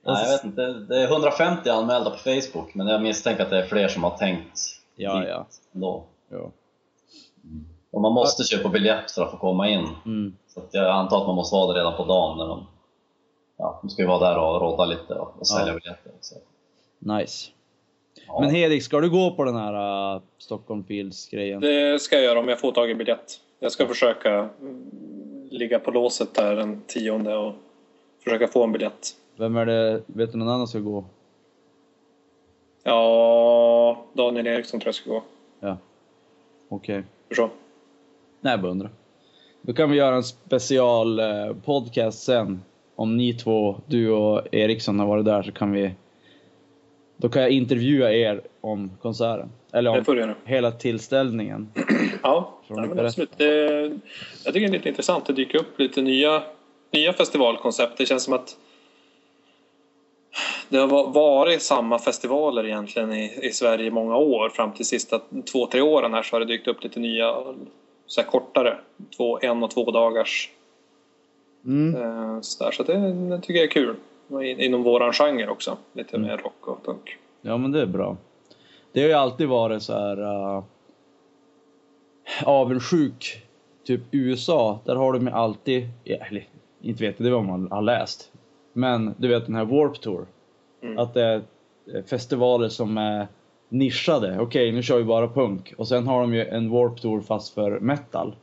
Nej, 0.06 0.24
jag 0.24 0.32
vet 0.32 0.44
inte, 0.44 0.66
det 0.66 1.02
är 1.02 1.08
150 1.08 1.68
anmälda 1.70 2.10
på 2.10 2.16
Facebook, 2.16 2.74
men 2.74 2.86
jag 2.86 3.02
misstänker 3.02 3.42
att 3.44 3.50
det 3.50 3.58
är 3.58 3.66
fler 3.66 3.88
som 3.88 4.04
har 4.04 4.16
tänkt 4.16 4.60
Ja, 4.96 5.18
dit 5.20 5.28
ja. 5.28 5.46
ändå. 5.74 6.04
ja. 6.30 6.50
Och 7.90 8.00
man 8.00 8.12
måste 8.12 8.44
köpa 8.44 8.68
biljett 8.68 9.10
för 9.10 9.22
att 9.22 9.30
få 9.30 9.36
komma 9.36 9.68
in. 9.68 9.88
Mm. 10.06 10.36
Så 10.54 10.60
att 10.60 10.68
jag 10.74 10.86
antar 10.90 11.20
att 11.20 11.26
man 11.26 11.36
måste 11.36 11.54
vara 11.56 11.66
där 11.66 11.74
redan 11.74 11.96
på 11.96 12.04
dagen 12.04 12.38
när 12.38 12.46
de, 12.48 12.66
ja, 13.58 13.78
de 13.82 13.90
ska 13.90 14.02
ju 14.02 14.08
vara 14.08 14.28
där 14.30 14.38
och 14.38 14.60
rodda 14.60 14.84
lite 14.84 15.14
och, 15.14 15.34
och 15.40 15.46
sälja 15.46 15.66
Ja. 15.72 15.74
biljetter. 15.74 16.12
Så. 16.20 16.34
Nice. 17.00 17.50
Ja. 18.26 18.40
Men 18.40 18.50
Hedik, 18.50 18.82
ska 18.82 19.00
du 19.00 19.10
gå 19.10 19.30
på 19.30 19.44
den 19.44 19.56
här 19.56 20.14
uh, 20.14 20.22
Stockholm 20.38 20.84
Fields-grejen? 20.84 21.60
Det 21.60 22.02
ska 22.02 22.16
jag 22.16 22.24
göra 22.24 22.38
om 22.38 22.48
jag 22.48 22.60
får 22.60 22.72
tag 22.72 22.90
i 22.90 22.94
biljett. 22.94 23.40
Jag 23.58 23.72
ska 23.72 23.86
försöka 23.86 24.48
mm, 24.60 24.90
ligga 25.50 25.78
på 25.78 25.90
låset 25.90 26.34
där 26.34 26.56
den 26.56 26.82
tionde 26.86 27.36
och 27.36 27.54
försöka 28.24 28.48
få 28.48 28.64
en 28.64 28.72
biljett. 28.72 29.16
Vem 29.36 29.56
är 29.56 29.66
det, 29.66 30.02
vet 30.06 30.32
du 30.32 30.38
någon 30.38 30.48
annan 30.48 30.68
som 30.68 30.80
ska 30.80 30.90
gå? 30.90 31.04
Ja, 32.82 34.04
Daniel 34.12 34.46
Eriksson 34.46 34.80
tror 34.80 34.88
jag 34.88 34.94
ska 34.94 35.10
gå. 35.10 35.22
Ja. 35.60 35.76
Okej. 36.68 37.02
Hur 37.28 37.36
så? 37.36 37.50
Nej, 38.40 38.52
jag 38.52 38.60
bara 38.60 38.72
undrar. 38.72 38.90
Då 39.62 39.72
kan 39.72 39.90
vi 39.90 39.96
göra 39.96 40.16
en 40.16 40.24
special 40.24 41.18
eh, 41.18 41.54
podcast 41.64 42.22
sen. 42.22 42.62
Om 42.94 43.16
ni 43.16 43.34
två, 43.34 43.76
du 43.86 44.10
och 44.10 44.54
Eriksson 44.54 44.98
har 44.98 45.06
varit 45.06 45.24
där 45.24 45.42
så 45.42 45.52
kan 45.52 45.72
vi... 45.72 45.94
Då 47.20 47.28
kan 47.28 47.42
jag 47.42 47.50
intervjua 47.50 48.12
er 48.12 48.40
om 48.60 48.90
konserten. 49.02 49.50
Eller 49.72 49.90
om 50.20 50.34
hela 50.44 50.70
tillställningen. 50.70 51.72
Ja, 52.22 52.58
ja 52.68 52.74
men 52.76 52.98
absolut. 53.06 53.30
Det, 53.36 53.44
jag 54.44 54.54
tycker 54.54 54.60
det 54.60 54.66
är 54.66 54.72
lite 54.72 54.88
intressant. 54.88 55.26
Det 55.26 55.32
dyker 55.32 55.58
upp 55.58 55.78
lite 55.78 56.02
nya, 56.02 56.42
nya 56.92 57.12
festivalkoncept. 57.12 57.98
Det 57.98 58.06
känns 58.06 58.22
som 58.24 58.34
att 58.34 58.56
det 60.68 60.78
har 60.78 60.86
va- 60.86 61.06
varit 61.14 61.62
samma 61.62 61.98
festivaler 61.98 62.66
egentligen 62.66 63.12
i, 63.12 63.38
i 63.42 63.50
Sverige 63.50 63.86
i 63.86 63.90
många 63.90 64.16
år. 64.16 64.48
Fram 64.48 64.72
till 64.72 64.86
sista 64.86 65.20
två, 65.52 65.66
tre 65.66 65.80
åren 65.80 66.14
här 66.14 66.22
så 66.22 66.36
har 66.36 66.40
det 66.40 66.46
dykt 66.46 66.68
upp 66.68 66.82
lite 66.82 67.00
nya 67.00 67.34
så 68.06 68.20
här 68.20 68.28
kortare, 68.28 68.76
två, 69.16 69.38
en 69.42 69.62
och 69.62 69.70
två 69.70 69.90
dagars 69.90 70.50
Mm. 71.64 72.02
eh, 72.02 72.40
så, 72.40 72.64
där. 72.64 72.70
så 72.72 72.82
det, 72.82 73.12
det 73.12 73.40
tycker 73.40 73.54
jag 73.54 73.64
är 73.64 73.70
kul. 73.70 73.94
Inom 74.42 74.82
våran 74.82 75.12
genre 75.12 75.46
också. 75.48 75.76
Lite 75.92 76.16
Mm. 76.16 76.28
mer 76.28 76.36
rock 76.36 76.68
och 76.68 76.84
punk. 76.84 77.16
Ja, 77.42 77.56
men 77.56 77.72
det 77.72 77.80
är 77.82 77.86
bra. 77.86 78.16
Det 78.92 79.00
har 79.00 79.08
ju 79.08 79.14
alltid 79.14 79.48
varit 79.48 79.82
så 79.82 79.92
här 79.92 80.20
uh, 80.20 80.62
avundsjuk. 82.44 83.42
Typ 83.84 84.00
USA, 84.10 84.78
där 84.84 84.96
har 84.96 85.12
de 85.12 85.26
ju 85.26 85.32
alltid, 85.32 85.88
eller 86.04 86.44
inte 86.80 87.02
vet 87.02 87.14
jag, 87.20 87.26
det 87.26 87.30
är 87.30 87.34
vad 87.34 87.44
man 87.44 87.68
har 87.70 87.82
läst. 87.82 88.32
Men 88.72 89.14
du 89.18 89.28
vet 89.28 89.46
den 89.46 89.54
här 89.54 89.64
Warp 89.64 90.00
Tour. 90.00 90.26
Mm. 90.82 90.98
Att 90.98 91.14
det 91.14 91.22
är 91.22 91.42
eh, 91.94 92.02
festivaler 92.04 92.68
som 92.68 92.98
är 92.98 93.26
nischade. 93.68 94.36
Okej, 94.40 94.72
nu 94.72 94.82
kör 94.82 94.98
vi 94.98 95.04
bara 95.04 95.28
punk. 95.28 95.74
Och 95.78 95.88
sen 95.88 96.06
har 96.06 96.20
de 96.20 96.34
ju 96.34 96.44
en 96.46 96.70
Warp 96.70 97.00
Tour 97.00 97.20
fast 97.20 97.54
för 97.54 97.80
metal. 97.80 98.36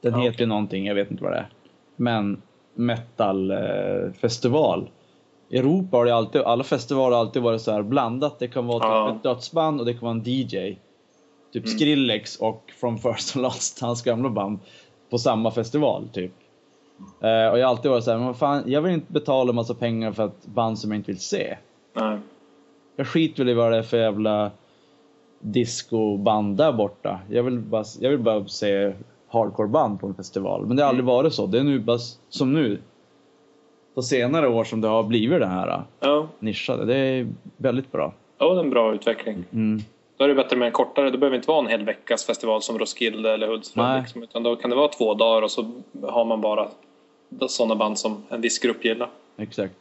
Den 0.00 0.12
Ja, 0.12 0.18
heter 0.18 0.34
okej. 0.36 0.46
någonting, 0.46 0.86
jag 0.86 0.94
vet 0.94 1.10
inte 1.10 1.22
vad 1.22 1.32
det 1.32 1.38
är. 1.38 1.48
Men 1.96 2.42
metal 2.74 3.50
eh, 3.50 4.12
festival. 4.20 4.82
I 4.82 5.01
Europa 5.52 5.96
har 5.96 6.04
det 6.04 6.14
alltid, 6.14 6.40
alla 6.40 6.64
festivaler 6.64 7.16
har 7.16 7.20
alltid 7.20 7.42
varit 7.42 7.60
så 7.60 7.72
här 7.72 7.82
blandat. 7.82 8.38
Det 8.38 8.48
kan 8.48 8.66
vara 8.66 8.78
typ 8.78 8.88
Ja. 8.88 9.16
ett 9.16 9.22
dödsband 9.22 9.80
och 9.80 9.86
det 9.86 9.92
kan 9.92 10.00
vara 10.00 10.10
en 10.12 10.22
DJ. 10.24 10.76
Typ 11.52 11.64
Mm. 11.66 11.76
Skrillex 11.78 12.36
och 12.36 12.72
From 12.80 12.98
First 12.98 13.36
and 13.36 13.42
Last, 13.42 13.80
hans 13.80 14.02
gamla 14.02 14.28
band, 14.30 14.58
på 15.10 15.18
samma 15.18 15.50
festival 15.50 16.08
typ. 16.12 16.32
Eh, 17.20 17.28
och 17.52 17.58
jag 17.58 17.66
har 17.66 17.70
alltid 17.70 17.90
varit 17.90 18.04
så 18.04 18.10
här, 18.10 18.18
men 18.18 18.34
fan, 18.34 18.62
jag 18.66 18.82
vill 18.82 18.92
inte 18.92 19.12
betala 19.12 19.48
en 19.50 19.54
massa 19.56 19.74
pengar 19.74 20.12
för 20.12 20.26
ett 20.26 20.46
band 20.46 20.78
som 20.78 20.90
jag 20.90 20.98
inte 20.98 21.10
vill 21.12 21.20
se. 21.20 21.56
Nej. 21.96 22.18
Jag 22.96 23.06
skiter 23.06 23.44
väl 23.44 23.48
i 23.50 23.54
vad 23.54 23.72
det 23.72 23.78
är 23.78 23.82
för 23.82 23.96
jävla 23.96 24.50
discoband 25.40 26.56
där 26.56 26.72
borta. 26.72 27.20
Jag 27.30 27.42
vill 27.42 27.58
bara, 27.58 27.84
jag 28.00 28.10
vill 28.10 28.18
bara 28.18 28.46
se 28.46 28.92
hardcore-band 29.28 30.00
på 30.00 30.06
en 30.06 30.14
festival. 30.14 30.66
Men 30.66 30.76
det 30.76 30.82
har 30.82 30.88
aldrig 30.88 31.04
varit 31.06 31.34
så. 31.34 31.46
Det 31.46 31.58
är 31.58 31.62
nu 31.64 31.78
bara 31.80 31.98
som 32.28 32.52
nu. 32.52 32.78
På 33.94 34.02
senare 34.02 34.48
år 34.48 34.64
som 34.64 34.80
det 34.80 34.88
har 34.88 35.02
blivit 35.02 35.40
det 35.40 35.46
här 35.46 35.82
Ja, 36.00 36.28
nischade. 36.38 36.84
Det 36.84 36.96
är 36.96 37.26
väldigt 37.56 37.92
bra. 37.92 38.12
ja, 38.38 38.54
det 38.54 38.60
är 38.60 38.64
en 38.64 38.70
bra 38.70 38.94
utveckling. 38.94 39.44
Mm. 39.52 39.82
Då 40.16 40.24
är 40.24 40.28
det 40.28 40.34
bättre 40.34 40.56
med 40.56 40.66
en 40.66 40.72
kortare. 40.72 41.10
Det 41.10 41.18
behöver 41.18 41.36
inte 41.36 41.48
vara 41.48 41.58
en 41.58 41.66
hel 41.66 41.84
veckas 41.84 42.24
festival 42.24 42.62
som 42.62 42.78
Roskilde 42.78 43.32
eller 43.32 43.46
Hultsfred. 43.46 44.00
Liksom, 44.02 44.22
utan 44.22 44.42
då 44.42 44.56
kan 44.56 44.70
det 44.70 44.76
vara 44.76 44.88
två 44.88 45.14
dagar 45.14 45.42
och 45.42 45.50
så 45.50 45.70
har 46.02 46.24
man 46.24 46.40
bara 46.40 46.68
sådana 47.48 47.74
band 47.76 47.98
som 47.98 48.22
en 48.28 48.40
viss 48.40 48.58
grupp 48.58 48.84
gillar. 48.84 49.08
Exakt. 49.36 49.74